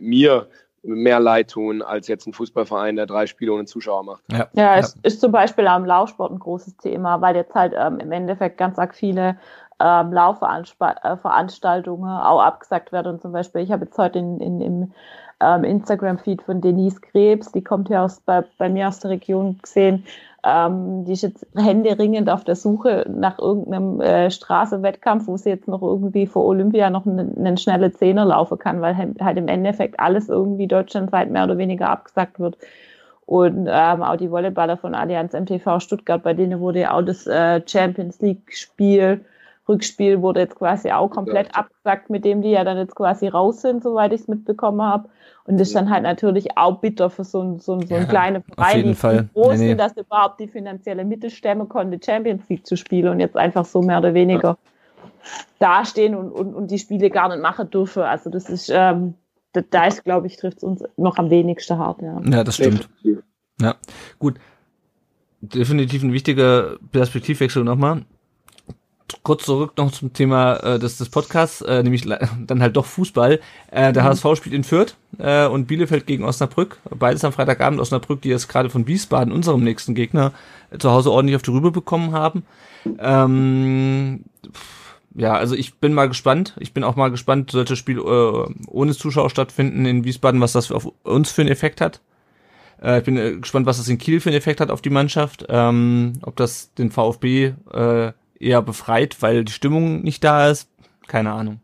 mir 0.00 0.48
mehr 0.82 1.20
leid 1.20 1.50
tun, 1.50 1.82
als 1.82 2.08
jetzt 2.08 2.26
ein 2.26 2.32
Fußballverein, 2.32 2.96
der 2.96 3.06
drei 3.06 3.26
Spiele 3.26 3.52
ohne 3.52 3.64
Zuschauer 3.64 4.04
macht. 4.04 4.22
Ja, 4.30 4.48
ja 4.52 4.76
es 4.76 4.96
ist 5.02 5.20
zum 5.20 5.32
Beispiel 5.32 5.66
am 5.66 5.84
Laufsport 5.84 6.32
ein 6.32 6.38
großes 6.38 6.76
Thema, 6.76 7.20
weil 7.20 7.34
jetzt 7.36 7.54
halt 7.54 7.74
ähm, 7.76 7.98
im 7.98 8.12
Endeffekt 8.12 8.56
ganz 8.58 8.78
arg 8.78 8.94
viele 8.94 9.38
ähm, 9.80 10.12
Laufveranstaltungen 10.12 12.10
äh, 12.10 12.22
auch 12.22 12.40
abgesagt 12.40 12.92
werden. 12.92 13.14
Und 13.14 13.22
zum 13.22 13.32
Beispiel, 13.32 13.62
ich 13.62 13.72
habe 13.72 13.84
jetzt 13.84 13.98
heute 13.98 14.18
in, 14.18 14.40
in, 14.40 14.60
im 14.60 14.92
ähm, 15.40 15.64
Instagram-Feed 15.64 16.42
von 16.42 16.60
Denise 16.60 17.00
Krebs, 17.00 17.52
die 17.52 17.62
kommt 17.62 17.88
ja 17.88 18.04
aus, 18.04 18.20
bei, 18.20 18.44
bei 18.58 18.68
mir 18.68 18.88
aus 18.88 19.00
der 19.00 19.10
Region 19.10 19.58
gesehen, 19.60 20.04
ähm, 20.44 21.04
die 21.04 21.12
ist 21.12 21.22
jetzt 21.22 21.46
händeringend 21.56 22.30
auf 22.30 22.44
der 22.44 22.54
Suche 22.56 23.04
nach 23.08 23.38
irgendeinem 23.38 24.00
äh, 24.00 24.30
Straßenwettkampf, 24.30 25.26
wo 25.26 25.36
sie 25.36 25.50
jetzt 25.50 25.66
noch 25.66 25.82
irgendwie 25.82 26.26
vor 26.26 26.44
Olympia 26.44 26.88
noch 26.88 27.04
einen, 27.04 27.36
einen 27.36 27.56
schnellen 27.56 27.92
Zehner 27.92 28.24
laufen 28.24 28.58
kann, 28.58 28.80
weil 28.80 28.96
halt 28.96 29.36
im 29.36 29.48
Endeffekt 29.48 29.98
alles 29.98 30.28
irgendwie 30.28 30.68
deutschlandweit 30.68 31.30
mehr 31.30 31.44
oder 31.44 31.58
weniger 31.58 31.90
abgesagt 31.90 32.38
wird. 32.38 32.56
Und 33.26 33.66
ähm, 33.68 34.02
auch 34.04 34.16
die 34.16 34.30
Volleyballer 34.30 34.76
von 34.76 34.94
Allianz 34.94 35.32
MTV 35.32 35.80
Stuttgart, 35.80 36.22
bei 36.22 36.32
denen 36.32 36.60
wurde 36.60 36.80
ja 36.80 36.92
auch 36.92 37.02
das 37.02 37.26
äh, 37.26 37.60
Champions 37.66 38.20
League-Spiel 38.20 39.24
Rückspiel 39.68 40.22
wurde 40.22 40.40
jetzt 40.40 40.54
quasi 40.54 40.90
auch 40.92 41.08
komplett 41.10 41.48
ja. 41.48 41.54
abgesagt, 41.54 42.10
mit 42.10 42.24
dem 42.24 42.42
die 42.42 42.50
ja 42.50 42.64
dann 42.64 42.76
jetzt 42.76 42.94
quasi 42.94 43.28
raus 43.28 43.62
sind, 43.62 43.82
soweit 43.82 44.12
ich 44.12 44.22
es 44.22 44.28
mitbekommen 44.28 44.82
habe. 44.82 45.08
Und 45.44 45.58
das 45.58 45.68
ist 45.68 45.76
dann 45.76 45.90
halt 45.90 46.02
natürlich 46.02 46.56
auch 46.56 46.80
bitter 46.80 47.10
für 47.10 47.24
so, 47.24 47.40
ein, 47.42 47.58
so, 47.58 47.74
ein, 47.74 47.86
so 47.86 47.94
einen 47.94 48.04
ja, 48.04 48.08
kleinen 48.08 48.42
Verein, 48.42 48.84
die 48.84 48.94
Fall. 48.94 49.28
groß 49.32 49.58
nee, 49.58 49.68
nee. 49.68 49.74
dass 49.74 49.96
überhaupt 49.96 50.40
die 50.40 50.48
finanzielle 50.48 51.04
Mittel 51.04 51.30
stemmen 51.30 51.68
konnte, 51.68 51.98
Champions 52.04 52.48
League 52.48 52.66
zu 52.66 52.76
spielen 52.76 53.08
und 53.08 53.20
jetzt 53.20 53.36
einfach 53.36 53.64
so 53.64 53.82
mehr 53.82 53.98
oder 53.98 54.14
weniger 54.14 54.50
ja. 54.50 54.56
dastehen 55.58 56.14
und, 56.14 56.30
und, 56.30 56.54
und 56.54 56.70
die 56.70 56.78
Spiele 56.78 57.10
gar 57.10 57.28
nicht 57.28 57.42
machen 57.42 57.70
dürfen. 57.70 58.02
Also 58.02 58.30
das 58.30 58.48
ist, 58.48 58.70
ähm, 58.72 59.14
da, 59.52 59.62
da 59.68 59.86
ist, 59.86 60.04
glaube 60.04 60.26
ich, 60.26 60.36
trifft 60.36 60.58
es 60.58 60.64
uns 60.64 60.84
noch 60.96 61.18
am 61.18 61.30
wenigsten 61.30 61.78
hart. 61.78 62.02
Ja, 62.02 62.20
ja 62.24 62.44
das 62.44 62.56
stimmt. 62.56 62.88
Ja, 63.60 63.76
gut. 64.18 64.38
Definitiv 65.40 66.02
ein 66.02 66.12
wichtiger 66.12 66.76
Perspektivwechsel 66.90 67.62
nochmal 67.62 68.02
kurz 69.26 69.44
zurück 69.44 69.72
noch 69.76 69.90
zum 69.90 70.12
Thema 70.12 70.54
äh, 70.58 70.78
des, 70.78 70.98
des 70.98 71.08
Podcasts, 71.08 71.60
äh, 71.60 71.82
nämlich 71.82 72.08
dann 72.46 72.62
halt 72.62 72.76
doch 72.76 72.86
Fußball. 72.86 73.40
Äh, 73.72 73.92
der 73.92 74.04
mhm. 74.04 74.06
HSV 74.06 74.26
spielt 74.36 74.54
in 74.54 74.62
Fürth 74.62 74.94
äh, 75.18 75.46
und 75.46 75.66
Bielefeld 75.66 76.06
gegen 76.06 76.22
Osnabrück. 76.22 76.78
Beides 76.90 77.24
am 77.24 77.32
Freitagabend. 77.32 77.80
Osnabrück, 77.80 78.22
die 78.22 78.28
jetzt 78.28 78.48
gerade 78.48 78.70
von 78.70 78.86
Wiesbaden, 78.86 79.32
unserem 79.32 79.64
nächsten 79.64 79.96
Gegner, 79.96 80.32
äh, 80.70 80.78
zu 80.78 80.92
Hause 80.92 81.10
ordentlich 81.10 81.34
auf 81.34 81.42
die 81.42 81.50
Rübe 81.50 81.72
bekommen 81.72 82.12
haben. 82.12 82.44
Ähm, 83.00 84.20
ja, 85.16 85.34
also 85.34 85.56
ich 85.56 85.74
bin 85.74 85.92
mal 85.92 86.06
gespannt. 86.06 86.54
Ich 86.60 86.72
bin 86.72 86.84
auch 86.84 86.94
mal 86.94 87.10
gespannt, 87.10 87.50
sollte 87.50 87.72
das 87.72 87.80
Spiel 87.80 87.98
äh, 87.98 88.68
ohne 88.68 88.94
Zuschauer 88.94 89.30
stattfinden 89.30 89.86
in 89.86 90.04
Wiesbaden, 90.04 90.40
was 90.40 90.52
das 90.52 90.70
auf 90.70 90.88
uns 91.02 91.32
für 91.32 91.42
einen 91.42 91.50
Effekt 91.50 91.80
hat. 91.80 92.00
Äh, 92.80 92.98
ich 92.98 93.04
bin 93.04 93.16
äh, 93.16 93.32
gespannt, 93.32 93.66
was 93.66 93.78
das 93.78 93.88
in 93.88 93.98
Kiel 93.98 94.20
für 94.20 94.28
einen 94.28 94.38
Effekt 94.38 94.60
hat 94.60 94.70
auf 94.70 94.82
die 94.82 94.90
Mannschaft. 94.90 95.46
Ähm, 95.48 96.12
ob 96.22 96.36
das 96.36 96.72
den 96.74 96.92
VfB 96.92 97.54
äh, 97.72 98.12
eher 98.40 98.62
befreit, 98.62 99.20
weil 99.20 99.44
die 99.44 99.52
Stimmung 99.52 100.02
nicht 100.02 100.24
da 100.24 100.50
ist. 100.50 100.68
Keine 101.06 101.32
Ahnung. 101.32 101.60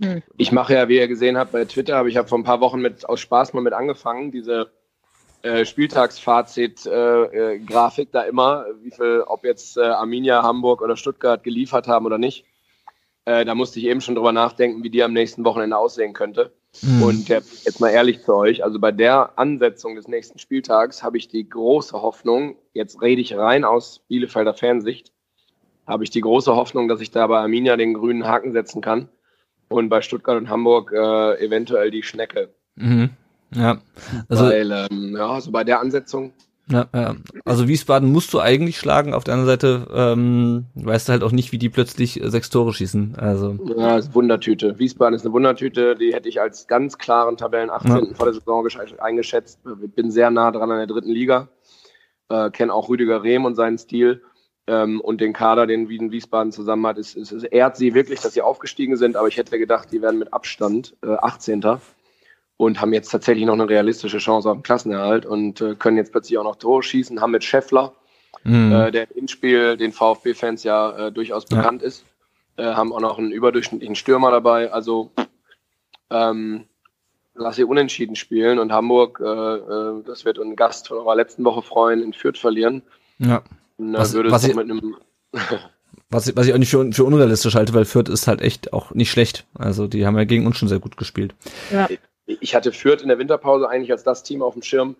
Hm. 0.00 0.22
Ich 0.36 0.52
mache 0.52 0.74
ja, 0.74 0.88
wie 0.88 0.98
ihr 0.98 1.08
gesehen 1.08 1.38
habt, 1.38 1.52
bei 1.52 1.64
Twitter 1.64 1.96
habe 1.96 2.08
ich 2.08 2.16
ja 2.16 2.24
vor 2.24 2.38
ein 2.38 2.44
paar 2.44 2.60
Wochen 2.60 2.80
mit 2.80 3.08
aus 3.08 3.20
Spaß 3.20 3.54
mal 3.54 3.62
mit 3.62 3.72
angefangen, 3.72 4.30
diese 4.30 4.70
äh, 5.42 5.64
Spieltagsfazit-Grafik 5.64 8.08
äh, 8.08 8.08
äh, 8.08 8.12
da 8.12 8.22
immer, 8.22 8.66
wie 8.82 8.90
viel, 8.90 9.22
ob 9.26 9.44
jetzt 9.44 9.76
äh, 9.76 9.82
Arminia, 9.82 10.42
Hamburg 10.42 10.82
oder 10.82 10.96
Stuttgart 10.96 11.42
geliefert 11.42 11.88
haben 11.88 12.04
oder 12.04 12.18
nicht. 12.18 12.44
Äh, 13.24 13.44
da 13.44 13.54
musste 13.54 13.78
ich 13.78 13.86
eben 13.86 14.00
schon 14.00 14.14
drüber 14.14 14.32
nachdenken, 14.32 14.82
wie 14.82 14.90
die 14.90 15.02
am 15.02 15.12
nächsten 15.12 15.44
Wochenende 15.44 15.76
aussehen 15.76 16.12
könnte. 16.12 16.52
Mhm. 16.82 17.02
Und 17.02 17.28
jetzt 17.28 17.80
mal 17.80 17.90
ehrlich 17.90 18.22
zu 18.22 18.34
euch, 18.34 18.64
also 18.64 18.78
bei 18.78 18.92
der 18.92 19.38
Ansetzung 19.38 19.94
des 19.94 20.08
nächsten 20.08 20.38
Spieltags 20.38 21.02
habe 21.02 21.16
ich 21.16 21.28
die 21.28 21.48
große 21.48 22.00
Hoffnung, 22.00 22.56
jetzt 22.74 23.00
rede 23.00 23.22
ich 23.22 23.36
rein 23.36 23.64
aus 23.64 24.00
Bielefelder 24.08 24.54
Fansicht, 24.54 25.12
habe 25.86 26.04
ich 26.04 26.10
die 26.10 26.20
große 26.20 26.54
Hoffnung, 26.54 26.88
dass 26.88 27.00
ich 27.00 27.10
da 27.10 27.26
bei 27.26 27.38
Arminia 27.38 27.76
den 27.76 27.94
grünen 27.94 28.26
Haken 28.26 28.52
setzen 28.52 28.80
kann 28.80 29.08
und 29.68 29.88
bei 29.88 30.02
Stuttgart 30.02 30.36
und 30.36 30.48
Hamburg 30.48 30.92
äh, 30.92 31.44
eventuell 31.44 31.90
die 31.90 32.02
Schnecke. 32.02 32.50
Mhm. 32.76 33.10
Ja, 33.54 33.78
also, 34.28 34.44
Weil, 34.46 34.88
ähm, 34.90 35.16
ja, 35.16 35.28
also 35.28 35.50
bei 35.52 35.64
der 35.64 35.80
Ansetzung. 35.80 36.32
Ja, 36.68 36.88
ja, 36.92 37.14
also 37.44 37.68
Wiesbaden 37.68 38.10
musst 38.10 38.34
du 38.34 38.40
eigentlich 38.40 38.76
schlagen. 38.76 39.14
Auf 39.14 39.22
der 39.22 39.34
anderen 39.34 39.52
Seite 39.52 39.86
ähm, 39.94 40.66
weißt 40.74 41.08
du 41.08 41.12
halt 41.12 41.22
auch 41.22 41.30
nicht, 41.30 41.52
wie 41.52 41.58
die 41.58 41.68
plötzlich 41.68 42.20
äh, 42.20 42.28
sechs 42.28 42.50
Tore 42.50 42.72
schießen. 42.72 43.14
Also 43.16 43.56
ja, 43.76 43.96
ist 43.96 44.16
Wundertüte. 44.16 44.76
Wiesbaden 44.76 45.14
ist 45.14 45.24
eine 45.24 45.32
Wundertüte. 45.32 45.94
Die 45.94 46.12
hätte 46.12 46.28
ich 46.28 46.40
als 46.40 46.66
ganz 46.66 46.98
klaren 46.98 47.36
Tabellen 47.36 47.70
18. 47.70 47.90
Ja. 47.90 48.14
vor 48.14 48.26
der 48.26 48.34
Saison 48.34 48.66
eingeschätzt. 48.98 49.60
Bin 49.94 50.10
sehr 50.10 50.32
nah 50.32 50.50
dran 50.50 50.72
an 50.72 50.78
der 50.78 50.88
dritten 50.88 51.12
Liga. 51.12 51.48
Äh, 52.28 52.50
Kenne 52.50 52.74
auch 52.74 52.88
Rüdiger 52.88 53.22
Rehm 53.22 53.44
und 53.44 53.54
seinen 53.54 53.78
Stil 53.78 54.22
ähm, 54.66 55.00
und 55.00 55.20
den 55.20 55.32
Kader, 55.32 55.66
den 55.66 55.88
Wien 55.88 56.10
Wiesbaden 56.10 56.52
zusammen 56.52 56.86
hat, 56.86 56.98
ist, 56.98 57.16
ist, 57.16 57.32
ist, 57.32 57.44
ehrt 57.44 57.76
sie 57.76 57.94
wirklich, 57.94 58.20
dass 58.20 58.34
sie 58.34 58.42
aufgestiegen 58.42 58.96
sind, 58.96 59.16
aber 59.16 59.28
ich 59.28 59.36
hätte 59.36 59.58
gedacht, 59.58 59.92
die 59.92 60.02
werden 60.02 60.18
mit 60.18 60.32
Abstand 60.32 60.96
äh, 61.02 61.14
18. 61.14 61.64
und 62.56 62.80
haben 62.80 62.92
jetzt 62.92 63.10
tatsächlich 63.10 63.46
noch 63.46 63.54
eine 63.54 63.68
realistische 63.68 64.18
Chance 64.18 64.50
auf 64.50 64.56
den 64.56 64.62
Klassenerhalt 64.62 65.26
und 65.26 65.60
äh, 65.60 65.74
können 65.76 65.96
jetzt 65.96 66.12
plötzlich 66.12 66.38
auch 66.38 66.44
noch 66.44 66.56
Tore 66.56 66.82
schießen, 66.82 67.20
haben 67.20 67.30
mit 67.32 67.44
Scheffler, 67.44 67.92
mhm. 68.44 68.72
äh, 68.72 68.90
der 68.90 69.16
im 69.16 69.28
Spiel 69.28 69.76
den 69.76 69.92
VfB-Fans 69.92 70.64
ja 70.64 71.06
äh, 71.06 71.12
durchaus 71.12 71.46
ja. 71.48 71.56
bekannt 71.56 71.82
ist, 71.82 72.04
äh, 72.56 72.64
haben 72.64 72.92
auch 72.92 73.00
noch 73.00 73.18
einen 73.18 73.30
überdurchschnittlichen 73.30 73.94
Stürmer 73.94 74.30
dabei, 74.30 74.72
also 74.72 75.12
ähm, 76.10 76.64
lass 77.34 77.56
sie 77.56 77.64
unentschieden 77.64 78.16
spielen 78.16 78.58
und 78.58 78.72
Hamburg, 78.72 79.20
äh, 79.22 79.24
äh, 79.24 80.02
das 80.04 80.24
wird 80.24 80.38
ein 80.38 80.56
Gast 80.56 80.88
von 80.88 80.98
eurer 80.98 81.14
letzten 81.14 81.44
Woche 81.44 81.62
freuen, 81.62 82.02
in 82.02 82.12
Fürth 82.12 82.38
verlieren. 82.38 82.82
Ja. 83.18 83.42
Na, 83.78 83.98
was, 83.98 84.12
würde 84.14 84.30
was, 84.30 84.44
ich, 84.44 84.54
mit 84.54 84.70
einem 84.70 84.96
was, 86.10 86.28
ich, 86.28 86.36
was 86.36 86.46
ich 86.46 86.54
auch 86.54 86.58
nicht 86.58 86.70
für, 86.70 86.92
für 86.92 87.04
unrealistisch 87.04 87.54
halte, 87.54 87.74
weil 87.74 87.84
Fürth 87.84 88.08
ist 88.08 88.26
halt 88.26 88.40
echt 88.40 88.72
auch 88.72 88.92
nicht 88.92 89.10
schlecht. 89.10 89.46
Also 89.54 89.86
die 89.86 90.06
haben 90.06 90.16
ja 90.16 90.24
gegen 90.24 90.46
uns 90.46 90.56
schon 90.56 90.68
sehr 90.68 90.78
gut 90.78 90.96
gespielt. 90.96 91.34
Ja. 91.70 91.88
Ich 92.26 92.54
hatte 92.54 92.72
Fürth 92.72 93.02
in 93.02 93.08
der 93.08 93.18
Winterpause 93.18 93.68
eigentlich 93.68 93.92
als 93.92 94.02
das 94.02 94.22
Team 94.22 94.42
auf 94.42 94.54
dem 94.54 94.62
Schirm, 94.62 94.96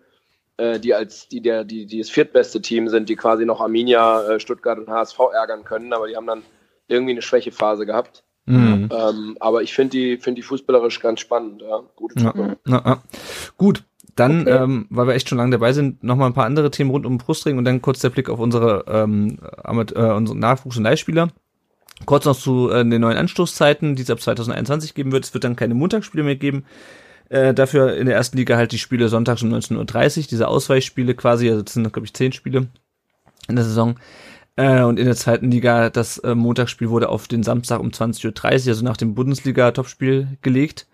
äh, 0.57 0.79
die 0.79 0.93
als 0.93 1.27
die 1.27 1.41
der 1.41 1.65
die, 1.65 1.85
die 1.85 1.99
das 1.99 2.09
viertbeste 2.09 2.61
Team 2.61 2.87
sind, 2.87 3.09
die 3.09 3.15
quasi 3.15 3.45
noch 3.45 3.59
Arminia, 3.59 4.23
äh, 4.29 4.39
Stuttgart 4.39 4.79
und 4.79 4.89
HSV 4.89 5.19
ärgern 5.33 5.65
können, 5.65 5.91
aber 5.91 6.07
die 6.07 6.15
haben 6.15 6.27
dann 6.27 6.43
irgendwie 6.87 7.11
eine 7.11 7.21
Schwächephase 7.21 7.85
gehabt. 7.85 8.23
Mhm. 8.45 8.89
Ähm, 8.91 9.37
aber 9.41 9.61
ich 9.61 9.73
finde 9.73 9.97
die, 9.97 10.17
finde 10.17 10.39
die 10.39 10.43
fußballerisch 10.43 11.01
ganz 11.01 11.19
spannend. 11.19 11.61
Ja. 11.61 11.83
Gute 11.97 12.23
ja, 12.23 12.33
ja, 12.35 12.57
ja. 12.65 13.03
Gut, 13.57 13.83
dann, 14.19 14.41
okay. 14.41 14.51
ähm, 14.51 14.87
weil 14.89 15.07
wir 15.07 15.13
echt 15.13 15.29
schon 15.29 15.37
lange 15.37 15.51
dabei 15.51 15.73
sind, 15.73 16.03
nochmal 16.03 16.29
ein 16.29 16.33
paar 16.33 16.45
andere 16.45 16.71
Themen 16.71 16.89
rund 16.89 17.05
um 17.05 17.17
Brustring 17.17 17.57
und 17.57 17.65
dann 17.65 17.81
kurz 17.81 17.99
der 17.99 18.09
Blick 18.09 18.29
auf 18.29 18.39
unsere, 18.39 18.85
ähm, 18.87 19.37
äh, 19.65 19.71
unsere 19.71 20.37
Nachwuchs- 20.37 20.77
und 20.77 20.83
Leihspieler. 20.83 21.29
Kurz 22.05 22.25
noch 22.25 22.37
zu 22.37 22.69
äh, 22.69 22.87
den 22.87 23.01
neuen 23.01 23.17
Anstoßzeiten, 23.17 23.95
die 23.95 24.03
es 24.03 24.09
ab 24.09 24.21
2021 24.21 24.93
geben 24.93 25.11
wird. 25.11 25.25
Es 25.25 25.33
wird 25.33 25.43
dann 25.43 25.55
keine 25.55 25.73
Montagsspiele 25.73 26.23
mehr 26.23 26.35
geben. 26.35 26.65
Äh, 27.29 27.53
dafür 27.53 27.95
in 27.95 28.05
der 28.05 28.15
ersten 28.15 28.37
Liga 28.37 28.55
halt 28.55 28.71
die 28.71 28.77
Spiele 28.77 29.09
sonntags 29.09 29.43
um 29.43 29.53
19.30 29.53 30.19
Uhr, 30.19 30.25
diese 30.29 30.47
Ausweichspiele 30.47 31.13
quasi, 31.13 31.49
also 31.49 31.61
das 31.61 31.73
sind, 31.73 31.91
glaube 31.91 32.05
ich, 32.05 32.13
zehn 32.13 32.31
Spiele 32.31 32.67
in 33.47 33.55
der 33.55 33.65
Saison. 33.65 33.95
Äh, 34.55 34.83
und 34.83 34.97
in 34.97 35.05
der 35.05 35.15
zweiten 35.15 35.51
Liga, 35.51 35.89
das 35.89 36.19
äh, 36.19 36.35
Montagsspiel 36.35 36.89
wurde 36.89 37.09
auf 37.09 37.27
den 37.27 37.43
Samstag 37.43 37.79
um 37.79 37.89
20.30 37.89 38.25
Uhr, 38.25 38.69
also 38.69 38.83
nach 38.83 38.97
dem 38.97 39.13
Bundesliga-Topspiel 39.13 40.37
gelegt. 40.41 40.87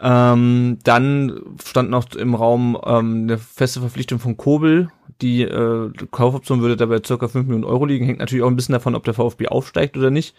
Ähm, 0.00 0.78
dann 0.84 1.56
stand 1.64 1.90
noch 1.90 2.14
im 2.14 2.34
Raum 2.34 2.78
ähm, 2.84 3.22
eine 3.22 3.38
feste 3.38 3.80
Verpflichtung 3.80 4.18
von 4.18 4.36
Kobel. 4.36 4.88
Die 5.22 5.42
äh, 5.42 5.90
Kaufoption 6.10 6.60
würde 6.60 6.76
dabei 6.76 7.00
circa 7.04 7.28
5 7.28 7.46
Millionen 7.46 7.64
Euro 7.64 7.86
liegen. 7.86 8.04
Hängt 8.04 8.18
natürlich 8.18 8.44
auch 8.44 8.50
ein 8.50 8.56
bisschen 8.56 8.74
davon, 8.74 8.94
ob 8.94 9.04
der 9.04 9.14
VfB 9.14 9.48
aufsteigt 9.48 9.96
oder 9.96 10.10
nicht. 10.10 10.36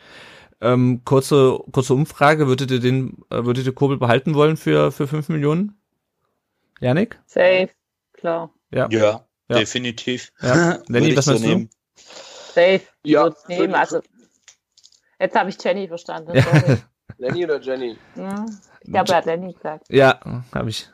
Ähm, 0.60 1.02
kurze, 1.06 1.60
kurze 1.72 1.94
Umfrage, 1.94 2.48
würdet 2.48 2.72
ihr 2.72 2.80
den, 2.80 3.18
äh, 3.30 3.46
würdet 3.46 3.66
ihr 3.66 3.74
Kobel 3.74 3.98
behalten 3.98 4.34
wollen 4.34 4.58
für, 4.58 4.92
für 4.92 5.08
5 5.08 5.30
Millionen? 5.30 5.80
Janik? 6.80 7.20
Safe, 7.26 7.70
klar. 8.14 8.52
Ja, 8.72 8.88
ja, 8.92 9.26
ja. 9.50 9.58
definitiv. 9.58 10.32
Ja. 10.42 10.80
Lenny, 10.88 11.16
was 11.16 11.28
meinst 11.28 11.44
so 11.44 11.56
du? 11.56 11.68
Safe. 11.96 12.82
Ja. 13.04 13.34
Nehmen. 13.48 13.76
Also, 13.76 14.02
jetzt 15.20 15.36
habe 15.36 15.50
ich 15.50 15.64
Jenny 15.64 15.88
verstanden. 15.88 16.36
Ja. 16.36 16.78
Lenny 17.18 17.46
oder 17.46 17.60
Jenny? 17.60 17.98
Ja, 18.16 18.46
ich 18.88 18.94
glaube, 18.94 19.12
er 19.12 19.18
hat 19.18 19.26
Lenny 19.26 19.54
gesagt. 19.54 19.86
Ja, 19.90 20.20
habe 20.54 20.70
ich. 20.70 20.90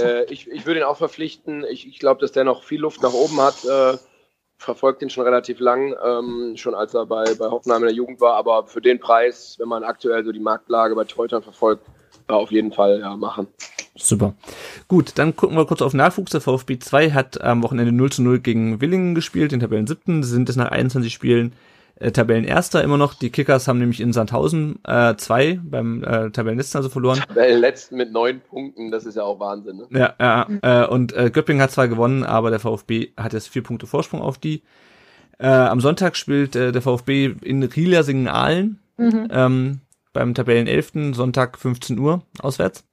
Äh, 0.00 0.24
ich. 0.32 0.48
Ich 0.48 0.64
würde 0.64 0.80
ihn 0.80 0.86
auch 0.86 0.96
verpflichten. 0.96 1.64
Ich, 1.64 1.88
ich 1.88 1.98
glaube, 1.98 2.20
dass 2.20 2.32
der 2.32 2.44
noch 2.44 2.62
viel 2.62 2.80
Luft 2.80 3.02
nach 3.02 3.12
oben 3.12 3.40
hat. 3.40 3.64
Äh, 3.64 3.98
verfolgt 4.58 5.02
ihn 5.02 5.10
schon 5.10 5.24
relativ 5.24 5.60
lang, 5.60 5.94
ähm, 6.04 6.54
schon 6.56 6.74
als 6.74 6.94
er 6.94 7.04
bei, 7.06 7.24
bei 7.34 7.46
Hoffenheim 7.46 7.82
in 7.82 7.88
der 7.88 7.96
Jugend 7.96 8.20
war. 8.20 8.36
Aber 8.36 8.66
für 8.66 8.80
den 8.80 9.00
Preis, 9.00 9.56
wenn 9.58 9.68
man 9.68 9.84
aktuell 9.84 10.24
so 10.24 10.32
die 10.32 10.40
Marktlage 10.40 10.94
bei 10.94 11.04
Teutern 11.04 11.42
verfolgt, 11.42 11.84
war 12.26 12.36
auf 12.38 12.50
jeden 12.50 12.72
Fall 12.72 13.00
ja, 13.00 13.16
machen. 13.16 13.48
Super. 13.96 14.34
Gut, 14.88 15.12
dann 15.16 15.34
gucken 15.36 15.56
wir 15.56 15.66
kurz 15.66 15.82
auf 15.82 15.94
Nachwuchs. 15.94 16.30
Der 16.30 16.40
VfB 16.40 16.78
2 16.78 17.10
hat 17.10 17.40
am 17.40 17.62
Wochenende 17.62 17.92
0 17.92 18.12
zu 18.12 18.22
0 18.22 18.40
gegen 18.40 18.80
Willingen 18.80 19.14
gespielt, 19.14 19.52
den 19.52 19.60
Tabellen 19.60 19.86
7. 19.86 20.22
Sie 20.22 20.30
sind 20.30 20.48
es 20.48 20.56
nach 20.56 20.70
21 20.70 21.12
Spielen 21.12 21.52
äh, 21.96 22.12
Tabellenerster 22.12 22.82
immer 22.82 22.96
noch. 22.96 23.14
Die 23.14 23.30
Kickers 23.30 23.68
haben 23.68 23.78
nämlich 23.78 24.00
in 24.00 24.12
Sandhausen 24.12 24.78
äh, 24.84 25.16
zwei 25.16 25.60
beim 25.62 26.04
äh, 26.04 26.30
Tabellenletzten 26.30 26.78
also 26.78 26.88
verloren. 26.88 27.20
Tabellenletzten 27.26 27.96
mit 27.96 28.12
neun 28.12 28.40
Punkten, 28.40 28.90
das 28.90 29.06
ist 29.06 29.16
ja 29.16 29.22
auch 29.22 29.40
Wahnsinn. 29.40 29.76
Ne? 29.76 29.86
Ja, 29.90 30.14
ja. 30.20 30.84
Äh, 30.84 30.86
und 30.86 31.12
äh, 31.14 31.30
Göppingen 31.30 31.62
hat 31.62 31.70
zwar 31.70 31.88
gewonnen, 31.88 32.24
aber 32.24 32.50
der 32.50 32.60
VfB 32.60 33.12
hat 33.16 33.32
jetzt 33.32 33.48
vier 33.48 33.62
Punkte 33.62 33.86
Vorsprung 33.86 34.20
auf 34.20 34.38
die. 34.38 34.62
Äh, 35.38 35.48
am 35.48 35.80
Sonntag 35.80 36.16
spielt 36.16 36.56
äh, 36.56 36.72
der 36.72 36.82
VfB 36.82 37.34
in 37.42 37.62
Rielasingen-Aalen 37.62 38.78
mhm. 38.96 39.28
ähm, 39.30 39.80
beim 40.12 40.34
Tabellenelften, 40.34 41.12
Sonntag 41.12 41.58
15 41.58 41.98
Uhr 41.98 42.22
auswärts. 42.40 42.84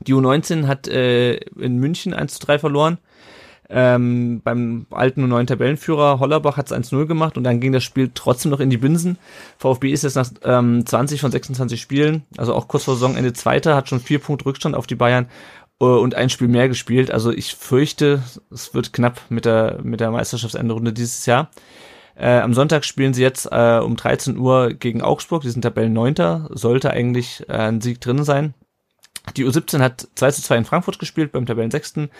Die 0.00 0.14
U19 0.14 0.66
hat 0.66 0.88
äh, 0.88 1.36
in 1.36 1.78
München 1.78 2.12
1 2.12 2.34
zu 2.34 2.46
3 2.46 2.58
verloren. 2.58 2.98
Ähm, 3.68 4.42
beim 4.44 4.86
alten 4.90 5.24
und 5.24 5.30
neuen 5.30 5.46
Tabellenführer 5.46 6.20
Hollerbach 6.20 6.56
hat 6.56 6.70
es 6.70 6.76
1-0 6.76 7.06
gemacht 7.06 7.36
und 7.36 7.44
dann 7.44 7.60
ging 7.60 7.72
das 7.72 7.82
Spiel 7.82 8.10
trotzdem 8.14 8.50
noch 8.50 8.60
in 8.60 8.70
die 8.70 8.76
Binsen. 8.76 9.18
VfB 9.58 9.90
ist 9.90 10.04
jetzt 10.04 10.14
nach 10.14 10.30
ähm, 10.44 10.86
20 10.86 11.20
von 11.20 11.32
26 11.32 11.80
Spielen, 11.80 12.22
also 12.36 12.54
auch 12.54 12.68
kurz 12.68 12.84
vor 12.84 12.94
Saisonende 12.94 13.32
Zweiter, 13.32 13.74
hat 13.74 13.88
schon 13.88 14.00
vier 14.00 14.20
Punkte 14.20 14.46
Rückstand 14.46 14.76
auf 14.76 14.86
die 14.86 14.94
Bayern 14.94 15.26
äh, 15.80 15.84
und 15.84 16.14
ein 16.14 16.30
Spiel 16.30 16.48
mehr 16.48 16.68
gespielt. 16.68 17.10
Also 17.10 17.32
ich 17.32 17.54
fürchte, 17.54 18.22
es 18.50 18.72
wird 18.72 18.92
knapp 18.92 19.20
mit 19.30 19.44
der, 19.44 19.80
mit 19.82 20.00
der 20.00 20.12
Meisterschaftsendrunde 20.12 20.92
dieses 20.92 21.26
Jahr. 21.26 21.50
Äh, 22.14 22.38
am 22.38 22.54
Sonntag 22.54 22.84
spielen 22.84 23.14
sie 23.14 23.22
jetzt 23.22 23.48
äh, 23.50 23.78
um 23.78 23.96
13 23.96 24.38
Uhr 24.38 24.72
gegen 24.72 25.02
Augsburg, 25.02 25.42
die 25.42 25.50
sind 25.50 25.62
Tabellenneunter, 25.62 26.48
sollte 26.50 26.90
eigentlich 26.90 27.44
äh, 27.48 27.52
ein 27.52 27.80
Sieg 27.80 28.00
drin 28.00 28.24
sein. 28.24 28.54
Die 29.34 29.44
U17 29.44 29.80
hat 29.80 30.08
2 30.14 30.30
zu 30.30 30.42
2 30.42 30.58
in 30.58 30.64
Frankfurt 30.64 30.98
gespielt 30.98 31.32
beim 31.32 31.46
Tabellensechsten. 31.46 32.10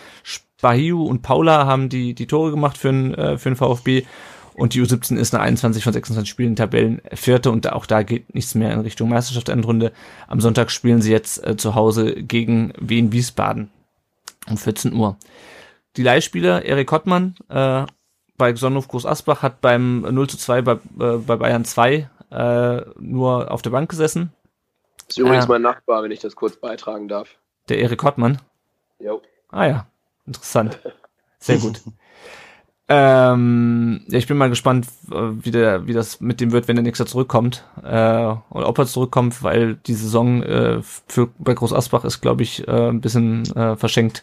Bahiu 0.61 1.03
und 1.03 1.21
Paula 1.21 1.65
haben 1.65 1.89
die, 1.89 2.13
die 2.13 2.27
Tore 2.27 2.51
gemacht 2.51 2.77
für 2.77 2.89
den, 2.89 3.13
äh, 3.13 3.37
für 3.37 3.49
den 3.49 3.55
VfB. 3.55 4.05
Und 4.53 4.73
die 4.73 4.81
U17 4.81 5.17
ist 5.17 5.33
nach 5.33 5.41
21 5.41 5.83
von 5.83 5.93
26 5.93 6.27
Spielen 6.27 6.55
Tabellen 6.55 6.99
vierte 7.13 7.51
und 7.51 7.71
auch 7.71 7.85
da 7.85 8.01
geht 8.01 8.33
nichts 8.33 8.55
mehr 8.55 8.73
in 8.73 8.79
Richtung 8.79 9.09
Meisterschaftsendrunde. 9.09 9.91
Am 10.27 10.41
Sonntag 10.41 10.71
spielen 10.71 11.01
sie 11.01 11.11
jetzt 11.11 11.45
äh, 11.45 11.55
zu 11.55 11.75
Hause 11.75 12.15
gegen 12.15 12.73
Wien 12.79 13.11
Wiesbaden 13.11 13.69
um 14.49 14.57
14 14.57 14.93
Uhr. 14.93 15.17
Die 15.95 16.03
Leihspieler 16.03 16.65
Erik 16.65 16.91
Hottmann 16.91 17.35
äh, 17.49 17.85
bei 18.37 18.55
Sonnenhof 18.55 18.87
Groß 18.87 19.05
Asbach 19.05 19.43
hat 19.43 19.61
beim 19.61 20.01
0 20.01 20.27
zu 20.27 20.37
2 20.37 20.61
bei, 20.61 20.73
äh, 20.73 21.17
bei 21.17 21.35
Bayern 21.35 21.65
2 21.65 22.09
äh, 22.31 22.81
nur 22.99 23.51
auf 23.51 23.61
der 23.61 23.69
Bank 23.69 23.89
gesessen. 23.89 24.31
Ist 25.07 25.17
übrigens 25.17 25.45
Ja. 25.45 25.49
mein 25.49 25.61
Nachbar, 25.61 26.03
wenn 26.03 26.11
ich 26.11 26.19
das 26.19 26.35
kurz 26.35 26.57
beitragen 26.57 27.07
darf. 27.07 27.29
Der 27.69 27.79
Erik 27.79 28.03
Hottmann. 28.03 28.41
Jo. 28.99 29.21
Ah 29.49 29.65
ja, 29.65 29.87
interessant. 30.25 30.79
Sehr 31.39 31.57
gut. 31.57 31.81
ähm, 32.89 34.05
ja, 34.07 34.17
ich 34.17 34.27
bin 34.27 34.37
mal 34.37 34.49
gespannt, 34.49 34.87
äh, 35.11 35.15
wie, 35.15 35.51
der, 35.51 35.87
wie 35.87 35.93
das 35.93 36.19
mit 36.19 36.39
dem 36.41 36.51
wird, 36.51 36.67
wenn 36.67 36.75
der 36.75 36.83
nächste 36.83 37.05
zurückkommt. 37.05 37.63
Äh, 37.83 37.87
oder 37.87 38.67
ob 38.67 38.77
er 38.77 38.85
zurückkommt, 38.85 39.43
weil 39.43 39.75
die 39.75 39.93
Saison 39.93 40.43
äh, 40.43 40.81
für, 40.81 41.27
bei 41.37 41.53
Groß 41.53 41.73
Asbach 41.73 42.05
ist, 42.05 42.21
glaube 42.21 42.43
ich, 42.43 42.67
äh, 42.67 42.89
ein 42.89 43.01
bisschen 43.01 43.43
äh, 43.55 43.75
verschenkt. 43.75 44.21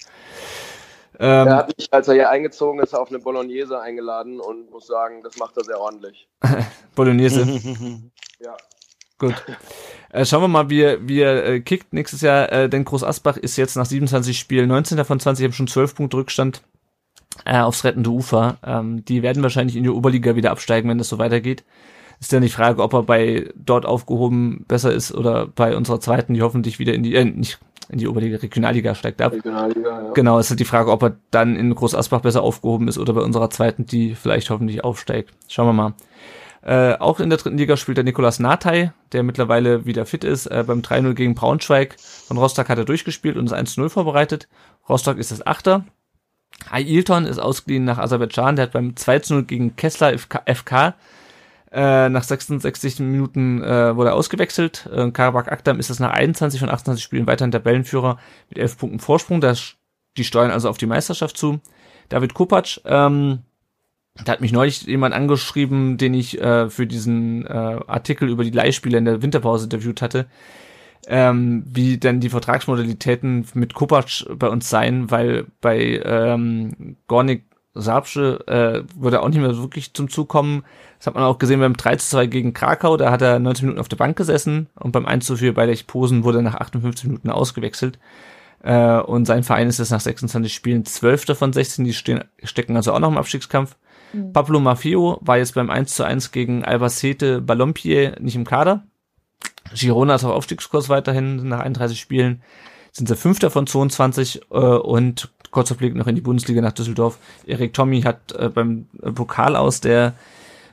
Ähm, 1.19 1.47
Er 1.47 1.57
hat 1.57 1.77
mich, 1.79 1.93
als 1.93 2.09
er 2.09 2.15
hier 2.15 2.31
eingezogen 2.31 2.81
ist, 2.81 2.93
auf 2.95 3.09
eine 3.09 3.21
Bolognese 3.21 3.81
eingeladen 3.81 4.41
und 4.41 4.71
muss 4.71 4.87
sagen, 4.87 5.23
das 5.23 5.37
macht 5.37 5.57
er 5.57 5.65
sehr 5.65 5.79
ordentlich. 5.79 6.29
Bolognese. 6.97 7.47
Ja. 8.41 8.57
Gut. 9.19 9.35
Äh, 10.15 10.25
schauen 10.25 10.43
wir 10.43 10.49
mal, 10.49 10.71
wie 10.71 10.81
er, 10.81 11.09
wie 11.09 11.21
er 11.21 11.45
äh, 11.45 11.61
kickt 11.61 11.93
nächstes 11.93 12.21
Jahr. 12.21 12.51
Äh, 12.53 12.69
denn 12.69 12.85
Groß 12.85 13.03
Asbach 13.03 13.37
ist 13.37 13.57
jetzt 13.57 13.75
nach 13.75 13.85
27 13.85 14.39
Spielen 14.39 14.69
19 14.69 15.05
von 15.05 15.19
20, 15.19 15.45
haben 15.45 15.53
schon 15.53 15.67
12 15.67 15.97
Punkte 15.97 16.19
Rückstand 16.19 16.63
äh, 17.45 17.59
aufs 17.59 17.83
rettende 17.83 18.11
Ufer. 18.11 18.59
Ähm, 18.65 19.05
die 19.05 19.25
werden 19.25 19.43
wahrscheinlich 19.43 19.75
in 19.75 19.83
die 19.83 19.91
Oberliga 19.91 20.37
wieder 20.37 20.53
absteigen, 20.53 20.89
wenn 20.89 20.99
das 20.99 21.09
so 21.09 21.19
weitergeht. 21.19 21.65
Ist 22.21 22.33
dann 22.33 22.43
die 22.43 22.49
Frage, 22.49 22.81
ob 22.81 22.93
er 22.93 23.03
bei 23.03 23.51
dort 23.57 23.87
aufgehoben 23.87 24.65
besser 24.69 24.93
ist 24.93 25.13
oder 25.13 25.49
bei 25.49 25.77
unserer 25.77 25.99
zweiten, 25.99 26.35
die 26.35 26.43
hoffentlich 26.43 26.79
wieder 26.79 26.95
in 26.95 27.03
die, 27.03 27.17
äh, 27.17 27.25
nicht 27.25 27.59
in 27.89 27.99
die 27.99 28.07
Oberliga, 28.07 28.37
Regionalliga 28.37 28.95
steigt 28.95 29.21
ab. 29.21 29.33
Regionalliga, 29.33 30.05
ja. 30.05 30.13
Genau, 30.13 30.39
es 30.39 30.47
ist 30.47 30.51
halt 30.51 30.61
die 30.61 30.65
Frage, 30.65 30.93
ob 30.93 31.03
er 31.03 31.17
dann 31.33 31.57
in 31.57 31.75
Groß 31.75 31.97
Asbach 31.97 32.21
besser 32.21 32.43
aufgehoben 32.43 32.87
ist 32.87 32.99
oder 32.99 33.15
bei 33.15 33.23
unserer 33.23 33.51
zweiten, 33.51 33.85
die 33.85 34.15
vielleicht 34.15 34.49
hoffentlich 34.51 34.85
aufsteigt. 34.85 35.33
Schauen 35.49 35.67
wir 35.67 35.73
mal. 35.73 35.95
Äh, 36.65 36.95
auch 36.95 37.21
in 37.21 37.29
der 37.29 37.39
dritten 37.39 37.59
Liga 37.59 37.77
spielt 37.77 37.99
der 37.99 38.05
Nikolas 38.05 38.39
Natay, 38.39 38.91
der 39.13 39.23
mittlerweile 39.23 39.85
wieder 39.85 40.07
fit 40.07 40.25
ist. 40.25 40.47
Äh, 40.47 40.65
beim 40.67 40.81
3-0 40.81 41.13
gegen 41.13 41.35
Braunschweig 41.35 41.97
von 41.99 42.39
Rostock 42.39 42.71
hat 42.71 42.79
er 42.79 42.87
durchgespielt 42.87 43.37
und 43.37 43.47
ist 43.47 43.53
1-0 43.53 43.91
vorbereitet. 43.91 44.49
Rostock 44.89 45.19
ist 45.19 45.31
das 45.31 45.47
Achter. 45.47 45.85
Ailton 46.71 47.27
ist 47.27 47.39
ausgeliehen 47.39 47.85
nach 47.85 47.99
Aserbaidschan. 47.99 48.57
Der 48.57 48.65
hat 48.65 48.73
beim 48.73 48.91
2-0 48.93 49.43
gegen 49.43 49.77
Kessler 49.77 50.17
FK, 50.19 50.43
FK 50.47 50.95
äh, 51.71 52.09
nach 52.09 52.23
66 52.23 53.01
Minuten 53.01 53.63
äh, 53.63 53.95
wurde 53.95 54.11
er 54.11 54.15
ausgewechselt. 54.15 54.89
Äh, 54.95 55.11
Karabakh 55.11 55.51
Akdam 55.51 55.81
ist 55.81 55.91
es 55.91 56.01
nach 56.01 56.13
21 56.13 56.61
von 56.61 56.71
28 56.71 57.05
Spielen 57.05 57.27
weiterhin 57.27 57.51
Tabellenführer 57.51 58.19
mit 58.49 58.59
11 58.59 58.79
Punkten 58.79 59.01
Vorsprung. 59.01 59.41
Das, 59.41 59.75
die 60.17 60.25
steuern 60.25 60.51
also 60.53 60.71
auf 60.71 60.79
die 60.79 60.87
Meisterschaft 60.87 61.37
zu. 61.37 61.61
David 62.09 62.33
Kopacz, 62.33 62.81
ähm, 62.85 63.41
da 64.23 64.33
hat 64.33 64.41
mich 64.41 64.53
neulich 64.53 64.83
jemand 64.83 65.15
angeschrieben, 65.15 65.97
den 65.97 66.15
ich 66.15 66.41
äh, 66.41 66.71
für 66.71 66.87
diesen 66.87 67.47
äh, 67.47 67.81
Artikel 67.87 68.29
über 68.29 68.45
die 68.45 68.51
Leihspieler 68.51 68.99
in 68.99 69.07
der 69.07 69.23
Winterpause 69.23 69.65
interviewt 69.65 70.03
hatte, 70.03 70.27
ähm, 71.09 71.65
wie 71.67 71.99
denn 71.99 72.21
die 72.21 72.29
Vertragsmodalitäten 72.29 73.47
mit 73.55 73.75
Kopacz 73.75 74.25
bei 74.37 74.49
uns 74.49 74.71
seien, 74.71 75.11
weil 75.11 75.47
bei 75.61 76.01
ähm, 76.05 76.97
Gornik 77.09 77.45
Sabsche 77.75 78.47
äh, 78.47 78.85
würde 78.95 79.21
auch 79.21 79.29
nicht 79.29 79.41
mehr 79.41 79.59
wirklich 79.59 79.95
zum 79.95 80.09
Zug 80.09 80.29
kommen. 80.29 80.63
Das 80.99 81.09
hat 81.09 81.17
man 81.17 81.25
auch 81.25 81.39
gesehen 81.39 81.59
beim 81.59 81.77
3 81.77 81.97
zu 81.97 82.11
2 82.11 82.27
gegen 82.27 82.55
Krakau, 82.55 82.97
da 82.97 83.11
hat 83.11 83.21
er 83.21 83.41
90 83.41 83.65
Minuten 83.65 83.81
auf 83.81 83.89
der 83.89 83.97
Bank 83.97 84.17
gesessen 84.17 84.69
und 84.77 84.93
beim 84.93 85.07
1 85.07 85.27
zu 85.27 85.37
4 85.37 85.55
bei 85.55 85.67
Lech 85.67 85.89
Posen 85.89 86.23
wurde 86.23 86.39
er 86.39 86.43
nach 86.43 86.55
58 86.55 87.07
Minuten 87.07 87.31
ausgewechselt. 87.31 87.99
Äh, 88.63 89.01
und 89.01 89.27
sein 89.27 89.43
Verein 89.43 89.69
ist 89.69 89.79
jetzt 89.79 89.91
nach 89.91 90.01
26 90.01 90.55
Spielen 90.55 90.85
12. 90.85 91.37
von 91.37 91.53
16, 91.53 91.85
die 91.85 91.93
stehen, 91.93 92.23
stecken 92.45 92.77
also 92.77 92.93
auch 92.93 93.01
noch 93.01 93.11
im 93.11 93.19
Abstiegskampf. 93.19 93.77
Pablo 94.33 94.61
Mafio 94.61 95.19
war 95.21 95.39
jetzt 95.39 95.55
beim 95.55 95.71
1 95.71 95.95
zu 95.95 96.05
1 96.05 96.33
gegen 96.33 96.65
Albacete 96.65 97.41
Ballompier 97.41 98.17
nicht 98.21 98.37
im 98.37 98.45
Kader. 98.45 98.85
Girona 99.75 100.15
ist 100.15 100.25
auf 100.25 100.33
Aufstiegskurs 100.33 100.89
weiterhin 100.89 101.49
nach 101.49 101.61
31 101.61 101.99
Spielen. 101.99 102.43
Sind 102.93 103.09
sie 103.09 103.17
Fünfter 103.17 103.51
von 103.51 103.67
22 103.67 104.43
äh, 104.51 104.57
und 104.57 105.31
kurzer 105.51 105.75
Blick 105.75 105.95
noch 105.95 106.07
in 106.07 106.15
die 106.15 106.21
Bundesliga 106.21 106.61
nach 106.61 106.73
Düsseldorf. 106.73 107.19
Erik 107.47 107.73
Tommy 107.73 108.03
hat 108.03 108.33
äh, 108.33 108.49
beim 108.49 108.87
äh, 109.03 109.11
Pokal 109.11 109.57
aus 109.57 109.81
der 109.81 110.15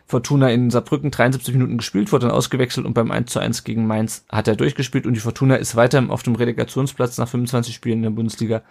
Fortuna 0.07 0.49
in 0.51 0.69
Saarbrücken 0.69 1.09
73 1.09 1.53
Minuten 1.53 1.77
gespielt, 1.77 2.11
wurde 2.11 2.27
dann 2.27 2.35
ausgewechselt 2.35 2.85
und 2.85 2.93
beim 2.93 3.11
1 3.11 3.31
zu 3.31 3.39
1 3.39 3.63
gegen 3.63 3.87
Mainz 3.87 4.25
hat 4.29 4.47
er 4.47 4.57
durchgespielt 4.57 5.05
und 5.05 5.13
die 5.13 5.21
Fortuna 5.21 5.55
ist 5.55 5.75
weiter 5.77 6.03
auf 6.09 6.21
dem 6.21 6.35
Relegationsplatz 6.35 7.17
nach 7.17 7.29
25 7.29 7.73
Spielen 7.73 7.99
in 7.99 8.03
der 8.03 8.09
Bundesliga 8.09 8.61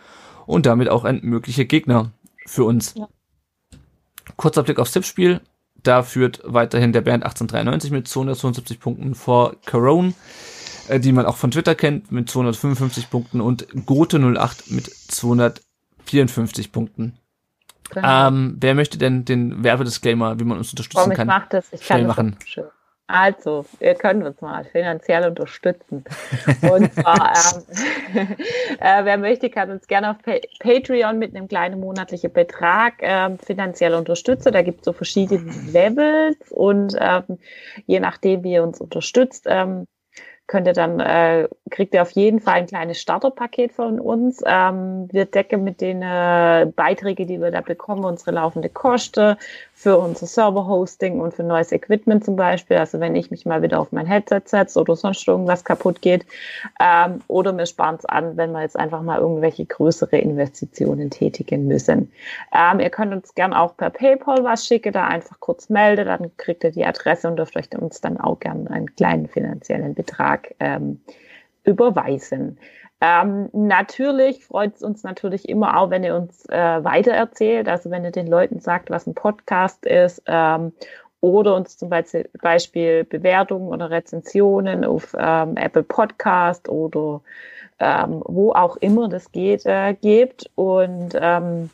und 0.46 0.66
damit 0.66 0.90
auch 0.90 1.04
ein 1.04 1.20
möglicher 1.22 1.64
Gegner 1.64 2.12
für 2.46 2.64
uns. 2.64 2.94
Ja. 2.94 3.08
Kurzer 4.36 4.62
Blick 4.62 4.78
aufs 4.78 4.92
Tippspiel. 4.92 5.40
Da 5.82 6.02
führt 6.02 6.40
weiterhin 6.44 6.92
der 6.92 7.00
Bernd 7.00 7.24
1893 7.24 7.90
mit 7.90 8.06
272 8.06 8.80
Punkten 8.80 9.14
vor 9.14 9.56
Corone, 9.64 10.12
äh, 10.88 11.00
die 11.00 11.12
man 11.12 11.26
auch 11.26 11.36
von 11.36 11.50
Twitter 11.50 11.74
kennt, 11.74 12.12
mit 12.12 12.28
255 12.28 13.08
Punkten 13.08 13.40
und 13.40 13.66
Gote 13.86 14.18
08 14.18 14.70
mit 14.70 14.86
254 14.86 16.72
Punkten. 16.72 17.16
Genau. 17.90 18.28
Ähm, 18.28 18.56
wer 18.60 18.74
möchte 18.74 18.98
denn 18.98 19.24
den 19.24 19.64
Werbedisclaimer, 19.64 20.38
wie 20.38 20.44
man 20.44 20.58
uns 20.58 20.70
unterstützen 20.70 21.10
ich 21.10 21.16
kann? 21.16 21.26
mach 21.26 21.48
das. 21.48 21.72
Ich 21.72 21.86
kann 21.86 22.06
das 22.06 22.08
machen. 22.08 22.36
schön. 22.44 22.64
Also, 23.12 23.64
ihr 23.80 23.94
könnt 23.94 24.24
uns 24.24 24.40
mal 24.40 24.64
finanziell 24.64 25.26
unterstützen. 25.26 26.04
Und 26.70 26.94
zwar, 26.94 27.32
ähm, 28.14 28.36
äh, 28.80 29.04
wer 29.04 29.18
möchte, 29.18 29.50
kann 29.50 29.70
uns 29.70 29.88
gerne 29.88 30.10
auf 30.10 30.18
pa 30.22 30.34
Patreon 30.60 31.18
mit 31.18 31.34
einem 31.34 31.48
kleinen 31.48 31.80
monatlichen 31.80 32.32
Betrag 32.32 32.94
ähm, 33.00 33.38
finanziell 33.38 33.94
unterstützen. 33.94 34.52
Da 34.52 34.62
gibt 34.62 34.80
es 34.80 34.84
so 34.84 34.92
verschiedene 34.92 35.50
Levels 35.72 36.36
und 36.50 36.96
ähm, 37.00 37.38
je 37.86 37.98
nachdem, 37.98 38.44
wie 38.44 38.52
ihr 38.52 38.62
uns 38.62 38.80
unterstützt, 38.80 39.46
ähm, 39.48 39.86
könnt 40.50 40.66
ihr 40.66 40.72
dann, 40.72 40.98
äh, 40.98 41.48
kriegt 41.70 41.94
ihr 41.94 42.02
auf 42.02 42.10
jeden 42.10 42.40
Fall 42.40 42.54
ein 42.54 42.66
kleines 42.66 43.00
Starterpaket 43.00 43.70
von 43.72 44.00
uns. 44.00 44.42
Ähm, 44.44 45.08
wir 45.12 45.24
decken 45.24 45.62
mit 45.62 45.80
den 45.80 46.02
äh, 46.02 46.66
Beiträgen, 46.74 47.28
die 47.28 47.40
wir 47.40 47.52
da 47.52 47.60
bekommen, 47.60 48.04
unsere 48.04 48.32
laufende 48.32 48.68
Kosten 48.68 49.36
für 49.72 49.96
unser 49.96 50.26
Server-Hosting 50.26 51.20
und 51.20 51.34
für 51.34 51.44
neues 51.44 51.70
Equipment 51.70 52.24
zum 52.24 52.34
Beispiel. 52.34 52.78
Also 52.78 52.98
wenn 52.98 53.14
ich 53.14 53.30
mich 53.30 53.46
mal 53.46 53.62
wieder 53.62 53.78
auf 53.78 53.92
mein 53.92 54.06
Headset 54.06 54.42
setze 54.44 54.80
oder 54.80 54.96
sonst 54.96 55.26
irgendwas 55.28 55.64
kaputt 55.64 56.02
geht. 56.02 56.26
Ähm, 56.80 57.20
oder 57.28 57.56
wir 57.56 57.66
sparen 57.66 57.94
es 57.94 58.04
an, 58.04 58.36
wenn 58.36 58.50
wir 58.50 58.62
jetzt 58.62 58.76
einfach 58.76 59.02
mal 59.02 59.20
irgendwelche 59.20 59.64
größere 59.64 60.18
Investitionen 60.18 61.10
tätigen 61.10 61.68
müssen. 61.68 62.10
Ähm, 62.52 62.80
ihr 62.80 62.90
könnt 62.90 63.14
uns 63.14 63.36
gern 63.36 63.54
auch 63.54 63.76
per 63.76 63.90
PayPal 63.90 64.42
was 64.42 64.66
schicken, 64.66 64.92
da 64.92 65.06
einfach 65.06 65.38
kurz 65.38 65.68
melden, 65.68 66.06
dann 66.06 66.36
kriegt 66.36 66.64
ihr 66.64 66.72
die 66.72 66.84
Adresse 66.84 67.28
und 67.28 67.36
dürft 67.36 67.56
euch 67.56 67.68
uns 67.78 68.00
dann 68.00 68.18
auch 68.18 68.40
gern 68.40 68.66
einen 68.66 68.94
kleinen 68.96 69.28
finanziellen 69.28 69.94
Betrag 69.94 70.39
ähm, 70.58 71.00
überweisen. 71.64 72.58
Ähm, 73.00 73.48
natürlich 73.52 74.44
freut 74.44 74.76
es 74.76 74.82
uns 74.82 75.02
natürlich 75.04 75.48
immer 75.48 75.78
auch, 75.78 75.88
wenn 75.90 76.04
ihr 76.04 76.14
uns 76.14 76.44
äh, 76.50 76.84
weitererzählt, 76.84 77.66
also 77.68 77.90
wenn 77.90 78.04
ihr 78.04 78.10
den 78.10 78.26
Leuten 78.26 78.60
sagt, 78.60 78.90
was 78.90 79.06
ein 79.06 79.14
Podcast 79.14 79.86
ist 79.86 80.22
ähm, 80.26 80.72
oder 81.22 81.54
uns 81.56 81.78
zum 81.78 81.88
Beispiel, 81.88 83.04
Bewertungen 83.04 83.68
oder 83.68 83.90
Rezensionen 83.90 84.84
auf 84.84 85.16
ähm, 85.18 85.56
Apple 85.56 85.82
Podcast 85.82 86.68
oder 86.68 87.22
ähm, 87.78 88.22
wo 88.26 88.52
auch 88.52 88.76
immer 88.76 89.08
das 89.08 89.32
geht, 89.32 89.64
äh, 89.64 89.94
gebt 89.94 90.50
und 90.54 91.16
ähm, 91.18 91.70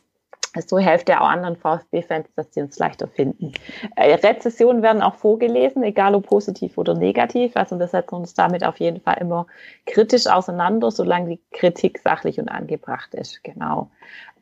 so 0.62 0.78
hilft 0.78 1.08
ja 1.08 1.20
auch 1.20 1.28
anderen 1.28 1.56
VfB-Fans, 1.56 2.28
dass 2.34 2.52
sie 2.52 2.62
uns 2.62 2.78
leichter 2.78 3.08
finden. 3.08 3.52
Äh, 3.96 4.14
Rezessionen 4.14 4.82
werden 4.82 5.02
auch 5.02 5.14
vorgelesen, 5.14 5.82
egal 5.82 6.14
ob 6.14 6.26
positiv 6.26 6.78
oder 6.78 6.94
negativ. 6.94 7.56
Also 7.56 7.78
wir 7.78 7.88
setzen 7.88 8.16
uns 8.16 8.34
damit 8.34 8.64
auf 8.64 8.78
jeden 8.78 9.00
Fall 9.00 9.18
immer 9.20 9.46
kritisch 9.86 10.26
auseinander, 10.26 10.90
solange 10.90 11.36
die 11.36 11.40
Kritik 11.52 11.98
sachlich 11.98 12.38
und 12.38 12.48
angebracht 12.48 13.14
ist. 13.14 13.42
Genau. 13.44 13.90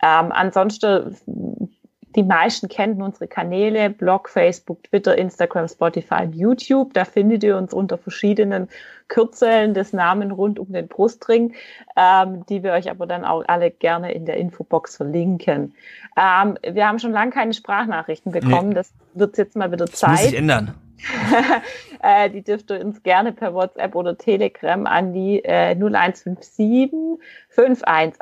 Ähm, 0.02 0.32
ansonsten 0.32 1.16
die 2.16 2.22
meisten 2.22 2.68
kennen 2.68 3.02
unsere 3.02 3.26
Kanäle, 3.26 3.90
Blog, 3.90 4.28
Facebook, 4.28 4.82
Twitter, 4.84 5.16
Instagram, 5.18 5.68
Spotify 5.68 6.22
und 6.22 6.34
YouTube. 6.34 6.94
Da 6.94 7.04
findet 7.04 7.42
ihr 7.42 7.56
uns 7.56 7.74
unter 7.74 7.98
verschiedenen 7.98 8.68
Kürzeln 9.08 9.74
des 9.74 9.92
Namen 9.92 10.30
rund 10.30 10.58
um 10.58 10.72
den 10.72 10.88
Brustring, 10.88 11.54
ähm, 11.96 12.46
die 12.46 12.62
wir 12.62 12.72
euch 12.72 12.90
aber 12.90 13.06
dann 13.06 13.24
auch 13.24 13.44
alle 13.46 13.70
gerne 13.70 14.12
in 14.12 14.26
der 14.26 14.36
Infobox 14.36 14.96
verlinken. 14.96 15.74
Ähm, 16.16 16.58
wir 16.62 16.88
haben 16.88 16.98
schon 16.98 17.12
lange 17.12 17.32
keine 17.32 17.52
Sprachnachrichten 17.52 18.32
bekommen. 18.32 18.70
Nee. 18.70 18.74
Das 18.74 18.92
wird 19.14 19.36
jetzt 19.36 19.56
mal 19.56 19.70
wieder 19.72 19.86
Das 19.86 20.02
muss 20.02 20.20
sich 20.20 20.30
Zeit. 20.30 20.38
ändern. 20.38 20.74
äh, 22.02 22.30
die 22.30 22.42
dürft 22.42 22.70
ihr 22.70 22.80
uns 22.80 23.02
gerne 23.02 23.32
per 23.32 23.52
WhatsApp 23.52 23.94
oder 23.94 24.16
Telegram 24.16 24.86
an 24.86 25.12
die 25.12 25.44
äh, 25.44 25.74
0157 25.74 26.90
511 27.48 28.18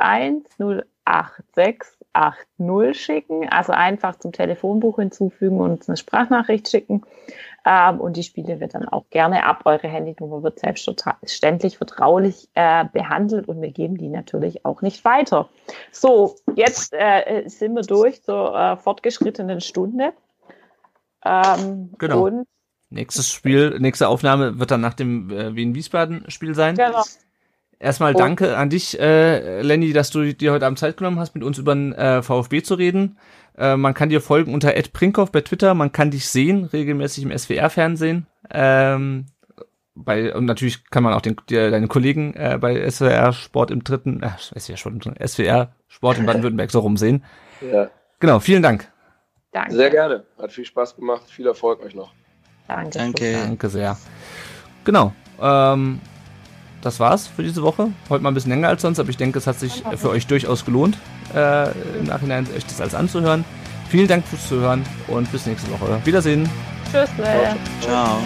08680 2.12 2.94
schicken. 2.94 3.48
Also 3.48 3.72
einfach 3.72 4.16
zum 4.16 4.32
Telefonbuch 4.32 4.97
hinzufügen 4.97 5.60
und 5.60 5.89
eine 5.89 5.97
Sprachnachricht 5.97 6.68
schicken. 6.68 7.02
Ähm, 7.64 8.01
und 8.01 8.16
die 8.16 8.22
Spiele 8.22 8.60
wird 8.60 8.74
dann 8.74 8.89
auch 8.89 9.05
gerne 9.10 9.44
ab. 9.44 9.62
Eure 9.64 9.89
Handynummer 9.89 10.43
wird 10.43 10.59
selbstverständlich 10.59 11.78
vertraulich 11.78 12.48
äh, 12.55 12.84
behandelt 12.93 13.48
und 13.48 13.62
wir 13.62 13.70
geben 13.70 13.97
die 13.98 14.09
natürlich 14.09 14.64
auch 14.64 14.82
nicht 14.82 15.05
weiter. 15.05 15.48
So, 15.93 16.36
jetzt 16.56 16.93
äh, 16.93 17.44
sind 17.47 17.74
wir 17.74 17.82
durch 17.82 18.22
zur 18.22 18.55
äh, 18.55 18.76
fortgeschrittenen 18.76 19.60
Stunde. 19.60 20.12
Ähm, 21.24 21.93
Genau. 21.98 22.44
Nächstes 22.90 23.30
Spiel, 23.30 23.78
nächste 23.80 24.06
Aufnahme 24.09 24.59
wird 24.59 24.70
dann 24.70 24.82
nach 24.82 24.93
dem 24.93 25.30
äh, 25.30 25.56
Wien-Wiesbaden-Spiel 25.56 26.55
sein. 26.55 26.74
Genau. 26.74 27.02
Erstmal 27.82 28.14
Oh. 28.14 28.18
danke 28.18 28.56
an 28.56 28.70
dich, 28.70 28.98
äh, 29.00 29.60
Lenny, 29.60 29.92
dass 29.92 30.10
du 30.10 30.32
dir 30.32 30.52
heute 30.52 30.66
Abend 30.66 30.78
Zeit 30.78 30.96
genommen 30.96 31.18
hast, 31.18 31.34
mit 31.34 31.42
uns 31.42 31.59
über 31.59 31.74
den 31.74 31.92
äh, 31.92 32.22
VfB 32.22 32.62
zu 32.62 32.74
reden. 32.74 33.18
Äh, 33.59 33.76
man 33.76 33.92
kann 33.92 34.09
dir 34.09 34.20
folgen 34.20 34.54
unter 34.54 34.70
@prinkhoff 34.70 35.32
bei 35.32 35.40
Twitter. 35.40 35.74
Man 35.74 35.90
kann 35.90 36.12
dich 36.12 36.28
sehen 36.28 36.64
regelmäßig 36.64 37.24
im 37.24 37.36
SWR-Fernsehen. 37.36 38.28
Ähm, 38.52 39.26
bei 39.96 40.32
und 40.32 40.44
natürlich 40.44 40.88
kann 40.90 41.02
man 41.02 41.12
auch 41.12 41.22
den, 41.22 41.34
dir, 41.50 41.72
deine 41.72 41.88
Kollegen 41.88 42.34
äh, 42.34 42.56
bei 42.60 42.88
SWR 42.88 43.32
Sport 43.32 43.72
im 43.72 43.82
dritten, 43.82 44.22
äh, 44.22 44.30
SWR 44.38 44.76
Sport 44.76 44.94
im 44.94 45.00
dritten, 45.00 45.28
SWR 45.28 45.72
Sport 45.88 46.18
in 46.18 46.26
Baden-Württemberg 46.26 46.70
so 46.70 46.78
rumsehen. 46.78 47.24
Ja. 47.60 47.90
Genau, 48.20 48.38
vielen 48.38 48.62
Dank. 48.62 48.92
Danke. 49.50 49.74
Sehr 49.74 49.90
gerne. 49.90 50.22
Hat 50.40 50.52
viel 50.52 50.64
Spaß 50.64 50.94
gemacht. 50.94 51.24
Viel 51.28 51.48
Erfolg 51.48 51.82
euch 51.82 51.96
noch. 51.96 52.12
Danke. 52.68 52.96
Danke. 52.96 53.32
Danke 53.32 53.68
sehr. 53.68 53.98
Genau. 54.84 55.12
Ähm, 55.40 56.00
das 56.82 57.00
war's 57.00 57.26
für 57.26 57.42
diese 57.42 57.62
Woche. 57.62 57.88
Heute 58.10 58.22
mal 58.22 58.30
ein 58.30 58.34
bisschen 58.34 58.50
länger 58.50 58.68
als 58.68 58.82
sonst, 58.82 58.98
aber 58.98 59.09
ich 59.09 59.16
denke, 59.16 59.38
es 59.38 59.46
hat 59.46 59.59
sich 59.59 59.82
für 59.96 60.10
euch 60.10 60.26
durchaus 60.26 60.64
gelohnt, 60.64 60.98
äh, 61.34 61.70
im 61.98 62.06
Nachhinein 62.06 62.46
euch 62.54 62.66
das 62.66 62.80
alles 62.80 62.94
anzuhören. 62.94 63.44
Vielen 63.88 64.09
Dank 64.09 64.26
fürs 64.26 64.48
Zuhören 64.48 64.84
und 65.09 65.30
bis 65.32 65.46
nächste 65.46 65.70
Woche. 65.70 66.00
Wiedersehen. 66.04 66.48
Tschüss. 66.90 67.09
Ciao. 67.80 68.18